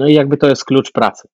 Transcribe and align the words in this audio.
No 0.00 0.08
i 0.08 0.14
jakby 0.14 0.36
to 0.36 0.48
jest 0.48 0.64
klucz 0.64 0.92
pracy 0.92 1.28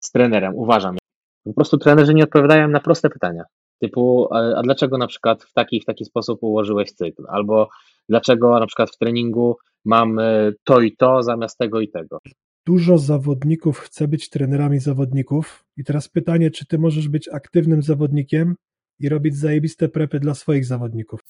z 0.00 0.10
trenerem, 0.10 0.54
uważam. 0.54 0.96
Po 1.44 1.54
prostu 1.54 1.78
trenerzy 1.78 2.14
nie 2.14 2.24
odpowiadają 2.24 2.68
na 2.68 2.80
proste 2.80 3.10
pytania, 3.10 3.44
typu 3.80 4.28
a 4.34 4.62
dlaczego 4.62 4.98
na 4.98 5.06
przykład 5.06 5.42
w 5.42 5.52
taki 5.52 5.80
w 5.80 5.84
taki 5.84 6.04
sposób 6.04 6.38
ułożyłeś 6.42 6.92
cykl, 6.92 7.24
albo 7.28 7.68
dlaczego 8.08 8.60
na 8.60 8.66
przykład 8.66 8.90
w 8.90 8.98
treningu 8.98 9.56
mam 9.84 10.20
to 10.64 10.80
i 10.80 10.96
to 10.96 11.22
zamiast 11.22 11.58
tego 11.58 11.80
i 11.80 11.88
tego. 11.88 12.18
Dużo 12.66 12.98
zawodników 12.98 13.78
chce 13.78 14.08
być 14.08 14.30
trenerami 14.30 14.78
zawodników 14.78 15.64
i 15.76 15.84
teraz 15.84 16.08
pytanie, 16.08 16.50
czy 16.50 16.66
ty 16.66 16.78
możesz 16.78 17.08
być 17.08 17.28
aktywnym 17.28 17.82
zawodnikiem 17.82 18.54
i 19.00 19.08
robić 19.08 19.36
zajebiste 19.36 19.88
prepy 19.88 20.20
dla 20.20 20.34
swoich 20.34 20.64
zawodników? 20.64 21.20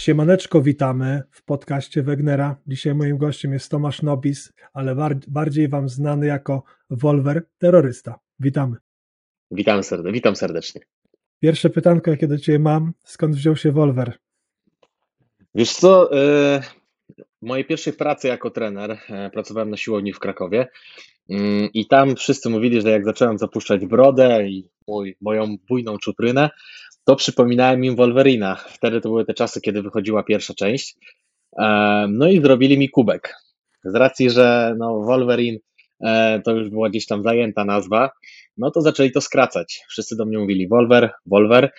Siemaneczko, 0.00 0.62
witamy 0.62 1.22
w 1.30 1.44
podcaście 1.44 2.02
Wegnera. 2.02 2.56
Dzisiaj 2.66 2.94
moim 2.94 3.18
gościem 3.18 3.52
jest 3.52 3.70
Tomasz 3.70 4.02
Nobis, 4.02 4.52
ale 4.72 4.96
bardziej 5.28 5.68
Wam 5.68 5.88
znany 5.88 6.26
jako 6.26 6.62
Wolver 6.90 7.46
Terrorysta. 7.58 8.18
Witamy. 8.38 8.76
Witam 9.50 9.82
serdecznie. 9.82 10.12
Witam 10.12 10.36
serdecznie. 10.36 10.80
Pierwsze 11.40 11.70
pytanko, 11.70 12.10
jakie 12.10 12.28
do 12.28 12.38
Ciebie 12.38 12.58
mam, 12.58 12.92
skąd 13.04 13.36
wziął 13.36 13.56
się 13.56 13.72
Wolver? 13.72 14.18
Wiesz 15.54 15.72
co, 15.72 16.10
yy, 16.14 16.60
w 17.42 17.46
mojej 17.46 17.64
pierwszej 17.64 17.92
pracy 17.92 18.28
jako 18.28 18.50
trener 18.50 18.90
yy, 18.90 19.30
pracowałem 19.30 19.70
na 19.70 19.76
siłowni 19.76 20.12
w 20.12 20.18
Krakowie 20.18 20.68
yy, 21.28 21.66
i 21.74 21.86
tam 21.86 22.16
wszyscy 22.16 22.50
mówili, 22.50 22.80
że 22.80 22.90
jak 22.90 23.04
zacząłem 23.04 23.38
zapuszczać 23.38 23.86
brodę 23.86 24.48
i 24.48 24.68
mój, 24.88 25.16
moją 25.20 25.56
bujną 25.68 25.98
czuprynę, 25.98 26.50
to 27.04 27.16
przypominałem 27.16 27.84
im 27.84 27.96
Wolverina. 27.96 28.54
Wtedy 28.54 29.00
to 29.00 29.08
były 29.08 29.24
te 29.24 29.34
czasy, 29.34 29.60
kiedy 29.60 29.82
wychodziła 29.82 30.22
pierwsza 30.22 30.54
część. 30.54 30.96
No 32.08 32.28
i 32.28 32.42
zrobili 32.42 32.78
mi 32.78 32.88
kubek. 32.88 33.34
Z 33.84 33.94
racji, 33.94 34.30
że 34.30 34.74
no 34.78 35.00
Wolverine 35.00 35.58
to 36.44 36.52
już 36.52 36.70
była 36.70 36.88
gdzieś 36.88 37.06
tam 37.06 37.22
zajęta 37.22 37.64
nazwa, 37.64 38.10
no 38.56 38.70
to 38.70 38.80
zaczęli 38.80 39.12
to 39.12 39.20
skracać. 39.20 39.84
Wszyscy 39.88 40.16
do 40.16 40.26
mnie 40.26 40.38
mówili 40.38 40.68
Wolver, 40.68 41.12
Wolver. 41.26 41.72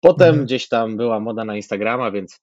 Potem 0.00 0.28
mhm. 0.28 0.44
gdzieś 0.44 0.68
tam 0.68 0.96
była 0.96 1.20
moda 1.20 1.44
na 1.44 1.56
Instagrama, 1.56 2.10
więc 2.10 2.40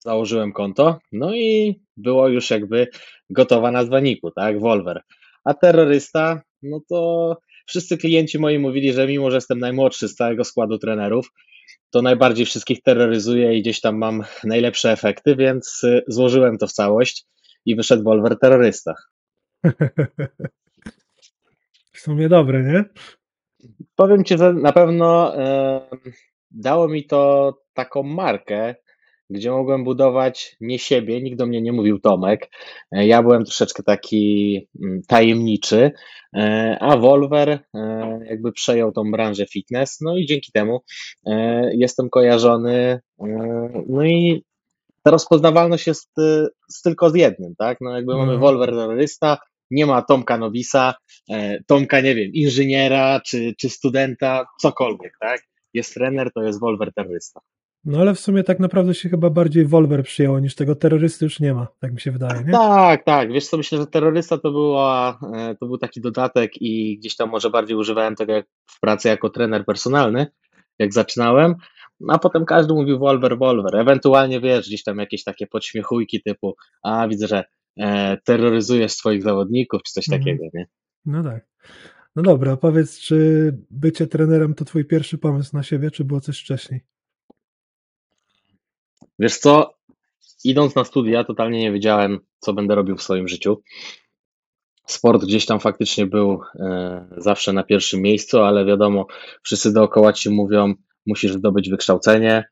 założyłem 0.00 0.52
konto, 0.52 0.98
no 1.12 1.34
i 1.34 1.80
było 1.96 2.28
już 2.28 2.50
jakby 2.50 2.88
gotowa 3.30 3.70
nazwa 3.70 4.00
niku, 4.00 4.30
tak, 4.30 4.60
Wolver. 4.60 5.02
A 5.44 5.54
terrorysta, 5.54 6.42
no 6.62 6.80
to 6.88 7.36
wszyscy 7.68 7.98
klienci 7.98 8.38
moi 8.38 8.58
mówili, 8.58 8.92
że 8.92 9.06
mimo, 9.06 9.30
że 9.30 9.36
jestem 9.36 9.58
najmłodszy 9.58 10.08
z 10.08 10.14
całego 10.14 10.44
składu 10.44 10.78
trenerów, 10.78 11.32
to 11.90 12.02
najbardziej 12.02 12.46
wszystkich 12.46 12.82
terroryzuje 12.82 13.58
i 13.58 13.62
gdzieś 13.62 13.80
tam 13.80 13.96
mam 13.96 14.24
najlepsze 14.44 14.92
efekty, 14.92 15.36
więc 15.36 15.84
y, 15.84 16.02
złożyłem 16.08 16.58
to 16.58 16.66
w 16.66 16.72
całość 16.72 17.26
i 17.64 17.76
wyszedł 17.76 18.02
Wolver 18.02 18.38
terrorysta. 18.38 18.94
W 21.92 22.00
sumie 22.00 22.28
dobre, 22.28 22.62
nie? 22.62 22.84
Powiem 23.96 24.24
Ci, 24.24 24.38
że 24.38 24.52
na 24.52 24.72
pewno 24.72 25.36
e, 25.36 25.80
dało 26.50 26.88
mi 26.88 27.04
to 27.04 27.52
taką 27.74 28.02
markę, 28.02 28.74
gdzie 29.30 29.50
mogłem 29.50 29.84
budować 29.84 30.56
nie 30.60 30.78
siebie, 30.78 31.22
nikt 31.22 31.38
do 31.38 31.46
mnie 31.46 31.62
nie 31.62 31.72
mówił 31.72 32.00
Tomek. 32.00 32.50
E, 32.92 33.06
ja 33.06 33.22
byłem 33.22 33.44
troszeczkę 33.44 33.82
taki 33.82 34.56
mm, 34.82 35.02
tajemniczy, 35.08 35.90
e, 36.36 36.76
a 36.80 36.96
Wolver 36.96 37.48
e, 37.50 37.60
jakby 38.24 38.52
przejął 38.52 38.92
tą 38.92 39.10
branżę 39.10 39.46
fitness, 39.46 39.98
no 40.00 40.16
i 40.16 40.26
dzięki 40.26 40.52
temu 40.52 40.80
jestem 41.72 42.10
kojarzony. 42.10 43.00
No 43.88 44.04
i 44.04 44.44
ta 45.02 45.10
rozpoznawalność 45.10 45.86
jest 45.86 46.10
tylko 46.84 47.10
z 47.10 47.14
jednym, 47.14 47.54
tak? 47.58 47.78
No 47.80 47.96
jakby 47.96 48.12
mamy 48.12 48.32
mhm. 48.32 48.40
Wolver 48.40 48.70
terrorysta, 48.70 49.38
nie 49.70 49.86
ma 49.86 50.02
Tomka 50.02 50.38
Nowisa, 50.38 50.94
Tomka, 51.66 52.00
nie 52.00 52.14
wiem, 52.14 52.30
inżyniera 52.32 53.20
czy, 53.26 53.54
czy 53.58 53.68
studenta, 53.68 54.46
cokolwiek, 54.60 55.12
tak? 55.20 55.40
Jest 55.74 55.94
trener, 55.94 56.32
to 56.34 56.42
jest 56.42 56.60
Wolver 56.60 56.92
terrorysta. 56.94 57.40
No 57.84 57.98
ale 57.98 58.14
w 58.14 58.20
sumie 58.20 58.44
tak 58.44 58.60
naprawdę 58.60 58.94
się 58.94 59.08
chyba 59.08 59.30
bardziej 59.30 59.66
Wolver 59.66 60.02
przyjęło 60.02 60.40
niż 60.40 60.54
tego 60.54 60.74
terrorysty 60.74 61.24
już 61.24 61.40
nie 61.40 61.54
ma, 61.54 61.68
tak 61.80 61.92
mi 61.92 62.00
się 62.00 62.10
wydaje, 62.10 62.44
nie? 62.44 62.52
Tak, 62.52 63.04
tak. 63.04 63.32
Wiesz 63.32 63.48
co, 63.48 63.56
myślę, 63.56 63.78
że 63.78 63.86
terrorysta 63.86 64.38
to, 64.38 64.50
była, 64.50 65.18
e, 65.34 65.54
to 65.54 65.66
był 65.66 65.78
taki 65.78 66.00
dodatek 66.00 66.62
i 66.62 66.98
gdzieś 66.98 67.16
tam 67.16 67.30
może 67.30 67.50
bardziej 67.50 67.76
używałem 67.76 68.16
tego 68.16 68.32
jak 68.32 68.46
w 68.66 68.80
pracy 68.80 69.08
jako 69.08 69.30
trener 69.30 69.64
personalny, 69.64 70.26
jak 70.78 70.92
zaczynałem, 70.92 71.54
a 72.08 72.18
potem 72.18 72.44
każdy 72.44 72.74
mówił 72.74 72.98
Wolver, 72.98 73.38
Wolver. 73.38 73.76
Ewentualnie 73.76 74.40
wiesz, 74.40 74.66
gdzieś 74.68 74.82
tam 74.82 74.98
jakieś 74.98 75.24
takie 75.24 75.46
podśmiechujki 75.46 76.22
typu, 76.22 76.54
a 76.82 77.08
widzę, 77.08 77.26
że 77.26 77.44
e, 77.80 78.16
terroryzujesz 78.24 78.92
swoich 78.92 79.22
zawodników, 79.22 79.82
czy 79.82 79.92
coś 79.92 80.08
mhm. 80.08 80.22
takiego, 80.22 80.44
nie? 80.54 80.66
No 81.04 81.22
tak. 81.22 81.46
No 82.16 82.22
dobra, 82.22 82.56
powiedz, 82.56 82.98
czy 82.98 83.52
bycie 83.70 84.06
trenerem 84.06 84.54
to 84.54 84.64
twój 84.64 84.84
pierwszy 84.84 85.18
pomysł 85.18 85.56
na 85.56 85.62
siebie, 85.62 85.90
czy 85.90 86.04
było 86.04 86.20
coś 86.20 86.40
wcześniej? 86.40 86.80
Wiesz 89.18 89.38
co, 89.38 89.74
idąc 90.44 90.74
na 90.74 90.84
studia, 90.84 91.24
totalnie 91.24 91.60
nie 91.60 91.72
wiedziałem, 91.72 92.18
co 92.38 92.52
będę 92.52 92.74
robił 92.74 92.96
w 92.96 93.02
swoim 93.02 93.28
życiu. 93.28 93.62
Sport 94.86 95.24
gdzieś 95.24 95.46
tam 95.46 95.60
faktycznie 95.60 96.06
był 96.06 96.40
e, 96.54 97.08
zawsze 97.16 97.52
na 97.52 97.62
pierwszym 97.62 98.02
miejscu, 98.02 98.40
ale 98.40 98.64
wiadomo, 98.64 99.06
wszyscy 99.42 99.72
dookoła 99.72 100.12
ci 100.12 100.30
mówią, 100.30 100.74
musisz 101.06 101.32
zdobyć 101.32 101.70
wykształcenie, 101.70 102.44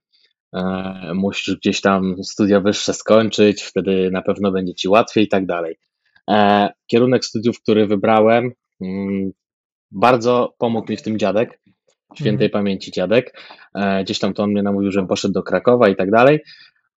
e, 0.53 1.13
musisz 1.15 1.57
gdzieś 1.57 1.81
tam 1.81 2.25
studia 2.25 2.61
wyższe 2.61 2.95
skończyć, 2.95 3.63
wtedy 3.63 4.11
na 4.11 4.23
pewno 4.23 4.53
będzie 4.53 4.75
ci 4.75 4.89
łatwiej 4.89 5.25
i 5.25 5.29
tak 5.29 5.47
dalej. 5.47 5.79
E, 6.31 6.69
kierunek 6.87 7.25
studiów, 7.25 7.61
który 7.61 7.87
wybrałem, 7.87 8.53
mm, 8.81 9.31
bardzo 9.91 10.55
pomógł 10.59 10.91
mi 10.91 10.97
w 10.97 11.03
tym 11.03 11.19
dziadek 11.19 11.61
świętej 12.15 12.47
mhm. 12.47 12.51
pamięci 12.51 12.93
dziadek. 12.93 13.41
E, 13.75 14.05
gdzieś 14.05 14.19
tam 14.19 14.35
to 14.35 14.43
on 14.43 14.51
mnie 14.51 14.63
namówił, 14.63 14.91
żebym 14.91 15.09
poszedł 15.09 15.35
do 15.35 15.43
Krakowa 15.43 15.89
i 15.89 15.97
tak 15.97 16.11
dalej. 16.11 16.41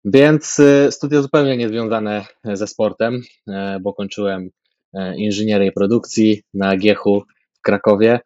Więc 0.06 0.60
y, 0.60 0.88
studia 0.92 1.22
zupełnie 1.22 1.58
niezwiązane 1.58 2.26
ze 2.44 2.68
sportem, 2.68 3.22
e, 3.48 3.80
bo 3.82 3.94
kończyłem 3.94 4.50
e, 4.94 5.16
inżynierię 5.18 5.72
produkcji 5.72 6.44
na 6.54 6.78
Giechu 6.78 7.24
w 7.54 7.62
Krakowie, 7.62 8.20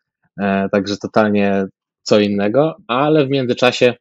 także 0.72 0.98
totalnie 0.98 1.66
co 2.02 2.20
innego, 2.20 2.76
ale 2.88 3.26
w 3.26 3.30
międzyczasie, 3.30 3.94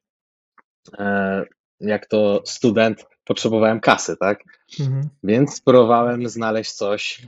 jak 1.80 2.06
to 2.06 2.42
student, 2.46 3.06
potrzebowałem 3.24 3.80
kasy, 3.80 4.16
tak? 4.20 4.42
Mhm. 4.80 5.08
Więc 5.24 5.54
spróbowałem 5.54 6.28
znaleźć 6.28 6.72
coś, 6.72 7.22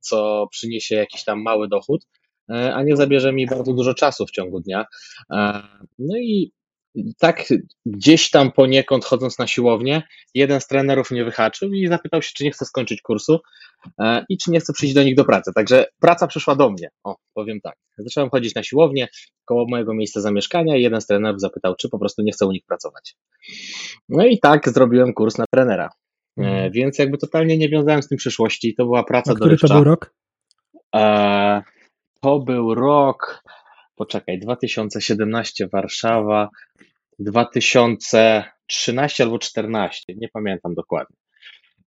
co 0.00 0.46
przyniesie 0.50 0.94
jakiś 0.94 1.24
tam 1.24 1.42
mały 1.42 1.68
dochód, 1.68 2.04
E, 2.04 2.17
a 2.48 2.82
nie 2.82 2.96
zabierze 2.96 3.32
mi 3.32 3.46
bardzo 3.46 3.72
dużo 3.72 3.94
czasu 3.94 4.26
w 4.26 4.30
ciągu 4.30 4.60
dnia. 4.60 4.86
E, 5.32 5.62
no 5.98 6.16
i 6.16 6.52
tak 7.18 7.44
gdzieś 7.86 8.30
tam 8.30 8.52
poniekąd 8.52 9.04
chodząc 9.04 9.38
na 9.38 9.46
siłownię, 9.46 10.02
jeden 10.34 10.60
z 10.60 10.66
trenerów 10.66 11.10
mnie 11.10 11.24
wyhaczył 11.24 11.72
i 11.72 11.88
zapytał 11.88 12.22
się, 12.22 12.30
czy 12.34 12.44
nie 12.44 12.50
chce 12.50 12.64
skończyć 12.64 13.02
kursu 13.02 13.40
e, 14.00 14.24
i 14.28 14.38
czy 14.38 14.50
nie 14.50 14.60
chce 14.60 14.72
przyjść 14.72 14.94
do 14.94 15.02
nich 15.02 15.16
do 15.16 15.24
pracy. 15.24 15.50
Także 15.54 15.86
praca 16.00 16.26
przyszła 16.26 16.56
do 16.56 16.70
mnie, 16.70 16.88
o, 17.04 17.16
powiem 17.34 17.60
tak. 17.60 17.76
Zacząłem 17.98 18.30
chodzić 18.30 18.54
na 18.54 18.62
siłownię 18.62 19.08
koło 19.44 19.66
mojego 19.68 19.94
miejsca 19.94 20.20
zamieszkania 20.20 20.76
i 20.76 20.82
jeden 20.82 21.00
z 21.00 21.06
trenerów 21.06 21.40
zapytał, 21.40 21.74
czy 21.76 21.88
po 21.88 21.98
prostu 21.98 22.22
nie 22.22 22.32
chce 22.32 22.46
u 22.46 22.52
nich 22.52 22.64
pracować. 22.66 23.16
No 24.08 24.26
i 24.26 24.38
tak 24.38 24.68
zrobiłem 24.68 25.14
kurs 25.14 25.38
na 25.38 25.44
trenera. 25.54 25.88
Mhm. 26.36 26.72
Więc 26.72 26.98
jakby 26.98 27.18
totalnie 27.18 27.58
nie 27.58 27.68
wiązałem 27.68 28.02
z 28.02 28.08
tym 28.08 28.18
przyszłości. 28.18 28.74
To 28.74 28.84
była 28.84 29.04
praca 29.04 29.32
A 29.32 29.34
który 29.34 29.48
dorywcza. 29.48 29.68
to 29.68 29.74
był 29.74 29.84
rok? 29.84 30.14
To 32.20 32.40
był 32.40 32.74
rok, 32.74 33.42
poczekaj, 33.96 34.38
2017 34.38 35.68
Warszawa, 35.72 36.48
2013 37.18 39.24
albo 39.24 39.38
14, 39.38 40.14
nie 40.16 40.28
pamiętam 40.28 40.74
dokładnie. 40.74 41.16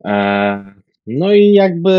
E, 0.05 0.75
no 1.07 1.35
i 1.35 1.53
jakby 1.53 1.93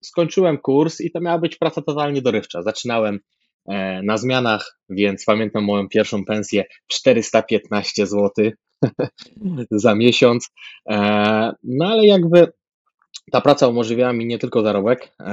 skończyłem 0.00 0.58
kurs 0.58 1.00
i 1.00 1.10
to 1.10 1.20
miała 1.20 1.38
być 1.38 1.56
praca 1.56 1.82
totalnie 1.82 2.22
dorywcza. 2.22 2.62
Zaczynałem 2.62 3.20
e, 3.68 4.02
na 4.02 4.16
zmianach, 4.16 4.78
więc 4.90 5.24
pamiętam 5.24 5.64
moją 5.64 5.88
pierwszą 5.88 6.24
pensję 6.24 6.64
415 6.86 8.06
zł 8.06 8.30
za 9.70 9.94
miesiąc. 9.94 10.48
E, 10.90 10.96
no 11.62 11.86
ale 11.86 12.06
jakby 12.06 12.52
ta 13.32 13.40
praca 13.40 13.68
umożliwiała 13.68 14.12
mi 14.12 14.26
nie 14.26 14.38
tylko 14.38 14.62
zarobek, 14.62 15.12
e, 15.20 15.24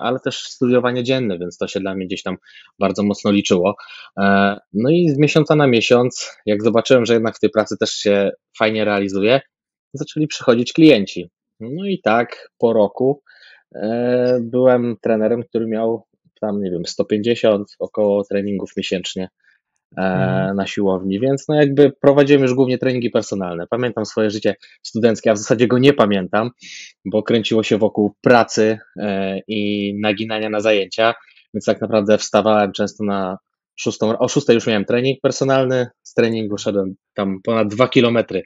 ale 0.00 0.20
też 0.20 0.38
studiowanie 0.38 1.04
dzienne, 1.04 1.38
więc 1.38 1.58
to 1.58 1.68
się 1.68 1.80
dla 1.80 1.94
mnie 1.94 2.06
gdzieś 2.06 2.22
tam 2.22 2.36
bardzo 2.78 3.02
mocno 3.02 3.32
liczyło. 3.32 3.76
E, 4.18 4.56
no 4.72 4.90
i 4.90 5.08
z 5.08 5.18
miesiąca 5.18 5.56
na 5.56 5.66
miesiąc, 5.66 6.36
jak 6.46 6.62
zobaczyłem, 6.62 7.06
że 7.06 7.14
jednak 7.14 7.36
w 7.36 7.40
tej 7.40 7.50
pracy 7.50 7.76
też 7.80 7.90
się 7.90 8.30
fajnie 8.58 8.84
realizuje, 8.84 9.40
zaczęli 9.94 10.26
przychodzić 10.26 10.72
klienci. 10.72 11.30
No 11.60 11.86
i 11.86 12.00
tak 12.00 12.50
po 12.58 12.72
roku 12.72 13.22
e, 13.74 14.38
byłem 14.42 14.96
trenerem, 15.02 15.42
który 15.42 15.66
miał 15.66 16.06
tam, 16.40 16.62
nie 16.62 16.70
wiem, 16.70 16.86
150 16.86 17.68
około 17.78 18.24
treningów 18.24 18.70
miesięcznie. 18.76 19.28
E, 19.98 20.52
na 20.56 20.66
siłowni, 20.66 21.20
więc 21.20 21.48
no 21.48 21.54
jakby 21.54 21.92
prowadziłem 22.00 22.42
już 22.42 22.54
głównie 22.54 22.78
treningi 22.78 23.10
personalne. 23.10 23.66
Pamiętam 23.70 24.06
swoje 24.06 24.30
życie 24.30 24.54
studenckie, 24.82 25.30
a 25.30 25.34
w 25.34 25.38
zasadzie 25.38 25.68
go 25.68 25.78
nie 25.78 25.92
pamiętam, 25.92 26.50
bo 27.04 27.22
kręciło 27.22 27.62
się 27.62 27.78
wokół 27.78 28.14
pracy 28.20 28.78
e, 28.96 29.38
i 29.48 29.92
naginania 30.00 30.50
na 30.50 30.60
zajęcia, 30.60 31.14
więc 31.54 31.64
tak 31.64 31.80
naprawdę 31.80 32.18
wstawałem 32.18 32.72
często 32.72 33.04
na 33.04 33.38
szóstą, 33.76 34.18
o 34.18 34.28
szóstej 34.28 34.54
już 34.54 34.66
miałem 34.66 34.84
trening 34.84 35.20
personalny, 35.20 35.86
z 36.02 36.14
treningu 36.14 36.58
szedłem 36.58 36.94
tam 37.14 37.38
ponad 37.44 37.68
dwa 37.68 37.88
kilometry 37.88 38.42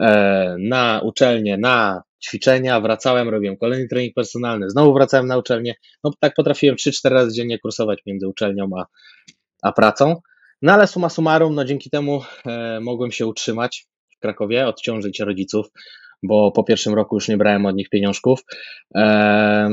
e, 0.00 0.56
na 0.58 1.00
uczelnię, 1.04 1.56
na 1.56 2.02
ćwiczenia, 2.24 2.80
wracałem, 2.80 3.28
robiłem 3.28 3.56
kolejny 3.56 3.88
trening 3.88 4.14
personalny, 4.14 4.70
znowu 4.70 4.94
wracałem 4.94 5.26
na 5.26 5.38
uczelnię. 5.38 5.74
No 6.04 6.10
tak 6.20 6.34
potrafiłem 6.34 6.76
3-4 6.76 7.10
razy 7.10 7.32
dziennie 7.32 7.58
kursować 7.58 7.98
między 8.06 8.28
uczelnią 8.28 8.70
a, 8.78 8.86
a 9.62 9.72
pracą. 9.72 10.16
No 10.66 10.72
ale 10.72 10.86
suma 10.86 11.08
summarum, 11.08 11.54
no 11.54 11.64
dzięki 11.64 11.90
temu 11.90 12.22
e, 12.46 12.80
mogłem 12.80 13.12
się 13.12 13.26
utrzymać 13.26 13.86
w 14.16 14.18
Krakowie, 14.18 14.66
odciążyć 14.66 15.20
rodziców, 15.20 15.66
bo 16.22 16.52
po 16.52 16.64
pierwszym 16.64 16.94
roku 16.94 17.16
już 17.16 17.28
nie 17.28 17.36
brałem 17.36 17.66
od 17.66 17.76
nich 17.76 17.88
pieniążków. 17.88 18.40
E, 18.94 19.68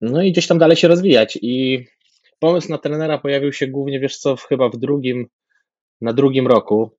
no 0.00 0.22
i 0.22 0.32
gdzieś 0.32 0.46
tam 0.46 0.58
dalej 0.58 0.76
się 0.76 0.88
rozwijać. 0.88 1.38
I 1.42 1.84
pomysł 2.38 2.68
na 2.70 2.78
trenera 2.78 3.18
pojawił 3.18 3.52
się 3.52 3.66
głównie, 3.66 4.00
wiesz 4.00 4.18
co, 4.18 4.36
chyba 4.36 4.68
w 4.68 4.76
drugim, 4.76 5.26
na 6.00 6.12
drugim 6.12 6.46
roku, 6.46 6.90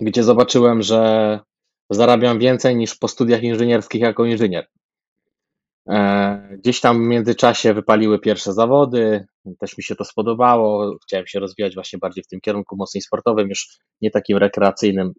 gdzie 0.00 0.22
zobaczyłem, 0.22 0.82
że 0.82 1.40
zarabiam 1.90 2.38
więcej 2.38 2.76
niż 2.76 2.94
po 2.94 3.08
studiach 3.08 3.42
inżynierskich 3.42 4.00
jako 4.00 4.24
inżynier. 4.24 4.66
E, 5.88 6.56
gdzieś 6.58 6.80
tam 6.80 7.04
w 7.04 7.08
międzyczasie 7.08 7.74
wypaliły 7.74 8.18
pierwsze 8.18 8.52
zawody, 8.52 9.26
też 9.58 9.78
mi 9.78 9.84
się 9.84 9.94
to 9.94 10.04
spodobało. 10.04 10.96
Chciałem 11.02 11.26
się 11.26 11.40
rozwijać 11.40 11.74
właśnie 11.74 11.98
bardziej 11.98 12.24
w 12.24 12.28
tym 12.28 12.40
kierunku 12.40 12.76
mocniej 12.76 13.02
sportowym, 13.02 13.48
już 13.48 13.78
nie 14.00 14.10
takim 14.10 14.36
rekreacyjnym, 14.38 15.12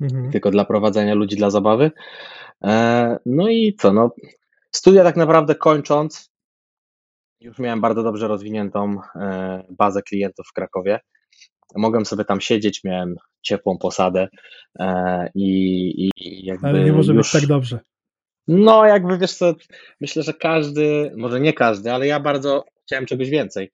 mhm. 0.00 0.30
tylko 0.30 0.50
dla 0.50 0.64
prowadzenia 0.64 1.14
ludzi 1.14 1.36
dla 1.36 1.50
zabawy. 1.50 1.90
E, 2.64 3.18
no 3.26 3.48
i 3.48 3.74
co, 3.74 3.92
no, 3.92 4.10
studia 4.70 5.04
tak 5.04 5.16
naprawdę 5.16 5.54
kończąc, 5.54 6.32
już 7.40 7.58
miałem 7.58 7.80
bardzo 7.80 8.02
dobrze 8.02 8.28
rozwiniętą 8.28 8.96
e, 9.14 9.64
bazę 9.70 10.02
klientów 10.02 10.46
w 10.48 10.52
Krakowie. 10.52 11.00
Mogłem 11.76 12.06
sobie 12.06 12.24
tam 12.24 12.40
siedzieć, 12.40 12.84
miałem 12.84 13.14
ciepłą 13.42 13.78
posadę 13.78 14.28
i, 15.34 15.48
i 16.06 16.46
jakby. 16.46 16.68
Ale 16.68 16.84
nie 16.84 16.92
może 16.92 17.12
już... 17.12 17.32
być 17.32 17.40
tak 17.40 17.48
dobrze. 17.48 17.80
No, 18.48 18.84
jakby 18.84 19.18
wiesz 19.18 19.34
co, 19.34 19.54
myślę, 20.00 20.22
że 20.22 20.34
każdy, 20.34 21.12
może 21.16 21.40
nie 21.40 21.52
każdy, 21.52 21.92
ale 21.92 22.06
ja 22.06 22.20
bardzo 22.20 22.64
chciałem 22.86 23.06
czegoś 23.06 23.30
więcej. 23.30 23.72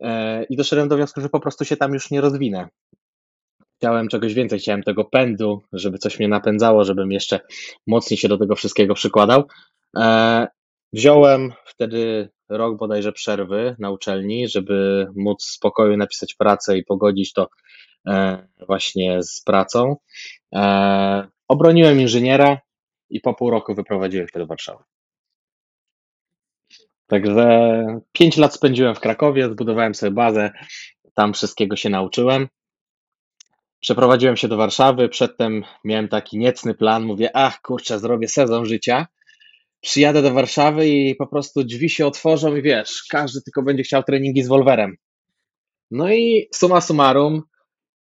E, 0.00 0.44
I 0.44 0.56
doszedłem 0.56 0.88
do 0.88 0.96
wniosku, 0.96 1.20
że 1.20 1.28
po 1.28 1.40
prostu 1.40 1.64
się 1.64 1.76
tam 1.76 1.92
już 1.92 2.10
nie 2.10 2.20
rozwinę. 2.20 2.68
Chciałem 3.76 4.08
czegoś 4.08 4.34
więcej, 4.34 4.58
chciałem 4.58 4.82
tego 4.82 5.04
pędu, 5.04 5.62
żeby 5.72 5.98
coś 5.98 6.18
mnie 6.18 6.28
napędzało, 6.28 6.84
żebym 6.84 7.12
jeszcze 7.12 7.40
mocniej 7.86 8.18
się 8.18 8.28
do 8.28 8.38
tego 8.38 8.56
wszystkiego 8.56 8.94
przykładał. 8.94 9.44
E, 9.96 10.46
wziąłem 10.92 11.52
wtedy 11.64 12.28
rok 12.48 12.78
bodajże 12.78 13.12
przerwy 13.12 13.76
na 13.78 13.90
uczelni, 13.90 14.48
żeby 14.48 15.06
móc 15.16 15.44
w 15.44 15.50
spokoju 15.50 15.96
napisać 15.96 16.34
pracę 16.34 16.78
i 16.78 16.84
pogodzić 16.84 17.32
to 17.32 17.48
e, 18.06 18.48
właśnie 18.66 19.22
z 19.22 19.40
pracą. 19.40 19.96
Obroniłem 21.48 22.00
inżyniera, 22.00 22.58
i 23.10 23.20
po 23.20 23.34
pół 23.34 23.50
roku 23.50 23.74
wyprowadziłem 23.74 24.28
się 24.28 24.38
do 24.38 24.46
Warszawy. 24.46 24.84
Także 27.06 27.80
pięć 28.12 28.36
lat 28.36 28.54
spędziłem 28.54 28.94
w 28.94 29.00
Krakowie, 29.00 29.48
zbudowałem 29.48 29.94
sobie 29.94 30.12
bazę, 30.12 30.50
tam 31.14 31.34
wszystkiego 31.34 31.76
się 31.76 31.90
nauczyłem. 31.90 32.48
Przeprowadziłem 33.80 34.36
się 34.36 34.48
do 34.48 34.56
Warszawy, 34.56 35.08
przedtem 35.08 35.64
miałem 35.84 36.08
taki 36.08 36.38
niecny 36.38 36.74
plan, 36.74 37.04
mówię, 37.04 37.30
ach 37.36 37.60
kurczę, 37.62 37.98
zrobię 37.98 38.28
sezon 38.28 38.66
życia, 38.66 39.06
przyjadę 39.80 40.22
do 40.22 40.34
Warszawy 40.34 40.88
i 40.88 41.14
po 41.14 41.26
prostu 41.26 41.64
drzwi 41.64 41.90
się 41.90 42.06
otworzą 42.06 42.56
i 42.56 42.62
wiesz, 42.62 43.04
każdy 43.10 43.42
tylko 43.42 43.62
będzie 43.62 43.82
chciał 43.82 44.02
treningi 44.02 44.42
z 44.42 44.48
Wolverem. 44.48 44.96
No 45.90 46.12
i 46.12 46.48
suma 46.54 46.80
summarum, 46.80 47.42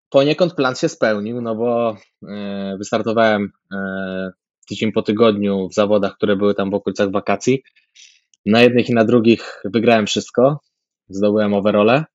poniekąd 0.10 0.56
plan 0.56 0.76
się 0.76 0.90
spełnił, 0.90 1.42
no 1.42 1.56
bo 1.56 1.98
e, 2.30 2.76
wystartowałem 2.78 3.52
e, 3.74 4.32
tydzień 4.70 4.92
po 4.92 5.02
tygodniu 5.02 5.68
w 5.70 5.74
zawodach, 5.74 6.16
które 6.16 6.36
były 6.36 6.56
tam 6.56 6.72
w 6.72 6.74
okolicach 6.74 7.12
wakacji. 7.12 7.64
Na 8.46 8.62
jednych 8.62 8.90
i 8.90 8.94
na 8.94 9.06
drugich 9.06 9.62
wygrałem 9.66 10.08
wszystko, 10.08 10.60
zdobyłem 11.10 11.54
overole, 11.54 12.06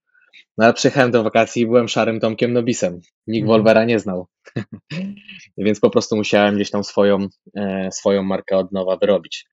no 0.58 0.64
ale 0.64 0.74
przyjechałem 0.74 1.10
do 1.10 1.22
wakacji 1.22 1.62
i 1.62 1.66
byłem 1.66 1.88
szarym 1.88 2.20
Tomkiem 2.20 2.52
Nobisem. 2.52 3.00
Nikt 3.26 3.42
mhm. 3.42 3.46
Wolvera 3.46 3.84
nie 3.84 3.98
znał. 3.98 4.26
Więc 5.58 5.80
po 5.80 5.90
prostu 5.90 6.16
musiałem 6.16 6.54
gdzieś 6.54 6.70
tam 6.70 6.84
swoją, 6.84 7.26
e, 7.56 7.88
swoją 7.92 8.22
markę 8.22 8.56
od 8.56 8.72
nowa 8.72 8.96
wyrobić. 8.96 9.46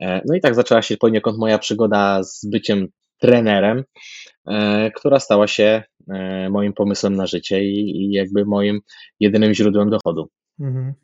E, 0.00 0.20
no 0.24 0.34
i 0.34 0.40
tak 0.40 0.54
zaczęła 0.54 0.82
się 0.82 0.96
poniekąd 0.96 1.38
moja 1.38 1.58
przygoda 1.58 2.22
z 2.22 2.46
byciem 2.50 2.86
trenerem, 3.18 3.84
e, 4.46 4.90
która 4.90 5.20
stała 5.20 5.46
się 5.46 5.82
moim 6.50 6.72
pomysłem 6.72 7.16
na 7.16 7.26
życie 7.26 7.64
i, 7.64 7.96
i 7.96 8.12
jakby 8.12 8.44
moim 8.44 8.80
jedynym 9.20 9.54
źródłem 9.54 9.90
dochodu. 9.90 10.28
Mhm. 10.60 10.94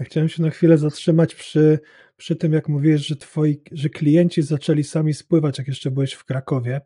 Chciałem 0.00 0.28
się 0.28 0.42
na 0.42 0.50
chwilę 0.50 0.78
zatrzymać 0.78 1.34
przy, 1.34 1.78
przy 2.16 2.36
tym, 2.36 2.52
jak 2.52 2.68
mówisz, 2.68 3.06
że 3.06 3.16
twoi, 3.16 3.60
że 3.72 3.88
klienci 3.88 4.42
zaczęli 4.42 4.84
sami 4.84 5.14
spływać, 5.14 5.58
jak 5.58 5.68
jeszcze 5.68 5.90
byłeś 5.90 6.12
w 6.12 6.24
Krakowie. 6.24 6.80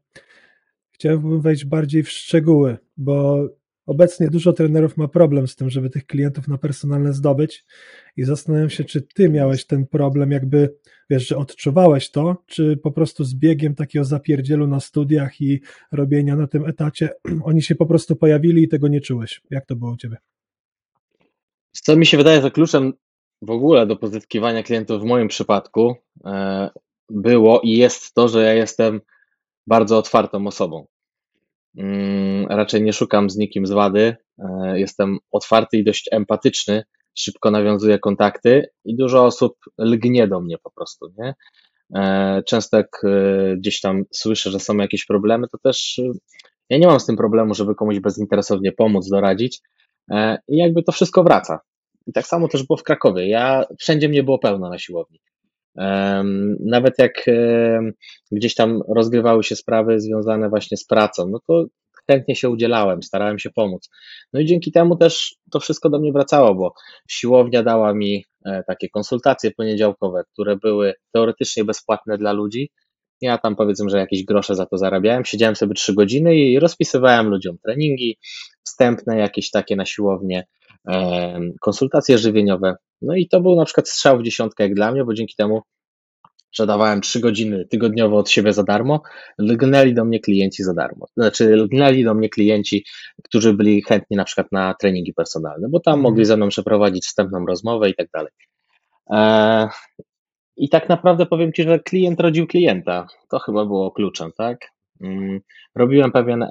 Chciałbym 0.90 1.40
wejść 1.40 1.64
bardziej 1.64 2.02
w 2.02 2.10
szczegóły, 2.10 2.78
bo 2.96 3.48
obecnie 3.86 4.28
dużo 4.30 4.52
trenerów 4.52 4.96
ma 4.96 5.08
problem 5.08 5.48
z 5.48 5.56
tym, 5.56 5.70
żeby 5.70 5.90
tych 5.90 6.06
klientów 6.06 6.48
na 6.48 6.58
personalne 6.58 7.12
zdobyć 7.12 7.64
i 8.16 8.24
zastanawiam 8.24 8.70
się, 8.70 8.84
czy 8.84 9.02
ty 9.02 9.28
miałeś 9.28 9.66
ten 9.66 9.86
problem, 9.86 10.30
jakby, 10.30 10.74
wiesz, 11.10 11.28
że 11.28 11.36
odczuwałeś 11.36 12.10
to, 12.10 12.44
czy 12.46 12.76
po 12.76 12.92
prostu 12.92 13.24
z 13.24 13.34
biegiem 13.34 13.74
takiego 13.74 14.04
zapierdzielu 14.04 14.66
na 14.66 14.80
studiach 14.80 15.40
i 15.40 15.60
robienia 15.92 16.36
na 16.36 16.46
tym 16.46 16.66
etacie, 16.66 17.08
oni 17.42 17.62
się 17.62 17.74
po 17.74 17.86
prostu 17.86 18.16
pojawili 18.16 18.62
i 18.62 18.68
tego 18.68 18.88
nie 18.88 19.00
czułeś. 19.00 19.42
Jak 19.50 19.66
to 19.66 19.76
było 19.76 19.92
u 19.92 19.96
ciebie? 19.96 20.16
Co 21.82 21.96
mi 21.96 22.06
się 22.06 22.16
wydaje, 22.16 22.42
że 22.42 22.50
kluczem 22.50 22.92
w 23.42 23.50
ogóle 23.50 23.86
do 23.86 23.96
pozyskiwania 23.96 24.62
klientów 24.62 25.02
w 25.02 25.04
moim 25.04 25.28
przypadku 25.28 25.96
e, 26.26 26.70
było 27.10 27.60
i 27.60 27.70
jest 27.70 28.14
to, 28.14 28.28
że 28.28 28.42
ja 28.42 28.54
jestem 28.54 29.00
bardzo 29.66 29.98
otwartą 29.98 30.46
osobą. 30.46 30.86
Mm, 31.76 32.46
raczej 32.46 32.82
nie 32.82 32.92
szukam 32.92 33.30
z 33.30 33.36
nikim 33.36 33.66
z 33.66 33.70
wady. 33.70 34.16
E, 34.38 34.78
jestem 34.80 35.18
otwarty 35.30 35.76
i 35.76 35.84
dość 35.84 36.08
empatyczny, 36.12 36.82
szybko 37.14 37.50
nawiązuję 37.50 37.98
kontakty 37.98 38.66
i 38.84 38.96
dużo 38.96 39.24
osób 39.24 39.56
lgnie 39.78 40.28
do 40.28 40.40
mnie 40.40 40.56
po 40.62 40.70
prostu. 40.70 41.12
Nie? 41.18 41.34
E, 41.96 42.42
często 42.42 42.76
jak 42.76 43.02
gdzieś 43.56 43.80
tam 43.80 44.02
słyszę, 44.10 44.50
że 44.50 44.60
są 44.60 44.76
jakieś 44.76 45.06
problemy, 45.06 45.48
to 45.48 45.58
też 45.58 46.00
ja 46.70 46.78
nie 46.78 46.86
mam 46.86 47.00
z 47.00 47.06
tym 47.06 47.16
problemu, 47.16 47.54
żeby 47.54 47.74
komuś 47.74 48.00
bezinteresownie 48.00 48.72
pomóc, 48.72 49.08
doradzić. 49.10 49.60
I 50.48 50.56
jakby 50.56 50.82
to 50.82 50.92
wszystko 50.92 51.24
wraca. 51.24 51.60
I 52.08 52.12
tak 52.12 52.26
samo 52.26 52.48
też 52.48 52.62
było 52.66 52.76
w 52.76 52.82
Krakowie. 52.82 53.28
Ja, 53.28 53.64
wszędzie 53.78 54.08
mnie 54.08 54.22
było 54.22 54.38
pełno 54.38 54.70
na 54.70 54.78
siłowni. 54.78 55.20
Nawet 56.66 56.98
jak 56.98 57.26
gdzieś 58.32 58.54
tam 58.54 58.82
rozgrywały 58.96 59.44
się 59.44 59.56
sprawy 59.56 60.00
związane 60.00 60.48
właśnie 60.48 60.76
z 60.76 60.86
pracą, 60.86 61.28
no 61.28 61.40
to 61.46 61.64
chętnie 62.10 62.36
się 62.36 62.50
udzielałem, 62.50 63.02
starałem 63.02 63.38
się 63.38 63.50
pomóc. 63.50 63.88
No 64.32 64.40
i 64.40 64.46
dzięki 64.46 64.72
temu 64.72 64.96
też 64.96 65.36
to 65.52 65.60
wszystko 65.60 65.90
do 65.90 65.98
mnie 65.98 66.12
wracało, 66.12 66.54
bo 66.54 66.72
siłownia 67.08 67.62
dała 67.62 67.94
mi 67.94 68.24
e, 68.46 68.62
takie 68.66 68.88
konsultacje 68.88 69.50
poniedziałkowe, 69.50 70.22
które 70.32 70.56
były 70.56 70.94
teoretycznie 71.14 71.64
bezpłatne 71.64 72.18
dla 72.18 72.32
ludzi. 72.32 72.70
Ja 73.20 73.38
tam 73.38 73.56
powiedzmy, 73.56 73.90
że 73.90 73.98
jakieś 73.98 74.24
grosze 74.24 74.54
za 74.54 74.66
to 74.66 74.78
zarabiałem. 74.78 75.24
Siedziałem 75.24 75.56
sobie 75.56 75.74
trzy 75.74 75.94
godziny 75.94 76.36
i 76.36 76.58
rozpisywałem 76.58 77.28
ludziom 77.28 77.58
treningi 77.64 78.18
wstępne, 78.66 79.18
jakieś 79.18 79.50
takie 79.50 79.76
na 79.76 79.86
siłownię, 79.86 80.44
konsultacje 81.60 82.18
żywieniowe. 82.18 82.76
No 83.02 83.14
i 83.14 83.28
to 83.28 83.40
był 83.40 83.56
na 83.56 83.64
przykład 83.64 83.88
strzał 83.88 84.18
w 84.18 84.22
dziesiątkę 84.22 84.64
jak 84.64 84.74
dla 84.74 84.92
mnie, 84.92 85.04
bo 85.04 85.14
dzięki 85.14 85.34
temu, 85.36 85.62
że 86.52 86.66
dawałem 86.66 87.00
trzy 87.00 87.20
godziny 87.20 87.66
tygodniowo 87.70 88.16
od 88.16 88.30
siebie 88.30 88.52
za 88.52 88.62
darmo, 88.62 89.02
lgnęli 89.38 89.94
do 89.94 90.04
mnie 90.04 90.20
klienci 90.20 90.62
za 90.62 90.74
darmo. 90.74 91.06
Znaczy, 91.16 91.56
lgnęli 91.56 92.04
do 92.04 92.14
mnie 92.14 92.28
klienci, 92.28 92.84
którzy 93.24 93.54
byli 93.54 93.82
chętni 93.82 94.16
na 94.16 94.24
przykład 94.24 94.46
na 94.52 94.74
treningi 94.74 95.14
personalne, 95.14 95.68
bo 95.68 95.80
tam 95.80 95.94
mhm. 95.94 96.02
mogli 96.02 96.24
ze 96.24 96.36
mną 96.36 96.48
przeprowadzić 96.48 97.06
wstępną 97.06 97.46
rozmowę 97.46 97.90
i 97.90 97.94
tak 97.94 98.08
dalej. 98.14 98.32
E, 99.10 99.68
I 100.56 100.68
tak 100.68 100.88
naprawdę 100.88 101.26
powiem 101.26 101.52
Ci, 101.52 101.62
że 101.62 101.78
klient 101.78 102.20
rodził 102.20 102.46
klienta. 102.46 103.06
To 103.30 103.38
chyba 103.38 103.64
było 103.64 103.90
kluczem, 103.90 104.30
tak? 104.36 104.58
Mm, 105.00 105.40
robiłem 105.74 106.12
pewien 106.12 106.46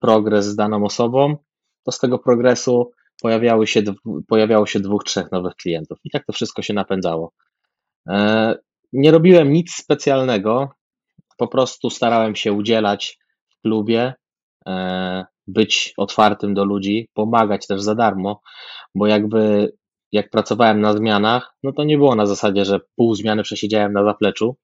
progres 0.00 0.46
z 0.46 0.56
daną 0.56 0.84
osobą, 0.84 1.36
to 1.84 1.92
z 1.92 1.98
tego 1.98 2.18
progresu 2.18 2.90
pojawiały 3.20 3.66
się, 3.66 3.82
pojawiało 4.28 4.66
się 4.66 4.80
dwóch, 4.80 5.04
trzech 5.04 5.32
nowych 5.32 5.54
klientów 5.54 5.98
i 6.04 6.10
tak 6.10 6.26
to 6.26 6.32
wszystko 6.32 6.62
się 6.62 6.74
napędzało. 6.74 7.32
E, 8.08 8.54
nie 8.92 9.10
robiłem 9.10 9.52
nic 9.52 9.74
specjalnego, 9.74 10.70
po 11.36 11.48
prostu 11.48 11.90
starałem 11.90 12.36
się 12.36 12.52
udzielać 12.52 13.18
w 13.48 13.62
klubie, 13.62 14.14
e, 14.66 15.24
być 15.46 15.94
otwartym 15.96 16.54
do 16.54 16.64
ludzi, 16.64 17.08
pomagać 17.14 17.66
też 17.66 17.82
za 17.82 17.94
darmo, 17.94 18.40
bo 18.94 19.06
jakby 19.06 19.72
jak 20.12 20.30
pracowałem 20.30 20.80
na 20.80 20.92
zmianach, 20.92 21.54
no 21.62 21.72
to 21.72 21.84
nie 21.84 21.96
było 21.96 22.14
na 22.14 22.26
zasadzie, 22.26 22.64
że 22.64 22.80
pół 22.96 23.14
zmiany 23.14 23.42
przesiedziałem 23.42 23.92
na 23.92 24.04
zapleczu, 24.04 24.56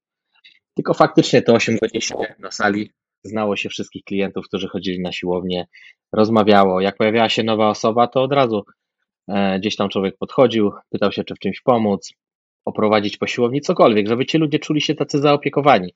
tylko 0.75 0.95
faktycznie 0.95 1.43
te 1.43 1.53
8 1.53 1.77
godzin 1.83 2.01
na 2.39 2.51
sali 2.51 2.91
znało 3.27 3.57
się 3.57 3.69
wszystkich 3.69 4.05
klientów, 4.05 4.45
którzy 4.49 4.69
chodzili 4.69 5.01
na 5.01 5.13
siłownię, 5.13 5.67
rozmawiało. 6.13 6.81
Jak 6.81 6.97
pojawiała 6.97 7.29
się 7.29 7.43
nowa 7.43 7.69
osoba, 7.69 8.07
to 8.07 8.23
od 8.23 8.33
razu 8.33 8.63
e, 9.29 9.59
gdzieś 9.59 9.77
tam 9.77 9.89
człowiek 9.89 10.17
podchodził, 10.19 10.73
pytał 10.91 11.13
się, 11.13 11.25
czy 11.25 11.35
w 11.35 11.39
czymś 11.39 11.61
pomóc, 11.61 12.13
oprowadzić 12.65 13.17
po 13.17 13.27
siłowni, 13.27 13.61
cokolwiek, 13.61 14.09
żeby 14.09 14.27
ci 14.27 14.39
ludzie 14.39 14.59
czuli 14.59 14.81
się 14.81 14.95
tacy 14.95 15.19
zaopiekowani. 15.19 15.95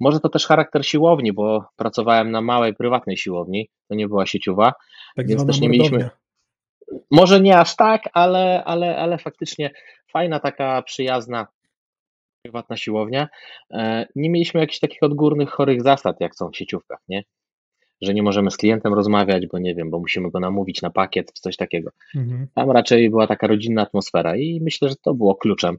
Może 0.00 0.20
to 0.20 0.28
też 0.28 0.46
charakter 0.46 0.86
siłowni, 0.86 1.32
bo 1.32 1.64
pracowałem 1.76 2.30
na 2.30 2.40
małej, 2.40 2.74
prywatnej 2.74 3.16
siłowni, 3.16 3.68
to 3.88 3.94
nie 3.94 4.08
była 4.08 4.26
sieciowa, 4.26 4.72
Tak 5.16 5.26
więc 5.26 5.46
też 5.46 5.60
nie 5.60 5.68
mordownia. 5.68 5.90
mieliśmy. 5.98 6.10
Może 7.10 7.40
nie 7.40 7.58
aż 7.58 7.76
tak, 7.76 8.02
ale, 8.12 8.64
ale, 8.64 8.96
ale 8.96 9.18
faktycznie 9.18 9.70
fajna, 10.12 10.40
taka 10.40 10.82
przyjazna, 10.82 11.46
prywatna 12.48 12.76
siłownia. 12.76 13.28
E, 13.72 14.06
Nie 14.16 14.30
mieliśmy 14.30 14.60
jakichś 14.60 14.78
takich 14.78 15.02
odgórnych, 15.02 15.50
chorych 15.50 15.82
zasad, 15.82 16.20
jak 16.20 16.34
są 16.34 16.48
w 16.50 16.56
sieciówkach, 16.56 16.98
nie? 17.08 17.24
Że 18.02 18.14
nie 18.14 18.22
możemy 18.22 18.50
z 18.50 18.56
klientem 18.56 18.94
rozmawiać, 18.94 19.46
bo 19.46 19.58
nie 19.58 19.74
wiem, 19.74 19.90
bo 19.90 19.98
musimy 19.98 20.30
go 20.30 20.40
namówić 20.40 20.82
na 20.82 20.90
pakiet, 20.90 21.32
coś 21.32 21.56
takiego. 21.56 21.90
Mhm. 22.16 22.46
Tam 22.54 22.70
raczej 22.70 23.10
była 23.10 23.26
taka 23.26 23.46
rodzinna 23.46 23.82
atmosfera 23.82 24.36
i 24.36 24.60
myślę, 24.62 24.88
że 24.88 24.94
to 25.02 25.14
było 25.14 25.34
kluczem. 25.34 25.76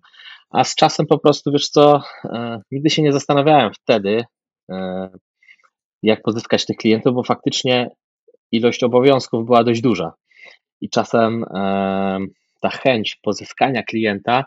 A 0.49 0.63
z 0.63 0.75
czasem 0.75 1.05
po 1.07 1.19
prostu, 1.19 1.51
wiesz 1.51 1.69
co, 1.69 2.01
e, 2.23 2.61
nigdy 2.71 2.89
się 2.89 3.01
nie 3.01 3.13
zastanawiałem 3.13 3.73
wtedy, 3.73 4.23
e, 4.71 5.09
jak 6.03 6.21
pozyskać 6.21 6.65
tych 6.65 6.77
klientów, 6.77 7.13
bo 7.15 7.23
faktycznie 7.23 7.89
ilość 8.51 8.83
obowiązków 8.83 9.45
była 9.45 9.63
dość 9.63 9.81
duża. 9.81 10.13
I 10.81 10.89
czasem 10.89 11.45
ta 12.61 12.69
chęć 12.69 13.15
pozyskania 13.15 13.83
klienta 13.83 14.45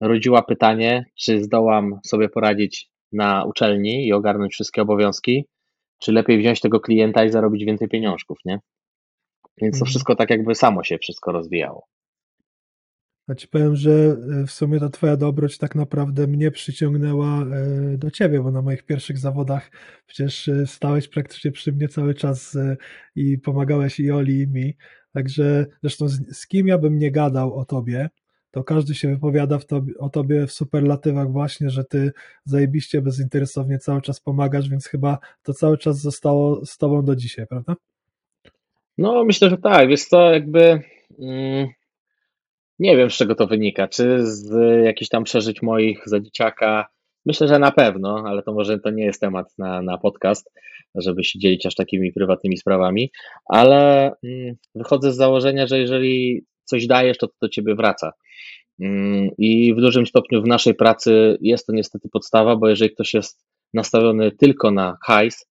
rodziła 0.00 0.42
pytanie, 0.42 1.04
czy 1.14 1.44
zdołam 1.44 2.00
sobie 2.06 2.28
poradzić 2.28 2.90
na 3.12 3.44
uczelni 3.44 4.06
i 4.06 4.12
ogarnąć 4.12 4.52
wszystkie 4.52 4.82
obowiązki, 4.82 5.44
czy 5.98 6.12
lepiej 6.12 6.38
wziąć 6.38 6.60
tego 6.60 6.80
klienta 6.80 7.24
i 7.24 7.30
zarobić 7.30 7.64
więcej 7.64 7.88
pieniążków, 7.88 8.38
nie? 8.44 8.58
Więc 9.62 9.74
to 9.74 9.84
Mhm. 9.84 9.90
wszystko 9.90 10.16
tak 10.16 10.30
jakby 10.30 10.54
samo 10.54 10.84
się 10.84 10.98
wszystko 10.98 11.32
rozwijało. 11.32 11.86
A 13.28 13.34
ci 13.34 13.48
powiem, 13.48 13.76
że 13.76 14.16
e, 14.42 14.46
w 14.46 14.50
sumie 14.50 14.80
ta 14.80 14.88
twoja 14.88 15.16
dobroć 15.16 15.58
tak 15.58 15.74
naprawdę 15.74 16.26
mnie 16.26 16.50
przyciągnęła 16.50 17.42
e, 17.42 17.46
do 17.98 18.10
ciebie, 18.10 18.42
bo 18.42 18.50
na 18.50 18.62
moich 18.62 18.82
pierwszych 18.82 19.18
zawodach 19.18 19.70
przecież 20.06 20.48
e, 20.48 20.66
stałeś 20.66 21.08
praktycznie 21.08 21.52
przy 21.52 21.72
mnie 21.72 21.88
cały 21.88 22.14
czas 22.14 22.58
i 23.14 23.38
pomagałeś 23.38 24.00
i 24.00 24.10
Oli 24.10 24.40
i 24.40 24.48
mi. 24.48 24.76
Także 25.12 25.66
zresztą 25.82 26.08
z, 26.08 26.36
z 26.38 26.46
kim 26.46 26.66
ja 26.68 26.78
bym 26.78 26.98
nie 26.98 27.10
gadał 27.10 27.54
o 27.54 27.64
tobie, 27.64 28.08
to 28.50 28.64
każdy 28.64 28.94
się 28.94 29.08
wypowiada 29.08 29.58
tobie, 29.58 29.92
o 29.98 30.08
tobie 30.08 30.46
w 30.46 30.52
superlatywach 30.52 31.32
właśnie, 31.32 31.70
że 31.70 31.84
ty 31.84 32.12
zajebiście 32.44 33.02
bezinteresownie 33.02 33.78
cały 33.78 34.02
czas 34.02 34.20
pomagasz, 34.20 34.68
więc 34.68 34.86
chyba 34.86 35.18
to 35.42 35.54
cały 35.54 35.78
czas 35.78 36.00
zostało 36.00 36.66
z 36.66 36.78
tobą 36.78 37.04
do 37.04 37.16
dzisiaj, 37.16 37.46
prawda? 37.46 37.76
No, 38.98 39.24
myślę, 39.24 39.50
że 39.50 39.58
tak. 39.58 39.88
Wiesz 39.88 40.04
co, 40.04 40.32
jakby 40.32 40.82
mm, 41.18 41.68
nie 42.78 42.96
wiem, 42.96 43.10
z 43.10 43.14
czego 43.14 43.34
to 43.34 43.46
wynika. 43.46 43.88
Czy 43.88 44.26
z 44.26 44.50
jakichś 44.84 45.08
tam 45.08 45.24
przeżyć 45.24 45.62
moich 45.62 46.02
za 46.08 46.20
dzieciaka? 46.20 46.86
Myślę, 47.26 47.48
że 47.48 47.58
na 47.58 47.70
pewno, 47.70 48.24
ale 48.26 48.42
to 48.42 48.52
może 48.52 48.78
to 48.78 48.90
nie 48.90 49.04
jest 49.04 49.20
temat 49.20 49.58
na, 49.58 49.82
na 49.82 49.98
podcast, 49.98 50.50
żeby 50.94 51.24
się 51.24 51.38
dzielić 51.38 51.66
aż 51.66 51.74
takimi 51.74 52.12
prywatnymi 52.12 52.56
sprawami, 52.56 53.10
ale 53.46 54.12
mm, 54.24 54.56
wychodzę 54.74 55.12
z 55.12 55.16
założenia, 55.16 55.66
że 55.66 55.78
jeżeli 55.78 56.44
coś 56.70 56.86
dajesz, 56.86 57.18
to 57.18 57.28
to 57.40 57.48
ciebie 57.48 57.74
wraca. 57.74 58.12
Mm, 58.80 59.30
I 59.38 59.74
w 59.74 59.80
dużym 59.80 60.06
stopniu 60.06 60.42
w 60.42 60.46
naszej 60.46 60.74
pracy 60.74 61.38
jest 61.40 61.66
to 61.66 61.72
niestety 61.72 62.08
podstawa, 62.12 62.56
bo 62.56 62.68
jeżeli 62.68 62.90
ktoś 62.90 63.14
jest 63.14 63.44
nastawiony 63.74 64.32
tylko 64.32 64.70
na 64.70 64.96
hajs, 65.04 65.46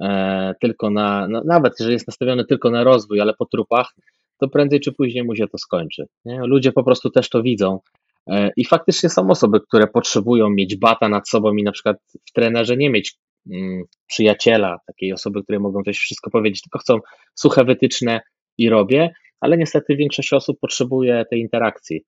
e, 0.00 0.54
tylko 0.60 0.90
na, 0.90 1.28
no, 1.28 1.42
nawet 1.44 1.72
jeżeli 1.78 1.92
jest 1.92 2.06
nastawiony 2.06 2.44
tylko 2.44 2.70
na 2.70 2.84
rozwój, 2.84 3.20
ale 3.20 3.34
po 3.34 3.46
trupach, 3.46 3.94
to 4.40 4.48
prędzej 4.48 4.80
czy 4.80 4.92
później 4.92 5.24
mu 5.24 5.36
się 5.36 5.48
to 5.48 5.58
skończy. 5.58 6.06
Nie? 6.24 6.40
Ludzie 6.40 6.72
po 6.72 6.84
prostu 6.84 7.10
też 7.10 7.28
to 7.28 7.42
widzą. 7.42 7.80
E, 8.26 8.50
I 8.56 8.64
faktycznie 8.64 9.08
są 9.08 9.30
osoby, 9.30 9.60
które 9.60 9.86
potrzebują 9.86 10.50
mieć 10.50 10.76
bata 10.76 11.08
nad 11.08 11.28
sobą 11.28 11.54
i 11.54 11.62
na 11.62 11.72
przykład 11.72 11.96
w 12.28 12.32
trenerze 12.32 12.76
nie 12.76 12.90
mieć 12.90 13.16
mm, 13.50 13.82
przyjaciela, 14.06 14.78
takiej 14.86 15.12
osoby, 15.12 15.42
której 15.42 15.60
mogą 15.60 15.82
coś 15.82 15.98
wszystko 15.98 16.30
powiedzieć, 16.30 16.62
tylko 16.62 16.78
chcą 16.78 16.98
suche 17.34 17.64
wytyczne 17.64 18.20
i 18.58 18.68
robię, 18.68 19.10
ale 19.40 19.58
niestety 19.58 19.96
większość 19.96 20.32
osób 20.32 20.58
potrzebuje 20.60 21.24
tej 21.30 21.40
interakcji. 21.40 22.04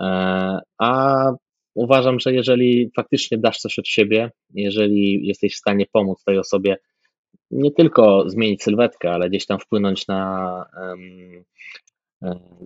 E, 0.00 0.58
A 0.78 1.30
uważam, 1.74 2.20
że 2.20 2.32
jeżeli 2.32 2.90
faktycznie 2.96 3.38
dasz 3.38 3.58
coś 3.58 3.78
od 3.78 3.88
siebie, 3.88 4.30
jeżeli 4.54 5.26
jesteś 5.26 5.54
w 5.54 5.58
stanie 5.58 5.86
pomóc 5.92 6.24
tej 6.24 6.38
osobie, 6.38 6.76
nie 7.50 7.72
tylko 7.72 8.24
zmienić 8.30 8.62
sylwetkę, 8.62 9.10
ale 9.12 9.28
gdzieś 9.30 9.46
tam 9.46 9.58
wpłynąć 9.58 10.06
na 10.06 10.64
em, 10.82 11.44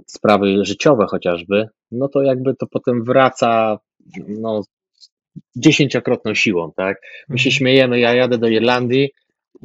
sprawy 0.07 0.65
życiowe 0.65 1.07
chociażby, 1.11 1.69
no 1.91 2.09
to 2.09 2.23
jakby 2.23 2.55
to 2.55 2.67
potem 2.67 3.05
wraca 3.05 3.79
no, 4.29 4.63
dziesięciokrotną 5.57 6.35
siłą, 6.35 6.73
tak? 6.77 6.97
My 7.29 7.39
się 7.39 7.49
Mhm. 7.49 7.59
śmiejemy, 7.59 8.01
ja 8.01 8.15
jadę 8.15 8.39
do 8.39 8.49
Irlandii, 8.49 9.11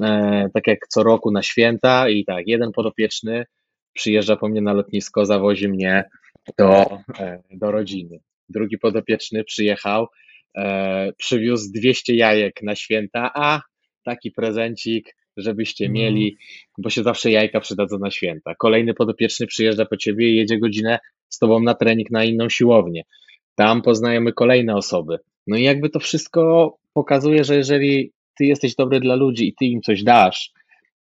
e, 0.01 0.49
tak 0.53 0.67
jak 0.67 0.79
co 0.89 1.03
roku 1.03 1.31
na 1.31 1.41
święta 1.43 2.09
i 2.09 2.25
tak, 2.25 2.47
jeden 2.47 2.71
podopieczny 2.71 3.45
przyjeżdża 3.93 4.35
po 4.35 4.47
mnie 4.49 4.61
na 4.61 4.73
lotnisko, 4.73 5.25
zawozi 5.25 5.67
mnie 5.67 6.03
do, 6.57 6.85
e, 7.19 7.43
do 7.51 7.71
rodziny. 7.71 8.19
Drugi 8.49 8.77
podopieczny 8.77 9.43
przyjechał, 9.43 10.07
e, 10.57 11.13
przywiózł 11.17 11.71
200 11.73 12.15
jajek 12.15 12.63
na 12.63 12.75
święta, 12.75 13.31
a 13.35 13.61
taki 14.03 14.31
prezencik, 14.31 15.15
żebyście 15.37 15.87
No. 15.87 15.93
mieli, 15.93 16.37
bo 16.77 16.89
się 16.89 17.03
zawsze 17.03 17.31
jajka 17.31 17.59
przydadzą 17.59 17.99
na 17.99 18.11
święta. 18.11 18.55
Kolejny 18.55 18.93
podopieczny 18.93 19.47
przyjeżdża 19.47 19.85
po 19.85 19.97
ciebie 19.97 20.29
i 20.29 20.35
jedzie 20.35 20.59
godzinę 20.59 20.99
z 21.29 21.39
tobą 21.39 21.59
na 21.59 21.73
trening 21.73 22.11
na 22.11 22.23
inną 22.23 22.49
siłownię. 22.49 23.03
Tam 23.55 23.81
poznajemy 23.81 24.33
kolejne 24.33 24.75
osoby. 24.75 25.17
No 25.47 25.57
i 25.57 25.63
jakby 25.63 25.89
to 25.89 25.99
wszystko 25.99 26.75
pokazuje, 26.93 27.43
że 27.43 27.55
jeżeli 27.55 28.11
ty 28.37 28.45
jesteś 28.45 28.75
dobry 28.75 28.99
dla 28.99 29.15
ludzi 29.15 29.47
i 29.47 29.53
ty 29.55 29.65
im 29.65 29.81
coś 29.81 30.03
dasz, 30.03 30.51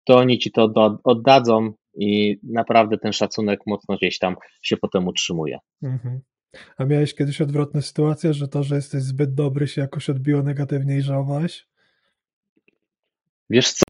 to 0.04 0.16
oni 0.16 0.38
ci 0.38 0.50
to 0.50 0.72
oddadzą 1.04 1.72
i 1.94 2.38
naprawdę 2.42 2.98
ten 2.98 3.12
szacunek 3.12 3.60
mocno 3.66 3.96
gdzieś 3.96 4.18
tam 4.18 4.36
się 4.62 4.76
potem 4.76 5.08
utrzymuje. 5.08 5.58
Mhm. 5.82 6.20
A 6.76 6.84
miałeś 6.84 7.14
kiedyś 7.14 7.40
odwrotne 7.40 7.82
sytuacje, 7.82 8.34
że 8.34 8.48
to, 8.48 8.62
że 8.62 8.74
jesteś 8.74 9.02
zbyt 9.02 9.34
dobry 9.34 9.68
się 9.68 9.80
jakoś 9.80 10.10
odbiło 10.10 10.42
negatywnie 10.42 10.96
i 10.96 11.02
żałowałeś? 11.02 11.66
Wiesz 13.50 13.72
co? 13.72 13.84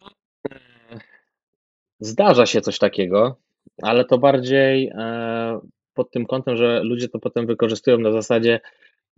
Zdarza 2.01 2.47
się 2.47 2.61
coś 2.61 2.79
takiego, 2.79 3.37
ale 3.83 4.05
to 4.05 4.19
bardziej 4.19 4.89
e, 4.95 5.61
pod 5.95 6.11
tym 6.11 6.27
kątem, 6.27 6.57
że 6.57 6.83
ludzie 6.85 7.09
to 7.09 7.19
potem 7.19 7.47
wykorzystują 7.47 7.99
na 7.99 8.13
zasadzie, 8.13 8.61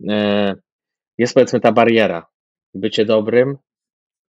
e, 0.09 0.55
jest 1.17 1.33
powiedzmy 1.33 1.59
ta 1.59 1.71
bariera. 1.71 2.27
Bycie 2.73 3.05
dobrym, 3.05 3.57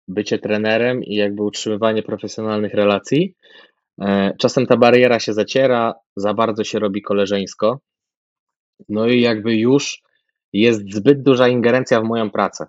bycie 0.08 0.38
trenerem 0.38 1.04
i 1.04 1.14
jakby 1.14 1.42
utrzymywanie 1.42 2.02
profesjonalnych 2.02 2.74
relacji. 2.74 3.34
E, 4.00 4.32
Czasem 4.38 4.66
ta 4.66 4.76
bariera 4.76 5.20
się 5.20 5.32
zaciera, 5.32 5.94
za 6.16 6.34
bardzo 6.34 6.64
się 6.64 6.78
robi 6.78 7.02
koleżeńsko, 7.02 7.80
no 8.88 9.06
i 9.06 9.20
jakby 9.20 9.56
już 9.56 10.02
jest 10.52 10.92
zbyt 10.92 11.22
duża 11.22 11.48
ingerencja 11.48 12.00
w 12.00 12.04
moją 12.04 12.30
pracę. 12.30 12.66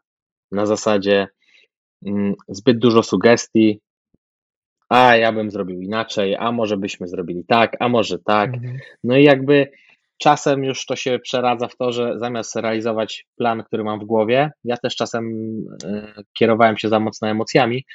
Na 0.51 0.65
zasadzie 0.65 1.27
mm, 2.05 2.33
zbyt 2.47 2.79
dużo 2.79 3.03
sugestii, 3.03 3.79
a 4.89 5.15
ja 5.15 5.31
bym 5.31 5.51
zrobił 5.51 5.81
inaczej, 5.81 6.35
a 6.35 6.51
może 6.51 6.77
byśmy 6.77 7.07
zrobili 7.07 7.45
tak, 7.45 7.77
a 7.79 7.89
może 7.89 8.19
tak. 8.19 8.53
Mhm. 8.53 8.77
No 9.03 9.17
i 9.17 9.23
jakby 9.23 9.71
czasem 10.17 10.63
już 10.63 10.85
to 10.85 10.95
się 10.95 11.19
przeradza 11.19 11.67
w 11.67 11.75
to, 11.75 11.91
że 11.91 12.19
zamiast 12.19 12.55
realizować 12.55 13.25
plan, 13.35 13.63
który 13.63 13.83
mam 13.83 13.99
w 13.99 14.05
głowie, 14.05 14.51
ja 14.63 14.77
też 14.77 14.95
czasem 14.95 15.25
e, 15.83 16.13
kierowałem 16.33 16.77
się 16.77 16.89
za 16.89 16.99
mocno 16.99 17.27
emocjami, 17.27 17.85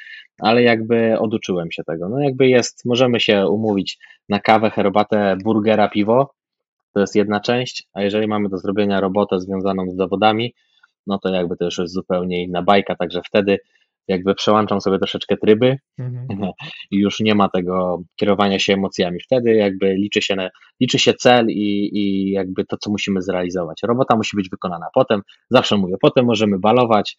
ale 0.40 0.62
jakby 0.62 1.18
oduczyłem 1.18 1.72
się 1.72 1.84
tego. 1.84 2.08
No 2.08 2.20
jakby 2.20 2.48
jest, 2.48 2.84
możemy 2.84 3.20
się 3.20 3.46
umówić 3.46 3.98
na 4.28 4.40
kawę, 4.40 4.70
herbatę, 4.70 5.37
burgera, 5.44 5.88
piwo, 5.88 6.34
to 6.92 7.00
jest 7.00 7.16
jedna 7.16 7.40
część, 7.40 7.88
a 7.92 8.02
jeżeli 8.02 8.26
mamy 8.26 8.48
do 8.48 8.58
zrobienia 8.58 9.00
robotę 9.00 9.40
związaną 9.40 9.90
z 9.90 9.96
zawodami, 9.96 10.54
no 11.06 11.18
to 11.18 11.28
jakby 11.28 11.56
to 11.56 11.64
już 11.64 11.78
jest 11.78 11.94
zupełnie 11.94 12.42
inna 12.42 12.62
bajka, 12.62 12.96
także 12.96 13.20
wtedy 13.26 13.58
jakby 14.08 14.34
przełączam 14.34 14.80
sobie 14.80 14.98
troszeczkę 14.98 15.36
tryby 15.36 15.76
Mhm. 15.98 16.26
i 16.90 16.96
już 16.96 17.20
nie 17.20 17.34
ma 17.34 17.48
tego 17.48 18.02
kierowania 18.16 18.58
się 18.58 18.72
emocjami. 18.74 19.20
Wtedy 19.20 19.54
jakby 19.54 19.94
liczy 19.94 20.22
się, 20.22 20.36
na, 20.36 20.48
liczy 20.80 20.98
się 20.98 21.14
cel 21.14 21.46
i, 21.50 21.90
i 21.92 22.30
jakby 22.30 22.64
to, 22.64 22.76
co 22.76 22.90
musimy 22.90 23.22
zrealizować. 23.22 23.80
Robota 23.82 24.16
musi 24.16 24.36
być 24.36 24.50
wykonana. 24.50 24.86
Potem, 24.94 25.22
zawsze 25.50 25.76
mówię, 25.76 25.94
potem 26.00 26.24
możemy 26.26 26.58
balować, 26.58 27.16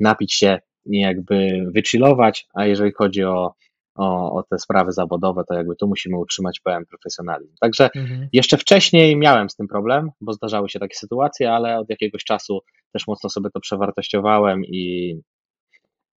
napić 0.00 0.34
się 0.34 0.58
jakby 0.86 1.66
wychillować, 1.74 2.46
a 2.54 2.66
jeżeli 2.66 2.92
chodzi 2.92 3.24
o 3.24 3.54
o, 3.98 4.32
o 4.38 4.42
te 4.42 4.58
sprawy 4.58 4.92
zawodowe, 4.92 5.42
to 5.48 5.54
jakby 5.54 5.76
tu 5.76 5.88
musimy 5.88 6.18
utrzymać 6.18 6.60
pełen 6.60 6.84
profesjonalizm. 6.86 7.54
Także 7.60 7.90
Mhm. 7.96 8.28
jeszcze 8.32 8.56
wcześniej 8.58 9.16
miałem 9.16 9.50
z 9.50 9.56
tym 9.56 9.68
problem, 9.68 10.10
bo 10.20 10.32
zdarzały 10.32 10.68
się 10.68 10.78
takie 10.78 10.94
sytuacje, 10.94 11.52
ale 11.52 11.78
od 11.78 11.90
jakiegoś 11.90 12.24
czasu 12.24 12.60
też 12.92 13.06
mocno 13.06 13.30
sobie 13.30 13.50
to 13.50 13.60
przewartościowałem 13.60 14.64
i 14.64 15.14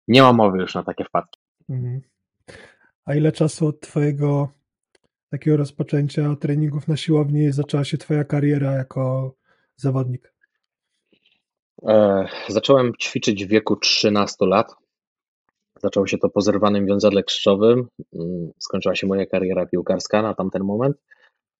nie 0.09 0.23
ma 0.23 0.33
mowy 0.33 0.59
już 0.59 0.75
na 0.75 0.83
takie 0.83 1.05
wpadki. 1.05 1.41
Mhm. 1.69 2.01
A 3.05 3.15
ile 3.15 3.33
czasu 3.33 3.67
od 3.67 3.81
twojego 3.81 4.49
takiego 5.31 5.57
rozpoczęcia 5.57 6.37
treningów 6.37 6.89
na 6.89 6.97
siłowni 6.97 7.53
zaczęła 7.53 7.85
się 7.85 7.99
twoja 7.99 8.25
kariera 8.25 8.73
jako 8.73 9.35
zawodnik? 9.77 10.35
E, 11.89 12.27
zacząłem 12.49 12.93
ćwiczyć 13.01 13.45
w 13.45 13.49
wieku 13.49 13.77
13 13.77 14.37
lat. 14.47 14.75
Zaczęło 15.83 16.07
się 16.07 16.19
to 16.19 16.29
po 16.29 16.41
zerwanym 16.41 16.87
wiązadle 16.87 17.23
krzyżowym. 17.23 17.89
Mm, 18.15 18.51
Skończyła 18.59 18.95
się 18.95 19.07
moja 19.07 19.27
kariera 19.27 19.67
piłkarska 19.67 20.23
na 20.23 20.35
tamten 20.35 20.65
moment. 20.65 20.97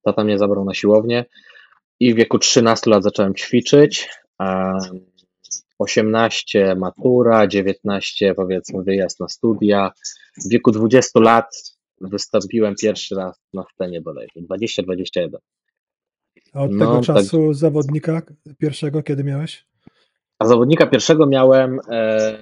Tata 0.03 0.25
mnie 0.25 0.39
zabrał 0.39 0.65
na 0.65 0.75
siłownię 0.75 1.25
i 2.01 2.15
w 2.15 2.17
wieku 2.17 2.39
13 2.39 2.91
lat 2.91 3.03
zacząłem 3.03 3.35
ćwiczyć. 3.35 4.09
Em, 4.39 4.79
18 5.79 6.75
matura, 6.77 7.47
19 7.47 8.35
powiedzmy 8.35 8.83
wyjazd 8.85 9.21
na 9.21 9.29
studia. 9.29 9.93
W 10.45 10.49
wieku 10.49 10.71
20 10.71 11.21
lat 11.21 11.77
wystąpiłem 12.01 12.75
pierwszy 12.83 13.15
raz 13.15 13.41
na 13.55 13.65
scenie 13.75 14.01
bodajże, 14.01 14.41
20-21. 14.51 15.37
A 16.53 16.61
od 16.63 16.71
No, 16.73 16.79
tego 16.79 16.97
tak. 16.97 17.05
czasu 17.05 17.53
zawodnika 17.55 18.23
pierwszego, 18.59 19.03
kiedy 19.03 19.25
miałeś? 19.25 19.67
A 20.39 20.47
zawodnika 20.47 20.87
pierwszego 20.87 21.27
miałem 21.27 21.81
e, 21.91 22.39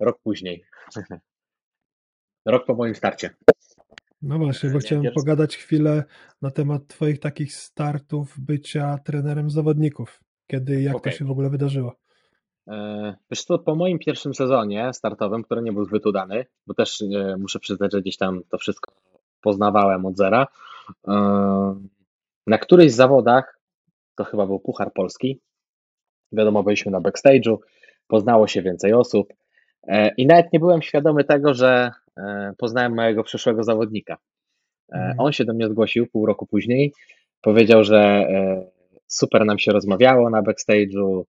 rok 0.00 0.18
później. 0.22 0.64
Rok 2.46 2.66
po 2.66 2.74
moim 2.74 2.94
starcie. 2.94 3.30
No 4.22 4.38
właśnie, 4.38 4.70
bo 4.70 4.78
chciałem 4.78 5.02
pierwszy- 5.04 5.20
pogadać 5.20 5.56
chwilę 5.56 6.04
na 6.42 6.50
temat 6.50 6.86
twoich 6.86 7.18
takich 7.20 7.54
startów 7.54 8.34
bycia 8.40 8.98
trenerem 9.04 9.50
zawodników. 9.50 10.20
Kiedy 10.46 10.82
jak 10.82 10.96
Okej. 10.96 11.12
to 11.12 11.18
się 11.18 11.24
w 11.24 11.30
ogóle 11.30 11.50
wydarzyło? 11.50 11.96
E, 12.68 13.14
Wiesz 13.30 13.44
co, 13.44 13.58
po 13.58 13.74
moim 13.74 13.98
pierwszym 13.98 14.34
sezonie 14.34 14.92
startowym, 14.92 15.42
który 15.42 15.62
nie 15.62 15.72
był 15.72 15.84
zbyt 15.84 16.06
udany, 16.06 16.46
bo 16.66 16.74
też 16.74 17.02
e, 17.02 17.36
muszę 17.38 17.58
przyznać, 17.58 17.92
że 17.92 18.00
gdzieś 18.00 18.16
tam 18.16 18.40
to 18.50 18.58
wszystko 18.58 18.92
poznawałem 19.40 20.06
od 20.06 20.16
zera, 20.16 20.46
e, 21.08 21.14
na 22.46 22.58
którychś 22.58 22.92
zawodach, 22.92 23.58
to 24.16 24.24
chyba 24.24 24.46
był 24.46 24.60
Puchar 24.60 24.92
Polski, 24.92 25.40
wiadomo, 26.32 26.62
byliśmy 26.62 26.92
na 26.92 27.00
backstage'u, 27.00 27.56
poznało 28.08 28.46
się 28.46 28.62
więcej 28.62 28.92
osób 28.92 29.32
i 30.16 30.26
nawet 30.26 30.52
nie 30.52 30.58
byłem 30.58 30.82
świadomy 30.82 31.24
tego, 31.24 31.54
że 31.54 31.90
poznałem 32.58 32.94
mojego 32.94 33.22
przyszłego 33.24 33.64
zawodnika. 33.64 34.16
Mhm. 34.92 35.20
On 35.20 35.32
się 35.32 35.44
do 35.44 35.54
mnie 35.54 35.68
zgłosił 35.68 36.06
pół 36.06 36.26
roku 36.26 36.46
później, 36.46 36.92
powiedział, 37.40 37.84
że 37.84 38.28
super 39.06 39.44
nam 39.44 39.58
się 39.58 39.72
rozmawiało 39.72 40.30
na 40.30 40.42
backstage'u, 40.42 41.22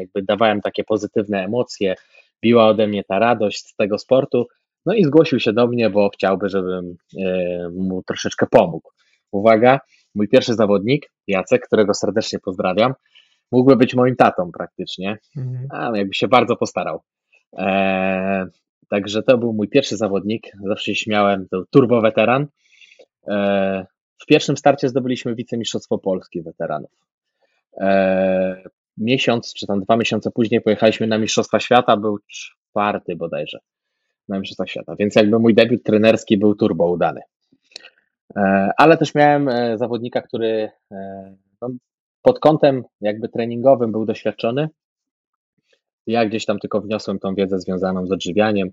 jakby 0.00 0.22
dawałem 0.22 0.60
takie 0.60 0.84
pozytywne 0.84 1.44
emocje, 1.44 1.94
biła 2.42 2.66
ode 2.66 2.86
mnie 2.86 3.04
ta 3.04 3.18
radość 3.18 3.66
z 3.66 3.76
tego 3.76 3.98
sportu, 3.98 4.46
no 4.86 4.94
i 4.94 5.04
zgłosił 5.04 5.40
się 5.40 5.52
do 5.52 5.66
mnie, 5.66 5.90
bo 5.90 6.08
chciałby, 6.08 6.48
żebym 6.48 6.96
e, 7.18 7.68
mu 7.68 8.02
troszeczkę 8.02 8.46
pomógł. 8.50 8.90
Uwaga, 9.32 9.80
mój 10.14 10.28
pierwszy 10.28 10.54
zawodnik, 10.54 11.10
Jacek, 11.26 11.66
którego 11.66 11.94
serdecznie 11.94 12.38
pozdrawiam, 12.38 12.94
mógłby 13.52 13.76
być 13.76 13.94
moim 13.94 14.16
tatą 14.16 14.50
praktycznie, 14.52 15.18
Mhm. 15.36 15.66
a 15.70 15.98
jakby 15.98 16.14
się 16.14 16.28
bardzo 16.28 16.56
postarał. 16.56 17.00
Eee, 17.52 18.46
także 18.88 19.22
to 19.22 19.38
był 19.38 19.52
mój 19.52 19.68
pierwszy 19.68 19.96
zawodnik. 19.96 20.42
Zawsze 20.68 20.84
się 20.84 20.94
śmiałem, 20.94 21.46
to 21.50 21.64
turbo 21.70 22.00
weteran. 22.00 22.46
Eee, 23.26 23.84
w 24.22 24.26
pierwszym 24.26 24.56
starcie 24.56 24.88
zdobyliśmy 24.88 25.34
wicemistrzostwo 25.34 25.98
Polski 25.98 26.42
weteranów. 26.42 26.90
Eee, 27.80 28.64
miesiąc, 28.96 29.54
czy 29.54 29.66
tam 29.66 29.80
dwa 29.80 29.96
miesiące 29.96 30.30
później 30.30 30.60
pojechaliśmy 30.60 31.06
na 31.06 31.18
Mistrzostwa 31.18 31.60
Świata, 31.60 31.96
był 31.96 32.18
czwarty 32.26 33.16
bodajże 33.16 33.58
na 34.28 34.38
Mistrzostwach 34.38 34.68
Świata, 34.68 34.96
więc 34.98 35.14
jakby 35.14 35.38
mój 35.38 35.54
debiut 35.54 35.82
trenerski 35.82 36.38
był 36.38 36.54
turbo 36.54 36.90
udany. 36.90 37.20
Eee, 38.36 38.70
ale 38.76 38.96
też 38.96 39.14
miałem 39.14 39.48
e, 39.48 39.78
zawodnika, 39.78 40.22
który 40.22 40.70
e, 40.92 41.36
no, 41.62 41.68
pod 42.22 42.38
kątem 42.40 42.84
jakby 43.00 43.28
treningowym 43.28 43.92
był 43.92 44.04
doświadczony, 44.04 44.68
ja 46.06 46.26
gdzieś 46.26 46.44
tam 46.44 46.58
tylko 46.58 46.80
wniosłem 46.80 47.18
tą 47.18 47.34
wiedzę 47.34 47.58
związaną 47.58 48.06
z 48.06 48.12
odżywianiem, 48.12 48.70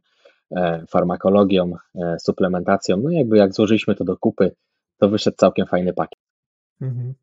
e, 0.56 0.86
farmakologią, 0.90 1.74
e, 1.96 2.20
suplementacją. 2.20 2.98
No 2.98 3.10
jakby 3.10 3.38
jak 3.38 3.54
złożyliśmy 3.54 3.96
to 3.96 4.04
do 4.04 4.18
kupy, 4.18 4.52
to 4.98 5.10
wyszedł 5.10 5.38
całkiem 5.38 5.68
fajny 5.68 5.94
pakiet. 5.94 6.20
Mhm. 6.82 7.14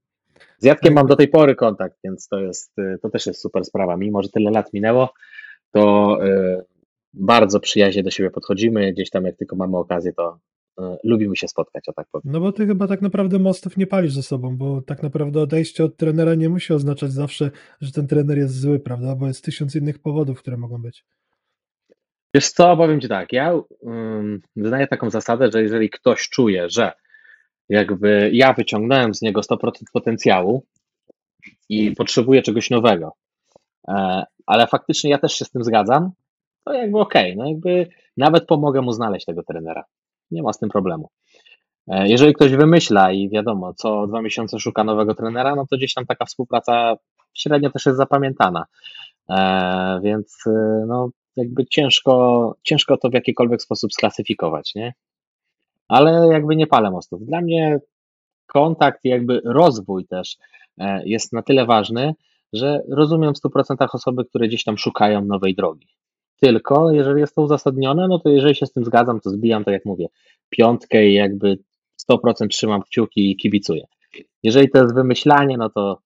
Z 0.59 0.64
Jackiem 0.64 0.94
mam 0.94 1.07
do 1.07 1.16
tej 1.16 1.29
pory 1.29 1.55
kontakt, 1.55 1.97
więc 2.05 2.29
to 2.29 2.40
jest, 2.40 2.79
e, 2.79 2.99
to 3.03 3.11
też 3.11 3.27
jest 3.27 3.40
super 3.40 3.64
sprawa. 3.64 3.97
Mimo, 3.97 4.23
że 4.23 4.29
tyle 4.29 4.51
lat 4.51 4.73
minęło, 4.73 5.12
to 5.73 6.16
e, 6.27 6.62
bardzo 7.12 7.61
przyjaźnie 7.61 8.03
do 8.03 8.11
siebie 8.11 8.31
podchodzimy. 8.31 8.92
Gdzieś 8.92 9.11
tam 9.11 9.25
jak 9.25 9.37
tylko 9.37 9.57
mamy 9.57 9.77
okazję, 9.77 10.12
to 10.12 10.38
e, 10.81 10.97
lubimy 11.05 11.37
się 11.37 11.49
spotkać, 11.49 11.88
o 11.88 11.92
tak 11.92 12.07
powiem. 12.12 12.33
No 12.33 12.40
bo 12.40 12.53
ty 12.53 12.66
chyba 12.66 12.87
tak 12.87 13.03
naprawdę 13.03 13.38
mostów 13.38 13.77
nie 13.77 13.87
palisz 13.87 14.12
ze 14.12 14.23
sobą, 14.23 14.57
bo 14.57 14.83
tak 14.83 15.03
naprawdę 15.03 15.40
odejście 15.40 15.85
od 15.85 15.97
trenera 15.97 16.35
nie 16.35 16.49
musi 16.49 16.73
oznaczać 16.73 17.12
zawsze, 17.12 17.51
że 17.81 17.92
ten 17.92 18.07
trener 18.07 18.38
jest 18.38 18.61
zły, 18.61 18.81
prawda? 18.81 19.14
Bo 19.14 19.27
jest 19.27 19.44
tysiąc 19.44 19.77
innych 19.77 19.99
powodów, 19.99 20.38
które 20.38 20.57
mogą 20.57 20.83
być. 20.83 21.05
Wiesz 22.35 22.51
co, 22.51 22.77
powiem 22.77 23.01
Ci 23.01 23.09
tak, 23.09 23.33
ja 23.33 23.55
um, 23.81 24.40
wyznaję 24.57 24.87
taką 24.87 25.11
zasadę, 25.11 25.51
że 25.53 25.62
jeżeli 25.62 25.90
ktoś 25.90 26.29
czuje, 26.29 26.71
że 26.71 26.92
jakby 27.68 28.31
ja 28.33 28.52
wyciągnąłem 28.52 29.14
z 29.14 29.22
niego 29.22 29.40
100% 29.40 29.70
potencjału 29.92 30.62
i 31.68 31.90
potrzebuje 31.90 32.42
czegoś 32.42 32.70
nowego, 32.70 33.12
e, 33.88 34.24
ale 34.46 34.66
faktycznie 34.66 35.11
ja 35.11 35.18
też 35.18 35.33
się 35.33 35.44
z 35.44 35.50
tym 35.50 35.64
zgadzam, 35.64 36.11
to 36.64 36.72
jakby 36.72 36.98
okej, 36.98 37.37
no 37.37 37.48
jakby 37.48 37.87
nawet 38.16 38.46
pomogę 38.46 38.83
mu 38.83 38.92
znaleźć 38.92 39.26
tego 39.26 39.42
trenera. 39.42 39.85
Nie 40.31 40.42
ma 40.42 40.52
z 40.52 40.59
tym 40.59 40.68
problemu. 40.68 41.09
E, 41.88 42.09
Jeżeli 42.09 42.35
ktoś 42.35 42.52
wymyśla 42.52 43.12
i 43.12 43.28
wiadomo, 43.28 43.74
co 43.74 44.07
dwa 44.07 44.22
miesiące 44.22 44.59
szuka 44.59 44.85
nowego 44.85 45.14
trenera, 45.14 45.54
no 45.57 45.66
to 45.70 45.76
gdzieś 45.76 45.94
tam 45.94 46.07
taka 46.07 46.24
współpraca 46.24 46.96
średnio 47.35 47.70
też 47.70 47.87
jest 47.87 47.98
zapamiętana. 47.98 48.64
E, 49.31 50.00
Więc 50.02 50.44
no 50.87 51.11
jakby 51.37 51.66
ciężko, 51.66 52.54
ciężko 52.62 52.96
to 52.96 53.11
w 53.11 53.14
jakikolwiek 53.14 53.62
sposób 53.62 53.92
sklasyfikować, 53.92 54.74
nie? 54.74 54.92
Ale 55.88 56.29
jakby 56.33 56.57
nie 56.57 56.66
palę 56.66 56.90
mostów. 56.90 57.27
Dla 57.27 57.40
mnie 57.40 57.81
kontakt 58.46 59.05
i 59.05 59.09
jakby 59.09 59.40
rozwój 59.44 60.07
też 60.07 60.37
e, 60.79 61.09
jest 61.09 61.33
na 61.33 61.42
tyle 61.42 61.66
ważny, 61.66 62.14
że 62.53 62.83
rozumiem 62.88 63.35
w 63.35 63.38
100% 63.38 63.87
osoby, 63.92 64.24
które 64.24 64.48
gdzieś 64.48 64.64
tam 64.64 64.79
szukają 64.79 65.24
nowej 65.24 65.55
drogi. 65.55 65.88
Tylko 66.40 66.92
jeżeli 66.92 67.20
jest 67.20 67.35
to 67.35 67.42
uzasadnione, 67.42 68.09
no 68.09 68.18
to 68.18 68.29
jeżeli 68.29 68.55
się 68.55 68.66
z 68.66 68.72
tym 68.72 68.85
zgadzam, 68.85 69.20
to 69.20 69.31
zbijam, 69.31 69.64
tak 69.64 69.72
jak 69.72 69.85
mówię, 69.85 70.07
piątkę 70.51 71.07
i 71.07 71.14
jakby 71.14 71.59
100% 72.11 72.48
trzymam 72.48 72.83
kciuki 72.83 73.31
i 73.31 73.37
kibicuję. 73.37 73.85
Jeżeli 74.42 74.70
to 74.70 74.79
jest 74.79 74.94
wymyślanie, 74.94 75.57
no 75.59 75.70
to, 75.70 75.98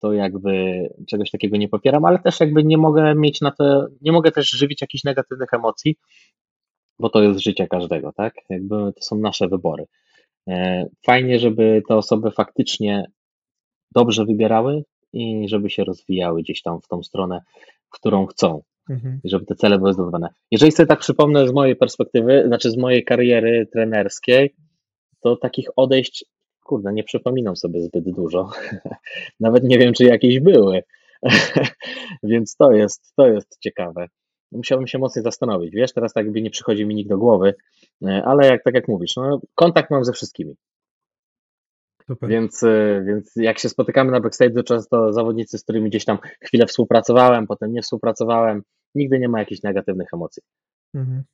to 0.00 0.12
jakby 0.12 0.82
czegoś 1.08 1.30
takiego 1.30 1.56
nie 1.56 1.68
popieram, 1.68 2.04
ale 2.04 2.18
też 2.18 2.40
jakby 2.40 2.64
nie 2.64 2.78
mogę 2.78 3.14
mieć 3.14 3.40
na 3.40 3.50
to, 3.50 3.86
nie 4.00 4.12
mogę 4.12 4.32
też 4.32 4.50
żywić 4.50 4.80
jakichś 4.80 5.04
negatywnych 5.04 5.54
emocji, 5.54 5.96
bo 7.00 7.10
to 7.10 7.22
jest 7.22 7.40
życie 7.40 7.66
każdego, 7.68 8.12
tak? 8.12 8.34
Jakby 8.50 8.76
to 8.76 9.00
są 9.00 9.16
nasze 9.16 9.48
wybory. 9.48 9.84
E, 10.48 10.86
Fajnie, 11.06 11.38
żeby 11.38 11.82
te 11.88 11.96
osoby 11.96 12.30
faktycznie 12.30 13.04
dobrze 13.94 14.24
wybierały 14.24 14.84
i 15.12 15.48
żeby 15.48 15.70
się 15.70 15.84
rozwijały 15.84 16.42
gdzieś 16.42 16.62
tam 16.62 16.80
w 16.80 16.88
tą 16.88 17.02
stronę, 17.02 17.40
którą 17.90 18.26
chcą 18.26 18.62
Mhm. 18.90 19.20
i 19.24 19.28
żeby 19.28 19.46
te 19.46 19.54
cele 19.54 19.78
były 19.78 19.92
zdobywane. 19.92 20.28
Jeżeli 20.50 20.72
sobie 20.72 20.86
tak 20.86 20.98
przypomnę 20.98 21.48
z 21.48 21.52
mojej 21.52 21.76
perspektywy, 21.76 22.44
znaczy 22.46 22.70
z 22.70 22.76
mojej 22.76 23.04
kariery 23.04 23.68
trenerskiej, 23.72 24.54
to 25.20 25.36
takich 25.36 25.68
odejść, 25.76 26.24
kurde, 26.64 26.92
nie 26.92 27.04
przypominam 27.04 27.56
sobie 27.56 27.82
zbyt 27.82 28.04
dużo. 28.10 28.50
Nawet 29.40 29.64
nie 29.64 29.78
wiem, 29.78 29.92
czy 29.92 30.04
jakieś 30.04 30.40
były. 30.40 30.82
Więc 32.22 32.56
to 32.56 32.72
jest, 32.72 33.12
to 33.16 33.26
jest 33.26 33.58
ciekawe. 33.60 34.06
Musiałbym 34.52 34.86
się 34.86 34.98
mocniej 34.98 35.22
zastanowić. 35.22 35.74
Wiesz, 35.74 35.92
teraz 35.92 36.12
tak 36.12 36.24
jakby 36.24 36.42
nie 36.42 36.50
przychodzi 36.50 36.86
mi 36.86 36.94
nikt 36.94 37.10
do 37.10 37.18
głowy, 37.18 37.54
e, 38.02 38.22
ale 38.24 38.46
jak 38.46 38.62
tak 38.64 38.74
jak 38.74 38.88
mówisz, 38.88 39.16
no, 39.16 39.40
kontakt 39.54 39.90
mam 39.90 40.04
ze 40.04 40.12
wszystkimi. 40.12 40.54
Super. 42.06 42.30
Więc, 42.30 42.62
e, 42.62 43.04
więc 43.06 43.32
jak 43.36 43.58
się 43.58 43.68
spotykamy 43.68 44.12
na 44.12 44.20
backstage, 44.20 44.54
to 44.54 44.62
często 44.62 45.12
zawodnicy, 45.12 45.58
z 45.58 45.62
którymi 45.62 45.90
gdzieś 45.90 46.04
tam 46.04 46.18
chwilę 46.40 46.66
współpracowałem, 46.66 47.46
potem 47.46 47.72
nie 47.72 47.82
współpracowałem, 47.82 48.62
nigdy 48.94 49.18
nie 49.18 49.28
ma 49.28 49.38
jakichś 49.38 49.62
negatywnych 49.62 50.08
emocji. 50.12 50.42
Mhm. 50.94 51.24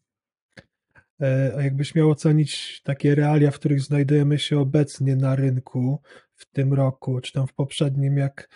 E, 1.22 1.52
A 1.56 1.62
jakbyś 1.62 1.94
miał 1.94 2.10
ocenić 2.10 2.82
takie 2.84 3.14
realia, 3.14 3.50
w 3.50 3.58
których 3.58 3.80
znajdujemy 3.80 4.38
się 4.38 4.60
obecnie 4.60 5.16
na 5.16 5.36
rynku 5.36 6.00
w 6.34 6.46
tym 6.46 6.74
roku, 6.74 7.20
czy 7.20 7.32
tam 7.32 7.46
w 7.46 7.54
poprzednim, 7.54 8.16
jak 8.16 8.48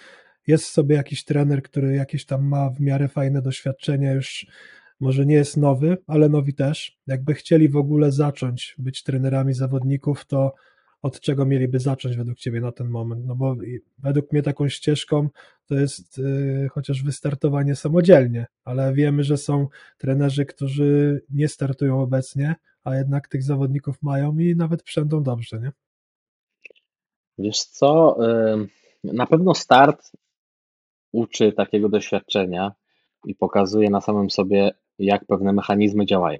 jest 0.49 0.67
sobie 0.67 0.97
jakiś 0.97 1.25
trener, 1.25 1.63
który 1.63 1.95
jakieś 1.95 2.27
tam 2.27 2.45
ma 2.45 2.71
w 2.71 2.81
miarę 2.81 3.09
fajne 3.09 3.43
doświadczenia, 3.43 4.13
już 4.13 4.47
może 5.01 5.27
nie 5.27 5.35
jest 5.35 5.57
nowy, 5.57 5.97
ale 6.07 6.29
nowi 6.29 6.55
też, 6.55 6.99
jakby 7.07 7.35
chcieli 7.35 7.69
w 7.69 7.77
ogóle 7.77 8.13
zacząć 8.13 8.75
być 8.79 9.03
trenerami 9.03 9.55
zawodników, 9.55 10.25
to 10.25 10.55
od 11.03 11.21
czego 11.21 11.47
mieliby 11.47 11.81
zacząć 11.81 12.17
według 12.17 12.39
Ciebie 12.39 12.61
na 12.61 12.73
ten 12.73 12.89
moment? 12.89 13.27
No 13.27 13.37
bo 13.37 13.57
według 13.99 14.33
mnie 14.33 14.43
taką 14.43 14.69
ścieżką 14.69 15.29
to 15.67 15.75
jest 15.75 16.19
yy, 16.19 16.69
chociaż 16.69 17.03
wystartowanie 17.03 17.77
samodzielnie, 17.77 18.47
ale 18.65 18.95
wiemy, 18.95 19.25
że 19.25 19.37
są 19.37 19.69
trenerzy, 19.99 20.47
którzy 20.47 21.23
nie 21.31 21.49
startują 21.49 22.01
obecnie, 22.01 22.55
a 22.85 22.97
jednak 22.97 23.29
tych 23.29 23.43
zawodników 23.43 24.03
mają 24.03 24.39
i 24.39 24.57
nawet 24.57 24.83
przędą 24.83 25.23
dobrze, 25.23 25.61
nie? 25.61 25.73
Wiesz 27.39 27.65
co, 27.65 28.19
na 29.05 29.27
pewno 29.27 29.55
start 29.55 30.13
uczy 31.13 31.53
takiego 31.53 31.89
doświadczenia 31.89 32.73
i 33.25 33.35
pokazuje 33.35 33.91
na 33.91 34.01
samym 34.01 34.31
sobie, 34.31 34.71
jak 34.99 35.25
pewne 35.25 35.53
mechanizmy 35.53 36.07
działają. 36.07 36.39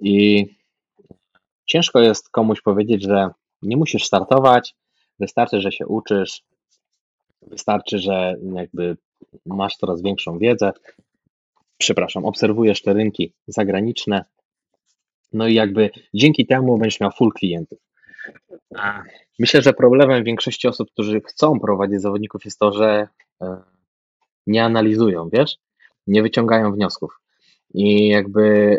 I 0.00 0.46
ciężko 1.66 2.00
jest 2.00 2.30
komuś 2.30 2.60
powiedzieć, 2.60 3.02
że 3.02 3.28
nie 3.62 3.76
musisz 3.76 4.04
startować, 4.04 4.74
wystarczy, 5.18 5.60
że 5.60 5.72
się 5.72 5.86
uczysz, 5.86 6.42
wystarczy, 7.42 7.98
że 7.98 8.34
jakby 8.54 8.96
masz 9.46 9.76
coraz 9.76 10.02
większą 10.02 10.38
wiedzę, 10.38 10.72
przepraszam, 11.78 12.24
obserwujesz 12.24 12.82
te 12.82 12.92
rynki 12.92 13.32
zagraniczne, 13.46 14.24
no 15.32 15.48
i 15.48 15.54
jakby 15.54 15.90
dzięki 16.14 16.46
temu 16.46 16.78
będziesz 16.78 17.00
miał 17.00 17.10
full 17.10 17.32
klientów. 17.32 17.78
Myślę, 19.38 19.62
że 19.62 19.72
problemem 19.72 20.24
większości 20.24 20.68
osób, 20.68 20.90
którzy 20.90 21.20
chcą 21.20 21.60
prowadzić 21.60 22.00
zawodników, 22.00 22.44
jest 22.44 22.58
to, 22.58 22.72
że 22.72 23.08
e, 23.42 23.56
nie 24.46 24.64
analizują, 24.64 25.28
wiesz, 25.32 25.56
nie 26.06 26.22
wyciągają 26.22 26.72
wniosków. 26.72 27.20
I 27.74 28.08
jakby 28.08 28.78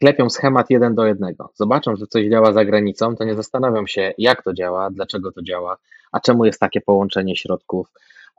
klepią 0.00 0.30
schemat 0.30 0.70
jeden 0.70 0.94
do 0.94 1.06
jednego. 1.06 1.50
Zobaczą, 1.54 1.96
że 1.96 2.06
coś 2.06 2.26
działa 2.26 2.52
za 2.52 2.64
granicą, 2.64 3.16
to 3.16 3.24
nie 3.24 3.34
zastanawiam 3.34 3.86
się, 3.86 4.14
jak 4.18 4.42
to 4.42 4.52
działa, 4.52 4.90
dlaczego 4.90 5.32
to 5.32 5.42
działa, 5.42 5.76
a 6.12 6.20
czemu 6.20 6.44
jest 6.44 6.60
takie 6.60 6.80
połączenie 6.80 7.36
środków, 7.36 7.88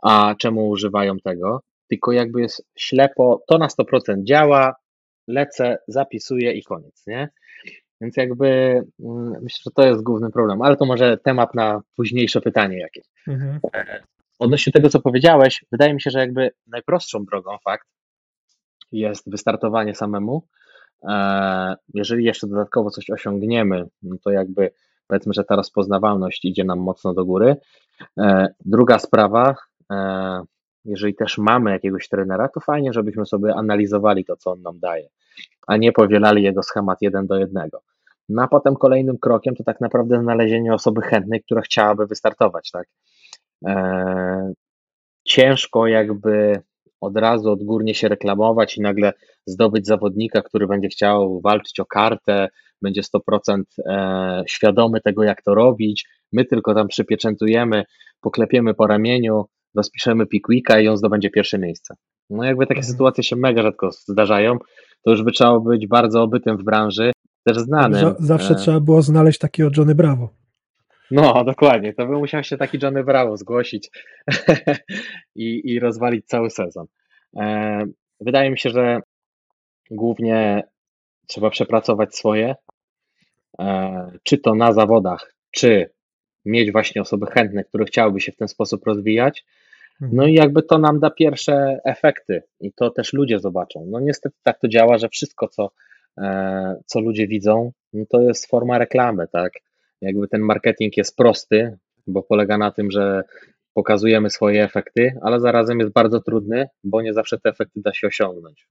a 0.03 0.35
czemu 0.39 0.69
używają 0.69 1.19
tego, 1.19 1.61
tylko 1.87 2.11
jakby 2.11 2.41
jest 2.41 2.65
ślepo, 2.77 3.43
to 3.47 3.57
na 3.57 3.67
100% 3.67 4.23
działa, 4.23 4.75
lecę, 5.27 5.77
zapisuję 5.87 6.51
i 6.51 6.63
koniec, 6.63 7.07
nie? 7.07 7.29
Więc 8.01 8.17
jakby 8.17 8.47
mm, 8.99 9.33
myślę, 9.41 9.59
że 9.65 9.71
to 9.71 9.85
jest 9.87 10.03
główny 10.03 10.31
problem, 10.31 10.61
ale 10.61 10.77
to 10.77 10.85
może 10.85 11.17
temat 11.17 11.55
na 11.55 11.81
późniejsze 11.95 12.41
pytanie 12.41 12.79
jakieś. 12.79 13.05
Mhm. 13.27 13.59
E, 13.73 14.03
odnośnie 14.39 14.73
tego, 14.73 14.89
co 14.89 14.99
powiedziałeś, 14.99 15.65
wydaje 15.71 15.93
mi 15.93 16.01
się, 16.01 16.09
że 16.09 16.19
jakby 16.19 16.51
najprostszą 16.67 17.25
drogą 17.25 17.57
fakt 17.63 17.87
jest 18.91 19.31
wystartowanie 19.31 19.95
samemu, 19.95 20.47
E, 21.03 21.75
jeżeli 21.93 22.25
jeszcze 22.25 22.47
dodatkowo 22.47 22.89
coś 22.89 23.09
osiągniemy, 23.09 23.85
no 24.03 24.15
to 24.23 24.31
jakby 24.31 24.71
powiedzmy, 25.07 25.33
że 25.33 25.43
ta 25.43 25.55
rozpoznawalność 25.55 26.45
idzie 26.45 26.63
nam 26.63 26.79
mocno 26.79 27.13
do 27.13 27.25
góry. 27.25 27.55
E, 28.19 28.47
druga 28.65 28.99
sprawa, 28.99 29.55
jeżeli 30.85 31.15
też 31.15 31.37
mamy 31.37 31.71
jakiegoś 31.71 32.09
trenera, 32.09 32.49
to 32.49 32.59
fajnie, 32.59 32.93
żebyśmy 32.93 33.25
sobie 33.25 33.55
analizowali 33.55 34.25
to, 34.25 34.35
co 34.35 34.51
on 34.51 34.61
nam 34.61 34.79
daje, 34.79 35.09
a 35.67 35.77
nie 35.77 35.91
powielali 35.91 36.43
jego 36.43 36.63
schemat 36.63 36.97
jeden 37.01 37.27
do 37.27 37.37
jednego. 37.37 37.81
No 38.29 38.43
a 38.43 38.47
potem 38.47 38.75
kolejnym 38.75 39.17
krokiem 39.17 39.55
to 39.55 39.63
tak 39.63 39.81
naprawdę 39.81 40.21
znalezienie 40.21 40.73
osoby 40.73 41.01
chętnej, 41.01 41.43
która 41.43 41.61
chciałaby 41.61 42.07
wystartować, 42.07 42.71
tak? 42.71 42.87
Ciężko 45.23 45.87
jakby 45.87 46.61
od 47.01 47.17
razu 47.17 47.51
odgórnie 47.51 47.95
się 47.95 48.07
reklamować 48.07 48.77
i 48.77 48.81
nagle 48.81 49.13
zdobyć 49.45 49.87
zawodnika, 49.87 50.41
który 50.41 50.67
będzie 50.67 50.87
chciał 50.87 51.41
walczyć 51.41 51.79
o 51.79 51.85
kartę, 51.85 52.47
będzie 52.81 53.01
100% 53.01 53.63
e, 53.85 54.43
świadomy 54.47 55.01
tego, 55.01 55.23
jak 55.23 55.41
to 55.41 55.55
robić. 55.55 56.05
My 56.31 56.45
tylko 56.45 56.75
tam 56.75 56.87
przypieczętujemy, 56.87 57.83
poklepiemy 58.21 58.73
po 58.73 58.87
ramieniu, 58.87 59.45
rozpiszemy 59.75 60.25
Pickwicka 60.25 60.79
i 60.79 60.87
on 60.87 60.97
zdobędzie 60.97 61.29
pierwsze 61.29 61.59
miejsce. 61.59 61.95
No 62.29 62.43
jakby 62.43 62.67
takie 62.67 62.79
mhm. 62.79 62.91
sytuacje 62.91 63.23
się 63.23 63.35
mega 63.35 63.61
rzadko 63.61 63.91
zdarzają, 63.91 64.57
to 65.05 65.11
już 65.11 65.23
by 65.23 65.31
trzeba 65.31 65.59
być 65.59 65.87
bardzo 65.87 66.21
obytym 66.21 66.57
w 66.57 66.63
branży, 66.63 67.11
też 67.43 67.57
znanym. 67.57 68.15
Zawsze 68.19 68.53
e... 68.53 68.55
trzeba 68.55 68.79
było 68.79 69.01
znaleźć 69.01 69.39
takiego 69.39 69.69
Johnny 69.77 69.95
Bravo. 69.95 70.33
No, 71.11 71.43
dokładnie. 71.43 71.93
To 71.93 72.05
by 72.05 72.13
musiał 72.13 72.43
się 72.43 72.57
taki 72.57 72.77
Johnny 72.83 73.03
Bravo 73.03 73.37
zgłosić 73.37 73.89
i, 75.35 75.61
i 75.63 75.79
rozwalić 75.79 76.25
cały 76.25 76.49
sezon. 76.49 76.85
E, 77.37 77.85
wydaje 78.21 78.51
mi 78.51 78.59
się, 78.59 78.69
że 78.69 78.99
głównie 79.91 80.63
trzeba 81.27 81.49
przepracować 81.49 82.15
swoje, 82.15 82.55
e, 83.59 84.11
czy 84.23 84.37
to 84.37 84.55
na 84.55 84.73
zawodach, 84.73 85.33
czy 85.51 85.89
mieć 86.45 86.71
właśnie 86.71 87.01
osoby 87.01 87.25
chętne, 87.25 87.63
które 87.63 87.85
chciałyby 87.85 88.21
się 88.21 88.31
w 88.31 88.37
ten 88.37 88.47
sposób 88.47 88.85
rozwijać. 88.85 89.45
No 90.01 90.07
mhm. 90.07 90.29
i 90.29 90.33
jakby 90.33 90.63
to 90.63 90.77
nam 90.77 90.99
da 90.99 91.09
pierwsze 91.09 91.79
efekty 91.85 92.43
i 92.59 92.73
to 92.73 92.89
też 92.89 93.13
ludzie 93.13 93.39
zobaczą. 93.39 93.85
No 93.89 93.99
niestety 93.99 94.35
tak 94.43 94.59
to 94.59 94.67
działa, 94.67 94.97
że 94.97 95.09
wszystko, 95.09 95.47
co, 95.47 95.71
e, 96.17 96.75
co 96.85 96.99
ludzie 96.99 97.27
widzą, 97.27 97.71
no 97.93 98.05
to 98.09 98.21
jest 98.21 98.49
forma 98.49 98.77
reklamy, 98.77 99.27
tak? 99.27 99.53
Jakby 100.01 100.27
ten 100.27 100.41
marketing 100.41 100.97
jest 100.97 101.15
prosty, 101.15 101.77
bo 102.07 102.23
polega 102.23 102.57
na 102.57 102.71
tym, 102.71 102.91
że 102.91 103.23
pokazujemy 103.73 104.29
swoje 104.29 104.63
efekty, 104.63 105.19
ale 105.21 105.39
zarazem 105.39 105.79
jest 105.79 105.91
bardzo 105.91 106.21
trudny, 106.21 106.67
bo 106.83 107.01
nie 107.01 107.13
zawsze 107.13 107.39
te 107.39 107.49
efekty 107.49 107.81
da 107.81 107.93
się 107.93 108.07
osiągnąć. 108.07 108.67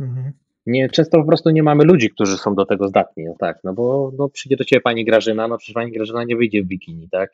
Mhm. 0.00 0.32
Nie, 0.66 0.88
często 0.88 1.18
po 1.18 1.26
prostu 1.26 1.50
nie 1.50 1.62
mamy 1.62 1.84
ludzi, 1.84 2.10
którzy 2.10 2.36
są 2.36 2.54
do 2.54 2.66
tego 2.66 2.88
zdatni, 2.88 3.24
no 3.24 3.34
tak, 3.38 3.58
no 3.64 3.72
bo 3.72 4.12
no, 4.18 4.28
przyjdzie 4.28 4.56
do 4.56 4.64
ciebie 4.64 4.80
pani 4.80 5.04
Grażyna, 5.04 5.48
no 5.48 5.58
przecież 5.58 5.74
pani 5.74 5.92
Grażyna 5.92 6.24
nie 6.24 6.36
wyjdzie 6.36 6.62
w 6.62 6.66
bikini, 6.66 7.08
tak? 7.10 7.30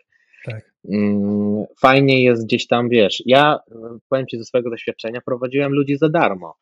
Tak. 0.47 0.73
Mm, 0.93 1.65
fajnie 1.81 2.25
jest 2.25 2.45
gdzieś 2.45 2.67
tam, 2.67 2.89
wiesz, 2.89 3.23
ja 3.27 3.59
powiem 4.09 4.27
ci 4.27 4.39
ze 4.39 4.45
swojego 4.45 4.71
doświadczenia, 4.71 5.21
prowadziłem 5.27 5.73
ludzi 5.73 5.97
za 5.97 6.09
darmo. 6.09 6.55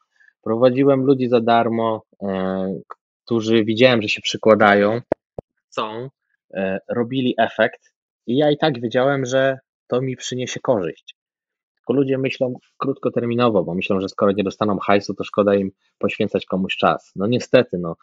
Prowadziłem 0.43 1.05
ludzi 1.05 1.29
za 1.29 1.41
darmo, 1.41 2.03
e, 2.23 2.81
którzy 3.25 3.65
widziałem, 3.65 4.03
że 4.03 4.09
się 4.09 4.21
przykładają, 4.23 5.01
chcą, 5.69 6.09
e, 6.55 6.79
robili 6.89 7.35
efekt 7.39 7.95
i 8.27 8.37
ja 8.37 8.51
i 8.51 8.59
tak 8.59 8.81
wiedziałem, 8.81 9.27
że 9.27 9.59
to 9.87 10.01
mi 10.01 10.17
przyniesie 10.17 10.61
korzyść. 10.61 11.17
Tylko 11.77 11.93
ludzie 11.93 12.19
myślą 12.19 12.55
krótkoterminowo, 12.77 13.65
bo 13.65 13.75
myślą, 13.75 14.01
że 14.01 14.09
skoro 14.09 14.33
nie 14.33 14.45
dostaną 14.45 14.79
hajsu, 14.79 15.15
to 15.15 15.25
szkoda 15.25 15.55
im 15.55 15.71
poświęcać 15.99 16.47
komuś 16.47 16.77
czas. 16.77 17.13
No 17.17 17.27
niestety, 17.27 17.79
no, 17.79 17.97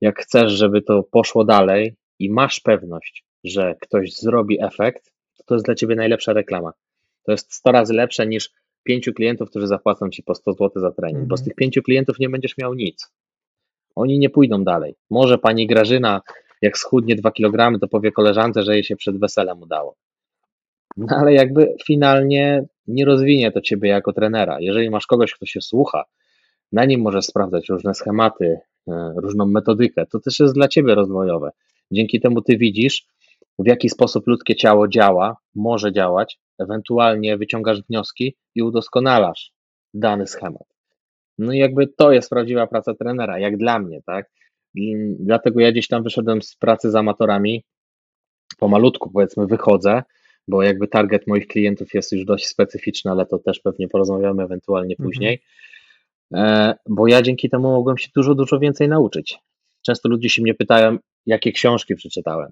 jak 0.00 0.18
chcesz, 0.18 0.52
żeby 0.52 0.82
to 0.82 1.02
poszło 1.02 1.44
dalej 1.44 1.96
i 2.18 2.30
masz 2.30 2.60
pewność, 2.60 3.24
że 3.44 3.74
ktoś 3.80 4.12
zrobi 4.12 4.62
efekt, 4.62 5.13
to, 5.46 5.54
jest 5.54 5.64
dla 5.64 5.74
ciebie 5.74 5.96
najlepsza 5.96 6.32
reklama. 6.32 6.72
To 7.24 7.32
jest 7.32 7.54
100 7.54 7.72
razy 7.72 7.94
lepsze 7.94 8.26
niż 8.26 8.50
pięciu 8.84 9.12
klientów, 9.12 9.50
którzy 9.50 9.66
zapłacą 9.66 10.10
ci 10.10 10.22
po 10.22 10.34
100 10.34 10.52
zł 10.52 10.70
za 10.74 10.90
trening, 10.90 11.16
mm 11.16 11.26
-hmm. 11.26 11.28
bo 11.28 11.36
z 11.36 11.40
mhm. 11.40 11.44
tych 11.44 11.54
pięciu 11.56 11.82
klientów 11.82 12.18
nie 12.18 12.28
będziesz 12.28 12.58
miał 12.58 12.74
nic. 12.74 13.12
Oni 13.94 14.18
nie 14.18 14.30
pójdą 14.30 14.64
dalej. 14.64 14.94
Może 15.10 15.38
pani 15.38 15.66
Grażyna, 15.66 16.20
jak 16.62 16.78
schudnie 16.78 17.16
2 17.16 17.30
kg, 17.30 17.80
to 17.80 17.88
powie 17.88 18.12
koleżance, 18.12 18.62
że 18.62 18.74
jej 18.74 18.84
się 18.84 18.96
przed 18.96 19.18
weselem 19.18 19.62
udało. 19.62 19.96
No 20.96 21.16
ale 21.16 21.32
jakby 21.32 21.76
finalnie 21.86 22.64
nie 22.86 23.04
rozwinie 23.04 23.52
to 23.52 23.60
ciebie 23.60 23.88
jako 23.88 24.12
trenera. 24.12 24.60
Jeżeli 24.60 24.90
masz 24.90 25.06
kogoś, 25.06 25.34
kto 25.34 25.46
się 25.46 25.60
słucha, 25.60 26.04
na 26.72 26.84
nim 26.84 27.00
możesz 27.00 27.24
sprawdzać 27.24 27.68
różne 27.68 27.94
schematy, 27.94 28.58
e, 28.88 29.12
różną 29.16 29.46
metodykę, 29.46 30.06
to 30.06 30.20
też 30.20 30.40
jest 30.40 30.54
dla 30.54 30.68
ciebie 30.68 30.94
rozwojowe. 30.94 31.50
Dzięki 31.90 32.20
temu 32.20 32.42
ty 32.42 32.56
widzisz, 32.56 33.06
w 33.58 33.66
jaki 33.66 33.88
sposób 33.88 34.26
ludzkie 34.26 34.56
ciało 34.56 34.88
działa, 34.88 35.36
może 35.54 35.92
działać, 35.92 36.38
ewentualnie 36.58 37.36
wyciągasz 37.36 37.82
wnioski 37.82 38.36
i 38.54 38.62
udoskonalasz 38.62 39.52
dany 39.94 40.26
schemat. 40.26 40.74
No 41.38 41.52
i 41.52 41.58
jakby 41.58 41.86
to 41.86 42.12
jest 42.12 42.30
prawdziwa 42.30 42.66
praca 42.66 42.94
trenera, 42.94 43.38
jak 43.38 43.56
dla 43.56 43.78
mnie, 43.78 44.00
tak? 44.06 44.30
Dlatego 45.18 45.60
ja 45.60 45.72
gdzieś 45.72 45.88
tam 45.88 46.02
wyszedłem 46.02 46.42
z 46.42 46.56
pracy 46.56 46.90
z 46.90 46.94
amatorami, 46.94 47.64
pomalutku 48.58 49.10
powiedzmy 49.10 49.46
wychodzę, 49.46 50.02
bo 50.48 50.62
jakby 50.62 50.88
target 50.88 51.26
moich 51.26 51.46
klientów 51.46 51.94
jest 51.94 52.12
już 52.12 52.24
dość 52.24 52.46
specyficzny, 52.46 53.10
ale 53.10 53.26
to 53.26 53.38
też 53.38 53.60
pewnie 53.60 53.88
porozmawiamy 53.88 54.42
ewentualnie 54.42 54.94
mhm. 54.94 55.08
później, 55.08 55.42
e, 56.34 56.74
bo 56.88 57.06
ja 57.06 57.22
dzięki 57.22 57.50
temu 57.50 57.68
mogłem 57.68 57.98
się 57.98 58.08
dużo, 58.16 58.34
dużo 58.34 58.58
więcej 58.58 58.88
nauczyć. 58.88 59.38
Często 59.82 60.08
ludzie 60.08 60.28
się 60.28 60.42
mnie 60.42 60.54
pytają, 60.54 60.98
jakie 61.26 61.52
książki 61.52 61.94
przeczytałem. 61.94 62.50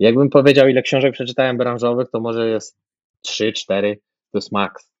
Jakbym 0.00 0.30
powiedział, 0.30 0.68
ile 0.68 0.82
książek 0.82 1.12
przeczytałem 1.12 1.56
branżowych, 1.56 2.10
to 2.10 2.20
może 2.20 2.48
jest 2.48 2.78
3, 3.22 3.52
4, 3.52 3.96
to 4.32 4.38
jest 4.38 4.52
maks. 4.52 4.92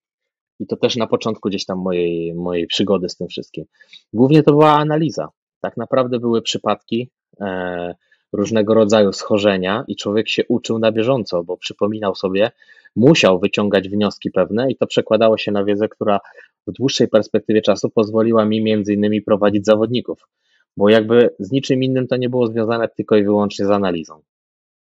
I 0.60 0.66
to 0.66 0.76
też 0.76 0.96
na 0.96 1.06
początku 1.06 1.48
gdzieś 1.48 1.64
tam 1.64 1.78
mojej, 1.78 2.34
mojej 2.34 2.66
przygody 2.66 3.08
z 3.08 3.16
tym 3.16 3.28
wszystkim. 3.28 3.64
Głównie 4.12 4.42
to 4.42 4.50
była 4.50 4.72
analiza. 4.72 5.28
Tak 5.60 5.76
naprawdę 5.76 6.18
były 6.18 6.42
przypadki, 6.42 7.10
e, 7.40 7.94
różnego 8.32 8.74
rodzaju 8.74 9.12
schorzenia 9.12 9.84
i 9.88 9.96
człowiek 9.96 10.28
się 10.28 10.42
uczył 10.48 10.78
na 10.78 10.92
bieżąco, 10.92 11.44
bo 11.44 11.56
przypominał 11.56 12.14
sobie, 12.14 12.50
musiał 12.96 13.40
wyciągać 13.40 13.88
wnioski 13.88 14.30
pewne 14.30 14.70
i 14.70 14.76
to 14.76 14.86
przekładało 14.86 15.38
się 15.38 15.52
na 15.52 15.64
wiedzę, 15.64 15.88
która 15.88 16.20
w 16.66 16.72
dłuższej 16.72 17.08
perspektywie 17.08 17.62
czasu 17.62 17.90
pozwoliła 17.90 18.44
mi 18.44 18.62
między 18.62 18.94
innymi 18.94 19.22
prowadzić 19.22 19.66
zawodników, 19.66 20.28
bo 20.76 20.88
jakby 20.88 21.30
z 21.38 21.52
niczym 21.52 21.82
innym 21.82 22.06
to 22.06 22.16
nie 22.16 22.28
było 22.28 22.46
związane 22.46 22.88
tylko 22.88 23.16
i 23.16 23.24
wyłącznie 23.24 23.66
z 23.66 23.70
analizą. 23.70 24.22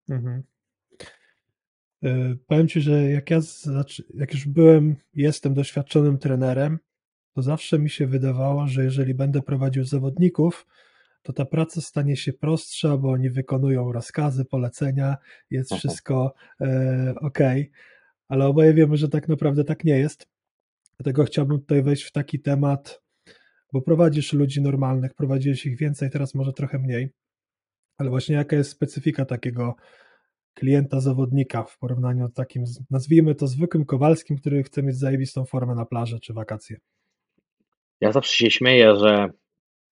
Mhm. 0.09 0.43
Y, 2.05 2.39
powiem 2.47 2.69
Ci, 2.69 2.81
że 2.81 3.11
jak 3.11 3.31
ja 3.31 3.41
jak 4.15 4.33
już 4.35 4.49
byłem, 4.49 4.97
jestem 5.15 5.55
doświadczonym 5.55 6.19
trenerem, 6.19 6.79
to 7.35 7.43
zawsze 7.43 7.79
mi 7.79 7.91
się 7.91 8.07
wydawało, 8.07 8.67
że 8.67 8.85
jeżeli 8.85 9.15
będę 9.15 9.43
prowadził 9.43 9.85
zawodników, 9.85 10.67
to 11.23 11.33
ta 11.33 11.45
praca 11.45 11.81
stanie 11.81 12.17
się 12.17 12.33
prostsza, 12.33 12.97
bo 12.97 13.11
oni 13.11 13.31
wykonują 13.31 13.93
rozkazy, 13.93 14.45
polecenia, 14.45 15.17
jest 15.51 15.73
Mhm. 15.73 15.79
wszystko 15.79 16.35
e, 16.61 17.15
ok, 17.21 17.39
ale 18.29 18.47
oboje 18.47 18.75
wiemy, 18.75 18.97
że 18.97 19.09
tak 19.09 19.29
naprawdę 19.29 19.65
tak 19.65 19.85
nie 19.85 19.99
jest. 19.99 20.27
Dlatego 20.99 21.25
chciałbym 21.25 21.61
tutaj 21.61 21.83
wejść 21.83 22.03
w 22.03 22.13
taki 22.13 22.41
temat, 22.41 23.03
bo 23.73 23.83
prowadzisz 23.83 24.33
ludzi 24.33 24.63
normalnych, 24.63 25.15
prowadziłeś 25.15 25.67
ich 25.67 25.79
więcej, 25.79 26.11
teraz 26.11 26.35
może 26.35 26.53
trochę 26.53 26.79
mniej, 26.79 27.11
ale 27.99 28.11
właśnie 28.11 28.37
jaka 28.37 28.57
jest 28.57 28.71
specyfika 28.71 29.25
takiego 29.25 29.75
klienta, 30.55 31.01
zawodnika 31.01 31.63
w 31.63 31.79
porównaniu 31.79 32.29
z 32.29 32.33
takim, 32.35 32.65
nazwijmy 32.91 33.35
to 33.35 33.47
zwykłym 33.47 33.85
Kowalskim, 33.85 34.37
który 34.37 34.63
chce 34.63 34.83
mieć 34.83 34.97
zajebistą 34.97 35.45
formę 35.45 35.75
na 35.75 35.85
plaży 35.85 36.21
czy 36.21 36.33
wakacje? 36.33 36.81
Ja 38.01 38.13
zawsze 38.13 38.37
się 38.37 38.51
śmieję, 38.51 38.97
że 38.97 39.31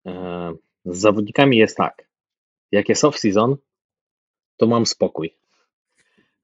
e, 0.06 0.54
z 0.86 0.98
zawodnikami 0.98 1.58
jest 1.58 1.78
tak. 1.78 2.10
Jak 2.72 2.90
jest 2.90 3.04
off-season, 3.04 3.56
to 4.58 4.68
mam 4.68 4.86
spokój. 4.86 5.36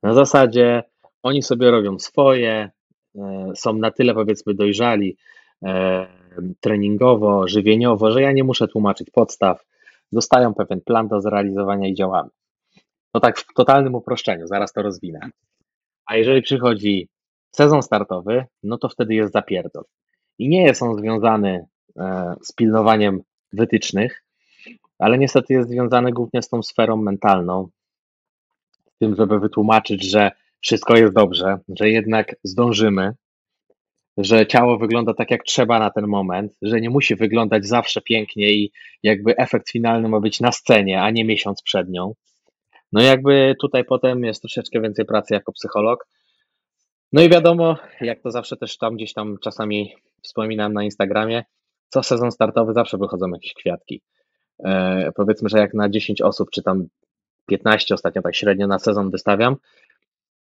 Na 0.03 0.13
zasadzie 0.13 0.83
oni 1.23 1.43
sobie 1.43 1.71
robią 1.71 1.99
swoje, 1.99 2.71
e, 3.15 3.51
są 3.55 3.73
na 3.73 3.91
tyle 3.91 4.13
powiedzmy 4.13 4.53
dojrzali 4.53 5.17
e, 5.63 6.07
treningowo, 6.59 7.47
żywieniowo, 7.47 8.11
że 8.11 8.21
ja 8.21 8.31
nie 8.31 8.43
muszę 8.43 8.67
tłumaczyć 8.67 9.09
podstaw. 9.09 9.65
Dostają 10.11 10.53
pewien 10.53 10.81
plan 10.81 11.07
do 11.07 11.21
zrealizowania 11.21 11.87
i 11.87 11.93
działamy. 11.93 12.29
To 13.11 13.19
tak 13.19 13.39
w 13.39 13.53
totalnym 13.53 13.95
uproszczeniu, 13.95 14.47
zaraz 14.47 14.73
to 14.73 14.81
rozwinę. 14.81 15.19
A 16.05 16.15
jeżeli 16.15 16.41
przychodzi 16.41 17.09
sezon 17.51 17.83
startowy, 17.83 18.45
no 18.63 18.77
to 18.77 18.89
wtedy 18.89 19.13
jest 19.13 19.33
zapierdol. 19.33 19.83
I 20.39 20.49
nie 20.49 20.63
jest 20.63 20.81
on 20.81 20.97
związany 20.97 21.65
e, 21.99 22.35
z 22.41 22.51
pilnowaniem 22.51 23.21
wytycznych, 23.53 24.23
ale 24.99 25.17
niestety 25.17 25.53
jest 25.53 25.69
związany 25.69 26.11
głównie 26.11 26.41
z 26.41 26.49
tą 26.49 26.63
sferą 26.63 26.97
mentalną, 26.97 27.69
z 28.95 28.97
tym, 28.97 29.15
żeby 29.15 29.39
wytłumaczyć, 29.39 30.11
że 30.11 30.31
wszystko 30.61 30.97
jest 30.97 31.13
dobrze, 31.13 31.57
że 31.69 31.89
jednak 31.89 32.35
zdążymy, 32.43 33.13
że 34.21 34.47
ciało 34.47 34.77
wygląda 34.77 35.13
tak, 35.13 35.31
jak 35.31 35.43
trzeba 35.43 35.79
na 35.79 35.89
ten 35.89 36.07
moment, 36.07 36.53
że 36.61 36.81
nie 36.81 36.89
musi 36.89 37.15
wyglądać 37.15 37.67
zawsze 37.67 38.01
pięknie 38.01 38.51
i 38.51 38.71
jakby 39.03 39.37
efekt 39.37 39.71
finalny 39.71 40.09
ma 40.09 40.19
być 40.19 40.39
na 40.39 40.51
scenie, 40.51 41.01
a 41.01 41.09
nie 41.09 41.25
miesiąc 41.25 41.61
przed 41.61 41.89
nią. 41.89 42.13
No 42.91 43.01
jakby 43.01 43.55
tutaj 43.61 43.85
potem 43.85 44.23
jest 44.23 44.41
troszeczkę 44.41 44.81
więcej 44.81 45.05
pracy 45.05 45.33
jako 45.33 45.51
psycholog. 45.51 46.07
No 47.13 47.21
i 47.21 47.29
wiadomo, 47.29 47.77
jak 48.01 48.21
to 48.21 48.31
zawsze 48.31 48.57
też 48.57 48.77
tam 48.77 48.95
gdzieś 48.95 49.13
tam 49.13 49.37
czasami 49.43 49.95
wspominam 50.21 50.73
na 50.73 50.83
Instagramie, 50.83 51.43
co 51.89 52.03
sezon 52.03 52.31
startowy 52.31 52.73
zawsze 52.73 52.97
wychodzą 52.97 53.27
jakieś 53.29 53.53
kwiatki. 53.53 54.01
E, 54.65 55.11
powiedzmy, 55.15 55.49
że 55.49 55.57
jak 55.57 55.73
na 55.73 55.89
10 55.89 56.21
osób, 56.21 56.49
czy 56.51 56.63
tam 56.63 56.87
15 57.45 57.93
ostatnio 57.93 58.21
tak 58.21 58.35
średnio 58.35 58.67
na 58.67 58.79
sezon 58.79 59.11
wystawiam, 59.11 59.55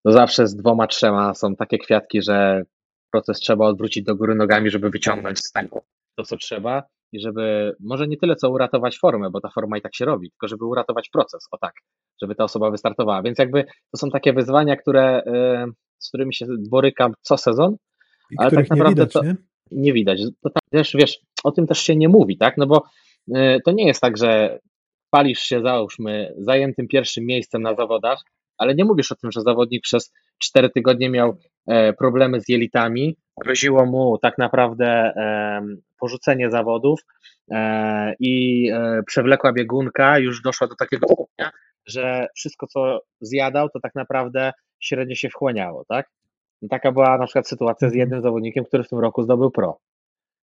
to 0.02 0.12
zawsze 0.12 0.46
z 0.46 0.56
dwoma, 0.56 0.86
trzema 0.86 1.34
są 1.34 1.56
takie 1.56 1.78
kwiatki, 1.78 2.22
że 2.22 2.62
proces 3.10 3.40
trzeba 3.40 3.66
odwrócić 3.66 4.04
do 4.04 4.16
góry 4.16 4.34
nogami, 4.34 4.70
żeby 4.70 4.90
wyciągnąć 4.90 5.38
z 5.38 5.52
tego 5.52 5.82
to, 6.16 6.24
co 6.24 6.36
trzeba 6.36 6.82
i 7.12 7.20
żeby 7.20 7.76
może 7.80 8.08
nie 8.08 8.16
tyle 8.16 8.36
co 8.36 8.50
uratować 8.50 8.98
formę, 8.98 9.30
bo 9.30 9.40
ta 9.40 9.50
forma 9.50 9.78
i 9.78 9.82
tak 9.82 9.94
się 9.94 10.04
robi, 10.04 10.30
tylko 10.30 10.48
żeby 10.48 10.64
uratować 10.64 11.08
proces, 11.08 11.48
o 11.50 11.58
tak, 11.58 11.72
żeby 12.22 12.34
ta 12.34 12.44
osoba 12.44 12.70
wystartowała. 12.70 13.22
Więc 13.22 13.38
jakby 13.38 13.64
to 13.64 13.98
są 13.98 14.10
takie 14.10 14.32
wyzwania, 14.32 14.76
które, 14.76 15.22
e, 15.26 15.66
z 15.98 16.08
którymi 16.08 16.34
się 16.34 16.46
borykam 16.70 17.12
co 17.20 17.36
sezon, 17.36 17.76
I 18.30 18.34
ale 18.38 18.50
tak 18.50 18.70
naprawdę 18.70 18.88
nie 18.88 18.94
widać, 18.94 19.12
to 19.12 19.22
nie? 19.22 19.36
nie 19.70 19.92
widać. 19.92 20.20
To 20.42 20.50
tak, 20.50 20.62
też, 20.70 20.92
wiesz, 20.94 21.18
o 21.44 21.52
tym 21.52 21.66
też 21.66 21.78
się 21.78 21.96
nie 21.96 22.08
mówi, 22.08 22.38
tak? 22.38 22.56
No 22.56 22.66
bo 22.66 22.82
y, 23.28 23.60
to 23.64 23.72
nie 23.72 23.86
jest 23.86 24.00
tak, 24.00 24.16
że 24.16 24.58
palisz 25.10 25.40
się, 25.40 25.62
załóżmy, 25.62 26.34
zajętym 26.38 26.88
pierwszym 26.88 27.26
miejscem 27.26 27.62
na 27.62 27.74
zawodach, 27.74 28.22
ale 28.58 28.74
nie 28.74 28.84
mówisz 28.84 29.12
o 29.12 29.16
tym, 29.16 29.32
że 29.32 29.40
zawodnik 29.40 29.82
przez 29.82 30.12
cztery 30.40 30.70
tygodnie 30.70 31.11
miał 31.11 31.37
e, 31.66 31.92
problemy 31.92 32.40
z 32.40 32.48
jelitami, 32.48 33.16
groziło 33.44 33.87
mu 33.87 34.18
tak 34.18 34.38
naprawdę 34.38 35.12
porzucenie 36.00 36.50
zawodów 36.50 37.00
e, 37.50 38.14
i 38.20 38.66
e, 38.70 39.03
przewlekła 39.07 39.53
biegunka 39.53 40.18
już 40.18 40.42
doszła 40.42 40.66
do 40.66 40.74
takiego 40.74 41.07
stopnia, 41.07 41.50
że 41.87 42.26
wszystko, 42.35 42.66
co 42.66 43.00
zjadał, 43.20 43.68
to 43.68 43.81
tak 43.81 43.94
naprawdę 43.94 44.53
średnio 44.81 45.14
się 45.14 45.29
wchłaniało, 45.29 45.85
tak? 45.88 46.11
Taka 46.70 46.92
była 46.92 47.18
na 47.18 47.24
przykład 47.24 47.48
sytuacja 47.48 47.90
z 47.90 47.94
jednym 47.94 48.22
zawodnikiem, 48.22 48.64
który 48.64 48.85
w 48.85 48.88
tym 48.88 48.98
roku 48.98 49.22
zdobył 49.22 49.50
pro. 49.50 49.79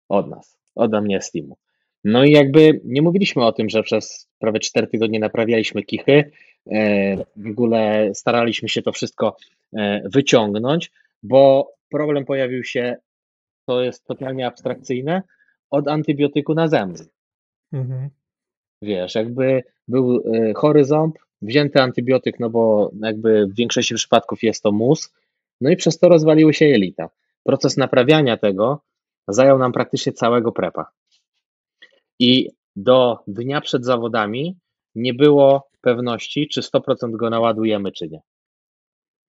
Od 0.09 0.29
nas, 0.29 0.57
ode 0.75 1.01
mnie 1.01 1.21
z 1.21 1.31
teamu. 1.31 1.57
No 2.05 2.23
i 2.23 2.31
jakby 2.31 2.81
nie 2.83 3.01
mówiliśmy 3.01 3.45
o 3.45 3.51
tym, 3.51 3.69
że 3.69 3.83
przez 3.83 4.29
prawie 4.39 4.59
4 4.59 4.87
tygodnie 4.87 5.19
naprawialiśmy 5.19 5.83
kichy, 5.83 6.31
e, 6.71 7.17
w 7.17 7.47
ogóle 7.49 8.09
staraliśmy 8.13 8.69
się 8.69 8.81
to 8.81 8.91
wszystko 8.91 9.37
e, 9.77 10.01
wyciągnąć, 10.09 10.91
bo 11.23 11.71
problem 11.89 12.25
pojawił 12.25 12.63
się, 12.63 12.95
to 13.67 13.81
jest 13.81 14.05
totalnie 14.07 14.47
abstrakcyjne, 14.47 15.21
od 15.69 15.87
antybiotyku 15.87 16.53
na 16.53 16.67
zęby. 16.67 17.05
Mhm. 17.73 18.09
Wiesz, 18.81 19.15
jakby 19.15 19.63
był 19.87 20.23
e, 20.33 20.53
chory 20.53 20.85
ząb, 20.85 21.17
wzięty 21.41 21.81
antybiotyk, 21.81 22.39
no 22.39 22.49
bo 22.49 22.91
jakby 23.01 23.47
w 23.47 23.55
większości 23.55 23.95
przypadków 23.95 24.43
jest 24.43 24.63
to 24.63 24.71
mus, 24.71 25.13
no 25.61 25.69
i 25.69 25.75
przez 25.75 25.99
to 25.99 26.09
rozwaliły 26.09 26.53
się 26.53 26.65
jelita. 26.65 27.09
Proces 27.43 27.77
naprawiania 27.77 28.37
tego 28.37 28.81
zajął 29.27 29.57
nam 29.57 29.71
praktycznie 29.71 30.13
całego 30.13 30.51
prepa. 30.51 30.85
I 32.19 32.49
do 32.75 33.19
dnia 33.27 33.61
przed 33.61 33.85
zawodami 33.85 34.57
nie 34.95 35.13
było 35.13 35.69
pewności, 35.81 36.47
czy 36.47 36.61
100% 36.61 37.11
go 37.11 37.29
naładujemy, 37.29 37.91
czy 37.91 38.07
nie. 38.07 38.21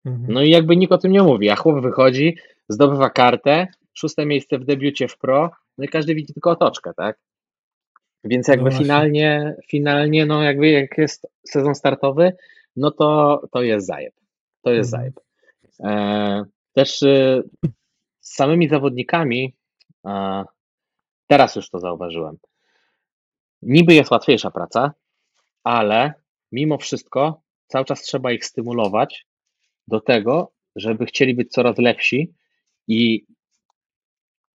Mhm. 0.06 0.34
No 0.34 0.42
i 0.42 0.50
jakby 0.50 0.78
nikt 0.78 0.94
o 0.94 0.98
tym 0.98 1.12
nie 1.12 1.24
mówi, 1.24 1.50
a 1.50 1.56
chłop 1.56 1.82
wychodzi, 1.82 2.38
zdobywa 2.70 3.10
kartę, 3.10 3.68
szóste 3.94 4.26
miejsce 4.26 4.60
w 4.60 4.66
debiucie 4.66 5.08
w 5.08 5.18
pro, 5.18 5.52
no 5.78 5.86
i 5.86 5.88
każdy 5.88 6.16
widzi 6.16 6.34
tylko 6.34 6.52
otoczkę, 6.52 6.92
tak? 6.98 7.20
Więc 8.24 8.48
jakby 8.48 8.70
no 8.70 8.78
finalnie, 8.78 9.56
finalnie, 9.68 10.26
no 10.26 10.44
jakby 10.44 10.70
jak 10.70 10.98
jest 10.98 11.28
sezon 11.48 11.76
startowy, 11.76 12.34
no 12.76 12.92
to, 12.92 13.42
to 13.52 13.62
jest 13.62 13.88
zajeb. 13.88 14.14
To 14.62 14.72
jest 14.72 14.94
mhm. 14.94 15.14
zajeb. 15.14 15.20
E, 15.84 16.44
też 16.74 17.02
y, 17.02 17.44
z 18.20 18.36
samymi 18.36 18.70
zawodnikami, 18.70 19.56
teraz 21.28 21.56
już 21.56 21.70
to 21.70 21.80
zauważyłem, 21.80 22.38
niby 23.62 23.94
jest 23.94 24.12
łatwiejsza 24.12 24.52
praca, 24.52 24.94
ale 25.64 26.14
mimo 26.52 26.78
wszystko 26.78 27.42
cały 27.68 27.86
czas 27.86 28.02
trzeba 28.02 28.32
ich 28.32 28.46
stymulować 28.46 29.26
do 29.88 30.00
tego, 30.00 30.52
żeby 30.76 31.06
chcieli 31.06 31.36
być 31.36 31.52
coraz 31.52 31.78
lepsi 31.78 32.34
i 32.88 33.26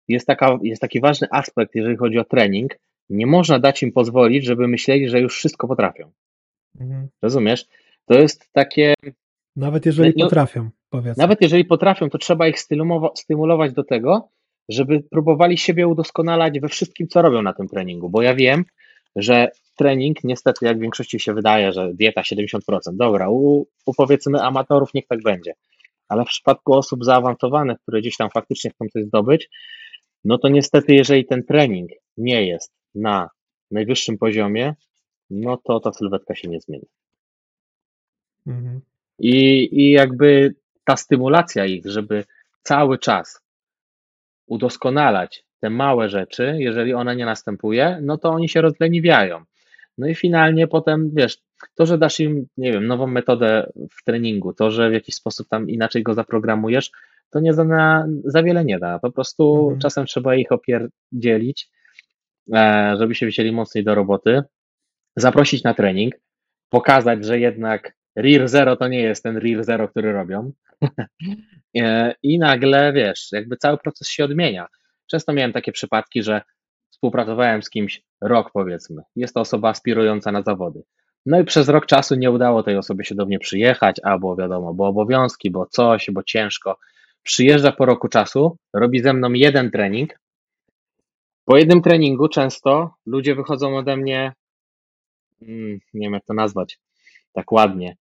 jest, 0.08 0.28
taka, 0.28 0.58
jest 0.64 0.82
taki 0.82 1.00
ważny 1.00 1.28
aspekt, 1.32 1.76
jeżeli 1.76 1.98
chodzi 1.98 2.20
o 2.20 2.24
trening. 2.24 2.76
Nie 3.10 3.28
można 3.28 3.60
dać 3.60 3.84
im 3.84 3.92
pozwolić, 3.92 4.46
żeby 4.46 4.68
myśleli, 4.68 5.10
że 5.10 5.20
już 5.20 5.36
wszystko 5.36 5.68
potrafią. 5.68 6.12
Mhm. 6.80 7.08
Rozumiesz? 7.22 7.66
To 8.06 8.14
jest 8.14 8.50
takie. 8.52 8.94
Nawet 9.56 9.86
jeżeli 9.86 10.14
nie, 10.16 10.24
potrafią, 10.24 10.70
powiedzmy. 10.90 11.22
Nawet 11.22 11.42
jeżeli 11.42 11.66
potrafią, 11.66 12.10
to 12.10 12.18
trzeba 12.18 12.48
ich 12.48 12.60
stymulować 13.16 13.74
do 13.74 13.84
tego, 13.84 14.30
żeby 14.70 15.04
próbowali 15.12 15.58
siebie 15.58 15.88
udoskonalać 15.88 16.60
we 16.60 16.68
wszystkim, 16.68 17.08
co 17.08 17.22
robią 17.22 17.42
na 17.42 17.54
tym 17.54 17.68
treningu. 17.68 18.10
Bo 18.10 18.22
ja 18.22 18.36
wiem, 18.36 18.66
że 19.16 19.52
trening, 19.76 20.24
niestety, 20.24 20.66
jak 20.66 20.78
w 20.78 20.82
większości 20.82 21.20
się 21.20 21.34
wydaje, 21.34 21.72
że 21.72 21.94
dieta 21.94 22.22
70%, 22.22 22.60
dobra, 22.94 23.30
u, 23.30 23.66
u 23.86 23.94
powiedzmy 23.98 24.42
amatorów 24.42 24.94
niech 24.94 25.08
tak 25.08 25.22
będzie, 25.22 25.54
ale 26.08 26.26
w 26.26 26.28
przypadku 26.28 26.74
osób 26.74 27.06
zaawansowanych, 27.06 27.78
które 27.82 28.02
gdzieś 28.02 28.18
tam 28.18 28.30
faktycznie 28.30 28.72
chcą 28.72 28.86
coś 28.94 29.04
zdobyć, 29.04 29.50
no 30.26 30.38
to 30.38 30.50
niestety, 30.50 30.96
jeżeli 30.96 31.26
ten 31.26 31.44
trening 31.44 31.92
nie 32.18 32.48
jest 32.48 32.72
na 32.96 33.30
najwyższym 33.72 34.18
poziomie, 34.18 34.76
no 35.30 35.58
to 35.58 35.80
ta 35.80 35.94
sylwetka 35.94 36.36
się 36.36 36.48
nie 36.48 36.60
zmieni. 36.60 36.86
Mhm. 38.48 38.82
I, 39.20 39.70
I 39.82 39.92
jakby 39.92 40.56
ta 40.84 40.98
stymulacja 40.98 41.66
ich, 41.66 41.86
żeby 41.86 42.26
cały 42.64 43.00
czas 43.00 43.42
udoskonalać 44.46 45.44
te 45.64 45.70
małe 45.70 46.10
rzeczy, 46.10 46.56
jeżeli 46.60 46.94
ona 46.94 47.14
nie 47.14 47.26
następuje, 47.26 48.00
no 48.02 48.18
to 48.18 48.30
oni 48.30 48.50
się 48.50 48.62
rozleniwiają. 48.62 49.44
No 49.98 50.08
i 50.08 50.16
finalnie 50.16 50.68
potem, 50.68 51.12
wiesz, 51.14 51.38
to, 51.76 51.86
że 51.86 51.98
dasz 51.98 52.20
im, 52.20 52.48
nie 52.58 52.72
wiem, 52.72 52.88
nową 52.88 53.08
metodę 53.08 53.72
w 53.92 54.04
treningu, 54.04 54.54
to, 54.54 54.72
że 54.72 54.90
w 54.90 54.94
jakiś 54.94 55.16
sposób 55.16 55.48
tam 55.50 55.70
inaczej 55.70 56.04
go 56.04 56.14
zaprogramujesz, 56.14 56.92
to 57.30 57.40
nie 57.40 57.54
za, 57.54 57.66
za 58.26 58.44
wiele 58.44 58.66
nie 58.66 58.80
da. 58.80 59.00
Po 59.00 59.12
prostu 59.12 59.60
Mhm. 59.64 59.80
czasem 59.80 60.06
trzeba 60.06 60.36
ich 60.36 60.52
opierdzielić, 60.52 61.70
e, 62.54 62.96
żeby 63.00 63.16
się 63.16 63.28
wzięli 63.28 63.52
mocniej 63.52 63.84
do 63.84 63.96
roboty, 63.96 64.42
zaprosić 65.16 65.64
na 65.64 65.74
trening, 65.74 66.14
pokazać, 66.70 67.26
że 67.26 67.40
jednak 67.40 67.94
Rear 68.16 68.48
Zero 68.48 68.76
to 68.76 68.88
nie 68.88 69.02
jest 69.02 69.24
ten 69.24 69.38
Rear 69.38 69.64
Zero, 69.64 69.88
który 69.88 70.12
robią. 70.14 70.52
E, 71.78 72.16
I 72.24 72.40
nagle, 72.40 72.94
wiesz, 72.94 73.30
jakby 73.32 73.58
cały 73.58 73.78
proces 73.78 74.08
się 74.10 74.24
odmienia. 74.26 74.68
Często 75.08 75.34
miałem 75.34 75.54
takie 75.54 75.72
przypadki, 75.72 76.24
że 76.24 76.42
współpracowałem 76.90 77.64
z 77.64 77.70
kimś 77.70 78.02
rok, 78.22 78.52
powiedzmy. 78.54 79.02
Jest 79.16 79.34
to 79.34 79.40
osoba 79.40 79.70
aspirująca 79.70 80.32
na 80.32 80.42
zawody. 80.42 80.84
No 81.26 81.40
i 81.40 81.44
przez 81.44 81.70
rok 81.70 81.86
czasu 81.86 82.16
nie 82.16 82.32
udało 82.32 82.64
tej 82.64 82.78
osobie 82.78 83.06
się 83.06 83.16
do 83.16 83.26
mnie 83.26 83.40
przyjechać, 83.40 84.00
albo 84.04 84.36
wiadomo, 84.36 84.74
bo 84.74 84.88
obowiązki, 84.88 85.52
bo 85.52 85.66
coś, 85.66 86.12
bo 86.12 86.24
ciężko. 86.24 86.78
Przyjeżdża 87.24 87.72
po 87.72 87.86
roku 87.86 88.08
czasu, 88.08 88.58
robi 88.74 89.00
ze 89.00 89.14
mną 89.14 89.34
jeden 89.34 89.72
trening. 89.72 90.20
Po 91.46 91.58
jednym 91.58 91.82
treningu 91.82 92.30
często 92.30 92.96
ludzie 93.06 93.36
wychodzą 93.36 93.78
ode 93.78 93.98
mnie, 93.98 94.34
mm, 95.42 95.80
nie 95.94 96.06
wiem 96.08 96.14
jak 96.14 96.26
to 96.26 96.34
nazwać, 96.34 96.80
tak 97.34 97.52
ładnie, 97.52 97.98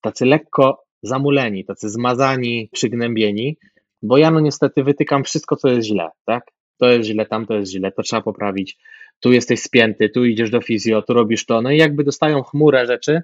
tacy 0.00 0.26
lekko 0.26 0.84
zamuleni, 1.02 1.64
tacy 1.64 1.90
zmazani, 1.90 2.68
przygnębieni, 2.72 3.56
bo 4.02 4.18
ja 4.18 4.30
no 4.30 4.40
niestety 4.40 4.84
wytykam 4.84 5.24
wszystko, 5.24 5.56
co 5.56 5.68
jest 5.68 5.88
źle, 5.88 6.08
tak? 6.24 6.44
To 6.78 6.90
jest 6.90 7.08
źle, 7.08 7.26
tam 7.26 7.46
to 7.46 7.54
jest 7.54 7.72
źle, 7.72 7.92
to 7.92 8.02
trzeba 8.02 8.22
poprawić, 8.22 8.78
tu 9.20 9.32
jesteś 9.32 9.62
spięty, 9.62 10.08
tu 10.08 10.24
idziesz 10.24 10.50
do 10.50 10.60
fizjo, 10.60 11.02
tu 11.02 11.14
robisz 11.14 11.46
to, 11.46 11.62
no 11.62 11.70
i 11.70 11.76
jakby 11.76 12.04
dostają 12.04 12.42
chmurę 12.42 12.86
rzeczy 12.86 13.22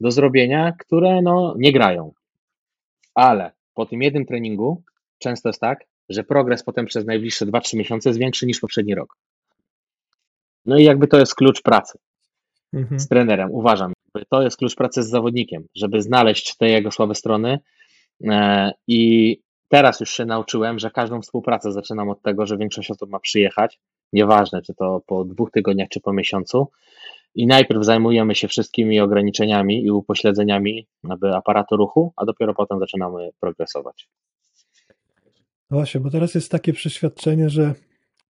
do 0.00 0.10
zrobienia, 0.10 0.72
które 0.78 1.22
no 1.22 1.54
nie 1.58 1.72
grają. 1.72 2.12
Ale 3.14 3.52
po 3.74 3.86
tym 3.86 4.02
jednym 4.02 4.26
treningu 4.26 4.82
często 5.18 5.48
jest 5.48 5.60
tak, 5.60 5.84
że 6.08 6.24
progres 6.24 6.62
potem 6.62 6.86
przez 6.86 7.06
najbliższe 7.06 7.46
2-3 7.46 7.76
miesiące 7.76 8.08
jest 8.08 8.18
większy 8.18 8.46
niż 8.46 8.60
poprzedni 8.60 8.94
rok. 8.94 9.16
No 10.66 10.78
i 10.78 10.84
jakby 10.84 11.06
to 11.06 11.18
jest 11.18 11.34
klucz 11.34 11.62
pracy 11.62 11.98
Mhm. 12.72 13.00
z 13.00 13.08
trenerem, 13.08 13.50
uważam. 13.50 13.92
To 14.28 14.42
jest 14.42 14.56
klucz 14.56 14.74
pracy 14.74 15.02
z 15.02 15.08
zawodnikiem, 15.08 15.64
żeby 15.74 16.02
znaleźć 16.02 16.56
te 16.56 16.68
jego 16.68 16.90
słabe 16.90 17.14
strony. 17.14 17.58
E, 18.24 18.72
I 18.86 19.40
teraz 19.68 20.00
już 20.00 20.10
się 20.10 20.24
nauczyłem, 20.24 20.78
że 20.78 20.90
każdą 20.90 21.22
współpracę 21.22 21.72
zaczynam 21.72 22.08
od 22.08 22.22
tego, 22.22 22.46
że 22.46 22.56
większość 22.56 22.90
osób 22.90 23.10
ma 23.10 23.20
przyjechać, 23.20 23.80
nieważne 24.12 24.62
czy 24.62 24.74
to 24.74 25.02
po 25.06 25.24
dwóch 25.24 25.50
tygodniach, 25.50 25.88
czy 25.88 26.00
po 26.00 26.12
miesiącu. 26.12 26.68
I 27.34 27.46
najpierw 27.46 27.84
zajmujemy 27.84 28.34
się 28.34 28.48
wszystkimi 28.48 29.00
ograniczeniami 29.00 29.84
i 29.84 29.90
upośledzeniami 29.90 30.86
aparatu 31.34 31.76
ruchu, 31.76 32.12
a 32.16 32.24
dopiero 32.24 32.54
potem 32.54 32.78
zaczynamy 32.78 33.30
progresować. 33.40 34.08
No 35.70 35.76
właśnie, 35.76 36.00
bo 36.00 36.10
teraz 36.10 36.34
jest 36.34 36.50
takie 36.50 36.72
przeświadczenie, 36.72 37.50
że 37.50 37.74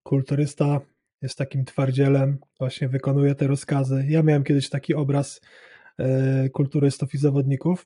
kulturysta 0.03 0.79
jest 1.21 1.37
takim 1.37 1.65
twardzielem, 1.65 2.37
właśnie 2.59 2.89
wykonuje 2.89 3.35
te 3.35 3.47
rozkazy. 3.47 4.05
Ja 4.09 4.23
miałem 4.23 4.43
kiedyś 4.43 4.69
taki 4.69 4.93
obraz 4.93 5.41
e, 5.97 6.49
kulturystów 6.49 7.13
i 7.13 7.17
zawodników, 7.17 7.85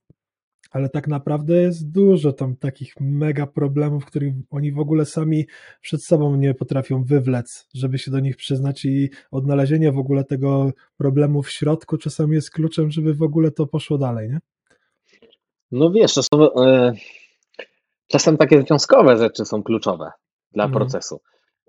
ale 0.72 0.90
tak 0.90 1.08
naprawdę 1.08 1.62
jest 1.62 1.92
dużo 1.92 2.34
tam 2.34 2.56
takich 2.56 2.94
mega 3.00 3.48
problemów, 3.48 4.06
których 4.06 4.34
oni 4.50 4.72
w 4.72 4.80
ogóle 4.80 5.06
sami 5.06 5.48
przed 5.82 6.04
sobą 6.04 6.36
nie 6.36 6.54
potrafią 6.54 7.04
wywlec, 7.04 7.68
żeby 7.74 7.98
się 8.00 8.12
do 8.12 8.20
nich 8.20 8.36
przyznać 8.38 8.86
i 8.86 9.10
odnalezienie 9.32 9.92
w 9.92 9.98
ogóle 9.98 10.24
tego 10.24 10.72
problemu 10.98 11.44
w 11.44 11.52
środku 11.52 11.98
czasami 11.98 12.36
jest 12.36 12.52
kluczem, 12.52 12.92
żeby 12.92 13.14
w 13.14 13.22
ogóle 13.24 13.52
to 13.52 13.68
poszło 13.68 13.98
dalej, 13.98 14.30
nie? 14.30 14.40
No 15.72 15.92
wiesz, 15.92 16.14
to 16.14 16.24
są, 16.24 16.54
e, 16.64 16.94
czasem 18.08 18.38
takie 18.38 18.62
związkowe 18.62 19.18
rzeczy 19.18 19.46
są 19.46 19.64
kluczowe 19.64 20.12
dla 20.52 20.68
No. 20.68 20.74
procesu. 20.74 21.22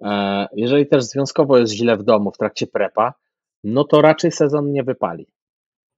E, 0.02 0.46
jeżeli 0.56 0.86
też 0.86 1.04
związkowo 1.04 1.58
jest 1.58 1.72
źle 1.72 1.96
w 1.96 2.02
domu 2.02 2.30
w 2.30 2.38
trakcie 2.38 2.66
prepa, 2.66 3.14
no 3.64 3.84
to 3.84 4.02
raczej 4.02 4.32
sezon 4.32 4.72
nie 4.72 4.82
wypali. 4.82 5.26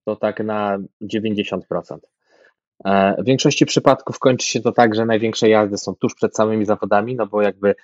To 0.05 0.17
tak 0.17 0.41
na 0.45 0.79
90%. 1.03 1.99
E, 2.85 3.23
W 3.23 3.25
większości 3.25 3.67
przypadków 3.67 4.19
kończy 4.19 4.47
się 4.47 4.61
to 4.61 4.73
tak, 4.73 4.95
że 4.95 5.07
największe 5.07 5.49
jazdy 5.49 5.79
są 5.79 5.95
tuż 5.95 6.15
przed 6.15 6.37
samymi 6.37 6.65
zawodami, 6.65 7.15
no 7.17 7.27
bo 7.27 7.43
jakby 7.43 7.75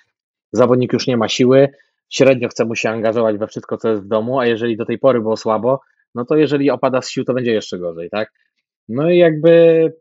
zawodnik 0.51 0.93
już 0.93 1.07
nie 1.07 1.17
ma 1.17 1.27
siły, 1.29 1.69
średnio 2.09 2.49
chce 2.49 2.65
mu 2.65 2.75
się 2.75 2.89
angażować 2.89 3.37
we 3.37 3.47
wszystko, 3.47 3.77
co 3.77 3.89
jest 3.89 4.03
w 4.03 4.07
domu, 4.07 4.39
a 4.39 4.45
jeżeli 4.45 4.77
do 4.77 4.85
tej 4.85 4.99
pory 4.99 5.21
było 5.21 5.37
słabo, 5.37 5.81
no 6.15 6.25
to 6.25 6.35
jeżeli 6.35 6.69
opada 6.71 7.01
z 7.01 7.09
sił, 7.09 7.23
to 7.23 7.33
będzie 7.33 7.51
jeszcze 7.51 7.79
gorzej, 7.79 8.09
tak? 8.09 8.31
No 8.89 9.09
i 9.09 9.17
jakby 9.17 9.93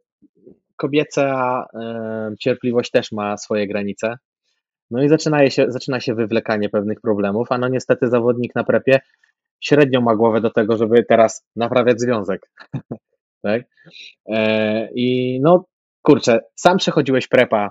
kobieca 0.77 1.67
e, 1.75 2.35
cierpliwość 2.41 2.91
też 2.91 3.13
ma 3.13 3.37
swoje 3.37 3.67
granice. 3.69 4.19
No 4.91 5.03
i 5.03 5.09
zaczyna 5.09 5.51
się, 5.51 5.67
zaczyna 5.69 6.01
się 6.01 6.15
wywlekanie 6.15 6.69
pewnych 6.69 7.01
problemów, 7.01 7.53
a 7.53 7.59
no 7.59 7.69
niestety 7.69 8.09
zawodnik 8.09 8.55
na 8.55 8.65
prepie 8.65 9.01
średnio 9.61 10.01
ma 10.01 10.17
głowę 10.17 10.41
do 10.41 10.51
tego, 10.51 10.77
żeby 10.77 11.05
teraz 11.05 11.47
naprawiać 11.57 12.01
związek. 12.01 12.51
tak? 13.43 13.63
E, 14.29 14.89
I 14.95 15.39
no 15.43 15.65
kurczę, 16.03 16.41
sam 16.55 16.77
przechodziłeś 16.79 17.29
prepa, 17.29 17.71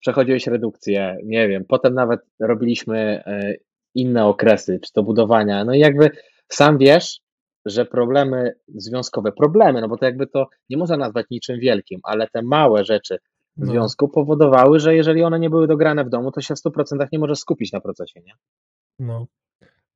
przechodziłeś 0.00 0.46
redukcję, 0.46 1.16
nie 1.24 1.48
wiem, 1.48 1.64
potem 1.68 1.94
nawet 1.94 2.20
robiliśmy 2.40 2.98
e, 3.26 3.54
inne 3.94 4.26
okresy, 4.26 4.80
czy 4.84 4.92
to 4.92 5.02
budowania, 5.02 5.64
no 5.64 5.74
i 5.74 5.78
jakby 5.78 6.10
sam 6.48 6.78
wiesz, 6.78 7.20
że 7.64 7.84
problemy 7.84 8.52
związkowe, 8.68 9.32
problemy, 9.32 9.80
no 9.80 9.88
bo 9.88 9.96
to 9.96 10.04
jakby 10.04 10.26
to 10.26 10.46
nie 10.70 10.76
można 10.76 10.96
nazwać 10.96 11.26
niczym 11.30 11.60
wielkim, 11.60 12.00
ale 12.02 12.28
te 12.28 12.42
małe 12.42 12.84
rzeczy 12.84 13.18
w 13.56 13.60
No. 13.60 13.66
związku 13.72 14.08
powodowały, 14.08 14.80
że 14.80 14.94
jeżeli 14.94 15.22
one 15.22 15.38
nie 15.38 15.50
były 15.50 15.66
dograne 15.66 16.04
w 16.04 16.08
domu, 16.08 16.32
to 16.32 16.40
się 16.40 16.54
w 16.54 16.58
100% 16.58 17.06
nie 17.12 17.18
możesz 17.18 17.38
skupić 17.38 17.72
na 17.72 17.80
procesie, 17.80 18.20
nie? 18.20 18.32
No. 18.98 19.26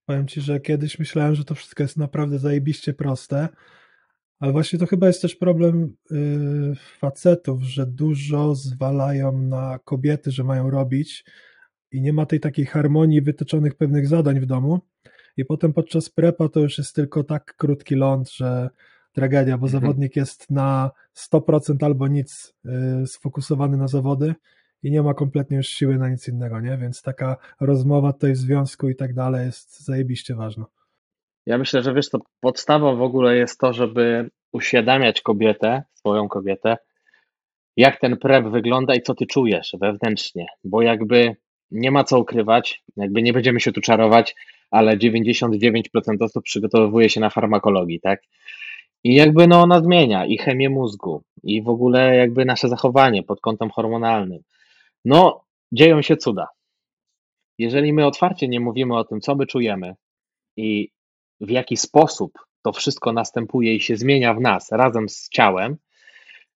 Powiem 0.06 0.26
ci, 0.26 0.40
że 0.40 0.60
kiedyś 0.60 0.98
myślałem, 0.98 1.34
że 1.34 1.44
to 1.44 1.54
wszystko 1.54 1.82
jest 1.82 1.96
naprawdę 1.96 2.38
zajebiście 2.38 2.94
proste, 2.94 3.48
ale 4.40 4.52
właśnie 4.52 4.78
to 4.78 4.86
chyba 4.86 5.06
jest 5.06 5.22
też 5.22 5.36
problem 5.36 5.96
yy, 6.10 6.74
facetów, 6.98 7.62
że 7.62 7.86
dużo 7.86 8.54
zwalają 8.54 9.38
na 9.38 9.78
kobiety, 9.84 10.30
że 10.30 10.44
mają 10.44 10.70
robić 10.70 11.24
i 11.92 12.00
nie 12.00 12.12
ma 12.12 12.26
tej 12.26 12.40
takiej 12.40 12.66
harmonii 12.66 13.22
wytyczonych 13.22 13.74
pewnych 13.74 14.08
zadań 14.08 14.40
w 14.40 14.46
domu 14.46 14.80
i 15.36 15.44
potem 15.44 15.72
podczas 15.72 16.10
prepa 16.10 16.48
to 16.48 16.60
już 16.60 16.78
jest 16.78 16.94
tylko 16.94 17.24
tak 17.24 17.54
krótki 17.56 17.94
ląd, 17.94 18.30
że 18.32 18.70
tragedia, 19.12 19.58
bo 19.58 19.66
Mhm. 19.66 19.82
zawodnik 19.82 20.16
jest 20.16 20.50
na 20.50 20.90
100% 21.14 21.84
albo 21.84 22.08
nic 22.08 22.54
yy, 22.64 23.06
sfokusowany 23.06 23.76
na 23.76 23.88
zawody 23.88 24.34
i 24.82 24.90
nie 24.90 25.02
ma 25.02 25.14
kompletnie 25.14 25.56
już 25.56 25.66
siły 25.66 25.98
na 25.98 26.08
nic 26.08 26.28
innego, 26.28 26.60
nie? 26.60 26.78
Więc 26.78 27.02
taka 27.02 27.36
rozmowa 27.60 28.12
tutaj 28.12 28.32
w 28.32 28.36
związku 28.36 28.88
i 28.88 28.96
tak 28.96 29.14
dalej 29.14 29.46
jest 29.46 29.84
zajebiście 29.84 30.34
ważna. 30.34 30.66
Ja 31.46 31.58
myślę, 31.58 31.82
że 31.82 31.94
wiesz, 31.94 32.10
to 32.10 32.18
podstawą 32.40 32.96
w 32.96 33.02
ogóle 33.02 33.36
jest 33.36 33.60
to, 33.60 33.72
żeby 33.72 34.30
uświadamiać 34.52 35.20
kobietę, 35.20 35.82
swoją 35.94 36.28
kobietę, 36.28 36.76
jak 37.76 38.00
ten 38.00 38.16
prep 38.16 38.46
wygląda 38.46 38.94
i 38.94 39.02
co 39.02 39.14
ty 39.14 39.26
czujesz 39.26 39.76
wewnętrznie, 39.80 40.46
bo 40.64 40.82
jakby 40.82 41.36
nie 41.70 41.90
ma 41.90 42.04
co 42.04 42.18
ukrywać, 42.18 42.82
jakby 42.96 43.22
nie 43.22 43.32
będziemy 43.32 43.60
się 43.60 43.72
tu 43.72 43.80
czarować, 43.80 44.34
ale 44.70 44.96
99% 44.96 45.82
osób 46.20 46.44
przygotowuje 46.44 47.10
się 47.10 47.20
na 47.20 47.30
farmakologii, 47.30 48.00
tak? 48.00 48.22
I 49.04 49.14
jakby 49.14 49.46
no 49.46 49.62
ona 49.62 49.80
zmienia 49.80 50.26
i 50.26 50.38
chemię 50.38 50.70
mózgu, 50.70 51.22
i 51.42 51.62
w 51.62 51.68
ogóle 51.68 52.16
jakby 52.16 52.44
nasze 52.44 52.68
zachowanie 52.68 53.22
pod 53.22 53.40
kątem 53.40 53.70
hormonalnym. 53.70 54.42
No, 55.04 55.44
dzieją 55.72 56.02
się 56.02 56.16
cuda. 56.16 56.48
Jeżeli 57.58 57.92
my 57.92 58.06
otwarcie 58.06 58.48
nie 58.48 58.60
mówimy 58.60 58.96
o 58.96 59.04
tym, 59.04 59.20
co 59.20 59.34
my 59.34 59.46
czujemy 59.46 59.94
i 60.56 60.88
w 61.40 61.50
jaki 61.50 61.76
sposób 61.76 62.32
to 62.62 62.72
wszystko 62.72 63.12
następuje 63.12 63.74
i 63.74 63.80
się 63.80 63.96
zmienia 63.96 64.34
w 64.34 64.40
nas 64.40 64.72
razem 64.72 65.08
z 65.08 65.28
ciałem, 65.28 65.76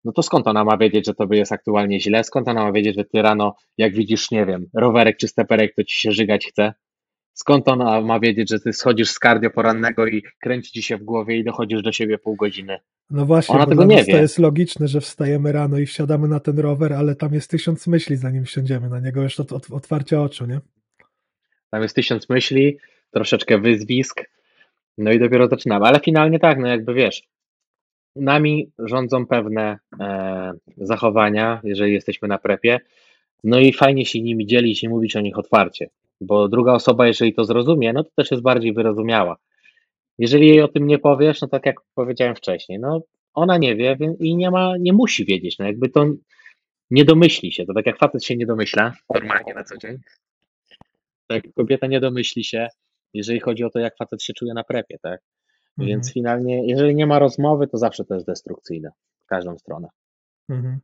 no 0.05 0.13
to 0.13 0.23
skąd 0.23 0.47
ona 0.47 0.65
ma 0.65 0.77
wiedzieć, 0.77 1.07
że 1.07 1.15
tobie 1.15 1.39
jest 1.39 1.53
aktualnie 1.53 2.01
źle? 2.01 2.25
Skąd 2.25 2.49
ona 2.49 2.65
ma 2.65 2.73
wiedzieć, 2.73 2.97
że 2.97 3.05
ty 3.05 3.23
rano, 3.23 3.55
jak 3.79 3.95
widzisz, 3.95 4.31
nie 4.31 4.47
wiem, 4.47 4.67
rowerek 4.75 5.17
czy 5.17 5.29
steperek, 5.29 5.75
to 5.75 5.85
ci 5.85 6.01
się 6.01 6.13
żygać 6.13 6.47
chce? 6.47 6.75
Skąd 7.33 7.69
ona 7.69 8.01
ma 8.01 8.21
wiedzieć, 8.21 8.51
że 8.51 8.61
ty 8.61 8.73
schodzisz 8.73 9.11
z 9.11 9.19
kardio 9.19 9.51
porannego 9.51 10.07
i 10.07 10.23
kręci 10.41 10.73
ci 10.73 10.83
się 10.83 10.97
w 10.97 11.03
głowie 11.03 11.37
i 11.37 11.45
dochodzisz 11.45 11.83
do 11.83 11.93
siebie 11.93 12.19
pół 12.19 12.37
godziny? 12.37 12.79
No 13.11 13.27
właśnie, 13.27 13.55
Ona 13.55 13.67
tego 13.67 13.85
nie 13.85 13.97
nas 13.97 14.07
to 14.07 14.13
wie. 14.13 14.19
jest 14.19 14.39
logiczne, 14.39 14.89
że 14.89 15.01
wstajemy 15.01 15.53
rano 15.53 15.79
i 15.79 15.87
wsiadamy 15.87 16.29
na 16.29 16.41
ten 16.41 16.59
rower, 16.59 16.93
ale 16.93 17.17
tam 17.17 17.35
jest 17.35 17.51
tysiąc 17.51 17.87
myśli, 17.87 18.17
zanim 18.17 18.45
wsiądziemy 18.45 18.89
na 18.89 19.01
niego, 19.01 19.23
już 19.23 19.41
od, 19.41 19.53
od 19.53 19.71
otwarcia 19.71 20.23
oczu, 20.23 20.47
nie? 20.47 20.61
Tam 21.71 21.83
jest 21.83 21.95
tysiąc 21.95 22.29
myśli, 22.29 22.79
troszeczkę 23.11 23.59
wyzwisk, 23.59 24.23
no 24.99 25.13
i 25.13 25.19
dopiero 25.19 25.49
zaczynamy. 25.49 25.87
Ale 25.87 26.01
finalnie 26.01 26.39
tak, 26.39 26.59
no 26.59 26.69
jakby 26.69 26.95
wiesz, 26.95 27.23
nami 28.17 28.71
rządzą 28.79 29.27
pewne 29.27 29.79
e, 30.01 30.53
zachowania, 30.77 31.61
jeżeli 31.65 31.93
jesteśmy 31.93 32.29
na 32.29 32.39
prepie, 32.39 32.81
no 33.45 33.59
i 33.59 33.73
fajnie 33.73 34.07
się 34.07 34.21
nimi 34.21 34.47
dzielić 34.47 34.83
i 34.83 34.89
mówić 34.89 35.17
o 35.17 35.21
nich 35.21 35.39
otwarcie, 35.39 35.91
bo 36.21 36.49
druga 36.49 36.73
osoba, 36.73 37.07
jeżeli 37.07 37.35
to 37.35 37.45
zrozumie, 37.45 37.93
no 37.93 38.05
to 38.05 38.11
też 38.17 38.31
jest 38.31 38.43
bardziej 38.43 38.73
wyrozumiała. 38.73 39.37
Jeżeli 40.19 40.49
jej 40.49 40.63
o 40.63 40.69
tym 40.69 40.87
nie 40.87 40.99
powiesz, 40.99 41.41
no 41.41 41.49
tak 41.49 41.67
jak 41.67 41.77
powiedziałem 41.95 42.35
wcześniej, 42.35 42.79
no 42.79 43.01
ona 43.35 43.59
nie 43.59 43.77
wie 43.77 43.97
i 44.21 44.37
nie 44.37 44.51
ma, 44.51 44.77
nie 44.81 44.93
musi 44.93 45.25
wiedzieć, 45.25 45.59
no 45.59 45.67
jakby 45.67 45.89
to 45.89 46.07
nie 46.91 47.05
domyśli 47.05 47.53
się. 47.53 47.67
To 47.67 47.75
tak 47.75 47.87
jak 47.87 47.99
facet 47.99 48.25
się 48.25 48.37
nie 48.37 48.47
domyśla 48.47 48.93
normalnie 49.15 49.55
na 49.55 49.65
co 49.65 49.77
dzień, 49.77 49.99
tak 51.27 51.43
kobieta 51.57 51.87
nie 51.87 52.01
domyśli 52.01 52.45
się, 52.45 52.69
jeżeli 53.15 53.41
chodzi 53.41 53.65
o 53.65 53.71
to, 53.71 53.79
jak 53.79 53.97
facet 53.97 54.23
się 54.23 54.33
czuje 54.33 54.55
na 54.55 54.65
prepie, 54.65 54.99
tak? 55.03 55.21
Mhm. 55.79 55.89
Więc 55.89 56.13
finalnie, 56.13 56.67
jeżeli 56.67 56.95
nie 56.95 57.07
ma 57.07 57.19
rozmowy, 57.19 57.67
to 57.67 57.79
zawsze 57.79 58.05
to 58.05 58.15
jest 58.15 58.27
destrukcyjne 58.27 58.91
w 59.19 59.27
każdą 59.27 59.59
stronę. 59.59 59.89
Mhm. 60.49 60.81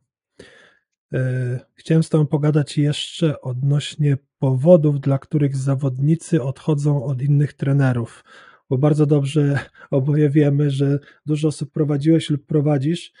E, 1.13 1.59
Chciałem 1.75 2.03
z 2.03 2.09
Tobą 2.09 2.27
pogadać 2.27 2.77
jeszcze 2.77 3.41
odnośnie 3.41 4.17
powodów, 4.39 4.99
dla 4.99 5.19
których 5.19 5.55
zawodnicy 5.55 6.43
odchodzą 6.43 7.03
od 7.03 7.21
innych 7.21 7.53
trenerów. 7.53 8.23
Bo 8.69 8.77
bardzo 8.77 9.05
dobrze 9.05 9.59
oboje 9.91 10.29
wiemy, 10.29 10.69
że 10.69 10.99
dużo 11.25 11.47
osób 11.47 11.71
prowadziłeś 11.71 12.29
lub 12.29 12.45
prowadzisz, 12.45 13.13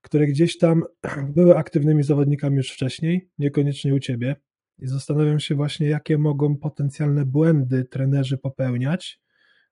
które 0.00 0.26
gdzieś 0.26 0.58
tam 0.58 0.82
były 1.36 1.56
aktywnymi 1.56 2.02
zawodnikami 2.02 2.56
już 2.56 2.72
wcześniej, 2.72 3.28
niekoniecznie 3.38 3.94
u 3.94 3.98
Ciebie. 3.98 4.36
I 4.78 4.86
zastanawiam 4.86 5.40
się 5.40 5.54
właśnie, 5.54 5.88
jakie 5.88 6.18
mogą 6.18 6.56
potencjalne 6.56 7.26
błędy 7.26 7.84
trenerzy 7.84 8.38
popełniać, 8.38 9.20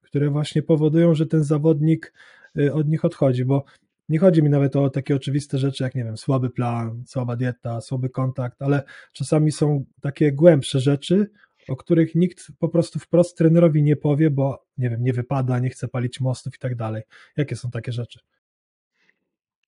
które 0.01 0.31
właśnie 0.31 0.63
powodują, 0.63 1.15
że 1.15 1.27
ten 1.27 1.45
zawodnik 1.45 2.13
y, 2.59 2.73
od 2.73 2.89
nich 2.89 3.05
odchodzi, 3.05 3.45
bo 3.45 3.65
nie 4.09 4.19
chodzi 4.19 4.43
mi 4.43 4.51
nawet 4.51 4.77
o 4.77 4.91
takie 4.91 5.17
oczywiste 5.17 5.59
rzeczy, 5.59 5.85
jak 5.85 5.95
nie 5.95 6.05
wiem, 6.05 6.17
słaby 6.17 6.51
plan, 6.51 7.03
słaba 7.07 7.37
dieta, 7.37 7.81
słaby 7.81 8.11
kontakt, 8.11 8.63
ale 8.63 8.83
czasami 9.13 9.53
są 9.53 9.85
takie 10.01 10.33
głębsze 10.33 10.81
rzeczy, 10.81 11.31
o 11.69 11.77
których 11.77 12.15
nikt 12.15 12.53
po 12.59 12.69
prostu 12.69 12.99
wprost 12.99 13.39
trenerowi 13.39 13.83
nie 13.83 13.97
powie, 13.97 14.31
bo 14.31 14.65
nie 14.79 14.91
wiem, 14.91 15.03
nie 15.03 15.13
wypada, 15.13 15.59
nie 15.59 15.71
chce 15.71 15.89
palić 15.89 16.21
mostów 16.21 16.55
i 16.55 16.59
tak 16.59 16.75
dalej. 16.75 17.03
Jakie 17.37 17.57
są 17.57 17.71
takie 17.71 17.93
rzeczy? 17.93 18.21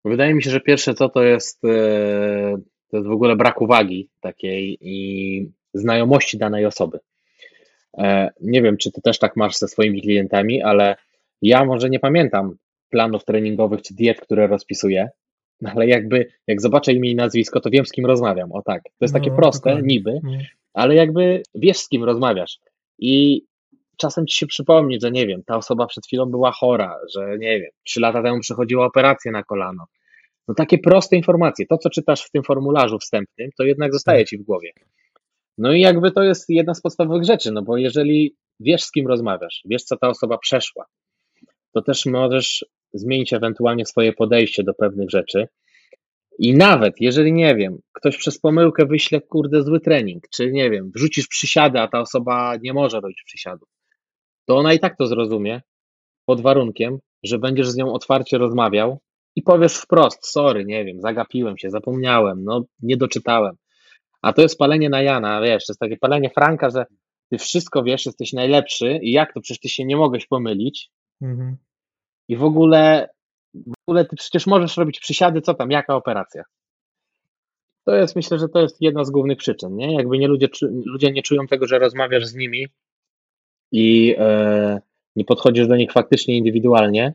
Wydaje 0.04 0.34
mi 0.34 0.42
się, 0.42 0.50
że 0.50 0.60
pierwsze 0.60 0.94
co 0.94 1.08
to 1.08 1.22
jest, 1.22 1.64
e, 1.64 2.56
to 2.90 2.96
jest 2.96 3.08
w 3.08 3.12
ogóle 3.12 3.36
brak 3.36 3.60
uwagi 3.62 4.08
takiej 4.20 4.78
i 4.80 5.48
znajomości 5.74 6.38
danej 6.38 6.66
osoby. 6.66 6.98
E, 7.98 8.30
Nie 8.40 8.62
wiem, 8.62 8.76
czy 8.76 8.92
ty 8.92 9.00
też 9.02 9.18
tak 9.18 9.36
masz 9.36 9.56
ze 9.56 9.68
swoimi 9.68 10.02
klientami, 10.02 10.62
ale 10.62 10.96
ja 11.42 11.64
może 11.64 11.90
nie 11.90 12.00
pamiętam 12.00 12.56
planów 12.90 13.24
treningowych 13.24 13.82
czy 13.82 13.94
diet, 13.94 14.20
które 14.20 14.46
rozpisuję, 14.46 15.08
ale 15.74 15.86
jakby 15.86 16.26
jak 16.46 16.60
zobaczę 16.60 16.92
imię 16.92 17.10
i 17.10 17.14
nazwisko, 17.14 17.60
to 17.60 17.70
wiem 17.70 17.86
z 17.86 17.92
kim 17.92 18.06
rozmawiam. 18.06 18.52
O 18.52 18.62
tak. 18.62 18.82
To 18.82 18.90
jest 19.00 19.14
takie 19.14 19.30
No, 19.30 19.36
proste, 19.36 19.70
dokładnie. 19.70 19.94
niby, 19.94 20.20
ale 20.74 20.94
jakby 20.94 21.42
wiesz 21.54 21.78
z 21.78 21.88
kim 21.88 22.04
rozmawiasz. 22.04 22.58
I 22.98 23.42
czasem 23.96 24.26
ci 24.26 24.38
się 24.38 24.46
przypomni, 24.46 25.00
że 25.00 25.10
nie 25.10 25.26
wiem, 25.26 25.42
ta 25.46 25.56
osoba 25.56 25.86
przed 25.86 26.06
chwilą 26.06 26.26
była 26.26 26.52
chora, 26.52 26.96
że 27.14 27.38
nie 27.38 27.60
wiem, 27.60 27.70
trzy 27.86 28.00
lata 28.00 28.22
temu 28.22 28.40
przechodziła 28.40 28.86
operację 28.86 29.32
na 29.32 29.42
kolano. 29.42 29.84
No 30.50 30.54
takie 30.54 30.78
proste 30.78 31.16
informacje. 31.16 31.66
To, 31.66 31.78
co 31.78 31.90
czytasz 31.90 32.22
w 32.22 32.30
tym 32.30 32.42
formularzu 32.42 32.98
wstępnym, 32.98 33.50
to 33.58 33.64
jednak 33.64 33.92
zostaje 33.92 34.24
ci 34.24 34.38
w 34.38 34.42
głowie. 34.42 34.72
No 35.58 35.72
i 35.72 35.80
jakby 35.80 36.12
to 36.12 36.22
jest 36.22 36.48
jedna 36.48 36.74
z 36.74 36.80
podstawowych 36.80 37.24
rzeczy, 37.24 37.52
no 37.52 37.62
bo 37.62 37.76
jeżeli 37.76 38.36
wiesz 38.60 38.82
z 38.82 38.90
kim 38.90 39.06
rozmawiasz, 39.06 39.62
wiesz 39.64 39.82
co 39.82 39.96
ta 39.96 40.08
osoba 40.08 40.38
przeszła, 40.38 40.84
to 41.74 41.82
też 41.82 42.06
możesz 42.06 42.64
zmienić 42.92 43.32
ewentualnie 43.32 43.86
swoje 43.86 44.12
podejście 44.12 44.64
do 44.64 44.74
pewnych 44.74 45.10
rzeczy. 45.10 45.48
I 46.38 46.54
nawet 46.54 46.94
jeżeli 47.00 47.32
nie 47.32 47.54
wiem, 47.56 47.78
ktoś 47.92 48.16
przez 48.16 48.40
pomyłkę 48.40 48.86
wyśle 48.86 49.20
kurde 49.20 49.62
zły 49.62 49.80
trening, 49.80 50.24
czy 50.34 50.52
nie 50.52 50.70
wiem, 50.70 50.90
wrzucisz 50.94 51.28
przysiady, 51.28 51.78
a 51.80 51.88
ta 51.88 52.00
osoba 52.00 52.56
nie 52.62 52.72
może 52.72 53.00
robić 53.00 53.22
przysiadów, 53.26 53.68
to 54.46 54.56
ona 54.56 54.72
i 54.72 54.78
tak 54.78 54.96
to 54.96 55.06
zrozumie 55.06 55.60
pod 56.26 56.40
warunkiem, 56.40 56.98
że 57.22 57.38
będziesz 57.38 57.68
z 57.68 57.76
nią 57.76 57.92
otwarcie 57.92 58.38
rozmawiał 58.38 59.00
i 59.36 59.42
powiesz 59.42 59.76
wprost, 59.76 60.26
sorry, 60.26 60.64
nie 60.64 60.84
wiem, 60.84 61.00
zagapiłem 61.00 61.58
się, 61.58 61.70
zapomniałem, 61.70 62.44
no 62.44 62.64
nie 62.82 62.96
doczytałem. 62.96 63.56
A 64.22 64.32
to 64.32 64.42
jest 64.42 64.58
palenie 64.58 64.88
na 64.88 65.02
Jana, 65.02 65.40
wiesz, 65.40 65.66
to 65.66 65.72
jest 65.72 65.80
takie 65.80 65.96
palenie 65.96 66.30
Franka, 66.30 66.70
że 66.70 66.84
ty 67.30 67.38
wszystko 67.38 67.82
wiesz, 67.82 68.06
jesteś 68.06 68.32
najlepszy 68.32 68.98
i 69.02 69.12
jak 69.12 69.34
to, 69.34 69.40
przecież 69.40 69.60
ty 69.60 69.68
się 69.68 69.84
nie 69.84 69.96
mogłeś 69.96 70.26
pomylić 70.26 70.90
mhm. 71.22 71.56
i 72.28 72.36
w 72.36 72.44
ogóle, 72.44 73.08
w 73.54 73.74
ogóle 73.86 74.04
ty 74.04 74.16
przecież 74.16 74.46
możesz 74.46 74.76
robić 74.76 75.00
przysiady, 75.00 75.40
co 75.40 75.54
tam, 75.54 75.70
jaka 75.70 75.96
operacja? 75.96 76.42
To 77.84 77.94
jest, 77.94 78.16
myślę, 78.16 78.38
że 78.38 78.48
to 78.48 78.60
jest 78.60 78.76
jedna 78.80 79.04
z 79.04 79.10
głównych 79.10 79.38
przyczyn, 79.38 79.76
nie? 79.76 79.94
Jakby 79.94 80.18
nie 80.18 80.28
ludzie, 80.28 80.48
ludzie 80.84 81.12
nie 81.12 81.22
czują 81.22 81.46
tego, 81.46 81.66
że 81.66 81.78
rozmawiasz 81.78 82.26
z 82.26 82.34
nimi 82.34 82.66
i 83.72 84.14
e, 84.18 84.80
nie 85.16 85.24
podchodzisz 85.24 85.66
do 85.66 85.76
nich 85.76 85.92
faktycznie 85.92 86.36
indywidualnie, 86.36 87.14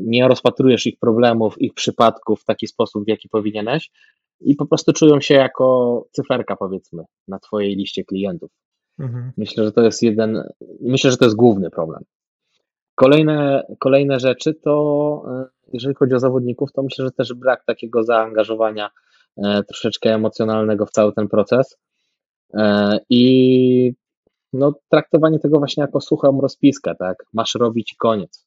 nie 0.00 0.28
rozpatrujesz 0.28 0.86
ich 0.86 0.98
problemów, 0.98 1.60
ich 1.60 1.74
przypadków 1.74 2.40
w 2.40 2.44
taki 2.44 2.66
sposób, 2.66 3.04
w 3.04 3.08
jaki 3.08 3.28
powinieneś 3.28 3.90
i 4.40 4.54
po 4.56 4.66
prostu 4.66 4.92
czują 4.92 5.20
się 5.20 5.34
jako 5.34 6.06
cyferka, 6.12 6.56
powiedzmy, 6.56 7.02
na 7.28 7.38
twojej 7.38 7.76
liście 7.76 8.04
klientów. 8.04 8.50
Mhm. 8.98 9.32
Myślę, 9.36 9.64
że 9.64 9.72
to 9.72 9.82
jest 9.82 10.02
jeden, 10.02 10.42
myślę, 10.80 11.10
że 11.10 11.16
to 11.16 11.24
jest 11.24 11.36
główny 11.36 11.70
problem. 11.70 12.02
Kolejne, 12.94 13.62
kolejne 13.78 14.20
rzeczy 14.20 14.54
to, 14.54 15.22
e, 15.28 15.44
jeżeli 15.72 15.94
chodzi 15.94 16.14
o 16.14 16.18
zawodników, 16.18 16.72
to 16.72 16.82
myślę, 16.82 17.04
że 17.04 17.10
też 17.10 17.34
brak 17.34 17.64
takiego 17.64 18.02
zaangażowania 18.02 18.90
e, 19.36 19.62
troszeczkę 19.62 20.14
emocjonalnego 20.14 20.86
w 20.86 20.90
cały 20.90 21.12
ten 21.12 21.28
proces 21.28 21.76
E, 22.54 22.98
i 23.10 23.92
no, 24.52 24.72
traktowanie 24.88 25.38
tego 25.38 25.58
właśnie 25.58 25.80
jako 25.80 26.00
suchą 26.00 26.40
rozpiskę, 26.40 26.94
tak? 26.98 27.24
Masz 27.32 27.54
robić 27.54 27.92
i 27.92 27.96
koniec. 27.96 28.46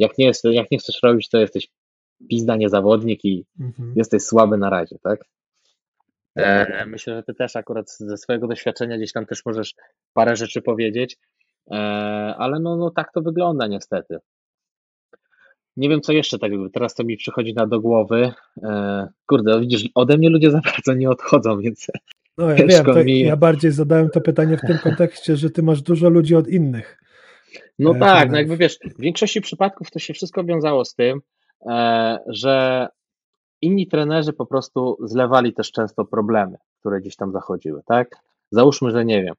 Jak 0.00 0.18
nie, 0.18 0.26
jest, 0.26 0.44
jak 0.44 0.70
nie 0.70 0.78
chcesz 0.78 0.98
robić, 1.02 1.28
to 1.28 1.38
jesteś 1.38 1.68
pizda 2.30 2.56
nie 2.56 2.68
zawodnik 2.68 3.24
i 3.24 3.44
Mhm. 3.60 3.92
jesteś 3.96 4.22
słaby 4.22 4.56
na 4.58 4.70
razie, 4.70 4.96
tak? 5.02 5.24
E, 6.36 6.86
myślę, 6.86 7.14
że 7.14 7.22
ty 7.22 7.34
też 7.34 7.56
akurat 7.56 7.90
ze 7.90 8.16
swojego 8.16 8.46
doświadczenia 8.48 8.96
gdzieś 8.96 9.12
tam 9.12 9.26
też 9.26 9.44
możesz 9.46 9.74
parę 10.14 10.36
rzeczy 10.36 10.62
powiedzieć, 10.62 11.16
e, 11.70 11.74
ale 12.38 12.60
no, 12.60 12.76
no 12.76 12.90
tak 12.90 13.12
to 13.12 13.22
wygląda 13.22 13.66
niestety. 13.66 14.18
Nie 15.76 15.88
wiem, 15.88 16.00
co 16.00 16.12
jeszcze 16.12 16.38
tak 16.38 16.52
jakby 16.52 16.70
teraz 16.70 16.94
to 16.94 17.04
mi 17.04 17.16
przychodzi 17.16 17.54
na 17.54 17.66
do 17.66 17.80
głowy. 17.80 18.32
E, 18.62 19.08
kurde, 19.26 19.60
widzisz, 19.60 19.88
ode 19.94 20.18
mnie 20.18 20.30
ludzie 20.30 20.50
za 20.50 20.60
bardzo 20.64 20.94
nie 20.94 21.10
odchodzą, 21.10 21.60
więc 21.60 21.86
No 22.38 22.50
ja 22.50 22.56
wiem, 22.94 23.06
mi- 23.06 23.20
ja 23.20 23.36
bardziej 23.36 23.70
zadałem 23.70 24.10
to 24.10 24.20
pytanie 24.20 24.56
w 24.56 24.60
tym 24.60 24.78
kontekście, 24.78 25.36
że 25.36 25.50
ty 25.50 25.62
masz 25.62 25.82
dużo 25.82 26.08
ludzi 26.08 26.34
od 26.34 26.48
innych. 26.48 27.00
No 27.78 27.90
E, 27.90 27.98
tak, 27.98 28.00
no 28.00 28.06
trenerów. 28.08 28.36
jakby 28.36 28.56
wiesz, 28.56 28.78
w 28.96 29.00
większości 29.00 29.40
przypadków 29.40 29.90
to 29.90 29.98
się 29.98 30.14
wszystko 30.14 30.44
wiązało 30.44 30.84
z 30.84 30.94
tym, 30.94 31.20
e, 31.66 32.18
że 32.26 32.88
inni 33.60 33.86
trenerzy 33.86 34.32
po 34.32 34.46
prostu 34.46 34.96
zlewali 35.00 35.52
też 35.52 35.72
często 35.72 36.04
problemy, 36.04 36.56
które 36.80 37.00
gdzieś 37.00 37.16
tam 37.16 37.32
zachodziły, 37.32 37.82
tak? 37.86 38.16
Załóżmy, 38.50 38.90
że 38.90 39.04
nie 39.04 39.22
wiem, 39.22 39.34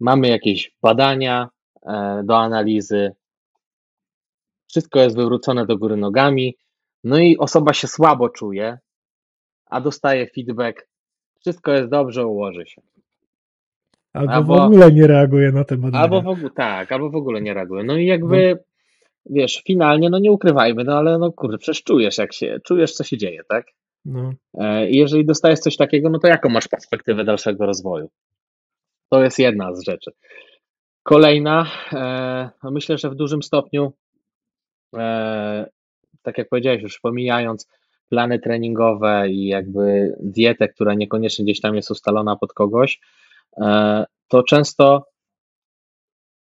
mamy 0.00 0.28
jakieś 0.28 0.76
badania 0.82 1.48
e, 1.86 2.22
do 2.24 2.38
analizy, 2.38 3.12
wszystko 4.66 5.00
jest 5.00 5.16
wywrócone 5.16 5.66
do 5.66 5.78
góry 5.78 5.96
nogami, 5.96 6.56
no 7.04 7.18
i 7.18 7.38
osoba 7.38 7.72
się 7.72 7.88
słabo 7.88 8.28
czuje, 8.28 8.78
a 9.66 9.80
dostaje 9.80 10.26
feedback, 10.26 10.88
wszystko 11.40 11.72
jest 11.72 11.90
dobrze, 11.90 12.26
ułoży 12.26 12.66
się. 12.66 12.82
Albo, 14.14 14.32
Albo- 14.32 14.56
w 14.56 14.60
ogóle 14.60 14.92
nie 14.92 15.06
reaguje 15.06 15.52
na 15.52 15.64
te 15.64 15.76
badania. 15.76 16.02
Albo 16.04 16.22
w 16.22 16.28
ogóle, 16.28 16.50
tak, 16.50 16.92
albo 16.92 17.10
w 17.10 17.16
ogóle 17.16 17.40
nie 17.40 17.54
reaguje. 17.54 17.84
No 17.84 17.96
i 17.96 18.06
jakby, 18.06 18.58
wiesz, 19.26 19.62
finalnie, 19.66 20.10
no 20.10 20.18
nie 20.18 20.32
ukrywajmy, 20.32 20.84
no 20.84 20.98
ale 20.98 21.18
no 21.18 21.32
kurde, 21.32 21.58
przecież 21.58 21.82
czujesz, 21.82 22.18
jak 22.18 22.32
się, 22.32 22.60
czujesz, 22.64 22.92
co 22.92 23.04
się 23.04 23.16
dzieje, 23.18 23.40
tak? 23.48 23.66
No, 24.04 24.32
E, 24.58 24.90
I 24.90 24.96
jeżeli 24.96 25.24
dostajesz 25.26 25.58
coś 25.58 25.76
takiego, 25.76 26.10
no 26.10 26.18
to 26.18 26.28
jaką 26.28 26.48
masz 26.48 26.68
perspektywę 26.68 27.24
dalszego 27.24 27.66
rozwoju? 27.66 28.08
To 29.10 29.22
jest 29.24 29.38
jedna 29.38 29.74
z 29.74 29.84
rzeczy. 29.84 30.10
Kolejna, 31.02 31.66
e, 31.92 32.50
no 32.62 32.70
myślę, 32.70 32.98
że 32.98 33.10
w 33.10 33.14
dużym 33.14 33.42
stopniu, 33.42 33.92
e, 34.96 35.66
tak 36.22 36.38
jak 36.38 36.48
powiedziałeś, 36.48 36.82
już 36.82 37.00
pomijając 37.00 37.68
plany 38.08 38.38
treningowe 38.38 39.30
i 39.30 39.46
jakby 39.46 40.14
dietę, 40.20 40.68
która 40.68 40.94
niekoniecznie 40.94 41.44
gdzieś 41.44 41.60
tam 41.60 41.74
jest 41.74 41.90
ustalona 41.90 42.36
pod 42.36 42.52
kogoś, 42.52 43.00
to 44.28 44.42
często 44.42 45.06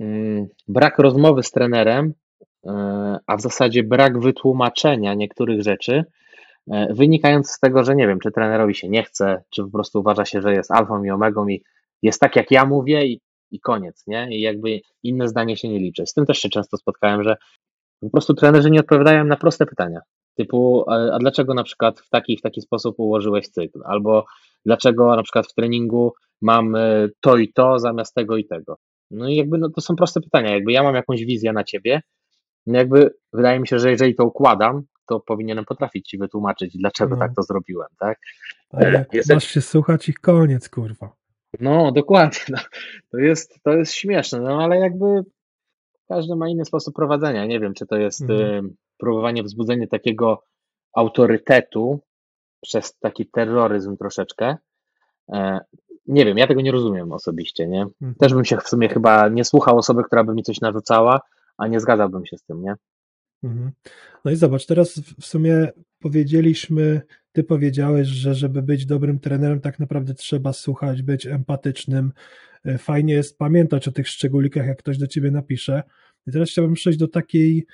mm, 0.01 0.47
brak 0.69 0.99
rozmowy 0.99 1.43
z 1.43 1.51
trenerem, 1.51 2.15
e, 2.67 3.19
a 3.27 3.37
w 3.37 3.41
zasadzie 3.41 3.83
brak 3.83 4.21
wytłumaczenia 4.21 5.15
niektórych 5.15 5.63
rzeczy, 5.63 6.05
e, 6.73 6.95
wynikając 6.95 7.51
z 7.51 7.61
tego, 7.61 7.85
że 7.85 7.95
nie 7.95 8.07
wiem, 8.07 8.21
czy 8.21 8.31
trenerowi 8.33 8.75
się 8.75 8.89
nie 8.89 9.03
chce, 9.03 9.43
czy 9.51 9.63
po 9.63 9.71
prostu 9.71 10.01
uważa 10.01 10.25
się, 10.25 10.43
że 10.43 10.53
jest 10.53 10.71
alfą 10.71 11.05
i 11.05 11.11
omegą 11.11 11.49
i 11.49 11.63
jest 12.03 12.21
tak, 12.21 12.37
jak 12.37 12.51
ja 12.51 12.65
mówię 12.65 13.07
i, 13.07 13.21
i 13.51 13.61
koniec, 13.61 14.07
nie? 14.07 14.29
I 14.31 14.41
jakby 14.41 14.81
inne 15.03 15.29
zdanie 15.29 15.57
się 15.57 15.69
nie 15.69 15.79
liczy. 15.79 16.07
Z 16.07 16.13
tym 16.13 16.27
też 16.27 16.39
się 16.39 16.49
często 16.49 16.77
spotkałem, 16.77 17.23
że 17.23 17.37
po 18.01 18.11
prostu 18.11 18.35
trenerzy 18.35 18.71
nie 18.71 18.81
odpowiadają 18.81 19.25
na 19.25 19.37
proste 19.37 19.67
pytania. 19.67 20.01
Typu, 20.35 20.85
a 20.91 21.19
dlaczego 21.19 21.55
na 21.55 21.63
przykład 21.65 22.01
w 22.01 22.09
taki, 22.11 22.37
w 22.37 22.41
taki 22.43 22.61
sposób 22.61 22.95
ułożyłeś 22.99 23.49
cykl? 23.49 23.81
Albo 23.85 24.25
dlaczego 24.67 25.17
na 25.17 25.23
przykład 25.23 25.47
w 25.47 25.55
treningu 25.55 26.13
mam 26.43 26.75
y, 26.77 27.11
to 27.21 27.37
i 27.37 27.53
to 27.53 27.79
zamiast 27.79 28.15
tego 28.15 28.37
i 28.37 28.45
tego? 28.45 28.77
No 29.11 29.29
i 29.29 29.37
jakby 29.37 29.59
no, 29.59 29.69
to 29.71 29.81
są 29.81 29.97
proste 29.97 30.21
pytania. 30.21 30.51
Jakby 30.55 30.73
ja 30.73 30.83
mam 30.83 30.95
jakąś 30.95 31.25
wizję 31.25 31.53
na 31.53 31.65
ciebie, 31.65 32.01
no 32.67 32.79
jakby 32.79 33.15
wydaje 33.33 33.61
mi 33.61 33.69
się, 33.69 33.79
że 33.79 33.91
jeżeli 33.91 34.15
to 34.15 34.25
układam, 34.25 34.83
to 35.09 35.21
powinienem 35.21 35.65
potrafić 35.65 36.09
ci 36.09 36.19
wytłumaczyć, 36.19 36.77
dlaczego 36.79 37.15
No. 37.15 37.21
tak 37.21 37.35
to 37.37 37.43
zrobiłem, 37.43 37.89
tak? 37.99 38.19
A 38.73 38.85
jak 38.85 39.09
Jestem- 39.15 39.37
masz 39.37 39.45
się 39.45 39.61
słuchać 39.61 40.09
ich 40.09 40.19
koniec, 40.21 40.69
kurwa. 40.69 41.13
No, 41.61 41.93
dokładnie. 41.93 42.39
No. 42.49 42.59
To, 43.13 43.19
jest, 43.19 43.59
to 43.63 43.73
jest 43.73 43.93
śmieszne, 43.95 44.41
no 44.41 44.63
ale 44.65 44.79
jakby 44.79 45.07
każdy 46.09 46.37
ma 46.37 46.49
inny 46.49 46.65
sposób 46.65 46.95
prowadzenia. 46.95 47.47
Nie 47.47 47.61
wiem, 47.61 47.75
czy 47.75 47.87
to 47.87 47.97
jest 47.97 48.21
Mhm. 48.23 48.75
Próbowanie 49.05 49.43
wzbudzenia 49.43 49.87
takiego 49.87 50.43
autorytetu 50.93 52.01
przez 52.61 52.99
taki 52.99 53.27
terroryzm 53.27 53.97
troszeczkę. 53.97 54.57
E, 55.33 55.61
nie 56.07 56.25
wiem, 56.25 56.39
ja 56.39 56.47
tego 56.47 56.61
nie 56.61 56.73
rozumiem 56.73 57.13
osobiście, 57.13 57.69
nie? 57.69 57.83
Mhm. 57.83 58.15
Też 58.15 58.35
bym 58.35 58.45
się 58.45 58.57
w 58.57 58.69
sumie 58.69 58.89
chyba 58.89 59.29
nie 59.29 59.45
słuchał 59.45 59.79
osoby, 59.79 60.05
która 60.05 60.25
by 60.25 60.35
mi 60.35 60.43
coś 60.43 60.61
narzucała, 60.61 61.21
a 61.59 61.67
nie 61.67 61.81
zgadzałbym 61.81 62.27
się 62.27 62.37
z 62.39 62.45
tym, 62.45 62.63
nie? 62.63 62.75
Mhm. 63.43 63.71
No 64.25 64.31
i 64.31 64.37
zobacz, 64.37 64.67
teraz 64.67 64.99
w- 64.99 65.25
sumie 65.27 65.69
powiedzieliśmy, 66.01 67.03
ty 67.33 67.45
powiedziałeś, 67.45 68.09
że 68.09 68.35
żeby 68.35 68.63
być 68.63 68.87
dobrym 68.87 69.21
trenerem, 69.21 69.61
tak 69.61 69.79
naprawdę 69.79 70.15
trzeba 70.15 70.53
słuchać, 70.53 71.03
być 71.03 71.27
empatycznym. 71.27 72.13
E, 72.65 72.79
Fajnie 72.79 73.15
jest 73.15 73.39
pamiętać 73.39 73.89
o 73.89 73.93
tych 73.93 74.09
szczególikach, 74.09 74.67
jak 74.67 74.79
ktoś 74.79 74.99
do 74.99 75.07
ciebie 75.07 75.31
napisze. 75.31 75.83
I 76.27 76.33
teraz 76.33 76.49
chciałbym 76.51 76.75
przejść 76.75 76.99
do 76.99 77.09
takiej 77.09 77.67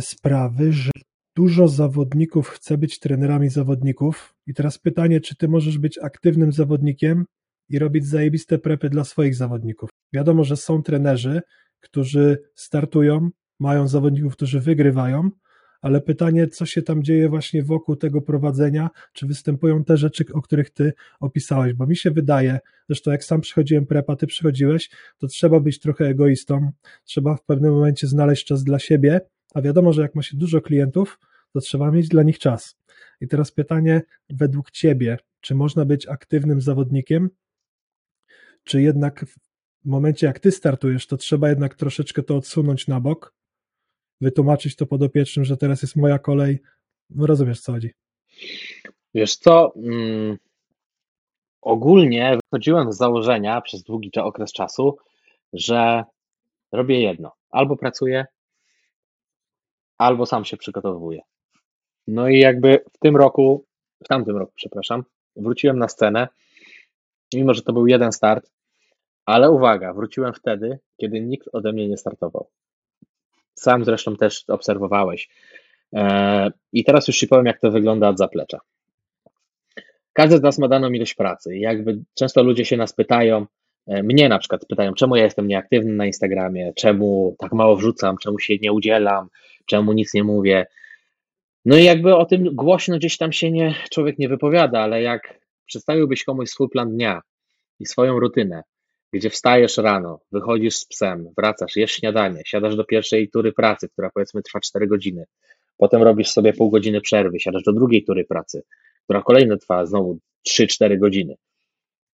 sprawy, 0.00 0.72
że 0.72 0.90
dużo 1.36 1.68
zawodników 1.68 2.48
chce 2.48 2.78
być 2.78 2.98
trenerami 2.98 3.48
zawodników. 3.48 4.34
I 4.46 4.54
teraz 4.54 4.78
pytanie, 4.78 5.20
czy 5.20 5.36
ty 5.36 5.48
możesz 5.48 5.78
być 5.78 5.98
aktywnym 5.98 6.52
zawodnikiem 6.52 7.24
i 7.68 7.78
robić 7.78 8.06
zajebiste 8.06 8.58
prepy 8.58 8.90
dla 8.90 9.04
swoich 9.04 9.34
zawodników? 9.34 9.90
Wiadomo, 10.12 10.44
że 10.44 10.56
są 10.56 10.82
trenerzy, 10.82 11.40
którzy 11.80 12.38
startują, 12.54 13.30
mają 13.60 13.88
zawodników, 13.88 14.32
którzy 14.32 14.60
wygrywają, 14.60 15.30
ale 15.82 16.00
pytanie, 16.00 16.48
co 16.48 16.66
się 16.66 16.82
tam 16.82 17.02
dzieje 17.02 17.28
właśnie 17.28 17.62
wokół 17.62 17.96
tego 17.96 18.22
prowadzenia, 18.22 18.90
czy 19.12 19.26
występują 19.26 19.84
te 19.84 19.96
rzeczy, 19.96 20.24
o 20.32 20.42
których 20.42 20.70
ty 20.70 20.92
opisałeś, 21.20 21.74
bo 21.74 21.86
mi 21.86 21.96
się 21.96 22.10
wydaje, 22.10 22.58
zresztą 22.88 23.10
jak 23.10 23.24
sam 23.24 23.40
przychodziłem 23.40 23.86
prepa, 23.86 24.16
ty 24.16 24.26
przychodziłeś, 24.26 24.90
to 25.18 25.26
trzeba 25.26 25.60
być 25.60 25.80
trochę 25.80 26.06
egoistą, 26.06 26.70
trzeba 27.04 27.36
w 27.36 27.44
pewnym 27.44 27.72
momencie 27.72 28.06
znaleźć 28.06 28.46
czas 28.46 28.64
dla 28.64 28.78
siebie, 28.78 29.20
a 29.54 29.62
wiadomo, 29.62 29.92
że 29.92 30.02
jak 30.02 30.14
ma 30.14 30.22
się 30.22 30.36
dużo 30.36 30.60
klientów, 30.60 31.18
to 31.52 31.60
trzeba 31.60 31.90
mieć 31.90 32.08
dla 32.08 32.22
nich 32.22 32.38
czas. 32.38 32.76
I 33.20 33.28
teraz 33.28 33.52
pytanie, 33.52 34.02
według 34.30 34.70
ciebie, 34.70 35.18
czy 35.40 35.54
można 35.54 35.84
być 35.84 36.08
aktywnym 36.08 36.60
zawodnikiem, 36.60 37.30
czy 38.64 38.82
jednak 38.82 39.24
w 39.26 39.36
momencie, 39.84 40.26
jak 40.26 40.40
ty 40.40 40.50
startujesz, 40.50 41.06
to 41.06 41.16
trzeba 41.16 41.48
jednak 41.48 41.74
troszeczkę 41.74 42.22
to 42.22 42.36
odsunąć 42.36 42.88
na 42.88 43.00
bok, 43.00 43.34
wytłumaczyć 44.20 44.76
to 44.76 44.86
podopiecznym, 44.86 45.44
że 45.44 45.56
teraz 45.56 45.82
jest 45.82 45.96
moja 45.96 46.18
kolej. 46.18 46.58
No 47.10 47.26
rozumiesz, 47.26 47.60
co 47.60 47.72
chodzi. 47.72 47.90
Wiesz 49.14 49.36
co, 49.36 49.72
mm, 49.76 50.36
ogólnie 51.62 52.38
wychodziłem 52.44 52.92
z 52.92 52.96
założenia 52.96 53.60
przez 53.60 53.82
długi 53.82 54.10
okres 54.16 54.52
czasu, 54.52 54.96
że 55.52 56.04
robię 56.72 57.00
jedno. 57.00 57.32
Albo 57.50 57.76
pracuję, 57.76 58.26
albo 59.98 60.26
sam 60.26 60.44
się 60.44 60.56
przygotowuję. 60.56 61.22
No 62.06 62.28
i 62.28 62.38
jakby 62.38 62.84
w 62.92 62.98
tym 62.98 63.16
roku, 63.16 63.64
w 64.04 64.08
tamtym 64.08 64.36
roku, 64.36 64.52
przepraszam, 64.56 65.04
wróciłem 65.36 65.78
na 65.78 65.88
scenę, 65.88 66.28
mimo 67.34 67.54
że 67.54 67.62
to 67.62 67.72
był 67.72 67.86
jeden 67.86 68.12
start, 68.12 68.50
ale 69.26 69.50
uwaga, 69.50 69.92
wróciłem 69.92 70.34
wtedy, 70.34 70.78
kiedy 70.96 71.20
nikt 71.20 71.48
ode 71.52 71.72
mnie 71.72 71.88
nie 71.88 71.96
startował. 71.96 72.48
Sam 73.54 73.84
zresztą 73.84 74.16
też 74.16 74.44
obserwowałeś. 74.48 75.28
E, 75.94 76.50
I 76.72 76.84
teraz 76.84 77.08
już 77.08 77.18
Ci 77.18 77.28
powiem, 77.28 77.46
jak 77.46 77.60
to 77.60 77.70
wygląda 77.70 78.08
od 78.08 78.18
zaplecza. 78.18 78.60
Każdy 80.12 80.36
z 80.36 80.42
nas 80.42 80.58
ma 80.58 80.68
daną 80.68 80.90
ilość 80.90 81.14
pracy. 81.14 81.58
Jakby 81.58 82.04
często 82.14 82.42
ludzie 82.42 82.64
się 82.64 82.76
nas 82.76 82.92
pytają, 82.92 83.46
mnie 83.86 84.28
na 84.28 84.38
przykład 84.38 84.66
pytają, 84.66 84.94
czemu 84.94 85.16
ja 85.16 85.24
jestem 85.24 85.46
nieaktywny 85.46 85.92
na 85.92 86.06
Instagramie, 86.06 86.72
czemu 86.76 87.36
tak 87.38 87.52
mało 87.52 87.76
wrzucam, 87.76 88.16
czemu 88.22 88.38
się 88.38 88.54
nie 88.62 88.72
udzielam, 88.72 89.28
czemu 89.66 89.92
nic 89.92 90.14
nie 90.14 90.24
mówię. 90.24 90.66
No 91.64 91.76
i 91.76 91.84
jakby 91.84 92.16
o 92.16 92.24
tym 92.24 92.44
głośno 92.54 92.96
gdzieś 92.96 93.16
tam 93.16 93.32
się 93.32 93.50
nie, 93.50 93.74
człowiek 93.90 94.18
nie 94.18 94.28
wypowiada, 94.28 94.80
ale 94.80 95.02
jak 95.02 95.40
przedstawiłbyś 95.66 96.24
komuś 96.24 96.50
swój 96.50 96.68
plan 96.68 96.90
dnia 96.90 97.20
i 97.80 97.86
swoją 97.86 98.20
rutynę, 98.20 98.62
gdzie 99.12 99.30
wstajesz 99.30 99.76
rano, 99.76 100.20
wychodzisz 100.32 100.76
z 100.76 100.86
psem, 100.86 101.28
wracasz, 101.36 101.76
jesz 101.76 101.92
śniadanie, 101.92 102.42
siadasz 102.46 102.76
do 102.76 102.84
pierwszej 102.84 103.28
tury 103.28 103.52
pracy, 103.52 103.88
która 103.88 104.10
powiedzmy 104.14 104.42
trwa 104.42 104.60
4 104.60 104.86
godziny, 104.86 105.24
potem 105.76 106.02
robisz 106.02 106.28
sobie 106.28 106.52
pół 106.52 106.70
godziny 106.70 107.00
przerwy, 107.00 107.40
siadasz 107.40 107.62
do 107.62 107.72
drugiej 107.72 108.04
tury 108.04 108.24
pracy, 108.24 108.62
która 109.04 109.22
kolejno 109.22 109.56
trwa 109.56 109.86
znowu 109.86 110.18
3-4 110.48 110.98
godziny. 110.98 111.34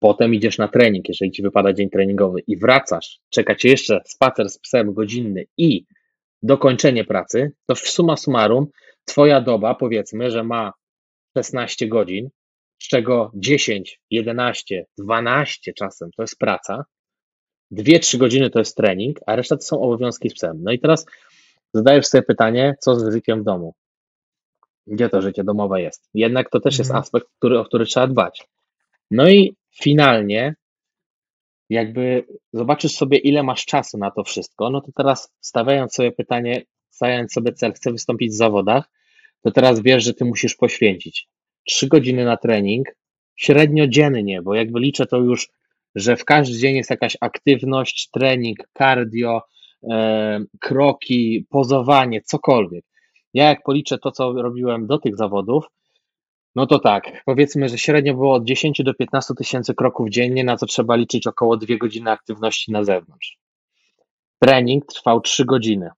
Potem 0.00 0.34
idziesz 0.34 0.58
na 0.58 0.68
trening, 0.68 1.08
jeżeli 1.08 1.30
ci 1.30 1.42
wypada 1.42 1.72
dzień 1.72 1.90
treningowy 1.90 2.40
i 2.46 2.56
wracasz, 2.56 3.20
czeka 3.30 3.54
cię 3.54 3.68
jeszcze 3.68 4.00
spacer 4.06 4.50
z 4.50 4.58
psem 4.58 4.94
godzinny 4.94 5.44
i 5.56 5.84
dokończenie 6.42 7.04
pracy, 7.04 7.52
to 7.66 7.74
w 7.74 7.78
summa 7.78 8.16
summarum 8.16 8.66
twoja 9.04 9.40
doba 9.40 9.74
powiedzmy, 9.74 10.30
że 10.30 10.44
ma 10.44 10.72
16 11.38 11.88
godzin, 11.88 12.28
z 12.82 12.88
czego 12.88 13.30
10, 13.34 14.00
11, 14.10 14.86
12 14.98 15.72
czasem 15.72 16.10
to 16.16 16.22
jest 16.22 16.38
praca, 16.38 16.84
2-3 17.72 18.18
godziny 18.18 18.50
to 18.50 18.58
jest 18.58 18.76
trening, 18.76 19.20
a 19.26 19.36
reszta 19.36 19.56
to 19.56 19.62
są 19.62 19.80
obowiązki 19.80 20.30
z 20.30 20.34
psem. 20.34 20.58
No 20.62 20.72
i 20.72 20.78
teraz 20.78 21.06
zadajesz 21.74 22.06
sobie 22.06 22.22
pytanie, 22.22 22.74
co 22.80 22.94
z 22.94 23.12
życiem 23.12 23.40
w 23.40 23.44
domu? 23.44 23.74
Gdzie 24.86 25.08
to 25.08 25.22
życie 25.22 25.44
domowe 25.44 25.82
jest? 25.82 26.08
Jednak 26.14 26.50
to 26.50 26.60
też 26.60 26.78
jest 26.78 26.90
Mhm. 26.90 27.02
aspekt, 27.02 27.26
który, 27.38 27.58
o 27.58 27.64
który 27.64 27.86
trzeba 27.86 28.06
dbać. 28.06 28.46
No 29.10 29.28
i 29.28 29.54
finalnie, 29.80 30.54
jakby 31.68 32.24
zobaczysz 32.52 32.92
sobie, 32.92 33.18
ile 33.18 33.42
masz 33.42 33.64
czasu 33.64 33.98
na 33.98 34.10
to 34.10 34.24
wszystko, 34.24 34.70
no 34.70 34.80
to 34.80 34.92
teraz 34.96 35.32
stawiając 35.40 35.94
sobie 35.94 36.12
pytanie, 36.12 36.62
stawiając 36.90 37.32
sobie 37.32 37.52
cel, 37.52 37.72
chcę 37.72 37.92
wystąpić 37.92 38.30
w 38.30 38.36
zawodach, 38.36 38.90
to 39.42 39.50
teraz 39.50 39.80
wiesz, 39.80 40.04
że 40.04 40.14
ty 40.14 40.24
musisz 40.24 40.54
poświęcić 40.54 41.28
3 41.66 41.88
godziny 41.88 42.24
na 42.24 42.36
trening, 42.36 42.88
średnio 43.36 43.86
dziennie, 43.86 44.42
bo 44.42 44.54
jakby 44.54 44.80
liczę 44.80 45.06
to 45.06 45.16
już, 45.16 45.48
że 45.94 46.16
w 46.16 46.24
każdy 46.24 46.58
dzień 46.58 46.76
jest 46.76 46.90
jakaś 46.90 47.16
aktywność, 47.20 48.08
trening, 48.12 48.58
cardio, 48.78 49.42
e, 49.90 50.40
kroki, 50.60 51.46
pozowanie, 51.50 52.20
cokolwiek. 52.22 52.84
Ja 53.34 53.44
jak 53.44 53.62
policzę 53.62 53.98
to, 53.98 54.10
co 54.10 54.32
robiłem 54.32 54.86
do 54.86 54.98
tych 54.98 55.16
zawodów, 55.16 55.64
no 56.54 56.66
to 56.66 56.78
tak, 56.78 57.22
powiedzmy, 57.24 57.68
że 57.68 57.78
średnio 57.78 58.14
było 58.14 58.34
od 58.34 58.44
10 58.44 58.82
do 58.84 58.94
15 58.94 59.34
tysięcy 59.34 59.74
kroków 59.74 60.10
dziennie, 60.10 60.44
na 60.44 60.56
co 60.56 60.66
trzeba 60.66 60.96
liczyć 60.96 61.26
około 61.26 61.56
2 61.56 61.76
godziny 61.76 62.10
aktywności 62.10 62.72
na 62.72 62.84
zewnątrz. 62.84 63.38
Trening 64.38 64.86
trwał 64.86 65.20
3 65.20 65.44
godziny. 65.44 65.90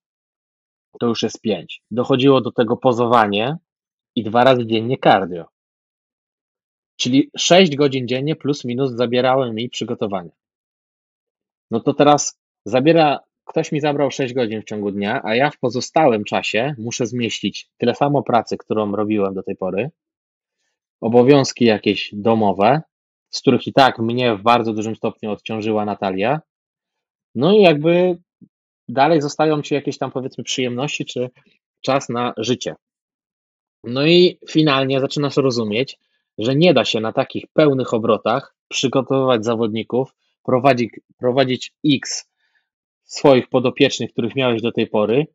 To 1.00 1.06
już 1.06 1.22
jest 1.22 1.40
5. 1.40 1.82
Dochodziło 1.90 2.40
do 2.40 2.52
tego 2.52 2.76
pozowanie 2.76 3.56
i 4.14 4.22
dwa 4.22 4.44
razy 4.44 4.66
dziennie 4.66 4.98
cardio. 4.98 5.46
Czyli 6.96 7.30
6 7.36 7.76
godzin 7.76 8.08
dziennie 8.08 8.36
plus 8.36 8.64
minus 8.64 8.92
zabierały 8.92 9.52
mi 9.52 9.68
przygotowanie. 9.68 10.30
No 11.70 11.80
to 11.80 11.94
teraz 11.94 12.40
zabiera, 12.64 13.20
ktoś 13.44 13.72
mi 13.72 13.80
zabrał 13.80 14.10
6 14.10 14.34
godzin 14.34 14.62
w 14.62 14.64
ciągu 14.64 14.90
dnia, 14.90 15.20
a 15.24 15.34
ja 15.34 15.50
w 15.50 15.58
pozostałym 15.58 16.24
czasie 16.24 16.74
muszę 16.78 17.06
zmieścić 17.06 17.70
tyle 17.78 17.94
samo 17.94 18.22
pracy, 18.22 18.56
którą 18.56 18.96
robiłem 18.96 19.34
do 19.34 19.42
tej 19.42 19.56
pory, 19.56 19.90
obowiązki 21.02 21.64
jakieś 21.64 22.10
domowe, 22.12 22.82
z 23.30 23.40
których 23.40 23.66
i 23.66 23.72
tak 23.72 23.98
mnie 23.98 24.36
w 24.36 24.42
bardzo 24.42 24.72
dużym 24.72 24.96
stopniu 24.96 25.30
odciążyła 25.30 25.84
Natalia. 25.84 26.40
No 27.34 27.52
i 27.52 27.62
jakby 27.62 28.18
dalej 28.88 29.22
zostają 29.22 29.62
ci 29.62 29.74
jakieś 29.74 29.98
tam 29.98 30.10
powiedzmy 30.10 30.44
przyjemności 30.44 31.04
czy 31.04 31.30
czas 31.80 32.08
na 32.08 32.34
życie. 32.36 32.74
No 33.84 34.06
i 34.06 34.38
finalnie 34.48 35.00
zaczynasz 35.00 35.36
rozumieć, 35.36 35.98
że 36.38 36.56
nie 36.56 36.74
da 36.74 36.84
się 36.84 37.00
na 37.00 37.12
takich 37.12 37.44
pełnych 37.52 37.94
obrotach 37.94 38.56
przygotowywać 38.68 39.44
zawodników, 39.44 40.14
prowadzić, 40.44 40.90
prowadzić 41.18 41.74
X 41.86 42.30
swoich 43.04 43.48
podopiecznych, 43.48 44.12
których 44.12 44.36
miałeś 44.36 44.62
do 44.62 44.72
tej 44.72 44.86
pory, 44.86 45.26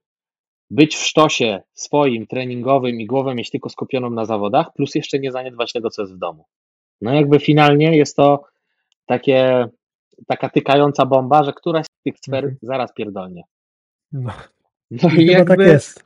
być 0.70 0.96
w 0.96 1.04
sztosie 1.04 1.62
swoim 1.74 2.28
treningowym 2.28 3.02
i 3.02 3.06
głowę 3.06 3.36
mieć 3.36 3.50
tylko 3.50 3.70
skupioną 3.70 4.10
na 4.10 4.26
zawodach, 4.26 4.68
plus 4.76 4.96
jeszcze 4.96 5.20
nie 5.20 5.32
zaniedbać 5.32 5.74
tego, 5.74 5.90
co 5.90 6.02
jest 6.02 6.16
w 6.16 6.18
domu. 6.18 6.46
No 7.02 7.14
jakby 7.14 7.40
finalnie 7.40 7.98
jest 7.98 8.16
to 8.16 8.44
takie, 9.06 9.68
taka 10.28 10.50
tykająca 10.50 11.06
bomba, 11.06 11.44
że 11.44 11.54
któraś 11.54 11.86
z 11.86 12.04
tych 12.04 12.16
sfer 12.18 12.44
Mhm. 12.44 12.58
zaraz 12.62 12.94
pierdolnie. 12.94 13.44
No, 14.12 14.32
No 14.92 15.10
i 15.10 15.28
chyba 15.28 15.46
tak 15.46 15.60
jest. 15.60 16.04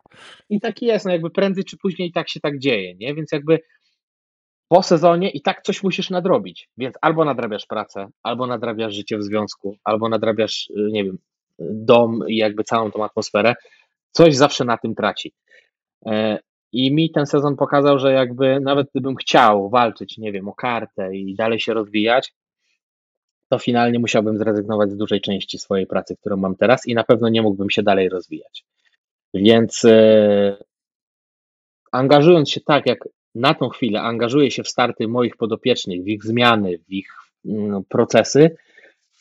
I 0.50 0.60
tak 0.60 0.82
jest, 0.82 1.06
no 1.06 1.12
jakby 1.12 1.30
prędzej 1.30 1.64
czy 1.64 1.78
później 1.78 2.10
i 2.10 2.12
tak 2.12 2.30
się 2.30 2.40
tak 2.40 2.60
dzieje, 2.60 2.96
nie? 2.96 3.16
Więc 3.16 3.32
jakby 3.32 3.60
po 4.68 4.84
sezonie 4.84 5.30
i 5.30 5.42
tak 5.42 5.62
coś 5.62 5.84
musisz 5.84 6.10
nadrobić. 6.10 6.70
Więc 6.78 6.96
albo 7.02 7.26
nadrabiasz 7.26 7.66
pracę, 7.66 8.08
albo 8.24 8.48
nadrabiasz 8.48 8.94
życie 8.94 9.18
w 9.18 9.24
związku, 9.24 9.78
albo 9.84 10.10
nadrabiasz, 10.10 10.70
y, 10.70 10.90
nie 10.92 11.04
wiem, 11.04 11.18
dom 11.60 12.20
i 12.28 12.38
jakby 12.38 12.64
całą 12.64 12.92
tą 12.92 13.04
atmosferę. 13.04 13.54
Coś 14.12 14.36
zawsze 14.36 14.66
na 14.66 14.78
tym 14.78 14.96
traci. 14.96 15.34
I 16.72 16.94
mi 16.94 17.12
ten 17.12 17.26
sezon 17.26 17.56
pokazał, 17.56 18.00
że 18.00 18.14
jakby 18.14 18.60
nawet 18.60 18.88
gdybym 18.92 19.16
chciał 19.16 19.70
walczyć, 19.70 20.18
nie 20.18 20.32
wiem, 20.32 20.48
o 20.48 20.54
kartę 20.54 21.16
i 21.16 21.36
dalej 21.36 21.60
się 21.60 21.74
rozwijać, 21.74 22.34
to 23.50 23.60
finalnie 23.60 24.00
musiałbym 24.00 24.38
zrezygnować 24.38 24.92
z 24.92 24.98
dużej 24.98 25.22
części 25.22 25.60
swojej 25.60 25.88
pracy, 25.88 26.16
którą 26.20 26.38
mam 26.38 26.56
teraz 26.56 26.88
i 26.88 26.94
na 26.94 27.04
pewno 27.04 27.30
nie 27.30 27.42
mógłbym 27.42 27.70
się 27.70 27.84
dalej 27.84 28.10
rozwijać. 28.10 28.66
Więc 29.34 29.86
e, 29.86 30.58
angażując 31.92 32.50
się 32.50 32.62
tak, 32.62 32.86
jak 32.86 33.00
na 33.36 33.54
tą 33.54 33.70
chwilę 33.70 34.02
angażuję 34.02 34.52
się 34.52 34.64
w 34.64 34.70
starty 34.70 35.08
moich 35.08 35.38
podopiecznych, 35.38 36.04
w 36.04 36.08
ich 36.08 36.24
zmiany, 36.24 36.78
w 36.78 36.92
ich 36.92 37.08
no, 37.46 37.84
procesy, 37.90 38.56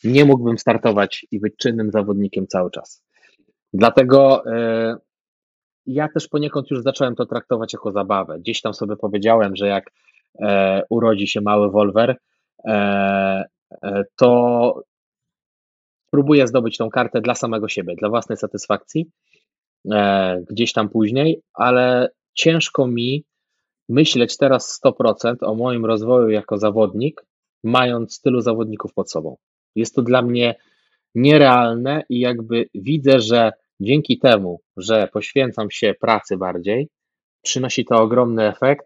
nie 0.03 0.25
mógłbym 0.25 0.57
startować 0.57 1.25
i 1.31 1.39
być 1.39 1.55
czynnym 1.57 1.91
zawodnikiem 1.91 2.47
cały 2.47 2.71
czas. 2.71 3.03
Dlatego 3.73 4.45
e, 4.45 4.97
ja 5.85 6.07
też 6.13 6.27
poniekąd 6.27 6.71
już 6.71 6.83
zacząłem 6.83 7.15
to 7.15 7.25
traktować 7.25 7.73
jako 7.73 7.91
zabawę. 7.91 8.39
Gdzieś 8.39 8.61
tam 8.61 8.73
sobie 8.73 8.95
powiedziałem, 8.95 9.55
że 9.55 9.67
jak 9.67 9.91
e, 10.41 10.81
urodzi 10.89 11.27
się 11.27 11.41
mały 11.41 11.71
Wolwer, 11.71 12.17
e, 12.65 13.43
to 14.15 14.83
próbuję 16.11 16.47
zdobyć 16.47 16.77
tą 16.77 16.89
kartę 16.89 17.21
dla 17.21 17.35
samego 17.35 17.67
siebie, 17.69 17.95
dla 17.95 18.09
własnej 18.09 18.37
satysfakcji, 18.37 19.09
gdzieś 20.49 20.73
tam 20.73 20.89
później, 20.89 21.41
ale 21.53 22.09
ciężko 22.33 22.87
mi 22.87 23.23
myśleć 23.89 24.37
teraz 24.37 24.79
100% 24.85 25.35
o 25.41 25.55
moim 25.55 25.85
rozwoju 25.85 26.29
jako 26.29 26.57
zawodnik, 26.57 27.25
mając 27.63 28.21
tylu 28.21 28.41
zawodników 28.41 28.93
pod 28.93 29.11
sobą. 29.11 29.37
Jest 29.75 29.95
to 29.95 30.01
dla 30.01 30.21
mnie 30.21 30.55
nierealne 31.15 32.03
i 32.09 32.19
jakby 32.19 32.65
widzę, 32.75 33.19
że 33.19 33.51
dzięki 33.79 34.19
temu, 34.19 34.61
że 34.77 35.07
poświęcam 35.13 35.71
się 35.71 35.93
pracy 36.01 36.37
bardziej, 36.37 36.89
przynosi 37.41 37.85
to 37.85 37.95
ogromny 37.95 38.47
efekt, 38.47 38.85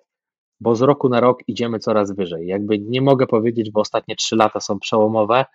bo 0.59 0.75
z 0.75 0.81
roku 0.81 1.09
na 1.09 1.19
rok 1.19 1.39
idziemy 1.47 1.79
coraz 1.79 2.15
wyżej. 2.15 2.47
Jakby 2.47 2.79
nie 2.79 3.01
mogę 3.01 3.27
powiedzieć, 3.27 3.71
bo 3.71 3.81
ostatnie 3.81 4.15
trzy 4.15 4.35
lata 4.35 4.59
są 4.59 4.79
przełomowe. 4.79 5.45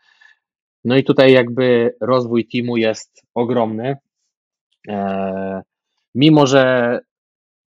No 0.84 0.96
i 0.96 1.04
tutaj 1.04 1.32
jakby 1.32 1.94
rozwój 2.00 2.48
teamu 2.48 2.76
jest 2.76 3.22
ogromny. 3.34 3.96
Eee, 4.88 5.60
mimo, 6.14 6.46
że 6.46 6.98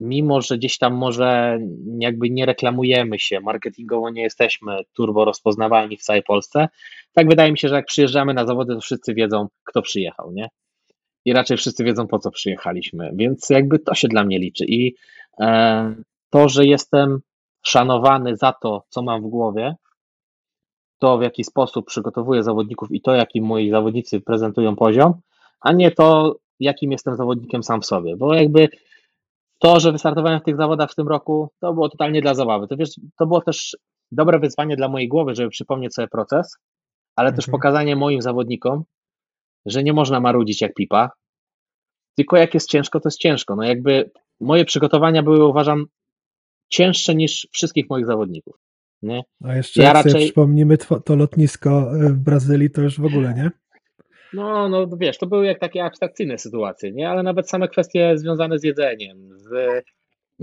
mimo, 0.03 0.41
że 0.41 0.57
gdzieś 0.57 0.77
tam 0.77 0.93
może 0.93 1.59
jakby 1.99 2.29
nie 2.29 2.45
reklamujemy 2.45 3.19
się, 3.19 3.39
marketingowo 3.39 4.09
nie 4.09 4.21
jesteśmy 4.21 4.77
turbo 4.93 5.25
rozpoznawalni 5.25 5.97
w 5.97 6.01
całej 6.01 6.23
Polsce, 6.23 6.67
tak 7.13 7.29
wydaje 7.29 7.51
mi 7.51 7.57
się, 7.57 7.69
że 7.69 7.75
jak 7.75 7.85
przyjeżdżamy 7.85 8.33
na 8.33 8.45
zawody, 8.45 8.73
to 8.73 8.81
wszyscy 8.81 9.13
wiedzą, 9.13 9.47
kto 9.63 9.81
przyjechał, 9.81 10.31
nie? 10.31 10.49
I 11.25 11.33
raczej 11.33 11.57
wszyscy 11.57 11.83
wiedzą, 11.83 12.07
po 12.07 12.19
co 12.19 12.31
przyjechaliśmy, 12.31 13.11
więc 13.15 13.49
jakby 13.49 13.79
to 13.79 13.95
się 13.95 14.07
dla 14.07 14.23
mnie 14.23 14.39
liczy. 14.39 14.65
I 14.67 14.95
e, 15.39 15.95
to, 16.29 16.49
że 16.49 16.65
jestem 16.65 17.19
szanowany 17.61 18.35
za 18.35 18.53
to, 18.61 18.83
co 18.89 19.01
mam 19.01 19.21
w 19.21 19.27
głowie, 19.27 19.75
to 20.99 21.17
w 21.17 21.21
jaki 21.21 21.43
sposób 21.43 21.85
przygotowuję 21.85 22.43
zawodników 22.43 22.91
i 22.91 23.01
to, 23.01 23.15
jaki 23.15 23.41
moi 23.41 23.69
zawodnicy 23.69 24.21
prezentują 24.21 24.75
poziom, 24.75 25.13
a 25.61 25.71
nie 25.71 25.91
to, 25.91 26.35
jakim 26.59 26.91
jestem 26.91 27.15
zawodnikiem 27.15 27.63
sam 27.63 27.81
w 27.81 27.85
sobie. 27.85 28.15
Bo 28.15 28.33
jakby 28.33 28.69
to, 29.63 29.79
że 29.79 29.91
wystartowałem 29.91 30.39
w 30.39 30.43
tych 30.43 30.57
zawodach 30.57 30.91
w 30.91 30.95
tym 30.95 31.07
roku, 31.07 31.49
to 31.59 31.73
było 31.73 31.89
totalnie 31.89 32.21
dla 32.21 32.33
zabawy. 32.33 32.67
To 32.67 32.77
wiesz, 32.77 32.89
to 33.19 33.25
było 33.25 33.41
też 33.41 33.77
dobre 34.11 34.39
wyzwanie 34.39 34.75
dla 34.75 34.89
mojej 34.89 35.07
głowy, 35.07 35.35
żeby 35.35 35.49
przypomnieć 35.49 35.93
sobie 35.93 36.07
proces, 36.07 36.57
ale 37.15 37.29
mhm. 37.29 37.35
też 37.35 37.51
pokazanie 37.51 37.95
moim 37.95 38.21
zawodnikom, 38.21 38.83
że 39.65 39.83
nie 39.83 39.93
można 39.93 40.19
marudzić 40.19 40.61
jak 40.61 40.73
pipa, 40.73 41.09
tylko 42.17 42.37
jak 42.37 42.53
jest 42.53 42.69
ciężko, 42.69 42.99
to 42.99 43.07
jest 43.09 43.19
ciężko. 43.19 43.55
No 43.55 43.63
jakby 43.63 44.11
moje 44.39 44.65
przygotowania 44.65 45.23
były, 45.23 45.47
uważam, 45.47 45.85
cięższe 46.69 47.15
niż 47.15 47.47
wszystkich 47.51 47.89
moich 47.89 48.05
zawodników. 48.05 48.55
Nie? 49.01 49.21
A 49.43 49.55
jeszcze 49.55 49.83
ja 49.83 49.93
raczej... 49.93 50.25
przypomnimy 50.25 50.77
to 50.77 51.15
lotnisko 51.15 51.91
w 51.93 52.17
Brazylii, 52.17 52.69
to 52.69 52.81
już 52.81 52.99
w 52.99 53.05
ogóle, 53.05 53.33
nie? 53.33 53.51
No, 54.33 54.69
no 54.69 54.87
wiesz, 54.97 55.17
to 55.17 55.27
były 55.27 55.45
jak 55.45 55.59
takie 55.59 55.83
abstrakcyjne 55.83 56.37
sytuacje, 56.37 56.91
nie? 56.91 57.09
Ale 57.09 57.23
nawet 57.23 57.49
same 57.49 57.67
kwestie 57.67 58.17
związane 58.17 58.59
z 58.59 58.63
jedzeniem, 58.63 59.29
z, 59.39 59.53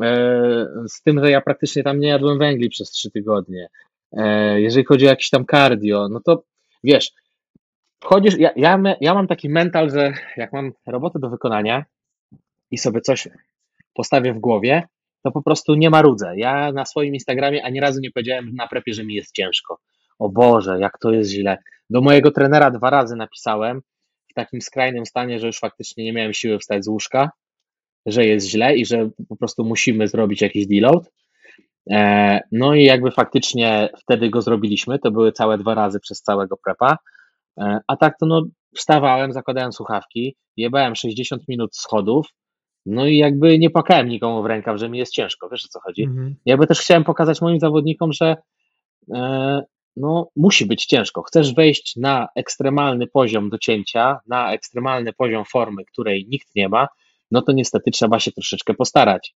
e, 0.03 0.67
z 0.89 1.03
tym, 1.03 1.21
że 1.25 1.31
ja 1.31 1.41
praktycznie 1.41 1.83
tam 1.83 2.01
nie 2.01 2.09
jadłem 2.09 2.39
węgli 2.39 2.69
przez 2.69 2.91
trzy 2.91 3.11
tygodnie. 3.11 3.69
E, 4.13 4.61
jeżeli 4.61 4.85
chodzi 4.85 5.07
o 5.07 5.11
jakieś 5.11 5.31
tam 5.31 5.45
cardio, 5.47 6.09
no 6.09 6.21
to 6.21 6.43
wiesz, 6.85 7.13
wchodzisz, 8.01 8.39
ja, 8.39 8.51
ja, 8.57 8.83
ja 9.01 9.15
mam 9.15 9.27
taki 9.27 9.49
mental, 9.49 9.91
że 9.91 10.13
jak 10.37 10.53
mam 10.53 10.73
robotę 10.87 11.19
do 11.19 11.31
wykonania 11.31 11.85
i 12.71 12.79
sobie 12.79 13.01
coś 13.01 13.29
postawię 13.95 14.35
w 14.35 14.39
głowie, 14.39 14.83
to 15.23 15.31
po 15.31 15.43
prostu 15.43 15.75
nie 15.75 15.91
marudzę. 15.91 16.33
Ja 16.37 16.73
na 16.73 16.85
swoim 16.85 17.15
Instagramie 17.15 17.65
ani 17.65 17.81
razu 17.81 18.01
nie 18.01 18.11
powiedziałem 18.11 18.55
na 18.55 18.69
prepie, 18.69 18.95
że 18.95 19.05
mi 19.05 19.15
jest 19.15 19.35
ciężko. 19.35 19.79
O 20.19 20.29
Boże, 20.29 20.79
jak 20.81 20.99
to 20.99 21.11
jest 21.11 21.31
źle. 21.31 21.59
Do 21.91 22.01
mojego 22.01 22.31
trenera 22.31 22.71
dwa 22.71 22.91
razy 22.91 23.17
napisałem 23.17 23.81
w 24.31 24.35
takim 24.35 24.61
skrajnym 24.61 25.07
stanie, 25.07 25.41
że 25.41 25.47
już 25.47 25.59
faktycznie 25.59 26.05
nie 26.05 26.13
miałem 26.13 26.33
siły 26.33 26.59
wstać 26.59 26.85
z 26.85 26.89
łóżka, 26.89 27.31
że 28.07 28.27
jest 28.27 28.47
źle 28.47 28.77
i 28.77 28.87
że 28.87 29.11
po 29.29 29.37
prostu 29.37 29.65
musimy 29.65 30.09
zrobić 30.09 30.43
jakiś 30.43 30.67
deload. 30.67 31.11
E, 31.91 32.41
no 32.53 32.75
i 32.75 32.85
jakby 32.85 33.11
faktycznie 33.11 33.89
wtedy 33.99 34.31
go 34.31 34.43
zrobiliśmy. 34.43 34.99
To 34.99 35.11
były 35.11 35.33
całe 35.33 35.59
dwa 35.59 35.75
razy 35.75 36.01
przez 36.01 36.23
całego 36.23 36.57
prepa. 36.65 36.97
E, 37.61 37.79
a 37.87 37.97
tak 37.97 38.19
to 38.21 38.27
no, 38.27 38.43
wstawałem, 38.77 39.33
zakładałem 39.33 39.73
słuchawki, 39.73 40.37
jebałem 40.57 40.95
60 40.97 41.49
minut 41.49 41.77
schodów, 41.77 42.27
no 42.87 43.07
i 43.07 43.17
jakby 43.17 43.59
nie 43.59 43.71
płakałem 43.71 44.09
nikomu 44.09 44.43
w 44.43 44.47
rękaw, 44.47 44.79
że 44.79 44.89
mi 44.89 44.99
jest 44.99 45.13
ciężko, 45.13 45.49
wiesz 45.49 45.65
o 45.65 45.69
co 45.69 45.81
chodzi. 45.81 46.03
Mhm. 46.03 46.35
Jakby 46.47 46.67
też 46.67 46.81
chciałem 46.81 47.05
pokazać 47.05 47.41
moim 47.41 47.61
zawodnikom, 47.61 48.13
że 48.13 48.37
e, 49.15 49.63
no, 50.01 50.29
musi 50.37 50.67
być 50.67 50.87
ciężko. 50.87 51.23
Chcesz 51.23 51.55
wejść 51.55 51.97
na 51.97 52.29
ekstremalny 52.37 53.07
poziom 53.07 53.51
docięcia, 53.51 54.19
na 54.27 54.53
ekstremalny 54.53 55.13
poziom 55.13 55.45
formy, 55.45 55.85
której 55.85 56.27
nikt 56.29 56.55
nie 56.55 56.69
ma, 56.69 56.89
no 57.31 57.43
to 57.43 57.53
niestety 57.53 57.91
trzeba 57.91 58.21
się 58.21 58.33
troszeczkę 58.33 58.75
postarać. 58.75 59.35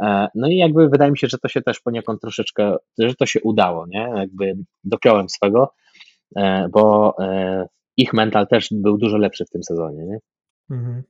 E, 0.00 0.28
no 0.34 0.48
i 0.48 0.56
jakby 0.56 0.88
wydaje 0.88 1.10
mi 1.10 1.18
się, 1.18 1.26
że 1.26 1.38
to 1.38 1.48
się 1.48 1.62
też 1.62 1.80
poniekąd 1.80 2.20
troszeczkę, 2.20 2.76
że 2.98 3.14
to 3.14 3.26
się 3.26 3.40
udało, 3.40 3.86
nie? 3.86 4.12
Jakby 4.16 4.56
dopiąłem 4.84 5.28
swego, 5.28 5.74
e, 6.36 6.68
bo 6.68 7.14
e, 7.20 7.66
ich 7.96 8.12
mental 8.12 8.46
też 8.46 8.68
był 8.70 8.98
dużo 8.98 9.16
lepszy 9.16 9.44
w 9.44 9.50
tym 9.50 9.62
sezonie, 9.62 10.06
nie? 10.06 10.18
Mhm. 10.70 11.02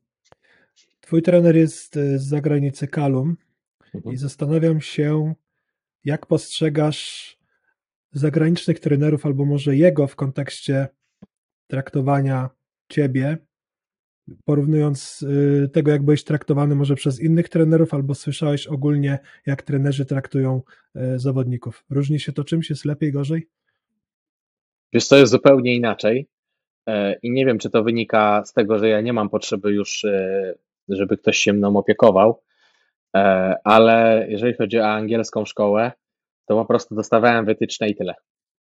Twój 1.00 1.22
trener 1.22 1.56
jest 1.56 1.94
z 1.94 2.28
zagranicy 2.28 2.88
Kalum 2.88 3.36
mhm. 3.94 4.14
i 4.14 4.16
zastanawiam 4.16 4.80
się, 4.80 5.34
jak 6.04 6.26
postrzegasz 6.26 7.35
zagranicznych 8.18 8.80
trenerów, 8.80 9.26
albo 9.26 9.44
może 9.44 9.76
jego 9.76 10.06
w 10.06 10.16
kontekście 10.16 10.88
traktowania 11.66 12.50
ciebie, 12.88 13.38
porównując 14.44 15.22
y, 15.22 15.68
tego, 15.72 15.90
jak 15.90 16.02
byłeś 16.02 16.24
traktowany 16.24 16.74
może 16.74 16.94
przez 16.94 17.20
innych 17.20 17.48
trenerów, 17.48 17.94
albo 17.94 18.14
słyszałeś 18.14 18.66
ogólnie, 18.66 19.18
jak 19.46 19.62
trenerzy 19.62 20.06
traktują 20.06 20.62
y, 20.96 21.18
zawodników. 21.18 21.84
Różni 21.90 22.20
się 22.20 22.32
to 22.32 22.44
czymś? 22.44 22.70
Jest 22.70 22.84
lepiej, 22.84 23.12
gorzej? 23.12 23.48
Wiesz, 24.92 25.08
to 25.08 25.16
jest 25.16 25.32
zupełnie 25.32 25.74
inaczej. 25.74 26.28
E, 26.88 27.16
I 27.22 27.30
nie 27.30 27.46
wiem, 27.46 27.58
czy 27.58 27.70
to 27.70 27.82
wynika 27.82 28.42
z 28.44 28.52
tego, 28.52 28.78
że 28.78 28.88
ja 28.88 29.00
nie 29.00 29.12
mam 29.12 29.28
potrzeby 29.28 29.72
już, 29.72 30.04
e, 30.04 30.54
żeby 30.88 31.16
ktoś 31.16 31.38
się 31.38 31.52
mną 31.52 31.76
opiekował, 31.76 32.42
e, 33.16 33.54
ale 33.64 34.26
jeżeli 34.28 34.54
chodzi 34.54 34.78
o 34.78 34.86
angielską 34.86 35.44
szkołę, 35.44 35.92
to 36.48 36.54
po 36.54 36.64
prostu 36.64 36.94
dostawałem 36.94 37.44
wytyczne 37.44 37.88
i 37.88 37.96
tyle. 37.96 38.14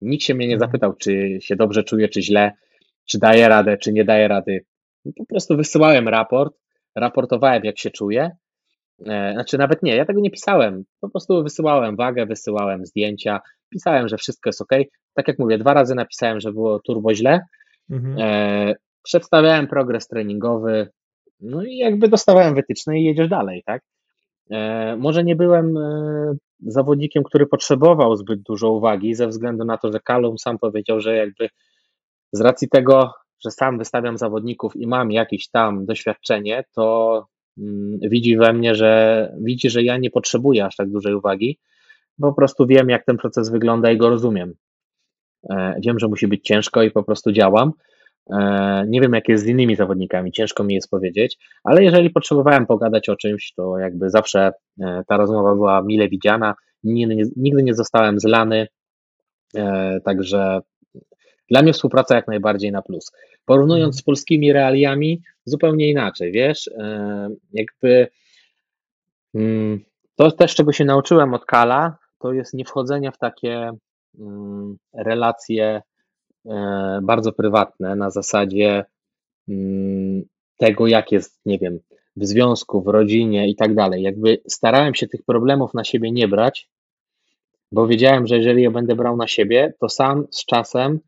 Nikt 0.01 0.23
się 0.23 0.33
mnie 0.33 0.47
nie 0.47 0.53
mhm. 0.53 0.69
zapytał, 0.69 0.93
czy 0.93 1.37
się 1.41 1.55
dobrze 1.55 1.83
czuję, 1.83 2.09
czy 2.09 2.21
źle, 2.21 2.51
czy 3.05 3.19
daję 3.19 3.47
radę, 3.47 3.77
czy 3.77 3.93
nie 3.93 4.05
daję 4.05 4.27
rady. 4.27 4.65
Po 5.17 5.25
prostu 5.25 5.57
wysyłałem 5.57 6.07
raport, 6.07 6.53
raportowałem, 6.95 7.63
jak 7.63 7.79
się 7.79 7.91
czuję. 7.91 8.31
E, 9.07 9.33
znaczy, 9.33 9.57
nawet 9.57 9.83
nie, 9.83 9.95
ja 9.95 10.05
tego 10.05 10.21
nie 10.21 10.31
pisałem. 10.31 10.83
Po 11.01 11.09
prostu 11.09 11.43
wysyłałem 11.43 11.95
wagę, 11.95 12.25
wysyłałem 12.25 12.85
zdjęcia, 12.85 13.39
pisałem, 13.69 14.07
że 14.07 14.17
wszystko 14.17 14.49
jest 14.49 14.61
ok. 14.61 14.71
Tak 15.13 15.27
jak 15.27 15.39
mówię, 15.39 15.57
dwa 15.57 15.73
razy 15.73 15.95
napisałem, 15.95 16.39
że 16.39 16.51
było 16.51 16.79
turbo 16.79 17.15
źle. 17.15 17.39
Mhm. 17.89 18.17
E, 18.19 18.75
przedstawiałem 19.03 19.67
progres 19.67 20.07
treningowy, 20.07 20.89
no 21.39 21.63
i 21.63 21.77
jakby 21.77 22.07
dostawałem 22.07 22.55
wytyczne 22.55 22.99
i 22.99 23.03
jedziesz 23.03 23.29
dalej, 23.29 23.63
tak? 23.65 23.81
E, 24.51 24.95
może 24.95 25.23
nie 25.23 25.35
byłem 25.35 25.77
e, 25.77 26.33
zawodnikiem, 26.59 27.23
który 27.23 27.45
potrzebował 27.47 28.15
zbyt 28.15 28.41
dużo 28.41 28.71
uwagi, 28.71 29.15
ze 29.15 29.27
względu 29.27 29.65
na 29.65 29.77
to, 29.77 29.91
że 29.91 29.99
Kalum 29.99 30.37
sam 30.37 30.59
powiedział, 30.59 31.01
że 31.01 31.15
jakby 31.15 31.49
z 32.31 32.41
racji 32.41 32.69
tego, 32.69 33.11
że 33.43 33.51
sam 33.51 33.77
wystawiam 33.77 34.17
zawodników 34.17 34.75
i 34.75 34.87
mam 34.87 35.11
jakieś 35.11 35.49
tam 35.49 35.85
doświadczenie, 35.85 36.63
to 36.75 37.27
mm, 37.57 37.99
widzi 38.01 38.37
we 38.37 38.53
mnie, 38.53 38.75
że 38.75 39.31
widzi, 39.41 39.69
że 39.69 39.83
ja 39.83 39.97
nie 39.97 40.11
potrzebuję 40.11 40.65
aż 40.65 40.75
tak 40.75 40.89
dużej 40.89 41.15
uwagi, 41.15 41.59
po 42.21 42.33
prostu 42.33 42.67
wiem, 42.67 42.89
jak 42.89 43.05
ten 43.05 43.17
proces 43.17 43.49
wygląda 43.49 43.91
i 43.91 43.97
go 43.97 44.09
rozumiem. 44.09 44.53
E, 45.49 45.75
wiem, 45.85 45.99
że 45.99 46.07
musi 46.07 46.27
być 46.27 46.43
ciężko 46.43 46.83
i 46.83 46.91
po 46.91 47.03
prostu 47.03 47.31
działam. 47.31 47.71
E, 48.29 48.83
nie 48.87 49.01
wiem, 49.01 49.13
jak 49.13 49.29
jest 49.29 49.43
z 49.43 49.47
innymi 49.47 49.75
zawodnikami, 49.75 50.31
ciężko 50.31 50.63
mi 50.63 50.73
jest 50.73 50.89
powiedzieć, 50.89 51.37
ale 51.63 51.83
jeżeli 51.83 52.09
potrzebowałem 52.09 52.65
pogadać 52.65 53.09
o 53.09 53.15
czymś, 53.15 53.53
to 53.53 53.77
jakby 53.77 54.09
zawsze 54.09 54.51
e, 54.81 55.03
ta 55.07 55.17
rozmowa 55.17 55.55
była 55.55 55.81
mile 55.81 56.09
widziana. 56.09 56.55
Nigdy 57.35 57.63
nie 57.63 57.73
zostałem 57.73 58.19
zlany, 58.19 58.67
e, 59.55 59.99
także 60.05 60.59
dla 61.49 61.61
mnie 61.61 61.73
współpraca 61.73 62.15
jak 62.15 62.27
najbardziej 62.27 62.71
na 62.71 62.81
plus. 62.81 63.11
Porównując 63.45 63.83
mhm. 63.83 63.93
z 63.93 64.01
polskimi 64.03 64.53
realiami, 64.53 65.21
zupełnie 65.45 65.89
inaczej, 65.89 66.31
wiesz, 66.31 66.69
jakby 67.53 68.07
mm, 69.35 69.79
to 70.15 70.31
też, 70.31 70.55
czego 70.55 70.71
się 70.71 70.85
nauczyłem 70.85 71.33
od 71.33 71.45
Kala, 71.45 71.97
to 72.19 72.33
jest 72.33 72.53
nie 72.53 72.65
wchodzenie 72.65 73.11
w 73.11 73.17
takie 73.17 73.71
mm, 74.19 74.77
relacje 74.93 75.81
bardzo 77.01 77.31
prywatne 77.31 77.95
na 77.95 78.09
zasadzie 78.09 78.85
mm, 79.49 80.23
tego, 80.57 80.87
jak 80.87 81.11
jest, 81.11 81.41
nie 81.45 81.59
wiem, 81.59 81.79
w 82.15 82.25
związku, 82.25 82.81
w 82.81 82.87
rodzinie 82.87 83.49
i 83.49 83.55
tak 83.55 83.75
dalej. 83.75 84.01
Jakby 84.01 84.41
starałem 84.47 84.95
się 84.95 85.07
tych 85.07 85.23
problemów 85.23 85.73
na 85.73 85.83
siebie 85.83 86.11
nie 86.11 86.27
brać, 86.27 86.69
bo 87.71 87.87
wiedziałem, 87.87 88.27
że 88.27 88.37
jeżeli 88.37 88.63
je 88.63 88.71
będę 88.71 88.95
brał 88.95 89.17
na 89.17 89.27
siebie, 89.27 89.73
to 89.79 89.89
sam 89.89 90.27
z 90.31 90.45
czasem 90.45 90.99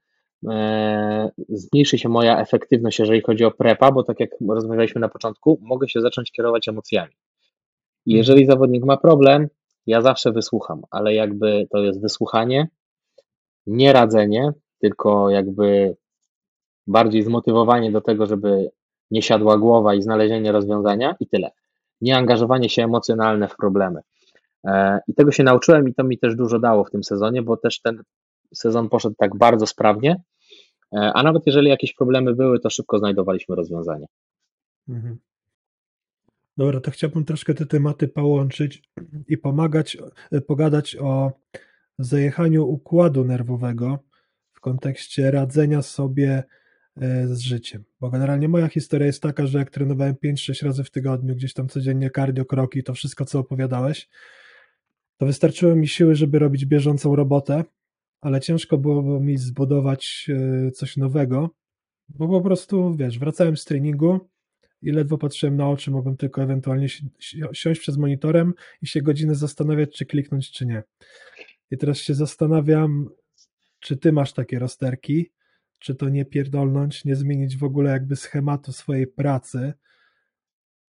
e, 0.48 1.30
zmniejszy 1.50 1.98
się 1.98 2.10
moja 2.10 2.42
efektywność, 2.42 3.00
jeżeli 3.00 3.22
chodzi 3.22 3.46
o 3.46 3.52
prepa, 3.52 3.92
bo 3.92 4.04
tak 4.04 4.20
jak 4.20 4.30
rozmawialiśmy 4.50 5.02
na 5.02 5.10
początku, 5.10 5.60
mogę 5.62 5.90
się 5.90 6.02
zacząć 6.02 6.32
kierować 6.32 6.68
emocjami. 6.68 7.14
I 8.06 8.14
jeżeli 8.14 8.46
zawodnik 8.46 8.86
ma 8.86 8.98
problem, 8.98 9.48
ja 9.88 10.02
zawsze 10.02 10.32
wysłucham, 10.32 10.82
ale 10.92 11.14
jakby 11.14 11.68
to 11.72 11.78
jest 11.78 12.02
wysłuchanie, 12.02 12.68
nie 13.68 13.94
radzenie, 13.94 14.52
tylko 14.86 15.30
jakby 15.30 15.96
bardziej 16.88 17.24
zmotywowanie 17.24 17.92
do 17.92 18.02
tego, 18.02 18.26
żeby 18.26 18.72
nie 19.12 19.22
siadła 19.22 19.58
głowa 19.58 19.96
i 19.96 20.02
znalezienie 20.02 20.52
rozwiązania 20.52 21.16
i 21.20 21.28
tyle. 21.28 21.52
Nie 22.02 22.18
angażowanie 22.18 22.70
się 22.70 22.84
emocjonalne 22.84 23.48
w 23.48 23.56
problemy. 23.56 24.00
E, 24.68 25.00
I 25.08 25.14
tego 25.14 25.32
się 25.32 25.44
nauczyłem 25.44 25.90
i 25.90 25.94
to 25.94 26.04
mi 26.04 26.18
też 26.18 26.36
dużo 26.36 26.60
dało 26.60 26.84
w 26.84 26.92
tym 26.92 27.04
sezonie, 27.04 27.42
bo 27.42 27.58
też 27.58 27.82
ten 27.82 28.04
sezon 28.54 28.90
poszedł 28.90 29.16
tak 29.18 29.38
bardzo 29.38 29.68
sprawnie, 29.68 30.22
e, 30.96 31.12
a 31.14 31.24
nawet 31.24 31.44
jeżeli 31.46 31.70
jakieś 31.70 31.94
problemy 31.94 32.36
były, 32.36 32.60
to 32.60 32.70
szybko 32.70 33.00
znajdowaliśmy 33.00 33.56
rozwiązanie. 33.56 34.06
Mhm. 34.90 35.18
Dobra, 36.58 36.80
to 36.80 36.92
chciałbym 36.92 37.26
troszkę 37.26 37.54
te 37.54 37.66
tematy 37.66 38.08
połączyć 38.08 38.84
i 39.28 39.38
pomagać, 39.38 39.98
e, 40.32 40.42
pogadać 40.42 40.98
o 41.02 41.32
zajechaniu 42.00 42.68
układu 42.68 43.26
nerwowego, 43.26 44.00
kontekście 44.66 45.32
radzenia 45.32 45.82
sobie 45.82 46.44
e, 46.98 47.28
z 47.28 47.40
życiem. 47.40 47.84
Bo 48.00 48.10
generalnie 48.10 48.48
moja 48.48 48.68
historia 48.68 49.08
jest 49.08 49.22
taka, 49.22 49.48
że 49.48 49.60
jak 49.60 49.70
trenowałem 49.70 50.16
5-6 50.16 50.66
razy 50.66 50.84
w 50.84 50.92
tygodniu, 50.92 51.36
gdzieś 51.36 51.54
tam 51.54 51.68
codziennie 51.70 52.10
cardio, 52.16 52.46
kroki, 52.46 52.84
to 52.84 52.94
wszystko, 52.94 53.26
co 53.26 53.40
opowiadałeś, 53.40 54.10
to 55.18 55.26
wystarczyło 55.26 55.76
mi 55.76 55.88
siły, 55.88 56.16
żeby 56.16 56.40
robić 56.40 56.66
bieżącą 56.66 57.16
robotę, 57.16 57.64
ale 58.22 58.42
ciężko 58.42 58.78
było 58.78 59.20
mi 59.20 59.38
zbudować 59.38 60.30
e, 60.30 60.72
coś 60.72 60.98
nowego, 60.98 61.50
bo 62.10 62.28
po 62.28 62.42
prostu, 62.42 62.96
wiesz, 62.96 63.20
wracałem 63.20 63.58
z 63.58 63.66
treningu 63.66 64.20
i 64.82 64.92
ledwo 64.92 65.18
patrzyłem 65.18 65.58
na 65.58 65.70
oczy, 65.70 65.92
mogłem 65.92 66.18
tylko 66.18 66.44
ewentualnie 66.44 66.88
siąść 67.54 67.80
przed 67.80 67.98
monitorem 67.98 68.54
i 68.82 68.88
się 68.88 69.02
godzinę 69.02 69.36
zastanawiać, 69.36 69.98
czy 69.98 70.06
kliknąć, 70.06 70.52
czy 70.52 70.66
nie. 70.66 70.84
I 71.72 71.78
teraz 71.78 71.98
się 71.98 72.14
zastanawiam, 72.14 73.10
czy 73.86 73.98
ty 73.98 74.12
masz 74.12 74.34
takie 74.34 74.60
rozterki? 74.60 75.32
Czy 75.80 75.96
to 75.96 76.10
nie 76.10 76.26
pierdolnąć, 76.26 77.06
nie 77.06 77.16
zmienić 77.16 77.58
w 77.58 77.64
ogóle 77.64 77.92
jakby 77.92 78.16
schematu 78.16 78.72
swojej 78.72 79.08
pracy? 79.08 79.74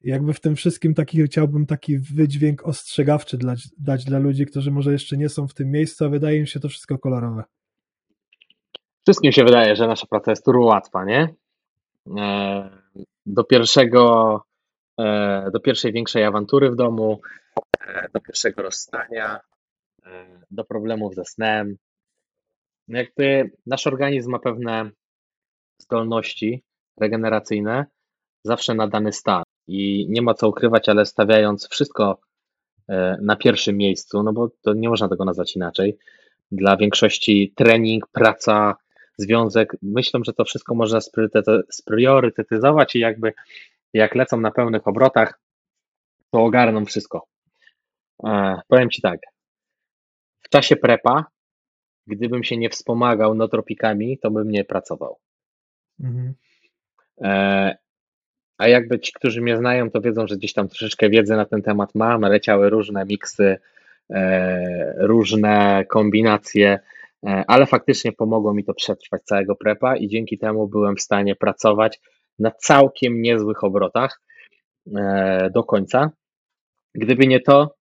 Jakby 0.00 0.32
w 0.32 0.40
tym 0.40 0.56
wszystkim 0.56 0.94
taki, 0.94 1.24
chciałbym 1.24 1.66
taki 1.66 1.98
wydźwięk 1.98 2.66
ostrzegawczy 2.66 3.38
dla, 3.38 3.54
dać 3.78 4.04
dla 4.04 4.18
ludzi, 4.18 4.46
którzy 4.46 4.70
może 4.70 4.92
jeszcze 4.92 5.16
nie 5.16 5.28
są 5.28 5.48
w 5.48 5.54
tym 5.54 5.70
miejscu, 5.70 6.04
a 6.04 6.08
wydaje 6.08 6.38
im 6.38 6.46
się 6.46 6.60
to 6.60 6.68
wszystko 6.68 6.98
kolorowe. 6.98 7.44
Wszystkim 9.02 9.32
się 9.32 9.44
wydaje, 9.44 9.76
że 9.76 9.86
nasza 9.86 10.06
praca 10.06 10.32
jest 10.32 10.44
turbo 10.44 10.64
łatwa, 10.64 11.04
nie? 11.04 11.34
E, 12.18 12.70
do 13.26 13.44
pierwszego, 13.44 14.40
e, 15.00 15.50
do 15.52 15.60
pierwszej 15.60 15.92
większej 15.92 16.24
awantury 16.24 16.70
w 16.70 16.76
domu, 16.76 17.20
e, 17.86 18.08
do 18.14 18.20
pierwszego 18.20 18.62
rozstania, 18.62 19.40
do 20.50 20.64
problemów 20.64 21.14
ze 21.14 21.24
snem, 21.24 21.76
jakby 22.88 23.50
nasz 23.66 23.86
organizm 23.86 24.30
ma 24.30 24.38
pewne 24.38 24.90
zdolności 25.78 26.62
regeneracyjne 27.00 27.86
zawsze 28.44 28.74
na 28.74 28.88
dany 28.88 29.12
stan 29.12 29.42
i 29.66 30.06
nie 30.08 30.22
ma 30.22 30.34
co 30.34 30.48
ukrywać, 30.48 30.88
ale 30.88 31.06
stawiając 31.06 31.68
wszystko 31.68 32.20
e, 32.88 33.16
na 33.22 33.36
pierwszym 33.36 33.76
miejscu, 33.76 34.22
no 34.22 34.32
bo 34.32 34.48
to 34.62 34.74
nie 34.74 34.88
można 34.88 35.08
tego 35.08 35.24
nazwać 35.24 35.56
inaczej. 35.56 35.98
Dla 36.52 36.76
większości 36.76 37.52
trening, 37.56 38.06
praca, 38.12 38.76
związek, 39.16 39.76
myślę, 39.82 40.20
że 40.24 40.32
to 40.32 40.44
wszystko 40.44 40.74
można 40.74 40.98
spriorytetyzować 41.70 42.94
i 42.94 42.98
jakby 42.98 43.32
jak 43.92 44.14
lecą 44.14 44.40
na 44.40 44.50
pełnych 44.50 44.88
obrotach, 44.88 45.40
to 46.30 46.40
ogarną 46.40 46.84
wszystko. 46.84 47.26
E, 48.24 48.60
powiem 48.68 48.90
Ci 48.90 49.02
tak, 49.02 49.20
w 50.42 50.48
czasie 50.48 50.76
prepa 50.76 51.24
gdybym 52.06 52.44
się 52.44 52.56
nie 52.56 52.70
wspomagał 52.70 53.34
notropikami, 53.34 54.18
to 54.18 54.30
bym 54.30 54.50
nie 54.50 54.64
pracował. 54.64 55.18
Mhm. 56.00 56.34
E, 57.20 57.76
a 58.58 58.68
jakby 58.68 59.00
ci, 59.00 59.12
którzy 59.12 59.40
mnie 59.40 59.56
znają, 59.56 59.90
to 59.90 60.00
wiedzą, 60.00 60.26
że 60.26 60.36
gdzieś 60.36 60.52
tam 60.52 60.68
troszeczkę 60.68 61.10
wiedzy 61.10 61.36
na 61.36 61.44
ten 61.44 61.62
temat 61.62 61.94
mam, 61.94 62.20
leciały 62.20 62.70
różne 62.70 63.04
miksy, 63.04 63.56
e, 64.10 64.94
różne 65.06 65.84
kombinacje, 65.88 66.78
e, 67.26 67.44
ale 67.46 67.66
faktycznie 67.66 68.12
pomogło 68.12 68.54
mi 68.54 68.64
to 68.64 68.74
przetrwać 68.74 69.22
całego 69.22 69.56
prepa 69.56 69.96
i 69.96 70.08
dzięki 70.08 70.38
temu 70.38 70.68
byłem 70.68 70.96
w 70.96 71.02
stanie 71.02 71.36
pracować 71.36 72.00
na 72.38 72.50
całkiem 72.50 73.22
niezłych 73.22 73.64
obrotach 73.64 74.20
e, 74.96 75.50
do 75.54 75.64
końca. 75.64 76.10
Gdyby 76.94 77.26
nie 77.26 77.40
to, 77.40 77.74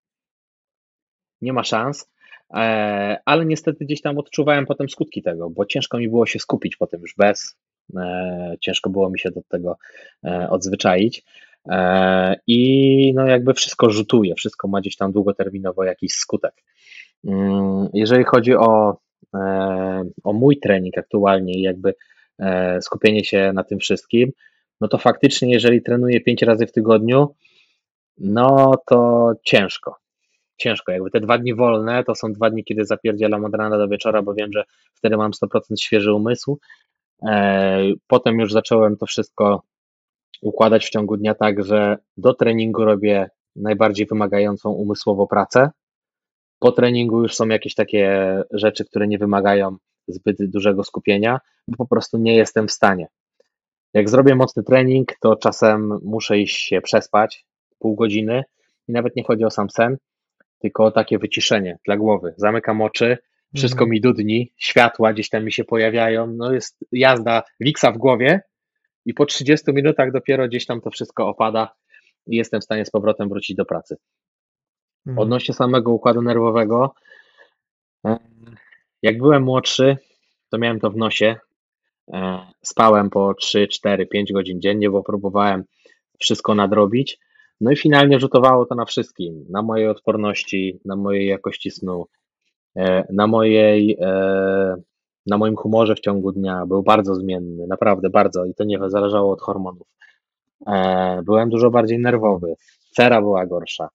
nie 1.41 1.53
ma 1.53 1.63
szans. 1.63 2.10
E, 2.53 3.19
ale 3.25 3.45
niestety 3.45 3.85
gdzieś 3.85 4.01
tam 4.01 4.17
odczuwałem 4.17 4.65
potem 4.65 4.89
skutki 4.89 5.21
tego, 5.21 5.49
bo 5.49 5.65
ciężko 5.65 5.97
mi 5.97 6.09
było 6.09 6.25
się 6.25 6.39
skupić 6.39 6.75
potem 6.75 7.01
już 7.01 7.15
bez, 7.17 7.57
e, 7.97 8.55
ciężko 8.59 8.89
było 8.89 9.09
mi 9.09 9.19
się 9.19 9.31
do 9.31 9.41
tego 9.49 9.77
e, 10.25 10.49
odzwyczaić. 10.49 11.23
I 12.47 13.13
no 13.15 13.27
jakby 13.27 13.53
wszystko 13.53 13.89
rzutuje, 13.89 14.35
wszystko 14.35 14.67
ma 14.67 14.81
gdzieś 14.81 14.95
tam 14.95 15.11
długoterminowo 15.11 15.83
jakiś 15.83 16.13
skutek. 16.13 16.53
Mm, 17.27 17.89
jeżeli 17.93 18.23
chodzi 18.23 18.55
o, 18.55 18.97
o 20.23 20.33
mój 20.33 20.59
trening 20.59 20.97
aktualnie 20.97 21.53
i 21.53 21.61
jakby 21.61 21.93
skupienie 22.81 23.23
się 23.23 23.51
na 23.53 23.63
tym 23.63 23.79
wszystkim, 23.79 24.31
no 24.81 24.87
to 24.87 24.97
faktycznie, 24.97 25.51
jeżeli 25.51 25.81
trenuję 25.81 26.21
pięć 26.21 26.41
razy 26.41 26.67
w 26.67 26.71
tygodniu, 26.71 27.35
no 28.17 28.73
to 28.87 29.31
ciężko 29.43 30.01
ciężko. 30.57 30.91
Jakby 30.91 31.11
te 31.11 31.19
dwa 31.19 31.37
dni 31.37 31.55
wolne 31.55 32.03
to 32.03 32.15
są 32.15 32.33
dwa 32.33 32.49
dni, 32.49 32.63
kiedy 32.63 32.85
zapierdzielam 32.85 33.45
od 33.45 33.55
rana 33.55 33.77
do 33.77 33.87
wieczora, 33.87 34.21
bo 34.21 34.33
wiem, 34.33 34.49
że 34.53 34.63
wtedy 34.93 35.17
mam 35.17 35.31
100% 35.31 35.59
świeży 35.79 36.13
umysł. 36.13 36.59
E, 37.27 37.83
potem 38.07 38.39
już 38.39 38.51
zacząłem 38.51 38.97
to 38.97 39.05
wszystko 39.05 39.63
układać 40.41 40.85
w 40.85 40.89
ciągu 40.89 41.17
dnia 41.17 41.35
tak, 41.35 41.63
że 41.63 41.97
do 42.17 42.33
treningu 42.33 42.85
robię 42.85 43.29
najbardziej 43.55 44.05
wymagającą 44.05 44.71
umysłowo 44.71 45.27
pracę. 45.27 45.69
Po 46.59 46.71
treningu 46.71 47.21
już 47.21 47.35
są 47.35 47.47
jakieś 47.47 47.75
takie 47.75 48.35
rzeczy, 48.51 48.85
które 48.85 49.07
nie 49.07 49.17
wymagają 49.17 49.77
zbyt 50.07 50.37
dużego 50.49 50.83
skupienia, 50.83 51.39
bo 51.67 51.77
po 51.77 51.87
prostu 51.87 52.17
nie 52.17 52.35
jestem 52.35 52.67
w 52.67 52.71
stanie. 52.71 53.07
Jak 53.93 54.09
zrobię 54.09 54.35
mocny 54.35 54.63
trening, 54.63 55.13
to 55.21 55.35
czasem 55.35 55.99
muszę 56.03 56.39
iść 56.39 56.67
się 56.67 56.81
przespać 56.81 57.45
pół 57.79 57.95
godziny 57.95 58.43
i 58.87 58.91
nawet 58.91 59.15
nie 59.15 59.23
chodzi 59.23 59.45
o 59.45 59.49
sam 59.49 59.69
sen, 59.69 59.97
tylko 60.61 60.91
takie 60.91 61.17
wyciszenie 61.17 61.79
dla 61.85 61.97
głowy. 61.97 62.33
Zamykam 62.37 62.81
oczy, 62.81 63.17
wszystko 63.55 63.83
mm. 63.83 63.91
mi 63.91 64.01
dudni, 64.01 64.51
światła 64.57 65.13
gdzieś 65.13 65.29
tam 65.29 65.45
mi 65.45 65.51
się 65.51 65.63
pojawiają, 65.63 66.27
no 66.27 66.53
jest 66.53 66.85
jazda 66.91 67.43
wiksa 67.59 67.91
w 67.91 67.97
głowie 67.97 68.41
i 69.05 69.13
po 69.13 69.25
30 69.25 69.73
minutach 69.73 70.11
dopiero 70.11 70.47
gdzieś 70.47 70.65
tam 70.65 70.81
to 70.81 70.91
wszystko 70.91 71.27
opada 71.27 71.75
i 72.27 72.35
jestem 72.35 72.61
w 72.61 72.63
stanie 72.63 72.85
z 72.85 72.89
powrotem 72.89 73.29
wrócić 73.29 73.55
do 73.55 73.65
pracy. 73.65 73.97
Mm. 75.07 75.19
Odnośnie 75.19 75.53
samego 75.53 75.91
układu 75.91 76.21
nerwowego, 76.21 76.93
e, 78.05 78.17
jak 79.01 79.17
byłem 79.17 79.43
młodszy, 79.43 79.97
to 80.49 80.57
miałem 80.57 80.79
to 80.79 80.89
w 80.89 80.97
nosie. 80.97 81.35
E, 82.13 82.39
spałem 82.61 83.09
po 83.09 83.33
3, 83.33 83.67
4, 83.67 84.05
5 84.05 84.33
godzin 84.33 84.61
dziennie, 84.61 84.89
bo 84.89 85.03
próbowałem 85.03 85.63
wszystko 86.19 86.55
nadrobić. 86.55 87.19
No 87.61 87.71
i 87.71 87.75
finalnie 87.75 88.19
rzutowało 88.19 88.65
to 88.65 88.75
na 88.75 88.85
wszystkim, 88.85 89.45
na 89.49 89.61
mojej 89.61 89.87
odporności, 89.87 90.79
na 90.85 90.95
mojej 90.95 91.27
jakości 91.27 91.71
snu, 91.71 92.07
e, 92.75 93.13
na 93.13 93.27
mojej, 93.27 93.97
e, 94.01 94.75
na 95.25 95.37
moim 95.37 95.55
humorze 95.55 95.95
w 95.95 95.99
ciągu 95.99 96.31
dnia, 96.31 96.65
był 96.65 96.83
bardzo 96.83 97.15
zmienny, 97.15 97.67
naprawdę 97.67 98.09
bardzo 98.09 98.45
i 98.45 98.53
to 98.53 98.63
nie 98.63 98.79
zależało 98.87 99.33
od 99.33 99.41
hormonów. 99.41 99.87
E, 100.67 101.21
byłem 101.23 101.49
dużo 101.49 101.71
bardziej 101.71 101.99
nerwowy, 101.99 102.55
cera 102.91 103.21
była 103.21 103.45
gorsza. 103.45 103.89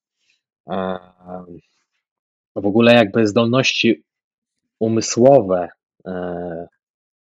W 2.57 2.67
ogóle 2.67 2.95
jakby 2.95 3.27
zdolności 3.27 4.03
umysłowe 4.79 5.69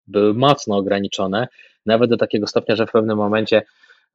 były 0.07 0.33
mocno 0.33 0.77
ograniczone, 0.77 1.47
nawet 1.85 2.09
do 2.09 2.17
takiego 2.17 2.47
stopnia, 2.47 2.75
że 2.75 2.87
w 2.87 2.91
pewnym 2.91 3.17
momencie 3.17 3.61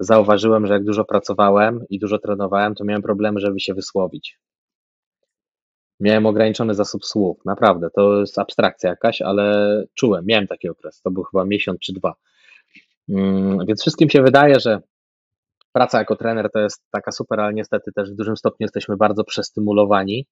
zauważyłem, 0.01 0.67
że 0.67 0.73
jak 0.73 0.85
dużo 0.85 1.05
pracowałem 1.05 1.85
i 1.91 1.99
dużo 1.99 2.19
trenowałem, 2.19 2.75
to 2.75 2.85
miałem 2.85 3.03
problemy, 3.03 3.41
żeby 3.41 3.61
się 3.61 3.75
wysłowić. 3.75 4.39
Miałem 6.01 6.27
ograniczony 6.27 6.75
zasób 6.75 7.05
słów, 7.05 7.45
naprawdę, 7.45 7.89
to 7.91 8.21
jest 8.21 8.39
abstrakcja 8.39 8.91
jakaś, 8.91 9.23
ale 9.23 9.85
czułem, 9.95 10.27
miałem 10.27 10.47
taki 10.47 10.69
okres, 10.69 11.01
to 11.03 11.11
był 11.11 11.23
chyba 11.23 11.45
miesiąc 11.45 11.81
czy 11.81 11.93
dwa. 11.93 12.15
Mm, 13.09 13.67
więc 13.67 13.81
wszystkim 13.81 14.11
się 14.11 14.23
wydaje, 14.23 14.61
że 14.61 14.81
praca 15.73 15.99
jako 15.99 16.17
trener 16.17 16.51
to 16.53 16.59
jest 16.59 16.83
taka 16.91 17.13
super, 17.13 17.41
ale 17.41 17.55
niestety 17.55 17.93
też 17.93 18.11
w 18.13 18.17
dużym 18.17 18.37
stopniu 18.37 18.65
jesteśmy 18.65 18.97
bardzo 18.97 19.25
przestymulowani 19.25 20.27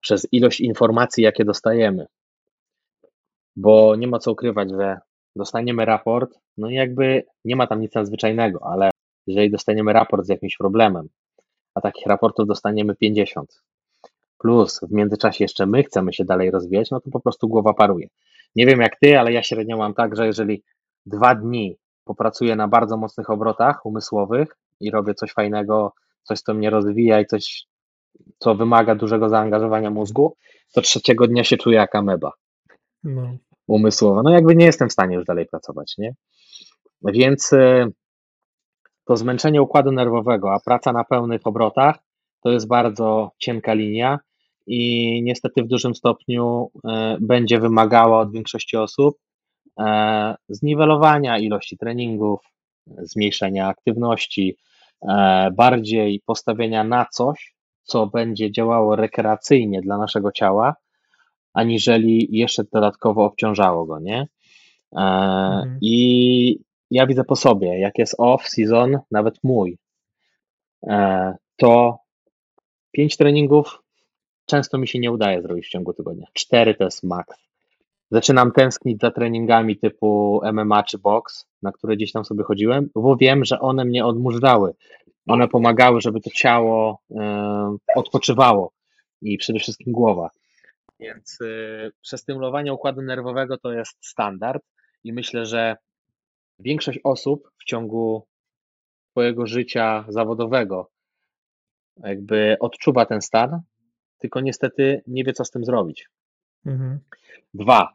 przez 0.00 0.28
ilość 0.32 0.60
informacji, 0.60 1.24
jakie 1.24 1.44
dostajemy. 1.44 2.06
Bo 3.56 3.96
nie 3.96 4.06
ma 4.06 4.18
co 4.18 4.32
ukrywać, 4.32 4.70
że 4.70 4.98
dostaniemy 5.36 5.84
raport, 5.84 6.38
no 6.58 6.70
i 6.70 6.74
jakby 6.74 7.24
nie 7.44 7.56
ma 7.56 7.66
tam 7.66 7.80
nic 7.80 7.94
nadzwyczajnego, 7.94 8.66
ale 8.66 8.90
jeżeli 9.26 9.50
dostaniemy 9.50 9.92
raport 9.92 10.26
z 10.26 10.28
jakimś 10.28 10.56
problemem, 10.56 11.08
a 11.74 11.80
takich 11.80 12.06
raportów 12.06 12.46
dostaniemy 12.46 12.96
50, 12.96 13.62
plus 14.38 14.80
w 14.80 14.92
międzyczasie 14.92 15.44
jeszcze 15.44 15.66
my 15.66 15.82
chcemy 15.82 16.12
się 16.12 16.24
dalej 16.24 16.50
rozwijać, 16.50 16.90
no 16.90 17.00
to 17.00 17.10
po 17.10 17.20
prostu 17.20 17.48
głowa 17.48 17.74
paruje. 17.74 18.08
Nie 18.56 18.66
wiem 18.66 18.80
jak 18.80 18.98
ty, 19.00 19.18
ale 19.18 19.32
ja 19.32 19.42
średnio 19.42 19.76
mam 19.76 19.94
tak, 19.94 20.16
że 20.16 20.26
jeżeli 20.26 20.62
dwa 21.06 21.34
dni 21.34 21.76
popracuję 22.04 22.56
na 22.56 22.68
bardzo 22.68 22.96
mocnych 22.96 23.30
obrotach 23.30 23.86
umysłowych 23.86 24.56
i 24.80 24.90
robię 24.90 25.14
coś 25.14 25.32
fajnego, 25.32 25.92
coś, 26.22 26.40
co 26.40 26.54
mnie 26.54 26.70
rozwija 26.70 27.20
i 27.20 27.26
coś, 27.26 27.66
co 28.38 28.54
wymaga 28.54 28.94
dużego 28.94 29.28
zaangażowania 29.28 29.90
mózgu, 29.90 30.36
to 30.72 30.80
trzeciego 30.80 31.26
dnia 31.26 31.44
się 31.44 31.56
czuję 31.56 31.76
jak 31.76 31.94
ameba. 31.94 32.32
No. 33.04 33.36
Umysłowo. 33.66 34.22
No 34.22 34.30
jakby 34.30 34.56
nie 34.56 34.66
jestem 34.66 34.88
w 34.88 34.92
stanie 34.92 35.16
już 35.16 35.24
dalej 35.24 35.46
pracować, 35.46 35.94
nie? 35.98 36.14
Więc 37.02 37.52
y, 37.52 37.92
to 39.04 39.16
zmęczenie 39.16 39.62
układu 39.62 39.92
nerwowego, 39.92 40.52
a 40.52 40.60
praca 40.60 40.92
na 40.92 41.04
pełnych 41.04 41.40
obrotach 41.44 41.96
to 42.42 42.50
jest 42.50 42.68
bardzo 42.68 43.30
cienka 43.38 43.74
linia 43.74 44.18
i 44.66 45.22
niestety 45.22 45.62
w 45.62 45.68
dużym 45.68 45.94
stopniu 45.94 46.70
y, 46.74 46.88
będzie 47.20 47.60
wymagała 47.60 48.20
od 48.20 48.32
większości 48.32 48.76
osób 48.76 49.16
e, 49.80 50.34
zniwelowania 50.48 51.38
ilości 51.38 51.78
treningów, 51.78 52.40
zmniejszenia 52.86 53.68
aktywności, 53.68 54.56
e, 55.08 55.50
bardziej 55.56 56.22
postawienia 56.26 56.84
na 56.84 57.06
coś, 57.12 57.54
co 57.82 58.06
będzie 58.06 58.52
działało 58.52 58.96
rekreacyjnie 58.96 59.80
dla 59.80 59.98
naszego 59.98 60.32
ciała, 60.32 60.74
aniżeli 61.54 62.28
jeszcze 62.30 62.64
dodatkowo 62.72 63.24
obciążało 63.24 63.86
go, 63.86 64.00
nie? 64.00 64.20
E, 64.20 65.00
mhm. 65.00 65.78
I 65.82 66.58
ja 66.90 67.06
widzę 67.06 67.24
po 67.24 67.36
sobie, 67.36 67.78
jak 67.78 67.98
jest 67.98 68.18
off-season, 68.18 68.98
nawet 69.10 69.34
mój, 69.42 69.78
e, 70.88 71.34
to 71.56 71.98
pięć 72.92 73.16
treningów 73.16 73.84
często 74.46 74.78
mi 74.78 74.88
się 74.88 74.98
nie 74.98 75.12
udaje 75.12 75.42
zrobić 75.42 75.66
w 75.66 75.70
ciągu 75.70 75.92
tygodnia. 75.92 76.26
Cztery 76.32 76.74
to 76.74 76.84
jest 76.84 77.02
max. 77.02 77.36
Zaczynam 78.10 78.52
tęsknić 78.52 79.00
za 79.00 79.10
treningami 79.10 79.76
typu 79.76 80.40
MMA 80.52 80.82
czy 80.82 80.98
box, 80.98 81.46
na 81.62 81.72
które 81.72 81.96
gdzieś 81.96 82.12
tam 82.12 82.24
sobie 82.24 82.44
chodziłem, 82.44 82.90
bo 82.94 83.16
wiem, 83.16 83.44
że 83.44 83.60
one 83.60 83.84
mnie 83.84 84.06
odmurzały. 84.06 84.74
One 85.26 85.48
pomagały, 85.48 86.00
żeby 86.00 86.20
to 86.20 86.30
ciało 86.30 87.00
e, 87.10 87.76
odpoczywało 87.96 88.72
i 89.22 89.38
przede 89.38 89.58
wszystkim 89.58 89.92
głowa. 89.92 90.30
Więc 91.00 91.40
y, 91.40 91.92
przestymulowanie 92.02 92.72
układu 92.72 93.02
nerwowego 93.02 93.58
to 93.58 93.72
jest 93.72 94.06
standard 94.06 94.62
i 95.04 95.12
myślę, 95.12 95.46
że 95.46 95.76
większość 96.58 96.98
osób 97.04 97.50
w 97.58 97.64
ciągu 97.64 98.26
swojego 99.10 99.46
życia 99.46 100.04
zawodowego 100.08 100.90
jakby 101.96 102.56
odczuwa 102.60 103.06
ten 103.06 103.22
stan, 103.22 103.60
tylko 104.18 104.40
niestety 104.40 105.02
nie 105.06 105.24
wie, 105.24 105.32
co 105.32 105.44
z 105.44 105.50
tym 105.50 105.64
zrobić. 105.64 106.08
Mhm. 106.66 107.00
Dwa, 107.54 107.92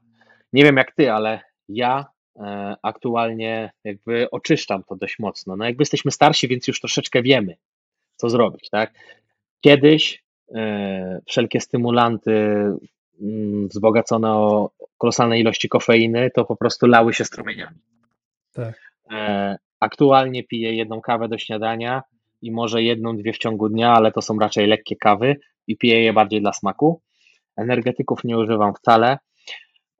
nie 0.53 0.63
wiem 0.63 0.77
jak 0.77 0.95
ty, 0.95 1.11
ale 1.11 1.41
ja 1.69 2.05
e, 2.35 2.75
aktualnie 2.83 3.71
jakby 3.83 4.31
oczyszczam 4.31 4.83
to 4.83 4.95
dość 4.95 5.19
mocno. 5.19 5.55
No 5.55 5.65
jakby 5.65 5.81
jesteśmy 5.81 6.11
starsi, 6.11 6.47
więc 6.47 6.67
już 6.67 6.79
troszeczkę 6.79 7.21
wiemy, 7.21 7.55
co 8.15 8.29
zrobić, 8.29 8.69
tak? 8.69 8.93
Kiedyś 9.61 10.23
wszelkie 11.27 11.59
stymulanty 11.59 12.63
Mm, 13.21 13.67
wzbogacone 13.67 14.31
o 14.31 14.71
kolosalne 14.97 15.39
ilości 15.39 15.69
kofeiny, 15.69 16.31
to 16.35 16.45
po 16.45 16.55
prostu 16.55 16.87
lały 16.87 17.13
się 17.13 17.25
strumieniami. 17.25 17.77
Tak. 18.53 18.75
E, 19.11 19.57
aktualnie 19.79 20.43
piję 20.43 20.73
jedną 20.73 21.01
kawę 21.01 21.27
do 21.27 21.37
śniadania 21.37 22.03
i 22.41 22.51
może 22.51 22.83
jedną, 22.83 23.17
dwie 23.17 23.33
w 23.33 23.37
ciągu 23.37 23.69
dnia, 23.69 23.93
ale 23.93 24.11
to 24.11 24.21
są 24.21 24.39
raczej 24.39 24.67
lekkie 24.67 24.95
kawy 24.95 25.35
i 25.67 25.77
piję 25.77 26.03
je 26.03 26.13
bardziej 26.13 26.41
dla 26.41 26.53
smaku. 26.53 27.01
Energetyków 27.57 28.23
nie 28.23 28.37
używam 28.37 28.73
wcale. 28.73 29.17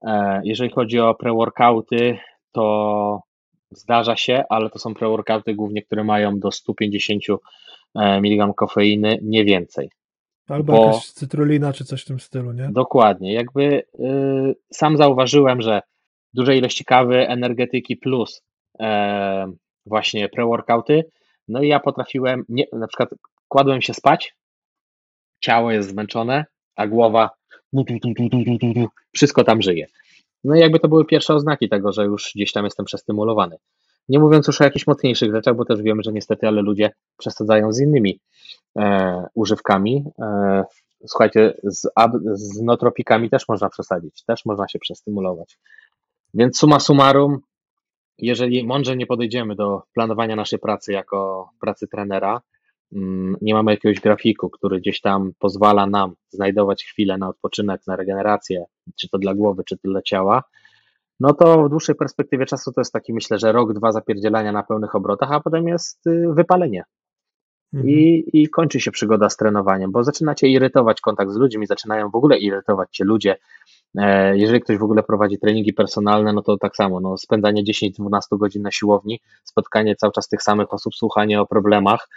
E, 0.01 0.41
jeżeli 0.43 0.71
chodzi 0.71 0.99
o 0.99 1.15
pre-workouty, 1.15 2.17
to 2.51 3.21
zdarza 3.71 4.15
się, 4.15 4.43
ale 4.49 4.69
to 4.69 4.79
są 4.79 4.93
pre-workouty 4.93 5.55
głównie, 5.55 5.81
które 5.81 6.03
mają 6.03 6.39
do 6.39 6.51
150 6.51 7.23
e, 7.29 7.37
mg 7.95 8.53
kofeiny, 8.53 9.19
nie 9.21 9.45
więcej. 9.45 9.89
Albo 10.49 10.73
bo, 10.73 10.85
jakaś 10.85 11.11
cytrulina 11.11 11.73
czy 11.73 11.85
coś 11.85 12.01
w 12.01 12.05
tym 12.05 12.19
stylu, 12.19 12.53
nie? 12.53 12.69
Dokładnie. 12.71 13.33
Jakby 13.33 13.63
y, 13.63 14.55
sam 14.73 14.97
zauważyłem, 14.97 15.61
że 15.61 15.81
duże 16.33 16.57
ilości 16.57 16.85
kawy, 16.85 17.27
energetyki 17.27 17.97
plus 17.97 18.41
e, 18.79 19.51
właśnie 19.85 20.29
pre-workouty, 20.29 21.03
no 21.47 21.61
i 21.61 21.67
ja 21.67 21.79
potrafiłem, 21.79 22.43
nie, 22.49 22.65
na 22.73 22.87
przykład 22.87 23.09
kładłem 23.47 23.81
się 23.81 23.93
spać, 23.93 24.35
ciało 25.39 25.71
jest 25.71 25.89
zmęczone, 25.89 26.45
a 26.75 26.87
głowa 26.87 27.29
wszystko 29.15 29.43
tam 29.43 29.61
żyje. 29.61 29.85
No 30.43 30.55
i 30.55 30.59
jakby 30.59 30.79
to 30.79 30.87
były 30.87 31.05
pierwsze 31.05 31.33
oznaki 31.33 31.69
tego, 31.69 31.91
że 31.91 32.05
już 32.05 32.31
gdzieś 32.35 32.51
tam 32.51 32.65
jestem 32.65 32.85
przestymulowany. 32.85 33.57
Nie 34.09 34.19
mówiąc 34.19 34.47
już 34.47 34.61
o 34.61 34.63
jakichś 34.63 34.87
mocniejszych 34.87 35.31
rzeczach, 35.31 35.55
bo 35.55 35.65
też 35.65 35.81
wiemy, 35.81 36.03
że 36.03 36.11
niestety, 36.11 36.47
ale 36.47 36.61
ludzie 36.61 36.91
przesadzają 37.17 37.73
z 37.73 37.79
innymi 37.79 38.19
e, 38.77 39.25
używkami. 39.33 40.05
E, 40.21 40.63
słuchajcie, 41.07 41.53
z, 41.63 41.87
z 42.33 42.61
notropikami 42.61 43.29
też 43.29 43.47
można 43.47 43.69
przesadzić, 43.69 44.23
też 44.23 44.45
można 44.45 44.67
się 44.67 44.79
przestymulować. 44.79 45.57
Więc 46.33 46.57
suma 46.57 46.79
summarum, 46.79 47.39
jeżeli 48.17 48.63
mądrze 48.63 48.95
nie 48.97 49.05
podejdziemy 49.05 49.55
do 49.55 49.81
planowania 49.93 50.35
naszej 50.35 50.59
pracy 50.59 50.91
jako 50.91 51.49
pracy 51.61 51.87
trenera, 51.87 52.41
mm, 52.95 53.37
nie 53.41 53.53
mamy 53.53 53.71
jakiegoś 53.71 53.99
grafiku, 53.99 54.49
który 54.49 54.79
gdzieś 54.79 55.01
tam 55.01 55.31
pozwala 55.39 55.87
nam 55.87 56.13
znajdować 56.29 56.83
chwilę 56.83 57.17
na 57.17 57.27
odpoczynek, 57.27 57.81
na 57.87 57.95
regenerację, 57.95 58.65
czy 58.95 59.09
to 59.09 59.17
dla 59.17 59.33
głowy, 59.33 59.63
czy 59.63 59.77
to 59.77 59.89
dla 59.89 60.01
ciała, 60.01 60.43
no 61.19 61.33
to 61.33 61.63
w 61.63 61.69
dłuższej 61.69 61.95
perspektywie 61.95 62.45
czasu 62.45 62.71
to 62.71 62.81
jest 62.81 62.93
taki, 62.93 63.13
myślę, 63.13 63.39
że 63.39 63.51
rok, 63.51 63.73
dwa 63.73 63.91
zapierdzielania 63.91 64.51
na 64.51 64.63
pełnych 64.63 64.95
obrotach, 64.95 65.31
a 65.31 65.39
potem 65.39 65.67
jest 65.67 66.07
y, 66.07 66.25
wypalenie. 66.33 66.83
Mhm. 67.73 67.89
I, 67.89 68.29
I 68.33 68.49
kończy 68.49 68.79
się 68.79 68.91
przygoda 68.91 69.29
z 69.29 69.37
trenowaniem, 69.37 69.91
bo 69.91 70.03
zaczynacie 70.03 70.47
irytować 70.47 71.01
kontakt 71.01 71.31
z 71.31 71.35
ludźmi, 71.35 71.67
zaczynają 71.67 72.09
w 72.09 72.15
ogóle 72.15 72.37
irytować 72.37 72.89
cię 72.91 73.03
ludzie. 73.03 73.37
E, 73.97 74.37
jeżeli 74.37 74.61
ktoś 74.61 74.77
w 74.77 74.83
ogóle 74.83 75.03
prowadzi 75.03 75.39
treningi 75.39 75.73
personalne, 75.73 76.33
no 76.33 76.41
to 76.41 76.57
tak 76.57 76.75
samo, 76.75 76.99
no, 76.99 77.17
spędzanie 77.17 77.63
10-12 77.63 78.19
godzin 78.31 78.61
na 78.61 78.71
siłowni, 78.71 79.19
spotkanie 79.43 79.95
cały 79.95 80.13
czas 80.13 80.27
tych 80.27 80.43
samych 80.43 80.73
osób, 80.73 80.95
słuchanie 80.95 81.41
o 81.41 81.45
problemach, 81.45 82.07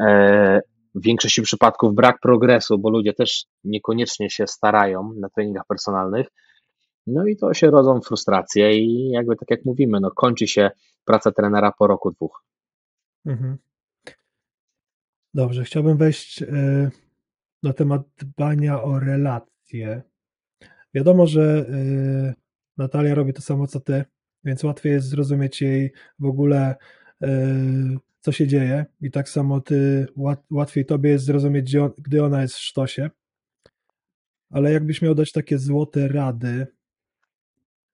e, 0.00 0.60
w 0.94 1.02
większości 1.02 1.42
przypadków 1.42 1.94
brak 1.94 2.20
progresu, 2.20 2.78
bo 2.78 2.90
ludzie 2.90 3.12
też 3.12 3.44
niekoniecznie 3.64 4.30
się 4.30 4.46
starają 4.46 5.12
na 5.16 5.28
treningach 5.28 5.66
personalnych, 5.68 6.26
no 7.06 7.26
i 7.26 7.36
to 7.36 7.54
się 7.54 7.70
rodzą 7.70 8.00
frustracje 8.00 8.78
i 8.78 9.10
jakby 9.10 9.36
tak 9.36 9.50
jak 9.50 9.64
mówimy, 9.64 10.00
no 10.00 10.10
kończy 10.10 10.46
się 10.46 10.70
praca 11.04 11.32
trenera 11.32 11.72
po 11.78 11.86
roku, 11.86 12.10
dwóch. 12.10 12.44
Mhm. 13.26 13.58
Dobrze, 15.34 15.64
chciałbym 15.64 15.96
wejść 15.96 16.42
y, 16.42 16.90
na 17.62 17.72
temat 17.72 18.02
dbania 18.18 18.82
o 18.82 18.98
relacje. 18.98 20.02
Wiadomo, 20.94 21.26
że 21.26 21.66
y, 21.68 22.34
Natalia 22.76 23.14
robi 23.14 23.32
to 23.32 23.42
samo 23.42 23.66
co 23.66 23.80
ty, 23.80 24.04
więc 24.44 24.64
łatwiej 24.64 24.92
jest 24.92 25.08
zrozumieć 25.08 25.62
jej 25.62 25.92
w 26.18 26.26
ogóle, 26.26 26.76
y, 27.22 27.26
co 28.20 28.32
się 28.32 28.46
dzieje, 28.46 28.86
i 29.00 29.10
tak 29.10 29.28
samo 29.28 29.60
ty, 29.60 30.06
łatwiej 30.50 30.86
tobie 30.86 31.10
jest 31.10 31.24
zrozumieć, 31.24 31.76
gdy 31.98 32.24
ona 32.24 32.42
jest 32.42 32.54
w 32.54 32.60
sztosie. 32.60 33.10
Ale 34.50 34.72
jakbyś 34.72 35.02
miał 35.02 35.14
dać 35.14 35.32
takie 35.32 35.58
złote 35.58 36.08
rady 36.08 36.66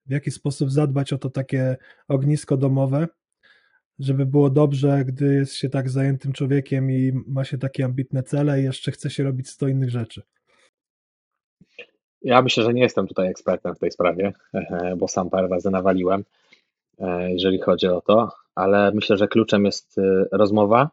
w 0.09 0.11
jaki 0.11 0.31
sposób 0.31 0.71
zadbać 0.71 1.13
o 1.13 1.17
to 1.17 1.29
takie 1.29 1.77
ognisko 2.07 2.57
domowe, 2.57 3.07
żeby 3.99 4.25
było 4.25 4.49
dobrze, 4.49 5.05
gdy 5.05 5.33
jest 5.33 5.53
się 5.53 5.69
tak 5.69 5.89
zajętym 5.89 6.33
człowiekiem 6.33 6.91
i 6.91 7.11
ma 7.27 7.43
się 7.43 7.57
takie 7.57 7.85
ambitne 7.85 8.23
cele 8.23 8.61
i 8.61 8.63
jeszcze 8.63 8.91
chce 8.91 9.09
się 9.09 9.23
robić 9.23 9.49
100 9.49 9.67
innych 9.67 9.89
rzeczy? 9.89 10.21
Ja 12.21 12.41
myślę, 12.41 12.63
że 12.63 12.73
nie 12.73 12.81
jestem 12.81 13.07
tutaj 13.07 13.27
ekspertem 13.27 13.75
w 13.75 13.79
tej 13.79 13.91
sprawie, 13.91 14.33
bo 14.97 15.07
sam 15.07 15.29
parę 15.29 15.47
razy 15.47 15.71
nawaliłem, 15.71 16.23
e, 16.99 17.31
jeżeli 17.31 17.59
chodzi 17.59 17.87
o 17.87 18.01
to, 18.01 18.31
ale 18.55 18.91
myślę, 18.91 19.17
że 19.17 19.27
kluczem 19.27 19.65
jest 19.65 19.97
y, 19.97 20.01
rozmowa 20.31 20.89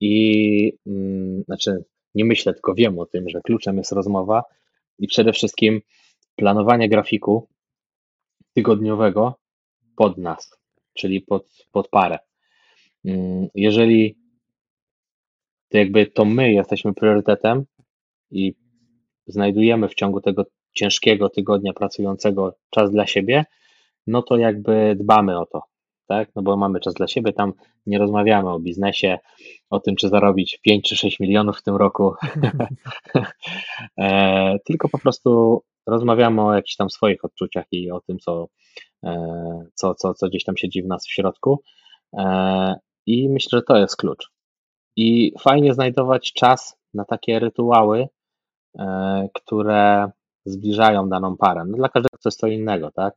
i 0.00 0.72
mm, 0.86 1.42
znaczy 1.42 1.84
nie 2.14 2.24
myślę, 2.24 2.54
tylko 2.54 2.74
wiem 2.74 2.98
o 2.98 3.06
tym, 3.06 3.28
że 3.28 3.40
kluczem 3.40 3.78
jest 3.78 3.92
rozmowa 3.92 4.42
i 4.98 5.06
przede 5.06 5.32
wszystkim 5.32 5.80
planowanie 6.36 6.88
grafiku 6.88 7.48
tygodniowego 8.54 9.34
pod 9.96 10.18
nas, 10.18 10.58
czyli 10.94 11.20
pod, 11.20 11.46
pod 11.72 11.88
parę. 11.88 12.18
Mm, 13.04 13.48
jeżeli 13.54 14.18
to 15.68 15.78
jakby 15.78 16.06
to 16.06 16.24
my 16.24 16.52
jesteśmy 16.52 16.94
priorytetem 16.94 17.64
i 18.30 18.54
znajdujemy 19.26 19.88
w 19.88 19.94
ciągu 19.94 20.20
tego 20.20 20.44
ciężkiego 20.72 21.28
tygodnia 21.28 21.72
pracującego 21.72 22.54
czas 22.70 22.90
dla 22.90 23.06
siebie, 23.06 23.44
no 24.06 24.22
to 24.22 24.36
jakby 24.36 24.96
dbamy 24.98 25.38
o 25.38 25.46
to, 25.46 25.62
tak? 26.06 26.30
No 26.36 26.42
bo 26.42 26.56
mamy 26.56 26.80
czas 26.80 26.94
dla 26.94 27.08
siebie, 27.08 27.32
tam 27.32 27.52
nie 27.86 27.98
rozmawiamy 27.98 28.50
o 28.50 28.60
biznesie, 28.60 29.18
o 29.70 29.80
tym, 29.80 29.96
czy 29.96 30.08
zarobić 30.08 30.58
5 30.62 30.88
czy 30.88 30.96
6 30.96 31.20
milionów 31.20 31.58
w 31.58 31.62
tym 31.62 31.76
roku, 31.76 32.14
e, 33.98 34.58
tylko 34.64 34.88
po 34.88 34.98
prostu 34.98 35.62
rozmawiamy 35.88 36.42
o 36.42 36.54
jakichś 36.54 36.76
tam 36.76 36.90
swoich 36.90 37.24
odczuciach 37.24 37.64
i 37.72 37.90
o 37.90 38.00
tym, 38.00 38.18
co, 38.18 38.48
e, 39.04 39.64
co, 39.74 39.94
co, 39.94 40.14
co 40.14 40.28
gdzieś 40.28 40.44
tam 40.44 40.56
siedzi 40.56 40.82
w 40.82 40.86
nas 40.86 41.06
w 41.06 41.12
środku. 41.12 41.62
E, 42.18 42.74
I 43.06 43.28
myślę, 43.28 43.58
że 43.58 43.62
to 43.62 43.76
jest 43.76 43.96
klucz. 43.96 44.30
I 44.96 45.32
fajnie 45.40 45.74
znajdować 45.74 46.32
czas 46.32 46.76
na 46.94 47.04
takie 47.04 47.38
rytuały, 47.38 48.08
które 49.34 50.10
zbliżają 50.44 51.08
daną 51.08 51.36
parę. 51.36 51.64
No 51.66 51.76
dla 51.76 51.88
każdego 51.88 52.18
coś 52.18 52.34
co 52.34 52.46
innego, 52.46 52.90
tak? 52.90 53.14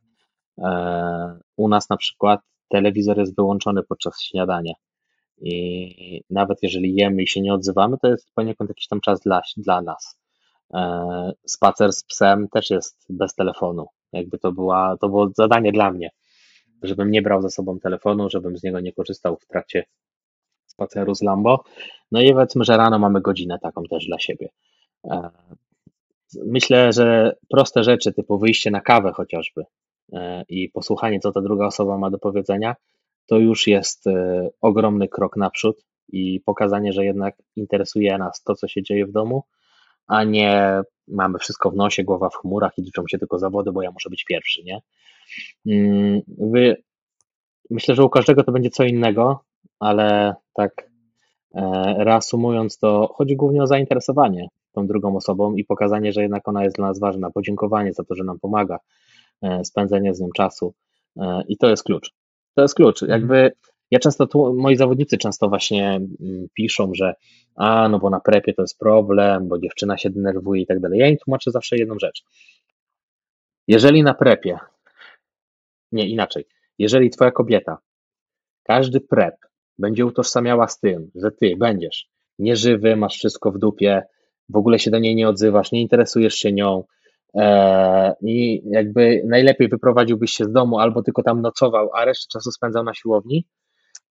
U 1.56 1.68
nas 1.68 1.90
na 1.90 1.96
przykład 1.96 2.40
telewizor 2.68 3.18
jest 3.18 3.36
wyłączony 3.36 3.82
podczas 3.82 4.22
śniadania. 4.22 4.72
I 5.42 6.22
nawet 6.30 6.58
jeżeli 6.62 6.94
jemy 6.94 7.22
i 7.22 7.28
się 7.28 7.40
nie 7.40 7.54
odzywamy, 7.54 7.96
to 8.02 8.08
jest 8.08 8.34
poniekąd 8.34 8.70
jakiś 8.70 8.88
tam 8.88 9.00
czas 9.00 9.20
dla, 9.20 9.42
dla 9.56 9.82
nas. 9.82 10.21
E, 10.74 11.32
spacer 11.46 11.92
z 11.92 12.04
psem 12.04 12.48
też 12.48 12.70
jest 12.70 13.06
bez 13.08 13.34
telefonu. 13.34 13.86
Jakby 14.12 14.38
to, 14.38 14.52
była, 14.52 14.96
to 15.00 15.08
było 15.08 15.30
zadanie 15.36 15.72
dla 15.72 15.90
mnie, 15.90 16.10
żebym 16.82 17.10
nie 17.10 17.22
brał 17.22 17.42
ze 17.42 17.50
sobą 17.50 17.80
telefonu, 17.80 18.30
żebym 18.30 18.56
z 18.56 18.62
niego 18.62 18.80
nie 18.80 18.92
korzystał 18.92 19.36
w 19.36 19.46
trakcie 19.46 19.84
spaceru 20.66 21.14
z 21.14 21.22
Lambo. 21.22 21.64
No 22.12 22.20
i 22.20 22.32
powiedzmy, 22.32 22.64
że 22.64 22.76
rano 22.76 22.98
mamy 22.98 23.20
godzinę 23.20 23.58
taką 23.58 23.84
też 23.84 24.06
dla 24.06 24.18
siebie. 24.18 24.48
E, 25.04 25.30
myślę, 26.44 26.92
że 26.92 27.36
proste 27.48 27.84
rzeczy, 27.84 28.12
typu 28.12 28.38
wyjście 28.38 28.70
na 28.70 28.80
kawę 28.80 29.12
chociażby 29.12 29.64
e, 30.12 30.44
i 30.48 30.68
posłuchanie, 30.68 31.20
co 31.20 31.32
ta 31.32 31.40
druga 31.40 31.66
osoba 31.66 31.98
ma 31.98 32.10
do 32.10 32.18
powiedzenia, 32.18 32.76
to 33.26 33.38
już 33.38 33.66
jest 33.66 34.04
ogromny 34.60 35.08
krok 35.08 35.36
naprzód 35.36 35.84
i 36.08 36.40
pokazanie, 36.40 36.92
że 36.92 37.04
jednak 37.04 37.34
interesuje 37.56 38.18
nas 38.18 38.42
to, 38.42 38.54
co 38.54 38.68
się 38.68 38.82
dzieje 38.82 39.06
w 39.06 39.12
domu, 39.12 39.42
a 40.12 40.24
nie 40.24 40.82
mamy 41.08 41.38
wszystko 41.38 41.70
w 41.70 41.76
nosie, 41.76 42.04
głowa 42.04 42.28
w 42.28 42.36
chmurach 42.36 42.72
i 42.78 42.82
liczą 42.82 43.02
się 43.08 43.18
tylko 43.18 43.38
zawody, 43.38 43.72
bo 43.72 43.82
ja 43.82 43.90
muszę 43.90 44.10
być 44.10 44.24
pierwszy, 44.24 44.62
nie? 44.64 44.80
Mm, 45.66 46.20
myślę, 47.70 47.94
że 47.94 48.04
u 48.04 48.08
każdego 48.08 48.44
to 48.44 48.52
będzie 48.52 48.70
co 48.70 48.84
innego, 48.84 49.44
ale 49.80 50.34
tak 50.54 50.90
e, 51.54 51.94
reasumując, 51.98 52.78
to 52.78 53.14
chodzi 53.14 53.36
głównie 53.36 53.62
o 53.62 53.66
zainteresowanie 53.66 54.48
tą 54.72 54.86
drugą 54.86 55.16
osobą 55.16 55.54
i 55.54 55.64
pokazanie, 55.64 56.12
że 56.12 56.22
jednak 56.22 56.48
ona 56.48 56.64
jest 56.64 56.76
dla 56.76 56.88
nas 56.88 57.00
ważna, 57.00 57.30
podziękowanie 57.30 57.92
za 57.92 58.04
to, 58.04 58.14
że 58.14 58.24
nam 58.24 58.38
pomaga, 58.40 58.78
e, 59.42 59.64
spędzenie 59.64 60.14
z 60.14 60.20
nią 60.20 60.28
czasu 60.36 60.74
e, 61.16 61.42
i 61.48 61.56
to 61.56 61.68
jest 61.68 61.84
klucz. 61.84 62.12
To 62.54 62.62
jest 62.62 62.74
klucz. 62.74 63.02
Mhm. 63.02 63.20
Jakby 63.20 63.52
ja 63.92 63.98
często, 63.98 64.26
tu, 64.26 64.54
moi 64.54 64.76
zawodnicy 64.76 65.18
często 65.18 65.48
właśnie 65.48 65.88
mm, 65.90 66.46
piszą, 66.54 66.94
że 66.94 67.14
a, 67.56 67.88
no 67.88 67.98
bo 67.98 68.10
na 68.10 68.20
prepie 68.20 68.54
to 68.54 68.62
jest 68.62 68.78
problem, 68.78 69.48
bo 69.48 69.58
dziewczyna 69.58 69.98
się 69.98 70.10
denerwuje 70.10 70.62
i 70.62 70.66
tak 70.66 70.80
dalej. 70.80 70.98
Ja 70.98 71.08
im 71.08 71.16
tłumaczę 71.16 71.50
zawsze 71.50 71.76
jedną 71.76 71.98
rzecz. 71.98 72.24
Jeżeli 73.68 74.02
na 74.02 74.14
prepie, 74.14 74.58
nie 75.92 76.08
inaczej, 76.08 76.44
jeżeli 76.78 77.10
twoja 77.10 77.30
kobieta 77.30 77.78
każdy 78.62 79.00
prep 79.00 79.34
będzie 79.78 80.06
utożsamiała 80.06 80.68
z 80.68 80.80
tym, 80.80 81.10
że 81.14 81.30
ty 81.30 81.56
będziesz 81.56 82.08
nieżywy, 82.38 82.96
masz 82.96 83.14
wszystko 83.14 83.52
w 83.52 83.58
dupie, 83.58 84.02
w 84.48 84.56
ogóle 84.56 84.78
się 84.78 84.90
do 84.90 84.98
niej 84.98 85.14
nie 85.14 85.28
odzywasz, 85.28 85.72
nie 85.72 85.82
interesujesz 85.82 86.34
się 86.34 86.52
nią 86.52 86.84
e, 87.34 88.14
i 88.22 88.62
jakby 88.70 89.22
najlepiej 89.26 89.68
wyprowadziłbyś 89.68 90.30
się 90.30 90.44
z 90.44 90.52
domu 90.52 90.78
albo 90.78 91.02
tylko 91.02 91.22
tam 91.22 91.42
nocował, 91.42 91.90
a 91.94 92.04
resztę 92.04 92.26
czasu 92.32 92.50
spędzał 92.50 92.84
na 92.84 92.94
siłowni, 92.94 93.46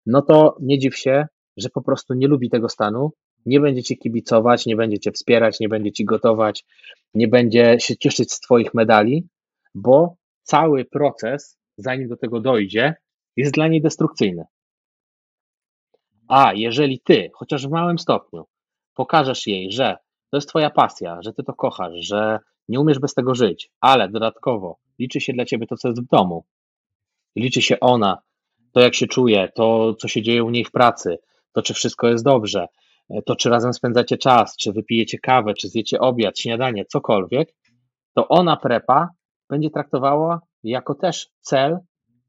no 0.06 0.22
to 0.22 0.58
nie 0.60 0.80
dziw 0.80 0.98
się, 0.98 1.26
że 1.58 1.70
po 1.70 1.82
prostu 1.82 2.14
nie 2.14 2.28
lubi 2.28 2.50
tego 2.50 2.70
stanu, 2.70 3.12
nie 3.46 3.60
będzie 3.60 3.84
ci 3.84 3.98
kibicować, 3.98 4.66
nie 4.66 4.76
będzie 4.76 5.00
cię 5.00 5.12
wspierać, 5.12 5.60
nie 5.60 5.70
będzie 5.70 5.92
ci 5.92 6.06
gotować, 6.06 6.66
nie 7.14 7.28
będzie 7.28 7.76
się 7.80 7.98
cieszyć 7.98 8.32
z 8.32 8.40
twoich 8.40 8.74
medali, 8.74 9.28
bo 9.76 10.16
cały 10.44 10.86
proces, 10.86 11.58
zanim 11.78 12.08
do 12.08 12.18
tego 12.18 12.40
dojdzie, 12.40 12.94
jest 13.36 13.54
dla 13.54 13.68
niej 13.68 13.82
destrukcyjny. 13.82 14.44
A 16.28 16.54
jeżeli 16.54 17.00
ty, 17.00 17.30
chociaż 17.34 17.68
w 17.68 17.72
małym 17.72 18.00
stopniu, 18.00 18.46
pokażesz 18.96 19.48
jej, 19.48 19.72
że 19.72 19.98
to 20.30 20.38
jest 20.38 20.50
twoja 20.50 20.70
pasja, 20.70 21.22
że 21.22 21.34
ty 21.34 21.44
to 21.44 21.54
kochasz, 21.54 21.94
że 21.96 22.40
nie 22.70 22.80
umiesz 22.80 23.00
bez 23.00 23.14
tego 23.14 23.36
żyć, 23.36 23.72
ale 23.80 24.10
dodatkowo 24.10 24.78
liczy 25.00 25.22
się 25.22 25.34
dla 25.34 25.46
ciebie 25.46 25.68
to, 25.68 25.78
co 25.78 25.88
jest 25.88 26.02
w 26.02 26.08
domu, 26.08 26.46
liczy 27.36 27.62
się 27.62 27.80
ona, 27.80 28.22
to 28.72 28.80
jak 28.80 28.96
się 28.96 29.08
czuje, 29.08 29.50
to 29.56 29.94
co 29.94 30.08
się 30.08 30.22
dzieje 30.22 30.44
u 30.44 30.50
niej 30.50 30.66
w 30.66 30.72
pracy, 30.72 31.18
to 31.54 31.62
czy 31.62 31.74
wszystko 31.74 32.08
jest 32.08 32.24
dobrze, 32.24 32.68
to 33.26 33.36
czy 33.36 33.50
razem 33.50 33.74
spędzacie 33.74 34.18
czas, 34.18 34.58
czy 34.58 34.74
wypijecie 34.74 35.20
kawę, 35.20 35.54
czy 35.54 35.68
zjecie 35.68 36.00
obiad, 36.00 36.40
śniadanie, 36.40 36.86
cokolwiek, 36.86 37.54
to 38.14 38.28
ona 38.28 38.58
prepa 38.58 39.10
będzie 39.50 39.70
traktowała 39.70 40.42
jako 40.64 40.96
też 40.96 41.30
cel 41.42 41.78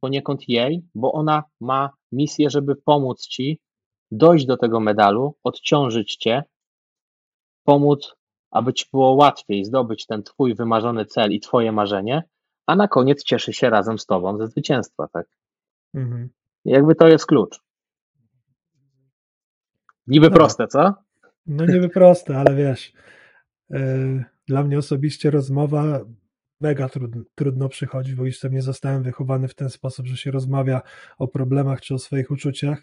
poniekąd 0.00 0.48
jej, 0.48 0.82
bo 0.94 1.12
ona 1.12 1.44
ma 1.60 1.90
misję, 2.12 2.50
żeby 2.50 2.76
pomóc 2.76 3.26
ci 3.26 3.60
dojść 4.10 4.46
do 4.46 4.56
tego 4.56 4.80
medalu, 4.80 5.36
odciążyć 5.44 6.16
cię, 6.16 6.42
pomóc, 7.64 8.14
aby 8.50 8.72
ci 8.74 8.86
było 8.92 9.12
łatwiej 9.12 9.64
zdobyć 9.64 10.06
ten 10.06 10.22
twój 10.22 10.54
wymarzony 10.54 11.06
cel 11.06 11.32
i 11.32 11.40
twoje 11.40 11.72
marzenie, 11.72 12.22
a 12.66 12.76
na 12.76 12.88
koniec 12.88 13.24
cieszy 13.24 13.52
się 13.52 13.70
razem 13.70 13.98
z 13.98 14.06
tobą 14.06 14.38
ze 14.38 14.46
zwycięstwa, 14.46 15.08
tak? 15.12 15.26
Mhm. 15.94 16.28
Jakby 16.64 16.94
to 16.94 17.08
jest 17.08 17.26
klucz. 17.26 17.60
Niby 20.06 20.30
no. 20.30 20.36
proste, 20.36 20.66
co? 20.66 20.94
No 21.46 21.66
niby 21.66 21.88
proste, 21.88 22.38
ale 22.38 22.54
wiesz, 22.54 22.92
yy, 23.70 24.24
dla 24.46 24.62
mnie 24.62 24.78
osobiście 24.78 25.30
rozmowa 25.30 26.00
mega 26.60 26.88
trudno, 26.88 27.22
trudno 27.34 27.68
przychodzi, 27.68 28.16
bo 28.16 28.26
jeszcze 28.26 28.50
nie 28.50 28.62
zostałem 28.62 29.02
wychowany 29.02 29.48
w 29.48 29.54
ten 29.54 29.70
sposób, 29.70 30.06
że 30.06 30.16
się 30.16 30.30
rozmawia 30.30 30.82
o 31.18 31.28
problemach 31.28 31.80
czy 31.80 31.94
o 31.94 31.98
swoich 31.98 32.30
uczuciach 32.30 32.82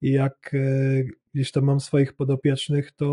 i 0.00 0.12
jak 0.12 0.50
yy, 0.52 1.06
gdzieś 1.34 1.52
tam 1.52 1.64
mam 1.64 1.80
swoich 1.80 2.12
podopiecznych, 2.12 2.92
to 2.92 3.06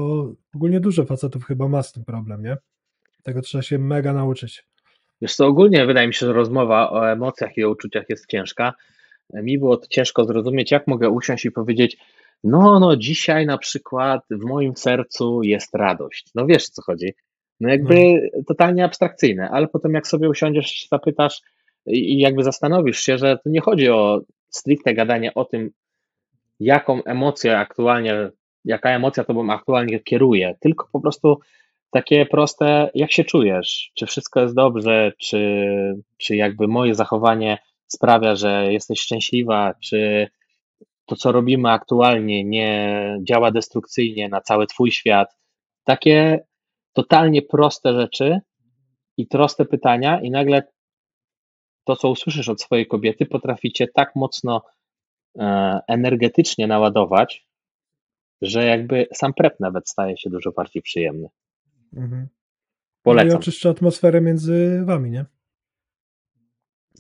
ogólnie 0.56 0.80
dużo 0.80 1.06
facetów 1.06 1.46
chyba 1.46 1.68
ma 1.68 1.84
z 1.84 1.92
tym 1.92 2.06
problem, 2.06 2.44
nie? 2.44 2.58
Tego 3.24 3.42
trzeba 3.42 3.62
się 3.62 3.80
mega 3.80 4.14
nauczyć. 4.14 4.66
Wiesz 5.22 5.36
co, 5.36 5.46
ogólnie 5.48 5.86
wydaje 5.86 6.08
mi 6.08 6.14
się, 6.14 6.26
że 6.26 6.34
rozmowa 6.34 6.92
o 6.92 7.12
emocjach 7.12 7.58
i 7.58 7.64
o 7.64 7.70
uczuciach 7.70 8.10
jest 8.10 8.28
ciężka, 8.28 8.74
mi 9.34 9.59
było 9.59 9.77
to 9.77 9.88
ciężko 9.88 10.25
zrozumieć, 10.25 10.71
jak 10.71 10.88
mogę 10.88 11.09
usiąść 11.09 11.45
i 11.45 11.51
powiedzieć, 11.51 11.97
no, 12.43 12.79
no, 12.79 12.95
dzisiaj 12.95 13.45
na 13.45 13.57
przykład 13.57 14.21
w 14.29 14.43
moim 14.43 14.75
sercu 14.75 15.43
jest 15.43 15.75
radość. 15.75 16.32
No 16.36 16.45
wiesz, 16.45 16.63
o 16.63 16.71
co 16.71 16.82
chodzi. 16.82 17.13
No 17.59 17.69
jakby 17.69 17.95
no. 18.34 18.43
totalnie 18.47 18.86
abstrakcyjne, 18.86 19.49
ale 19.49 19.67
potem 19.67 19.93
jak 19.93 20.07
sobie 20.07 20.29
usiądziesz, 20.29 20.88
zapytasz 20.91 21.41
i 21.86 22.19
jakby 22.19 22.43
zastanowisz 22.43 22.99
się, 22.99 23.17
że 23.17 23.38
to 23.43 23.49
nie 23.49 23.61
chodzi 23.61 23.89
o 23.89 24.21
stricte 24.49 24.93
gadanie 24.93 25.34
o 25.34 25.45
tym, 25.45 25.71
jaką 26.59 27.03
emocję 27.03 27.57
aktualnie, 27.57 28.29
jaka 28.65 28.89
emocja 28.89 29.23
tobą 29.23 29.51
aktualnie 29.51 29.99
kieruje, 29.99 30.55
tylko 30.59 30.88
po 30.91 31.01
prostu 31.01 31.39
takie 31.91 32.25
proste, 32.25 32.89
jak 32.95 33.11
się 33.11 33.23
czujesz, 33.23 33.91
czy 33.95 34.05
wszystko 34.05 34.41
jest 34.41 34.55
dobrze, 34.55 35.11
czy, 35.17 35.65
czy 36.17 36.36
jakby 36.36 36.67
moje 36.67 36.95
zachowanie 36.95 37.57
sprawia, 37.92 38.36
że 38.36 38.74
jesteś 38.74 39.02
szczęśliwa, 39.02 39.74
czy 39.84 40.28
to, 41.06 41.16
co 41.16 41.32
robimy 41.32 41.70
aktualnie, 41.70 42.44
nie 42.44 43.18
działa 43.22 43.52
destrukcyjnie 43.52 44.30
na 44.30 44.42
cały 44.42 44.68
Twój 44.68 44.92
świat. 44.92 45.38
Takie 45.84 46.39
totalnie 46.94 47.42
proste 47.42 47.94
rzeczy 47.94 48.39
i 49.18 49.28
proste 49.28 49.66
pytania, 49.66 50.22
i 50.22 50.32
nagle 50.32 50.64
to, 51.84 51.96
co 51.96 52.10
usłyszysz 52.10 52.50
od 52.50 52.62
swojej 52.62 52.88
kobiety, 52.88 53.26
potrafi 53.26 53.72
cię 53.72 53.88
tak 53.88 54.16
mocno 54.16 54.62
e, 55.39 55.80
energetycznie 55.88 56.68
naładować, 56.68 57.48
że 58.42 58.66
jakby 58.66 59.08
sam 59.14 59.34
prep 59.34 59.60
nawet 59.60 59.89
staje 59.89 60.18
się 60.18 60.30
dużo 60.30 60.52
bardziej 60.52 60.82
przyjemny. 60.82 61.30
Mhm. 61.94 62.22
No 62.22 63.12
i 63.12 63.16
Polecam. 63.16 63.39
oczyszcza 63.39 63.70
atmosferę 63.70 64.22
między 64.22 64.82
wami, 64.86 65.12
nie? 65.12 65.26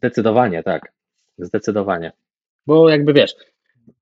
Zdecydowanie, 0.01 0.63
tak. 0.63 0.93
Zdecydowanie. 1.37 2.11
Bo 2.67 2.89
jakby 2.89 3.13
wiesz, 3.13 3.35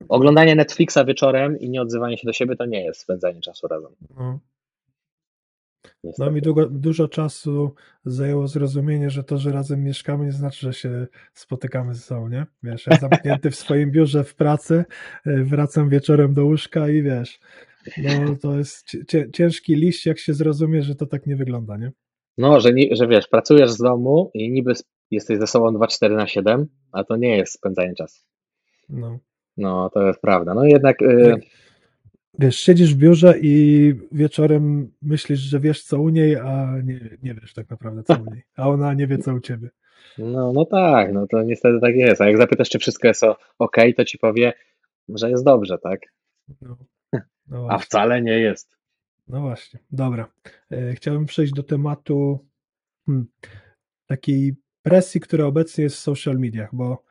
oglądanie 0.10 0.56
Netflixa 0.56 1.06
wieczorem 1.08 1.60
i 1.60 1.70
nie 1.70 1.82
odzywanie 1.82 2.18
się 2.18 2.28
do 2.28 2.34
siebie 2.34 2.56
to 2.56 2.66
nie 2.66 2.86
jest 2.86 3.02
spędzanie 3.02 3.42
czasu 3.42 3.68
razem. 3.68 3.92
No. 4.18 4.40
No 6.18 6.32
mi 6.32 6.42
długo, 6.42 6.70
dużo 6.70 7.08
czasu 7.08 7.74
zajęło 8.06 8.48
zrozumienie, 8.48 9.10
że 9.10 9.24
to, 9.24 9.38
że 9.38 9.52
razem 9.52 9.84
mieszkamy, 9.84 10.26
nie 10.26 10.32
znaczy, 10.32 10.60
że 10.60 10.74
się 10.74 11.08
spotykamy 11.34 11.96
ze 11.96 12.02
sobą, 12.02 12.30
nie? 12.30 12.46
Wiesz, 12.64 12.88
ja 12.88 12.98
zamknięty 12.98 13.52
w 13.52 13.56
swoim 13.56 13.92
biurze 13.92 14.24
w 14.24 14.36
pracy, 14.36 14.86
y, 15.28 15.44
wracam 15.44 15.90
wieczorem 15.90 16.34
do 16.34 16.46
łóżka 16.46 16.90
i 16.90 17.04
wiesz, 17.04 17.40
no 17.98 18.36
to 18.42 18.58
jest 18.58 18.98
ciężki 19.34 19.76
liść, 19.76 20.06
jak 20.06 20.20
się 20.20 20.34
zrozumie, 20.34 20.84
że 20.84 20.96
to 20.96 21.06
tak 21.06 21.28
nie 21.28 21.36
wygląda, 21.36 21.78
nie? 21.78 21.92
No, 22.38 22.60
że, 22.60 22.70
że 22.92 23.08
wiesz, 23.08 23.28
pracujesz 23.28 23.72
z 23.72 23.78
domu 23.78 24.32
i 24.34 24.52
niby 24.52 24.74
jesteś 25.12 25.40
ze 25.40 25.48
sobą 25.48 25.72
2-4 25.72 26.16
na 26.16 26.28
7, 26.28 26.68
a 26.92 27.04
to 27.04 27.16
nie 27.16 27.38
jest 27.38 27.54
spędzanie 27.54 27.96
czasu. 27.96 28.22
No. 28.90 29.20
No, 29.58 29.90
to 29.90 30.08
jest 30.08 30.22
prawda. 30.22 30.54
No 30.54 30.66
jednak 30.66 31.02
y, 31.02 31.36
Wiesz, 32.40 32.60
siedzisz 32.60 32.96
w 32.96 32.98
biurze 32.98 33.40
i 33.42 33.94
wieczorem 34.12 34.92
myślisz, 35.02 35.40
że 35.40 35.60
wiesz 35.60 35.84
co 35.84 36.02
u 36.02 36.10
niej, 36.10 36.36
a 36.36 36.74
nie, 36.84 37.18
nie 37.24 37.34
wiesz 37.34 37.54
tak 37.54 37.70
naprawdę 37.70 38.04
co 38.04 38.14
u 38.14 38.34
niej, 38.34 38.44
a 38.56 38.70
ona 38.70 38.94
nie 38.94 39.08
wie 39.08 39.18
co 39.18 39.34
u 39.34 39.40
ciebie. 39.40 39.70
no, 40.18 40.54
no 40.54 40.66
tak, 40.66 41.14
no 41.14 41.28
to 41.28 41.44
niestety 41.44 41.80
tak 41.82 41.96
jest. 41.96 42.22
A 42.22 42.28
jak 42.28 42.38
zapytasz, 42.38 42.70
czy 42.70 42.80
wszystko 42.80 43.08
jest 43.08 43.24
ok, 43.60 43.78
to 43.98 44.06
ci 44.06 44.18
powie, 44.18 44.54
że 45.10 45.30
jest 45.30 45.44
dobrze, 45.44 45.78
tak? 45.78 46.00
No, 46.62 46.78
no 47.48 47.68
A 47.70 47.78
wcale 47.78 48.22
nie 48.22 48.40
jest. 48.40 48.78
No 49.28 49.42
właśnie, 49.42 49.80
dobra. 49.92 50.32
E, 50.72 50.94
Chciałbym 50.94 51.26
przejść 51.26 51.54
do 51.54 51.64
tematu 51.64 52.46
hmm, 53.06 53.28
takiej 54.08 54.56
presji, 54.82 55.22
która 55.22 55.46
obecnie 55.46 55.84
jest 55.84 55.96
w 55.96 56.00
social 56.00 56.40
mediach, 56.40 56.70
bo 56.76 57.04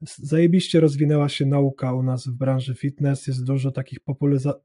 zajebiście 0.00 0.80
rozwinęła 0.80 1.28
się 1.28 1.46
nauka 1.46 1.92
u 1.92 2.02
nas 2.02 2.26
w 2.26 2.32
branży 2.32 2.74
fitness, 2.74 3.26
jest 3.26 3.44
dużo 3.44 3.70
takich 3.70 3.98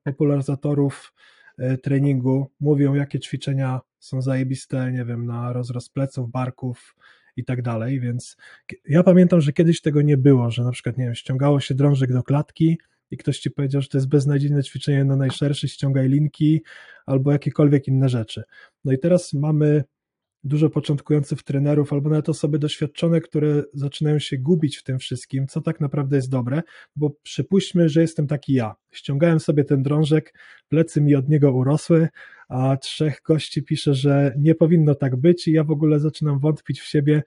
popularyzatorów 0.03 1.13
e, 1.57 1.77
treningu, 1.77 2.51
mówią 2.59 2.93
jakie 2.93 3.19
ćwiczenia 3.19 3.81
są 3.99 4.21
zajebiste, 4.21 4.91
nie 4.91 5.05
wiem, 5.05 5.25
na 5.25 5.53
rozrost 5.53 5.93
pleców, 5.93 6.31
barków 6.31 6.95
i 7.35 7.45
tak 7.45 7.61
dalej, 7.61 7.99
więc 7.99 8.37
ja 8.85 9.03
pamiętam, 9.03 9.41
że 9.41 9.53
kiedyś 9.53 9.81
tego 9.81 10.01
nie 10.01 10.17
było, 10.17 10.51
że 10.51 10.63
na 10.63 10.71
przykład, 10.71 10.97
nie 10.97 11.05
wiem, 11.05 11.15
ściągało 11.15 11.59
się 11.59 11.75
drążek 11.75 12.13
do 12.13 12.23
klatki 12.23 12.77
i 13.11 13.17
ktoś 13.17 13.39
ci 13.39 13.51
powiedział, 13.51 13.81
że 13.81 13.87
to 13.87 13.97
jest 13.97 14.09
beznadziejne 14.09 14.63
ćwiczenie 14.63 15.05
na 15.05 15.15
najszerszy, 15.15 15.67
ściągaj 15.67 16.09
linki 16.09 16.61
albo 17.05 17.31
jakiekolwiek 17.31 17.87
inne 17.87 18.09
rzeczy. 18.09 18.43
No 18.85 18.91
i 18.91 18.99
teraz 18.99 19.33
mamy 19.33 19.83
dużo 20.43 20.69
początkujących 20.69 21.43
trenerów, 21.43 21.93
albo 21.93 22.09
nawet 22.09 22.29
osoby 22.29 22.59
doświadczone, 22.59 23.21
które 23.21 23.63
zaczynają 23.73 24.19
się 24.19 24.37
gubić 24.37 24.77
w 24.77 24.83
tym 24.83 24.99
wszystkim, 24.99 25.47
co 25.47 25.61
tak 25.61 25.79
naprawdę 25.79 26.15
jest 26.15 26.29
dobre, 26.29 26.61
bo 26.95 27.11
przypuśćmy, 27.23 27.89
że 27.89 28.01
jestem 28.01 28.27
taki 28.27 28.53
ja. 28.53 28.75
Ściągałem 28.91 29.39
sobie 29.39 29.63
ten 29.63 29.83
drążek, 29.83 30.33
plecy 30.67 31.01
mi 31.01 31.15
od 31.15 31.29
niego 31.29 31.51
urosły, 31.51 32.07
a 32.49 32.77
trzech 32.77 33.21
gości 33.25 33.63
pisze, 33.63 33.93
że 33.93 34.33
nie 34.37 34.55
powinno 34.55 34.95
tak 34.95 35.15
być 35.15 35.47
i 35.47 35.51
ja 35.51 35.63
w 35.63 35.71
ogóle 35.71 35.99
zaczynam 35.99 36.39
wątpić 36.39 36.81
w 36.81 36.85
siebie, 36.87 37.23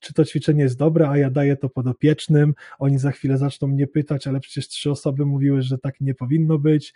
czy 0.00 0.14
to 0.14 0.24
ćwiczenie 0.24 0.62
jest 0.62 0.78
dobre, 0.78 1.08
a 1.08 1.18
ja 1.18 1.30
daję 1.30 1.56
to 1.56 1.68
podopiecznym, 1.68 2.54
oni 2.78 2.98
za 2.98 3.10
chwilę 3.10 3.38
zaczną 3.38 3.68
mnie 3.68 3.86
pytać, 3.86 4.26
ale 4.26 4.40
przecież 4.40 4.68
trzy 4.68 4.90
osoby 4.90 5.26
mówiły, 5.26 5.62
że 5.62 5.78
tak 5.78 6.00
nie 6.00 6.14
powinno 6.14 6.58
być 6.58 6.94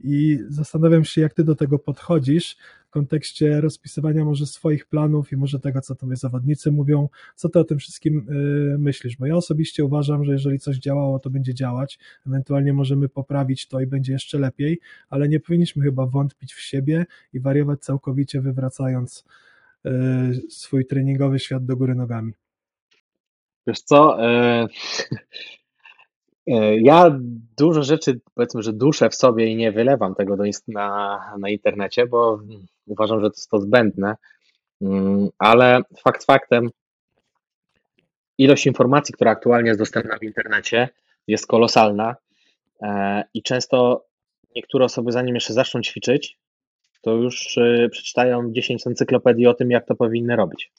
i 0.00 0.38
zastanawiam 0.48 1.04
się, 1.04 1.20
jak 1.20 1.34
ty 1.34 1.44
do 1.44 1.54
tego 1.54 1.78
podchodzisz 1.78 2.56
w 2.86 2.90
kontekście 2.90 3.60
rozpisywania 3.60 4.24
może 4.24 4.46
swoich 4.46 4.86
planów 4.86 5.32
i 5.32 5.36
może 5.36 5.60
tego, 5.60 5.80
co 5.80 5.94
tobie 5.94 6.16
zawodnicy 6.16 6.72
mówią, 6.72 7.08
co 7.34 7.48
ty 7.48 7.58
o 7.58 7.64
tym 7.64 7.78
wszystkim 7.78 8.26
y, 8.30 8.78
myślisz, 8.78 9.16
bo 9.16 9.26
ja 9.26 9.36
osobiście 9.36 9.84
uważam, 9.84 10.24
że 10.24 10.32
jeżeli 10.32 10.58
coś 10.58 10.76
działało, 10.76 11.18
to 11.18 11.30
będzie 11.30 11.54
działać, 11.54 11.98
ewentualnie 12.26 12.72
możemy 12.72 13.08
poprawić 13.08 13.68
to 13.68 13.80
i 13.80 13.86
będzie 13.86 14.12
jeszcze 14.12 14.38
lepiej, 14.38 14.80
ale 15.10 15.28
nie 15.28 15.40
powinniśmy 15.40 15.84
chyba 15.84 16.06
wątpić 16.06 16.54
w 16.54 16.60
siebie 16.60 17.06
i 17.32 17.40
wariować 17.40 17.80
całkowicie, 17.80 18.40
wywracając 18.40 19.24
y, 19.86 19.90
swój 20.48 20.86
treningowy 20.86 21.38
świat 21.38 21.64
do 21.64 21.76
góry 21.76 21.94
nogami. 21.94 22.32
Wiesz 23.66 23.80
co, 23.80 24.24
e, 24.24 24.66
ja 26.80 27.18
dużo 27.56 27.82
rzeczy, 27.82 28.20
powiedzmy, 28.34 28.62
że 28.62 28.72
duszę 28.72 29.10
w 29.10 29.14
sobie 29.14 29.46
i 29.46 29.56
nie 29.56 29.72
wylewam 29.72 30.14
tego 30.14 30.36
do, 30.36 30.44
na, 30.68 31.20
na 31.38 31.48
internecie, 31.48 32.06
bo 32.06 32.40
uważam, 32.86 33.20
że 33.20 33.30
to 33.30 33.34
jest 33.34 33.50
to 33.50 33.60
zbędne, 33.60 34.16
Mm, 34.80 35.28
ale 35.38 35.80
fakt 36.04 36.24
faktem, 36.24 36.70
ilość 38.38 38.66
informacji, 38.66 39.14
która 39.14 39.30
aktualnie 39.30 39.68
jest 39.68 39.80
dostępna 39.80 40.18
w 40.18 40.22
internecie, 40.22 40.88
jest 41.26 41.46
kolosalna 41.46 42.16
e, 42.82 43.24
i 43.34 43.42
często 43.42 44.04
niektóre 44.56 44.84
osoby, 44.84 45.12
zanim 45.12 45.34
jeszcze 45.34 45.52
zaczną 45.52 45.80
ćwiczyć, 45.80 46.38
to 47.02 47.12
już 47.12 47.58
e, 47.58 47.88
przeczytają 47.88 48.52
10 48.52 48.86
encyklopedii 48.86 49.46
o 49.46 49.54
tym, 49.54 49.70
jak 49.70 49.86
to 49.86 49.94
powinny 49.94 50.36
robić. 50.36 50.72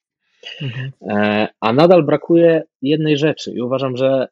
Mhm. 0.61 0.91
E, 1.09 1.47
A 1.59 1.73
nadal 1.73 2.03
brakuje 2.03 2.63
jednej 2.81 3.17
rzeczy 3.17 3.51
i 3.51 3.61
uważam, 3.61 3.97
że 3.97 4.27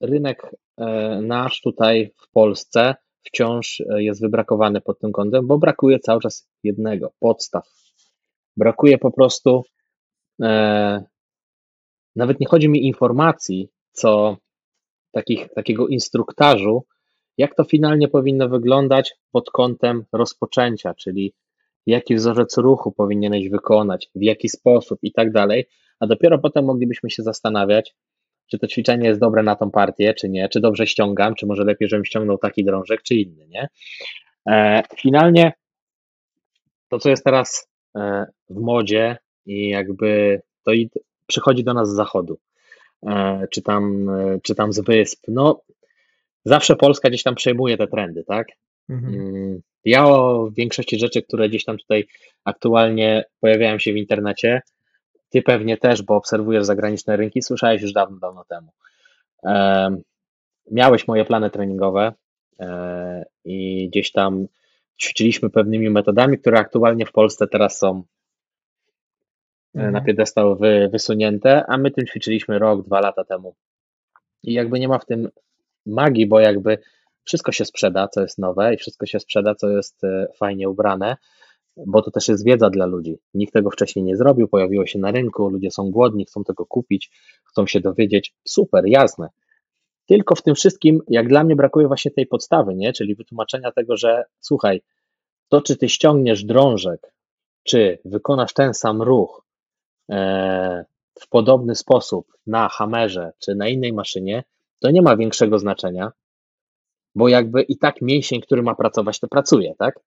rynek 0.00 0.42
e, 0.78 0.86
nasz 1.22 1.60
tutaj 1.60 2.12
w 2.16 2.30
Polsce 2.30 2.94
wciąż 3.22 3.80
e, 3.80 4.02
jest 4.02 4.20
wybrakowany 4.20 4.80
pod 4.80 4.98
tym 4.98 5.12
kątem, 5.12 5.46
bo 5.46 5.58
brakuje 5.58 5.98
cały 5.98 6.20
czas 6.20 6.48
jednego 6.62 7.12
podstaw. 7.18 7.64
Brakuje 8.56 8.98
po 8.98 9.10
prostu, 9.10 9.64
e, 10.42 11.04
nawet 12.16 12.40
nie 12.40 12.46
chodzi 12.46 12.68
mi 12.68 12.86
informacji, 12.86 13.68
co 13.92 14.36
takich, 15.12 15.48
takiego 15.54 15.88
instruktażu, 15.88 16.84
jak 17.38 17.54
to 17.54 17.64
finalnie 17.64 18.08
powinno 18.08 18.48
wyglądać 18.48 19.14
pod 19.32 19.50
kątem 19.50 20.04
rozpoczęcia, 20.12 20.94
czyli 20.94 21.34
jaki 21.86 22.14
wzorzec 22.14 22.58
ruchu 22.58 22.92
powinieneś 22.92 23.48
wykonać, 23.48 24.10
w 24.14 24.22
jaki 24.22 24.48
sposób 24.48 24.98
i 25.02 25.12
tak 25.12 25.32
dalej, 25.32 25.66
a 26.00 26.06
dopiero 26.06 26.38
potem 26.38 26.64
moglibyśmy 26.64 27.10
się 27.10 27.22
zastanawiać, 27.22 27.94
czy 28.50 28.58
to 28.58 28.66
ćwiczenie 28.66 29.08
jest 29.08 29.20
dobre 29.20 29.42
na 29.42 29.56
tą 29.56 29.70
partię, 29.70 30.14
czy 30.14 30.28
nie, 30.28 30.48
czy 30.48 30.60
dobrze 30.60 30.86
ściągam, 30.86 31.34
czy 31.34 31.46
może 31.46 31.64
lepiej, 31.64 31.88
żebym 31.88 32.04
ściągnął 32.04 32.38
taki 32.38 32.64
drążek, 32.64 33.02
czy 33.02 33.14
inny, 33.14 33.46
nie? 33.48 33.68
E, 34.48 34.82
finalnie 34.96 35.52
to, 36.88 36.98
co 36.98 37.10
jest 37.10 37.24
teraz 37.24 37.68
e, 37.96 38.26
w 38.50 38.60
modzie 38.60 39.16
i 39.46 39.68
jakby 39.68 40.40
to 40.64 40.72
i 40.72 40.90
przychodzi 41.26 41.64
do 41.64 41.74
nas 41.74 41.90
z 41.90 41.94
zachodu, 41.94 42.38
e, 43.06 43.46
czy 43.50 43.62
tam, 43.62 44.10
czy 44.42 44.54
tam 44.54 44.72
z 44.72 44.80
wysp, 44.80 45.20
no 45.28 45.60
zawsze 46.44 46.76
Polska 46.76 47.08
gdzieś 47.08 47.22
tam 47.22 47.34
przejmuje 47.34 47.76
te 47.76 47.86
trendy, 47.86 48.24
tak? 48.24 48.48
Mhm. 48.88 49.14
Mm, 49.14 49.60
Ja 49.84 50.06
o 50.06 50.50
większości 50.56 50.98
rzeczy, 50.98 51.22
które 51.22 51.48
gdzieś 51.48 51.64
tam 51.64 51.78
tutaj 51.78 52.06
aktualnie 52.44 53.24
pojawiają 53.40 53.78
się 53.78 53.92
w 53.92 53.96
internecie, 53.96 54.60
ty 55.30 55.42
pewnie 55.42 55.76
też, 55.76 56.02
bo 56.02 56.16
obserwujesz 56.16 56.64
zagraniczne 56.64 57.16
rynki, 57.16 57.42
słyszałeś 57.42 57.82
już 57.82 57.92
dawno, 57.92 58.18
dawno 58.18 58.44
temu. 58.44 58.72
Em, 59.42 60.02
Miałeś 60.70 61.08
moje 61.08 61.24
plany 61.24 61.50
treningowe 61.50 62.12
e, 62.60 63.24
i 63.44 63.88
gdzieś 63.88 64.12
tam 64.12 64.46
ćwiczyliśmy 65.00 65.50
pewnymi 65.50 65.90
metodami, 65.90 66.38
które 66.38 66.58
aktualnie 66.58 67.06
w 67.06 67.12
Polsce 67.12 67.46
teraz 67.46 67.78
są 67.78 68.02
e, 69.74 69.78
na 69.78 69.86
Mhm. 69.86 70.04
piedestał 70.04 70.56
wy, 70.56 70.88
wysunięte, 70.92 71.66
a 71.66 71.78
my 71.78 71.90
tym 71.90 72.06
ćwiczyliśmy 72.06 72.58
rok, 72.58 72.86
dwa 72.86 73.00
lata 73.00 73.24
temu. 73.24 73.54
I 74.42 74.52
jakby 74.52 74.80
nie 74.80 74.88
ma 74.88 74.98
w 74.98 75.06
tym 75.06 75.28
magii, 75.86 76.26
bo 76.26 76.40
jakby 76.40 76.78
wszystko 77.24 77.52
się 77.52 77.64
sprzeda, 77.64 78.08
co 78.08 78.20
jest 78.20 78.38
nowe 78.38 78.74
i 78.74 78.76
wszystko 78.76 79.06
się 79.06 79.20
sprzeda, 79.20 79.54
co 79.54 79.68
jest 79.68 80.04
e, 80.04 80.26
fajnie 80.36 80.68
ubrane, 80.68 81.16
bo 81.86 82.02
to 82.02 82.10
też 82.10 82.28
jest 82.28 82.44
wiedza 82.44 82.70
dla 82.70 82.86
ludzi. 82.86 83.18
Nikt 83.34 83.52
tego 83.52 83.70
wcześniej 83.70 84.04
nie 84.04 84.16
zrobił, 84.16 84.48
pojawiło 84.48 84.86
się 84.86 84.98
na 84.98 85.10
rynku, 85.10 85.48
ludzie 85.48 85.70
są 85.70 85.90
głodni, 85.90 86.24
chcą 86.24 86.44
tego 86.44 86.66
kupić, 86.66 87.10
chcą 87.44 87.66
się 87.66 87.80
dowiedzieć. 87.80 88.34
Super, 88.44 88.84
jasne. 88.86 89.28
Tylko 90.06 90.34
w 90.34 90.42
tym 90.42 90.54
wszystkim, 90.54 91.00
jak 91.08 91.28
dla 91.28 91.44
mnie, 91.44 91.56
brakuje 91.56 91.86
właśnie 91.86 92.10
tej 92.10 92.26
podstawy, 92.26 92.74
nie? 92.74 92.92
czyli 92.92 93.14
wytłumaczenia 93.14 93.72
tego, 93.72 93.96
że 93.96 94.24
słuchaj, 94.40 94.82
to 95.48 95.62
czy 95.62 95.76
ty 95.76 95.88
ściągniesz 95.88 96.44
drążek, 96.44 97.14
czy 97.62 97.98
wykonasz 98.04 98.52
ten 98.52 98.74
sam 98.74 99.02
ruch 99.02 99.44
e, 100.10 100.84
w 101.20 101.28
podobny 101.28 101.74
sposób 101.74 102.26
na 102.46 102.68
hamerze, 102.68 103.32
czy 103.38 103.54
na 103.54 103.68
innej 103.68 103.92
maszynie, 103.92 104.44
to 104.78 104.90
nie 104.90 105.02
ma 105.02 105.16
większego 105.16 105.58
znaczenia, 105.58 106.12
bo 107.14 107.28
jakby 107.28 107.62
i 107.62 107.78
tak 107.78 108.02
mięsień, 108.02 108.40
który 108.40 108.62
ma 108.62 108.74
pracować, 108.74 109.20
to 109.20 109.28
pracuje, 109.28 109.74
tak? 109.78 110.00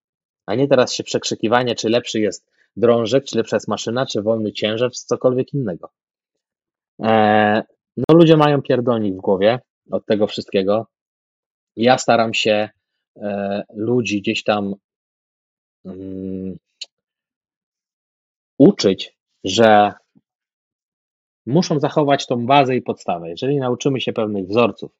A 0.46 0.56
nie 0.56 0.68
teraz 0.68 0.94
się 0.94 1.04
przekrzykiwanie, 1.04 1.76
czy 1.76 1.90
lepszy 1.90 2.20
jest 2.20 2.52
drążek, 2.76 3.26
czy 3.26 3.38
lepsza 3.38 3.56
jest 3.56 3.68
maszyna, 3.68 4.06
czy 4.06 4.22
wolny 4.22 4.52
ciężar, 4.52 4.92
czy 4.92 5.06
cokolwiek 5.06 5.54
innego. 5.54 5.90
E, 7.04 7.64
no 7.98 8.16
ludzie 8.16 8.38
mają 8.38 8.62
pierdolnik 8.62 9.16
w 9.16 9.22
głowie 9.22 9.60
od 9.92 10.06
tego 10.06 10.28
wszystkiego. 10.28 10.88
Ja 11.76 11.98
staram 11.98 12.34
się 12.34 12.70
e, 13.18 13.64
ludzi 13.74 14.22
gdzieś 14.22 14.44
tam 14.44 14.76
um, 15.84 16.58
uczyć, 18.58 19.18
że 19.44 19.94
muszą 21.46 21.80
zachować 21.80 22.28
tą 22.28 22.46
bazę 22.46 22.76
i 22.76 22.82
podstawę. 22.82 23.30
Jeżeli 23.30 23.58
nauczymy 23.58 24.02
się 24.02 24.14
pewnych 24.14 24.48
wzorców, 24.48 24.92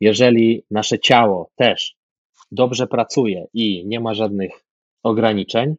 jeżeli 0.00 0.64
nasze 0.70 0.98
ciało 0.98 1.50
też 1.56 1.96
dobrze 2.52 2.86
pracuje 2.86 3.46
i 3.54 3.86
nie 3.86 4.00
ma 4.00 4.14
żadnych 4.14 4.67
ograniczeń, 5.02 5.74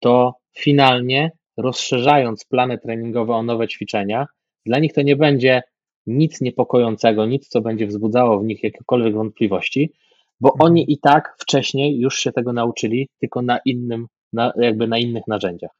to 0.00 0.34
finalnie 0.56 1.30
rozszerzając 1.56 2.44
plany 2.44 2.78
treningowe 2.78 3.34
o 3.34 3.42
nowe 3.42 3.68
ćwiczenia, 3.68 4.26
dla 4.66 4.78
nich 4.78 4.92
to 4.92 5.02
nie 5.02 5.16
będzie 5.16 5.62
nic 6.06 6.40
niepokojącego, 6.40 7.26
nic, 7.26 7.48
co 7.48 7.60
będzie 7.60 7.86
wzbudzało 7.86 8.38
w 8.38 8.44
nich 8.44 8.64
jakiekolwiek 8.64 9.14
wątpliwości, 9.14 9.92
bo 10.40 10.52
mhm. 10.52 10.70
oni 10.70 10.92
i 10.92 10.98
tak 10.98 11.36
wcześniej 11.38 11.98
już 11.98 12.18
się 12.18 12.32
tego 12.32 12.52
nauczyli, 12.52 13.08
tylko 13.20 13.42
na 13.42 13.58
innym, 13.64 14.06
na, 14.32 14.52
jakby 14.56 14.88
na 14.88 14.98
innych 14.98 15.26
narzędziach. 15.26 15.70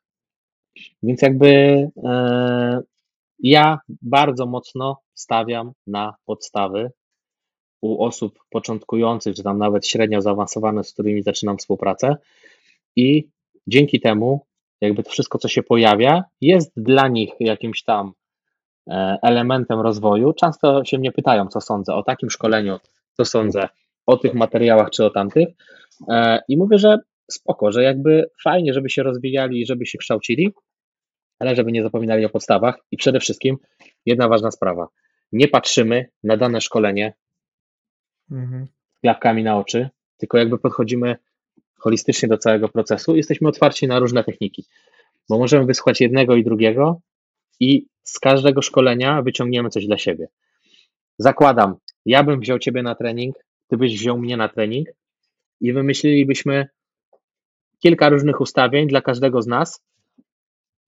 Więc 1.02 1.22
jakby 1.22 1.46
e, 2.04 2.80
ja 3.38 3.78
bardzo 4.02 4.46
mocno 4.46 4.96
stawiam 5.14 5.72
na 5.86 6.14
podstawy 6.24 6.90
u 7.80 8.04
osób 8.04 8.38
początkujących, 8.50 9.34
czy 9.34 9.42
tam 9.42 9.58
nawet 9.58 9.86
średnio 9.86 10.22
zaawansowanych, 10.22 10.86
z 10.86 10.92
którymi 10.92 11.22
zaczynam 11.22 11.58
współpracę 11.58 12.16
i 12.98 13.30
dzięki 13.66 14.00
temu 14.00 14.46
jakby 14.80 15.02
to 15.02 15.10
wszystko, 15.10 15.38
co 15.38 15.48
się 15.48 15.62
pojawia, 15.62 16.24
jest 16.40 16.72
dla 16.76 17.08
nich 17.08 17.30
jakimś 17.40 17.82
tam 17.82 18.12
e, 18.90 19.18
elementem 19.22 19.80
rozwoju. 19.80 20.32
Często 20.32 20.84
się 20.84 20.98
mnie 20.98 21.12
pytają, 21.12 21.48
co 21.48 21.60
sądzę 21.60 21.94
o 21.94 22.02
takim 22.02 22.30
szkoleniu, 22.30 22.78
co 23.12 23.24
sądzę 23.24 23.68
o 24.06 24.16
tych 24.16 24.34
materiałach 24.34 24.90
czy 24.90 25.04
o 25.04 25.10
tamtych. 25.10 25.48
E, 26.08 26.40
I 26.48 26.56
mówię, 26.56 26.78
że 26.78 26.98
spoko, 27.30 27.72
że 27.72 27.82
jakby 27.82 28.30
fajnie, 28.42 28.74
żeby 28.74 28.90
się 28.90 29.02
rozwijali, 29.02 29.66
żeby 29.66 29.86
się 29.86 29.98
kształcili, 29.98 30.52
ale 31.38 31.56
żeby 31.56 31.72
nie 31.72 31.82
zapominali 31.82 32.24
o 32.24 32.28
podstawach. 32.28 32.78
I 32.90 32.96
przede 32.96 33.20
wszystkim 33.20 33.56
jedna 34.06 34.28
ważna 34.28 34.50
sprawa. 34.50 34.88
Nie 35.32 35.48
patrzymy 35.48 36.10
na 36.22 36.36
dane 36.36 36.60
szkolenie 36.60 37.14
mhm. 38.30 38.66
klapkami 39.02 39.42
na 39.42 39.58
oczy, 39.58 39.88
tylko 40.16 40.38
jakby 40.38 40.58
podchodzimy 40.58 41.16
holistycznie 41.78 42.28
do 42.28 42.38
całego 42.38 42.68
procesu. 42.68 43.16
Jesteśmy 43.16 43.48
otwarci 43.48 43.86
na 43.86 43.98
różne 43.98 44.24
techniki, 44.24 44.64
bo 45.28 45.38
możemy 45.38 45.66
wysłuchać 45.66 46.00
jednego 46.00 46.36
i 46.36 46.44
drugiego 46.44 47.00
i 47.60 47.86
z 48.02 48.18
każdego 48.18 48.62
szkolenia 48.62 49.22
wyciągniemy 49.22 49.70
coś 49.70 49.86
dla 49.86 49.98
siebie. 49.98 50.28
Zakładam, 51.18 51.74
ja 52.06 52.22
bym 52.24 52.40
wziął 52.40 52.58
Ciebie 52.58 52.82
na 52.82 52.94
trening, 52.94 53.36
Ty 53.68 53.76
byś 53.76 53.98
wziął 53.98 54.18
mnie 54.18 54.36
na 54.36 54.48
trening 54.48 54.88
i 55.60 55.72
wymyślilibyśmy 55.72 56.68
kilka 57.78 58.08
różnych 58.08 58.40
ustawień 58.40 58.88
dla 58.88 59.00
każdego 59.00 59.42
z 59.42 59.46
nas, 59.46 59.82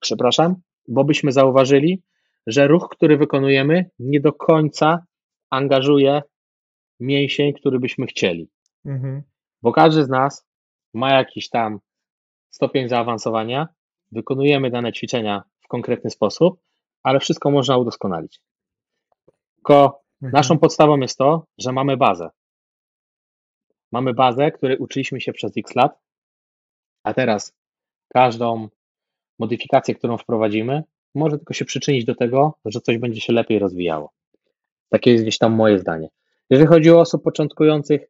przepraszam, 0.00 0.54
bo 0.88 1.04
byśmy 1.04 1.32
zauważyli, 1.32 2.02
że 2.46 2.68
ruch, 2.68 2.88
który 2.90 3.16
wykonujemy, 3.16 3.90
nie 3.98 4.20
do 4.20 4.32
końca 4.32 5.04
angażuje 5.50 6.22
mięsień, 7.00 7.52
który 7.52 7.78
byśmy 7.78 8.06
chcieli. 8.06 8.48
Mhm. 8.84 9.22
Bo 9.62 9.72
każdy 9.72 10.04
z 10.04 10.08
nas 10.08 10.49
ma 10.94 11.12
jakiś 11.12 11.48
tam 11.48 11.80
stopień 12.50 12.88
zaawansowania, 12.88 13.68
wykonujemy 14.12 14.70
dane 14.70 14.92
ćwiczenia 14.92 15.42
w 15.60 15.68
konkretny 15.68 16.10
sposób, 16.10 16.60
ale 17.02 17.20
wszystko 17.20 17.50
można 17.50 17.76
udoskonalić. 17.76 18.40
Tylko 19.54 20.02
mhm. 20.22 20.32
naszą 20.32 20.58
podstawą 20.58 20.98
jest 20.98 21.18
to, 21.18 21.46
że 21.58 21.72
mamy 21.72 21.96
bazę. 21.96 22.30
Mamy 23.92 24.14
bazę, 24.14 24.50
której 24.50 24.78
uczyliśmy 24.78 25.20
się 25.20 25.32
przez 25.32 25.56
x 25.56 25.74
lat, 25.74 25.98
a 27.02 27.14
teraz 27.14 27.56
każdą 28.08 28.68
modyfikację, 29.38 29.94
którą 29.94 30.18
wprowadzimy, 30.18 30.82
może 31.14 31.36
tylko 31.36 31.54
się 31.54 31.64
przyczynić 31.64 32.04
do 32.04 32.14
tego, 32.14 32.54
że 32.64 32.80
coś 32.80 32.98
będzie 32.98 33.20
się 33.20 33.32
lepiej 33.32 33.58
rozwijało. 33.58 34.12
Takie 34.88 35.12
jest 35.12 35.24
gdzieś 35.24 35.38
tam 35.38 35.52
moje 35.52 35.78
zdanie. 35.78 36.08
Jeżeli 36.50 36.68
chodzi 36.68 36.90
o 36.90 37.00
osób 37.00 37.22
początkujących, 37.22 38.00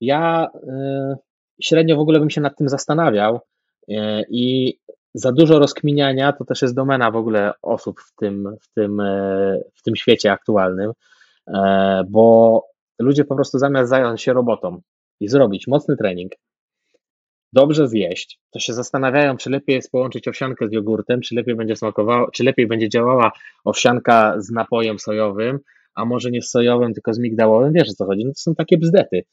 ja 0.00 0.50
y, 0.54 1.16
średnio 1.62 1.96
w 1.96 2.00
ogóle 2.00 2.20
bym 2.20 2.30
się 2.30 2.40
nad 2.40 2.56
tym 2.56 2.68
zastanawiał 2.68 3.40
y, 3.88 3.94
i 4.30 4.74
za 5.14 5.32
dużo 5.32 5.58
rozkminiania 5.58 6.32
to 6.32 6.44
też 6.44 6.62
jest 6.62 6.74
domena 6.74 7.10
w 7.10 7.16
ogóle 7.16 7.52
osób 7.62 8.00
w 8.00 8.14
tym, 8.14 8.56
w 8.60 8.74
tym, 8.74 9.00
y, 9.00 9.64
w 9.74 9.82
tym 9.82 9.96
świecie 9.96 10.32
aktualnym, 10.32 10.92
bo 12.08 12.64
ludzie 12.98 13.24
po 13.24 13.34
prostu 13.34 13.58
zamiast 13.58 13.90
zająć 13.90 14.22
się 14.22 14.32
robotą 14.32 14.80
i 15.20 15.28
zrobić 15.28 15.66
mocny 15.66 15.96
trening, 15.96 16.32
dobrze 17.52 17.88
zjeść, 17.88 18.40
to 18.50 18.58
się 18.58 18.72
zastanawiają, 18.72 19.36
czy 19.36 19.50
lepiej 19.50 19.76
jest 19.76 19.90
połączyć 19.90 20.28
owsiankę 20.28 20.68
z 20.68 20.72
jogurtem, 20.72 21.20
czy 21.20 21.34
lepiej 21.34 21.54
będzie 21.54 21.76
smakowało, 21.76 22.30
czy 22.30 22.44
lepiej 22.44 22.66
będzie 22.66 22.88
działała 22.88 23.32
owsianka 23.64 24.34
z 24.38 24.50
napojem 24.50 24.98
sojowym, 24.98 25.58
a 25.94 26.04
może 26.04 26.30
nie 26.30 26.42
z 26.42 26.50
sojowym, 26.50 26.94
tylko 26.94 27.14
z 27.14 27.18
migdałowym, 27.18 27.72
wiesz 27.72 27.90
o 27.90 27.92
co 27.92 28.06
chodzi, 28.06 28.24
no 28.24 28.30
to 28.30 28.40
są 28.40 28.54
takie 28.54 28.78
bzdety. 28.78 29.24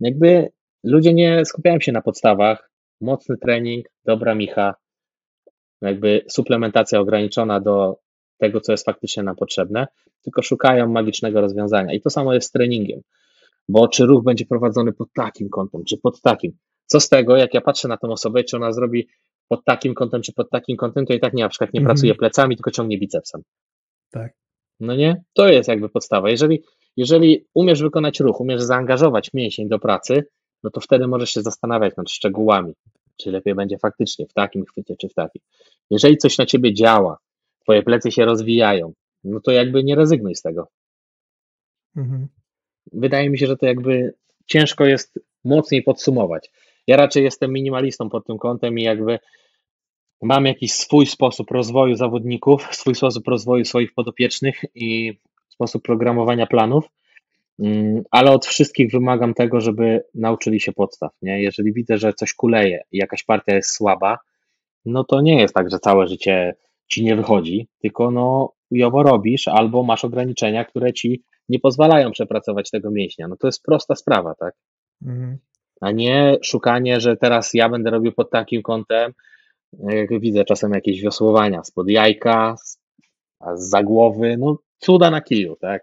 Jakby 0.00 0.48
ludzie 0.84 1.14
nie 1.14 1.44
skupiają 1.44 1.80
się 1.80 1.92
na 1.92 2.02
podstawach, 2.02 2.70
mocny 3.00 3.36
trening, 3.36 3.86
dobra 4.04 4.34
micha, 4.34 4.74
jakby 5.80 6.24
suplementacja 6.28 7.00
ograniczona 7.00 7.60
do 7.60 7.96
tego, 8.38 8.60
co 8.60 8.72
jest 8.72 8.84
faktycznie 8.84 9.22
nam 9.22 9.36
potrzebne, 9.36 9.86
tylko 10.22 10.42
szukają 10.42 10.88
magicznego 10.88 11.40
rozwiązania. 11.40 11.94
I 11.94 12.00
to 12.00 12.10
samo 12.10 12.34
jest 12.34 12.48
z 12.48 12.52
treningiem, 12.52 13.00
bo 13.68 13.88
czy 13.88 14.06
ruch 14.06 14.24
będzie 14.24 14.46
prowadzony 14.46 14.92
pod 14.92 15.08
takim 15.12 15.48
kątem, 15.48 15.84
czy 15.84 15.98
pod 15.98 16.20
takim. 16.20 16.52
Co 16.86 17.00
z 17.00 17.08
tego, 17.08 17.36
jak 17.36 17.54
ja 17.54 17.60
patrzę 17.60 17.88
na 17.88 17.96
tę 17.96 18.08
osobę, 18.08 18.44
czy 18.44 18.56
ona 18.56 18.72
zrobi 18.72 19.08
pod 19.48 19.64
takim 19.64 19.94
kątem, 19.94 20.22
czy 20.22 20.32
pod 20.32 20.50
takim 20.50 20.76
kątem, 20.76 21.06
to 21.06 21.14
i 21.14 21.20
tak 21.20 21.32
nie, 21.32 21.42
na 21.42 21.48
przykład 21.48 21.74
nie 21.74 21.80
mhm. 21.80 21.94
pracuje 21.94 22.14
plecami, 22.14 22.56
tylko 22.56 22.70
ciągnie 22.70 22.98
bicepsem. 22.98 23.42
Tak. 24.10 24.32
No 24.80 24.96
nie? 24.96 25.22
To 25.32 25.48
jest 25.48 25.68
jakby 25.68 25.88
podstawa. 25.88 26.30
Jeżeli, 26.30 26.62
jeżeli 26.96 27.46
umiesz 27.54 27.82
wykonać 27.82 28.20
ruch, 28.20 28.40
umiesz 28.40 28.62
zaangażować 28.62 29.30
mięsień 29.34 29.68
do 29.68 29.78
pracy, 29.78 30.24
no 30.62 30.70
to 30.70 30.80
wtedy 30.80 31.08
możesz 31.08 31.30
się 31.30 31.42
zastanawiać 31.42 31.96
nad 31.96 32.10
szczegółami, 32.10 32.72
czy 33.16 33.30
lepiej 33.30 33.54
będzie 33.54 33.78
faktycznie 33.78 34.26
w 34.26 34.32
takim 34.32 34.64
chwycie, 34.64 34.96
czy 34.96 35.08
w 35.08 35.14
takim. 35.14 35.42
Jeżeli 35.90 36.16
coś 36.16 36.38
na 36.38 36.46
ciebie 36.46 36.74
działa, 36.74 37.18
twoje 37.62 37.82
plecy 37.82 38.10
się 38.10 38.24
rozwijają, 38.24 38.92
no 39.24 39.40
to 39.40 39.50
jakby 39.50 39.84
nie 39.84 39.94
rezygnuj 39.94 40.34
z 40.34 40.42
tego. 40.42 40.68
Mhm. 41.96 42.28
Wydaje 42.92 43.30
mi 43.30 43.38
się, 43.38 43.46
że 43.46 43.56
to 43.56 43.66
jakby 43.66 44.14
ciężko 44.46 44.84
jest 44.86 45.20
mocniej 45.44 45.82
podsumować. 45.82 46.50
Ja 46.86 46.96
raczej 46.96 47.24
jestem 47.24 47.52
minimalistą 47.52 48.10
pod 48.10 48.26
tym 48.26 48.38
kątem 48.38 48.78
i 48.78 48.82
jakby 48.82 49.18
mam 50.22 50.46
jakiś 50.46 50.72
swój 50.72 51.06
sposób 51.06 51.50
rozwoju 51.50 51.94
zawodników, 51.94 52.62
swój 52.74 52.94
sposób 52.94 53.28
rozwoju 53.28 53.64
swoich 53.64 53.94
podopiecznych 53.94 54.64
i 54.74 55.18
sposób 55.48 55.82
programowania 55.82 56.46
planów, 56.46 56.84
ale 58.10 58.30
od 58.30 58.46
wszystkich 58.46 58.92
wymagam 58.92 59.34
tego, 59.34 59.60
żeby 59.60 60.04
nauczyli 60.14 60.60
się 60.60 60.72
podstaw. 60.72 61.12
Nie? 61.22 61.42
Jeżeli 61.42 61.72
widzę, 61.72 61.98
że 61.98 62.12
coś 62.12 62.34
kuleje 62.34 62.82
i 62.92 62.98
jakaś 62.98 63.24
partia 63.24 63.54
jest 63.54 63.70
słaba, 63.70 64.18
no 64.84 65.04
to 65.04 65.20
nie 65.20 65.40
jest 65.40 65.54
tak, 65.54 65.70
że 65.70 65.78
całe 65.78 66.06
życie 66.06 66.54
ci 66.88 67.04
nie 67.04 67.16
wychodzi, 67.16 67.68
tylko 67.82 68.10
no 68.10 68.52
jowo 68.70 69.02
robisz 69.02 69.48
albo 69.48 69.82
masz 69.82 70.04
ograniczenia, 70.04 70.64
które 70.64 70.92
ci 70.92 71.22
nie 71.48 71.58
pozwalają 71.58 72.10
przepracować 72.10 72.70
tego 72.70 72.90
mięśnia. 72.90 73.28
No 73.28 73.36
to 73.36 73.48
jest 73.48 73.62
prosta 73.62 73.94
sprawa, 73.94 74.34
tak? 74.34 74.54
Mhm. 75.02 75.38
A 75.80 75.90
nie 75.90 76.36
szukanie, 76.42 77.00
że 77.00 77.16
teraz 77.16 77.54
ja 77.54 77.68
będę 77.68 77.90
robił 77.90 78.12
pod 78.12 78.30
takim 78.30 78.62
kątem, 78.62 79.12
jak 79.72 80.20
widzę 80.20 80.44
czasem 80.44 80.72
jakieś 80.72 81.00
wiosłowania 81.00 81.64
spod 81.64 81.88
jajka, 81.88 82.56
z 82.56 82.78
za 83.54 83.82
głowy, 83.82 84.36
no 84.38 84.58
cuda 84.78 85.10
na 85.10 85.20
kiju, 85.20 85.56
tak? 85.56 85.82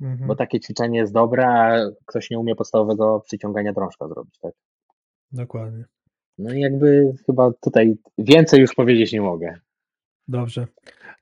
Mhm. 0.00 0.28
Bo 0.28 0.34
takie 0.36 0.60
ćwiczenie 0.60 0.98
jest 0.98 1.12
dobre, 1.12 1.46
a 1.46 1.90
ktoś 2.06 2.30
nie 2.30 2.38
umie 2.38 2.54
podstawowego 2.54 3.20
przyciągania 3.20 3.72
drążka 3.72 4.08
zrobić, 4.08 4.38
tak? 4.38 4.52
Dokładnie. 5.32 5.84
No 6.38 6.54
i 6.54 6.60
jakby 6.60 7.12
chyba 7.26 7.52
tutaj 7.62 7.96
więcej 8.18 8.60
już 8.60 8.74
powiedzieć 8.74 9.12
nie 9.12 9.20
mogę. 9.20 9.58
Dobrze. 10.28 10.66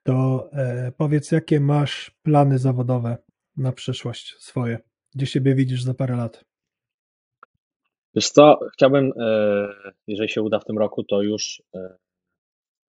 To 0.02 0.48
e, 0.52 0.92
powiedz, 0.96 1.32
jakie 1.32 1.60
masz 1.60 2.10
plany 2.22 2.58
zawodowe 2.58 3.16
na 3.56 3.72
przyszłość 3.72 4.36
swoje? 4.38 4.78
Gdzie 5.14 5.26
siebie 5.26 5.54
widzisz 5.54 5.82
za 5.82 5.94
parę 5.94 6.16
lat? 6.16 6.44
Wiesz 8.14 8.30
co, 8.30 8.58
chciałbym, 8.72 9.12
e, 9.20 9.68
jeżeli 10.06 10.28
się 10.28 10.42
uda 10.42 10.58
w 10.58 10.64
tym 10.64 10.78
roku, 10.78 11.04
to 11.04 11.22
już 11.22 11.62
e, 11.74 11.96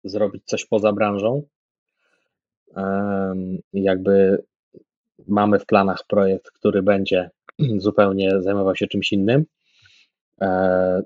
zrobić 0.05 0.43
coś 0.47 0.67
poza 0.67 0.93
branżą. 0.93 1.43
Jakby 3.73 4.45
mamy 5.29 5.59
w 5.59 5.67
planach 5.67 5.99
projekt, 6.09 6.51
który 6.51 6.83
będzie 6.83 7.31
zupełnie 7.79 8.41
zajmował 8.41 8.77
się 8.77 8.87
czymś 8.87 9.13
innym. 9.13 9.45
E, 10.41 11.03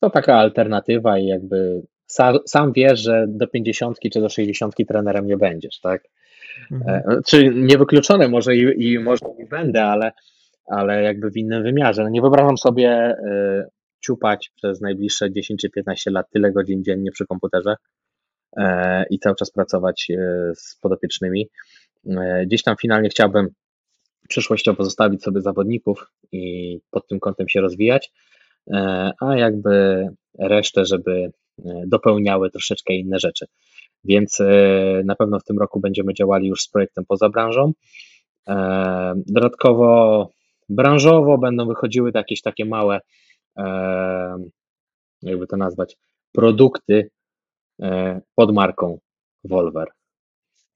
to 0.00 0.10
taka 0.10 0.36
alternatywa 0.36 1.18
i 1.18 1.26
jakby 1.26 1.82
sam 2.46 2.72
wiesz, 2.72 3.00
że 3.00 3.26
do 3.28 3.46
50 3.46 3.98
czy 4.12 4.20
do 4.20 4.28
60 4.28 4.74
trenerem 4.88 5.26
nie 5.26 5.36
będziesz, 5.36 5.80
tak? 5.80 6.02
Mhm. 6.72 7.02
E, 7.10 7.20
Czy 7.26 7.50
niewykluczone 7.54 8.28
może 8.28 8.56
i, 8.56 8.92
i 8.92 8.98
może 8.98 9.26
i 9.38 9.46
będę, 9.46 9.84
ale, 9.84 10.12
ale 10.66 11.02
jakby 11.02 11.30
w 11.30 11.36
innym 11.36 11.62
wymiarze. 11.62 12.02
No 12.02 12.08
nie 12.08 12.20
wyobrażam 12.20 12.58
sobie 12.58 12.90
e, 12.90 13.68
ciupać 14.04 14.50
przez 14.56 14.80
najbliższe 14.80 15.32
10 15.32 15.60
czy 15.60 15.70
15 15.70 16.10
lat 16.10 16.30
tyle 16.30 16.52
godzin 16.52 16.84
dziennie 16.84 17.10
przy 17.10 17.26
komputerze 17.26 17.74
i 19.10 19.18
cały 19.18 19.36
czas 19.36 19.50
pracować 19.50 20.08
z 20.54 20.76
podopiecznymi. 20.82 21.48
E, 22.06 22.46
Gdzieś 22.46 22.62
tam 22.62 22.76
finalnie 22.76 23.08
chciałbym 23.08 23.48
przyszłościowo 24.28 24.84
zostawić 24.84 25.22
sobie 25.22 25.40
zawodników 25.40 26.12
i 26.32 26.80
pod 26.90 27.06
tym 27.08 27.20
kątem 27.20 27.48
się 27.48 27.60
rozwijać, 27.60 28.12
e, 28.72 29.10
a 29.20 29.36
jakby 29.36 30.06
resztę, 30.38 30.84
żeby 30.84 31.30
e, 31.64 31.82
dopełniały 31.86 32.50
troszeczkę 32.50 32.94
inne 32.94 33.18
rzeczy. 33.18 33.46
Więc 34.04 34.38
na 35.04 35.14
pewno 35.14 35.38
w 35.38 35.44
tym 35.44 35.58
roku 35.58 35.80
będziemy 35.80 36.14
działali 36.14 36.48
już 36.48 36.62
z 36.62 36.68
projektem 36.68 37.04
poza 37.08 37.28
branżą. 37.28 37.72
Dodatkowo 39.16 40.30
branżowo 40.68 41.38
będą 41.38 41.66
wychodziły 41.66 42.10
jakieś 42.14 42.42
takie 42.42 42.64
małe, 42.64 43.00
jakby 45.22 45.46
to 45.46 45.56
nazwać, 45.56 45.96
produkty 46.32 47.10
pod 48.34 48.54
marką 48.54 48.98
Volver. 49.44 49.88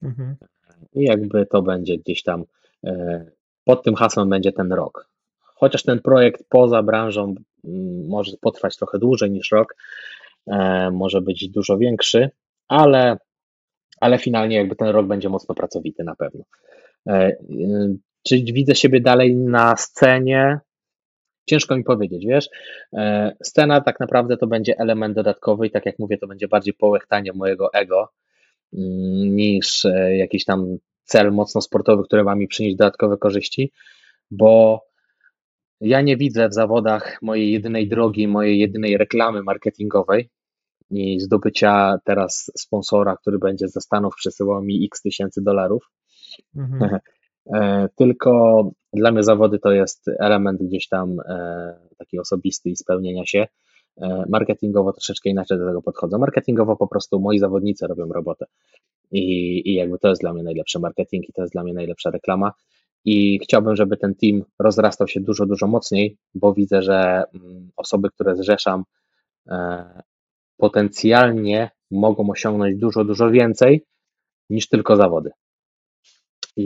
Mhm. 0.01 0.35
I 0.93 1.03
jakby 1.03 1.45
to 1.45 1.61
będzie 1.61 1.97
gdzieś 1.97 2.23
tam, 2.23 2.43
e, 2.83 3.25
pod 3.65 3.83
tym 3.83 3.95
hasłem 3.95 4.29
będzie 4.29 4.51
ten 4.51 4.73
rok. 4.73 5.09
Chociaż 5.39 5.83
ten 5.83 6.01
projekt 6.01 6.43
poza 6.49 6.83
branżą 6.83 7.35
mm, 7.65 8.07
może 8.07 8.37
potrwać 8.41 8.77
trochę 8.77 8.99
dłużej 8.99 9.31
niż 9.31 9.51
rok, 9.51 9.75
e, 10.47 10.91
może 10.91 11.21
być 11.21 11.49
dużo 11.49 11.77
większy, 11.77 12.29
ale, 12.67 13.17
ale 13.99 14.17
finalnie 14.17 14.55
jakby 14.55 14.75
ten 14.75 14.87
rok 14.87 15.07
będzie 15.07 15.29
mocno 15.29 15.55
pracowity 15.55 16.03
na 16.03 16.15
pewno. 16.15 16.43
E, 17.07 17.29
y, 17.29 17.97
Czy 18.27 18.35
widzę 18.37 18.75
siebie 18.75 19.01
dalej 19.01 19.35
na 19.35 19.75
scenie? 19.77 20.59
Ciężko 21.45 21.77
mi 21.77 21.83
powiedzieć, 21.83 22.25
wiesz. 22.25 22.49
Scena 23.43 23.81
tak 23.81 23.99
naprawdę 23.99 24.37
to 24.37 24.47
będzie 24.47 24.79
element 24.79 25.15
dodatkowy 25.15 25.67
i 25.67 25.71
tak 25.71 25.85
jak 25.85 25.99
mówię, 25.99 26.17
to 26.17 26.27
będzie 26.27 26.47
bardziej 26.47 26.73
połechtanie 26.73 27.33
mojego 27.33 27.73
ego 27.73 28.09
niż 28.73 29.85
e, 29.85 30.17
jakiś 30.17 30.45
tam 30.45 30.77
cel 31.03 31.31
mocno 31.31 31.61
sportowy, 31.61 32.03
który 32.03 32.23
ma 32.23 32.35
mi 32.35 32.47
przynieść 32.47 32.75
dodatkowe 32.75 33.17
korzyści, 33.17 33.71
bo 34.31 34.81
ja 35.81 36.01
nie 36.01 36.17
widzę 36.17 36.49
w 36.49 36.53
zawodach 36.53 37.21
mojej 37.21 37.51
jedynej 37.51 37.89
drogi, 37.89 38.27
mojej 38.27 38.59
jedynej 38.59 38.97
reklamy 38.97 39.43
marketingowej 39.43 40.29
i 40.91 41.19
zdobycia 41.19 41.97
teraz 42.05 42.51
sponsora, 42.57 43.17
który 43.17 43.39
będzie 43.39 43.67
ze 43.67 43.81
Stanów 43.81 44.15
przesyłał 44.15 44.63
mi 44.63 44.85
x 44.85 45.01
tysięcy 45.01 45.41
dolarów. 45.41 45.91
Mhm. 46.55 46.99
E, 47.55 47.89
Tylko 47.95 48.63
dla 48.93 49.11
mnie 49.11 49.23
zawody 49.23 49.59
to 49.59 49.71
jest 49.71 50.09
element 50.19 50.61
gdzieś 50.63 50.87
tam 50.87 51.19
e, 51.19 51.75
taki 51.97 52.19
osobisty 52.19 52.69
i 52.69 52.75
spełnienia 52.75 53.25
się. 53.25 53.47
E, 54.01 54.23
Marketingowo 54.29 54.93
troszeczkę 54.93 55.29
inaczej 55.29 55.57
do 55.57 55.67
tego 55.67 55.81
podchodzę. 55.81 56.17
Marketingowo 56.17 56.75
po 56.75 56.87
prostu 56.87 57.19
moi 57.19 57.39
zawodnicy 57.39 57.87
robią 57.87 58.07
robotę. 58.07 58.45
I, 59.11 59.21
I 59.69 59.73
jakby 59.73 59.99
to 59.99 60.09
jest 60.09 60.21
dla 60.21 60.33
mnie 60.33 60.43
najlepszy 60.43 60.79
marketing 60.79 61.29
i 61.29 61.33
to 61.33 61.41
jest 61.41 61.53
dla 61.53 61.63
mnie 61.63 61.73
najlepsza 61.73 62.09
reklama. 62.11 62.51
I 63.05 63.39
chciałbym, 63.39 63.75
żeby 63.75 63.97
ten 63.97 64.15
team 64.15 64.43
rozrastał 64.59 65.07
się 65.07 65.19
dużo, 65.19 65.45
dużo 65.45 65.67
mocniej, 65.67 66.17
bo 66.35 66.53
widzę, 66.53 66.81
że 66.81 67.23
mm, 67.33 67.69
osoby, 67.75 68.09
które 68.09 68.35
zrzeszam, 68.35 68.83
e, 69.47 69.83
potencjalnie 70.57 71.69
mogą 71.91 72.29
osiągnąć 72.29 72.77
dużo, 72.79 73.03
dużo 73.05 73.29
więcej 73.31 73.85
niż 74.49 74.67
tylko 74.69 74.95
zawody. 74.95 75.29
I, 76.55 76.65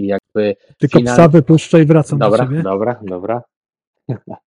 i 0.00 0.06
jakby 0.06 0.56
Tylko 0.78 0.98
final- 0.98 1.14
psa 1.14 1.28
wypuszczę 1.28 1.82
i 1.82 1.86
wracam 1.86 2.18
Dobra, 2.18 2.44
do 2.44 2.50
ciebie. 2.50 2.62
dobra, 2.62 3.00
dobra. 3.02 3.42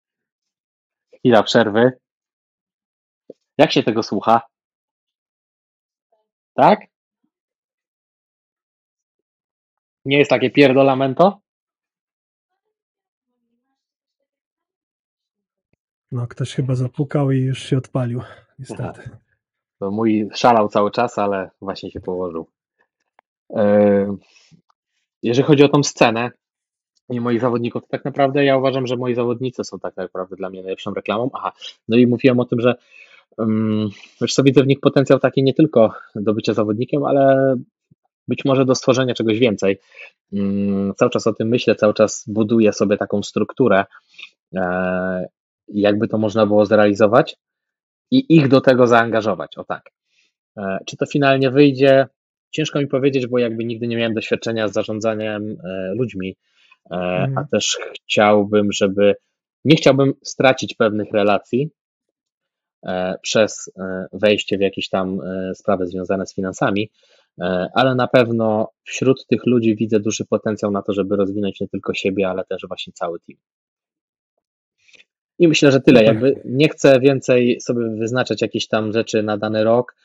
Chwila 1.20 1.44
przerwy. 1.44 1.91
Jak 3.58 3.72
się 3.72 3.84
tego 3.84 4.04
słucha? 4.04 4.41
Tak? 6.54 6.80
Nie 10.06 10.18
jest 10.18 10.30
takie 10.30 10.50
pierdolamento? 10.50 11.41
No, 16.12 16.28
ktoś 16.28 16.54
chyba 16.54 16.76
zapukał 16.76 17.32
i 17.32 17.40
już 17.40 17.64
się 17.64 17.78
odpalił, 17.78 18.22
niestety. 18.60 19.10
To 19.80 19.91
mój 19.91 20.30
szalał 20.34 20.70
cały 20.70 20.91
czas, 20.91 21.18
ale 21.18 21.50
właśnie 21.62 21.91
się 21.91 22.00
położył. 22.00 22.50
E, 23.56 24.16
Jeżeli 25.24 25.48
chodzi 25.48 25.64
o 25.64 25.70
tą 25.70 25.84
scenę 25.84 26.32
i 27.10 27.19
moich 27.19 27.41
zawodników, 27.41 27.88
tak 27.88 28.06
naprawdę 28.06 28.45
ja 28.45 28.57
uważam, 28.57 28.88
że 28.88 28.95
moi 28.95 29.15
zawodnicy 29.15 29.64
są 29.64 29.80
tak 29.80 29.98
naprawdę 29.98 30.36
dla 30.36 30.49
mnie 30.49 30.61
najlepszą 30.61 30.94
reklamą. 30.94 31.30
Aha, 31.34 31.52
no 31.88 31.98
i 31.98 32.07
mówiłem 32.07 32.40
o 32.40 32.45
tym, 32.45 32.61
że 32.61 32.76
um, 33.38 33.90
wiesz 34.22 34.34
co, 34.34 34.44
widzę 34.44 34.64
w 34.64 34.68
nich 34.68 34.80
potencjał 34.80 35.19
taki 35.19 35.44
nie 35.44 35.53
tylko 35.53 35.94
do 36.15 36.34
bycia 36.34 36.53
zawodnikiem, 36.53 37.03
ale 37.03 37.56
być 38.27 38.45
może 38.45 38.65
do 38.65 38.76
stworzenia 38.76 39.14
czegoś 39.14 39.40
więcej. 39.40 39.80
Um, 40.31 40.94
cały 40.95 41.11
czas 41.11 41.27
o 41.27 41.34
tym 41.34 41.48
myślę, 41.48 41.76
cały 41.76 41.94
czas 41.94 42.26
buduję 42.27 42.73
sobie 42.73 42.98
taką 42.98 43.23
strukturę, 43.23 43.86
e, 44.56 45.27
jakby 45.68 46.07
to 46.07 46.18
można 46.18 46.45
było 46.45 46.65
zrealizować 46.65 47.36
i 48.11 48.36
ich 48.36 48.48
do 48.48 48.61
tego 48.61 48.88
zaangażować. 48.88 49.57
O 49.57 49.64
tak. 49.64 49.90
E, 50.57 50.80
Czy 50.86 50.98
to 50.98 51.06
finalnie 51.06 51.52
wyjdzie? 51.52 52.07
Ciężko 52.52 52.80
mi 52.80 52.88
powiedzieć, 52.88 53.27
bo 53.27 53.40
jakby 53.40 53.65
nigdy 53.65 53.88
nie 53.88 53.98
miałem 53.98 54.14
doświadczenia 54.14 54.68
z 54.68 54.73
zarządzaniem 54.73 55.57
e, 55.64 55.94
ludźmi, 55.95 56.36
e, 56.91 56.95
a 56.95 57.26
Mhm. 57.26 57.48
też 57.52 57.78
chciałbym, 57.95 58.72
żeby 58.72 59.16
nie 59.66 59.76
chciałbym 59.76 60.14
stracić 60.24 60.76
pewnych 60.76 61.11
relacji 61.14 61.70
e, 62.86 63.16
przez 63.22 63.72
e, 63.80 64.06
wejście 64.14 64.57
w 64.57 64.61
jakieś 64.61 64.90
tam 64.90 65.20
sprawy 65.53 65.88
związane 65.88 66.26
z 66.26 66.36
finansami, 66.36 66.91
ale 67.74 67.95
na 67.95 68.07
pewno 68.07 68.72
wśród 68.84 69.28
tych 69.28 69.45
ludzi 69.45 69.76
widzę 69.76 69.99
duży 69.99 70.26
potencjał 70.26 70.72
na 70.72 70.82
to, 70.82 70.94
żeby 70.94 71.16
rozwinąć 71.16 71.60
nie 71.60 71.68
tylko 71.68 71.94
siebie, 71.94 72.30
ale 72.30 72.44
też 72.45 72.61
właśnie 72.68 72.94
cały 72.94 73.20
team. 73.20 73.40
I 75.40 75.48
myślę, 75.48 75.72
że 75.72 75.82
tyle. 75.82 76.03
Jakby 76.03 76.41
nie 76.45 76.70
chcę 76.70 76.99
więcej 76.99 77.61
sobie 77.61 77.90
wyznaczać 77.99 78.41
jakieś 78.41 78.68
tam 78.68 78.94
rzeczy 78.94 79.24
na 79.24 79.38
dany 79.38 79.64
rok, 79.64 79.95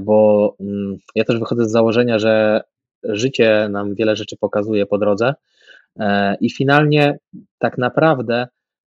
bo 0.00 0.56
mm, 0.60 0.96
ja 1.14 1.24
też 1.24 1.38
wychodzę 1.38 1.68
z 1.68 1.72
założenia, 1.72 2.18
że 2.18 2.60
życie 3.02 3.68
nam 3.70 3.94
wiele 3.94 4.16
rzeczy 4.16 4.36
pokazuje 4.36 4.86
po 4.86 4.98
drodze 4.98 5.34
i 6.40 6.50
finalnie 6.50 7.18
tak 7.58 7.78
naprawdę 7.78 8.46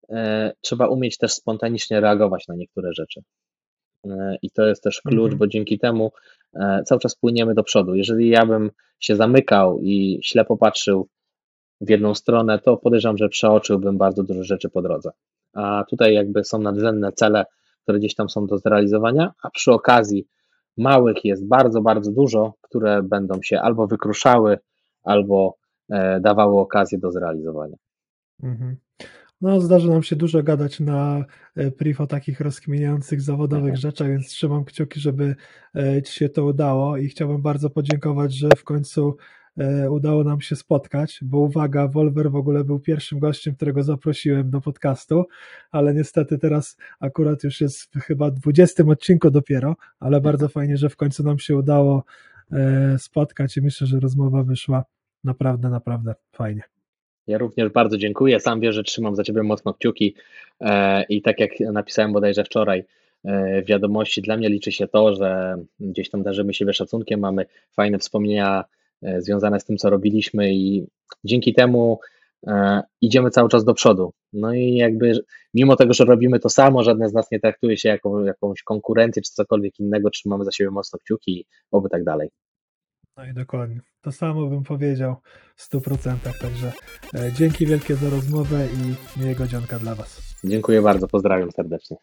e, 0.10 0.52
trzeba 0.62 0.88
umieć 0.88 1.18
też 1.18 1.34
spontanicznie 1.34 2.00
reagować 2.00 2.48
na 2.48 2.56
niektóre 2.56 2.94
rzeczy. 2.94 3.22
E, 4.06 4.36
I 4.42 4.52
to 4.52 4.66
jest 4.66 4.84
też 4.84 5.02
klucz, 5.02 5.32
Mhm. 5.32 5.38
bo 5.38 5.48
dzięki 5.48 5.80
temu 5.80 6.12
e, 6.54 6.84
cały 6.86 7.02
czas 7.02 7.16
płyniemy 7.16 7.54
do 7.54 7.64
przodu. 7.64 7.96
Jeżeli 7.96 8.30
ja 8.30 8.46
bym 8.46 8.72
się 9.00 9.16
zamykał 9.16 9.80
i 9.82 10.20
ślepo 10.24 10.58
patrzył 10.58 11.08
w 11.82 11.90
jedną 11.90 12.16
stronę, 12.16 12.60
to 12.60 12.78
podejrzewam, 12.78 13.18
że 13.18 13.30
przeoczyłbym 13.30 13.98
bardzo 13.98 14.24
dużo 14.24 14.44
rzeczy 14.44 14.70
po 14.70 14.82
drodze. 14.82 15.12
A 15.54 15.84
tutaj 15.90 16.14
jakby 16.14 16.44
są 16.44 16.60
nadrzędne 16.60 17.12
cele, 17.12 17.46
które 17.84 18.00
gdzieś 18.00 18.16
tam 18.16 18.30
są 18.30 18.48
do 18.48 18.58
zrealizowania, 18.58 19.34
a 19.44 19.50
przy 19.50 19.72
okazji 19.72 20.28
małych 20.78 21.26
jest 21.26 21.48
bardzo, 21.48 21.82
bardzo 21.82 22.12
dużo, 22.12 22.54
które 22.62 23.04
będą 23.04 23.42
się 23.42 23.62
albo 23.62 23.88
wykruszały, 23.88 24.58
albo 25.04 25.56
e, 25.58 25.65
dawały 26.22 26.60
okazję 26.60 26.98
do 26.98 27.12
zrealizowania. 27.12 27.76
Mhm. 28.44 28.76
No, 29.42 29.62
zdarzy 29.62 29.90
nam 29.90 30.04
się 30.04 30.16
dużo 30.16 30.44
gadać 30.44 30.80
na 30.80 31.26
e, 31.56 31.72
priv 31.72 32.04
o 32.04 32.08
takich 32.08 32.40
rozkminiających 32.40 33.22
zawodowych 33.22 33.64
Mhm. 33.74 33.78
rzeczach, 33.78 34.08
więc 34.08 34.28
trzymam 34.28 34.66
kciuki, 34.66 35.00
żeby 35.00 35.36
e, 35.76 36.02
Ci 36.02 36.14
się 36.14 36.30
to 36.30 36.46
udało 36.46 36.98
i 36.98 37.08
chciałbym 37.08 37.42
bardzo 37.42 37.70
podziękować, 37.70 38.34
że 38.34 38.50
w 38.58 38.64
końcu 38.64 39.18
e, 39.58 39.92
udało 39.92 40.24
nam 40.24 40.42
się 40.42 40.56
spotkać, 40.56 41.20
bo 41.24 41.40
uwaga, 41.40 41.88
Wolver 41.88 42.32
w 42.32 42.36
ogóle 42.36 42.64
był 42.64 42.80
pierwszym 42.80 43.20
gościem, 43.20 43.56
którego 43.56 43.84
zaprosiłem 43.84 44.50
do 44.50 44.62
podcastu, 44.62 45.26
ale 45.72 45.94
niestety 45.94 46.38
teraz 46.38 46.78
akurat 47.00 47.44
już 47.44 47.62
jest 47.62 47.82
w 47.96 48.00
chyba 48.00 48.32
20 48.32 48.84
odcinku 48.84 49.32
dopiero, 49.32 49.76
ale 50.00 50.22
bardzo 50.22 50.48
fajnie, 50.48 50.78
że 50.78 50.90
w 50.90 50.96
końcu 50.96 51.24
nam 51.24 51.40
się 51.40 51.56
udało 51.56 52.04
e, 52.52 53.00
spotkać 53.00 53.58
i 53.58 53.62
myślę, 53.62 53.88
że 53.88 54.00
rozmowa 54.00 54.44
wyszła 54.44 54.84
naprawdę, 55.26 55.70
naprawdę 55.70 56.16
fajnie. 56.32 56.62
Ja 57.28 57.38
również 57.38 57.70
bardzo 57.70 57.98
dziękuję. 57.98 58.40
Sam 58.40 58.60
wiesz, 58.60 58.76
że 58.76 58.84
trzymam 58.84 59.16
za 59.16 59.24
Ciebie 59.24 59.44
mocno 59.44 59.74
kciuki 59.74 60.16
e, 60.62 61.04
i 61.04 61.22
tak 61.22 61.40
jak 61.40 61.52
napisałem 61.60 62.14
bodajże 62.14 62.44
wczoraj 62.44 62.84
e, 63.24 63.62
w 63.62 63.66
wiadomości, 63.66 64.22
dla 64.22 64.38
mnie 64.38 64.50
liczy 64.50 64.72
się 64.72 64.88
to, 64.88 65.16
że 65.16 65.58
gdzieś 65.80 66.10
tam 66.10 66.24
darzymy 66.24 66.54
siebie 66.54 66.74
szacunkiem, 66.74 67.20
mamy 67.20 67.46
fajne 67.76 68.00
wspomnienia 68.00 68.64
e, 69.04 69.22
związane 69.22 69.60
z 69.60 69.66
tym, 69.66 69.78
co 69.78 69.90
robiliśmy 69.90 70.54
i 70.54 70.88
dzięki 71.24 71.54
temu 71.54 72.00
idziemy 73.02 73.30
cały 73.30 73.50
czas 73.50 73.66
do 73.66 73.74
przodu. 73.74 74.14
No 74.34 74.54
i 74.54 74.76
jakby 74.76 75.20
mimo 75.54 75.76
tego, 75.76 75.94
że 75.94 76.06
robimy 76.06 76.40
to 76.40 76.50
samo, 76.50 76.84
żadne 76.84 77.10
z 77.10 77.14
nas 77.14 77.32
nie 77.32 77.40
traktuje 77.40 77.78
się 77.78 77.90
jako 77.90 78.26
jakąś 78.26 78.64
konkurencję 78.64 79.22
czy 79.22 79.32
cokolwiek 79.32 79.80
innego, 79.80 80.10
trzymamy 80.10 80.46
za 80.46 80.52
siebie 80.52 80.72
mocno 80.72 81.00
kciuki 81.00 81.40
i 81.40 81.46
oby 81.72 81.90
tak 81.90 82.04
dalej. 82.04 82.30
No 83.18 83.26
i 83.26 83.34
dokładnie. 83.34 83.82
To 84.02 84.12
samo 84.12 84.48
bym 84.48 84.64
powiedział 84.64 85.16
w 85.56 85.70
100%. 85.70 86.18
Także 86.42 86.74
e, 87.14 87.34
dzięki 87.34 87.66
wielkie 87.66 87.96
za 87.96 88.10
rozmowę 88.10 88.68
i 88.68 89.20
miłego 89.20 89.48
dzionka 89.48 89.80
dla 89.80 89.96
Was. 89.96 90.36
Dziękuję 90.44 90.82
bardzo, 90.82 91.08
pozdrawiam 91.08 91.52
serdecznie. 91.52 91.98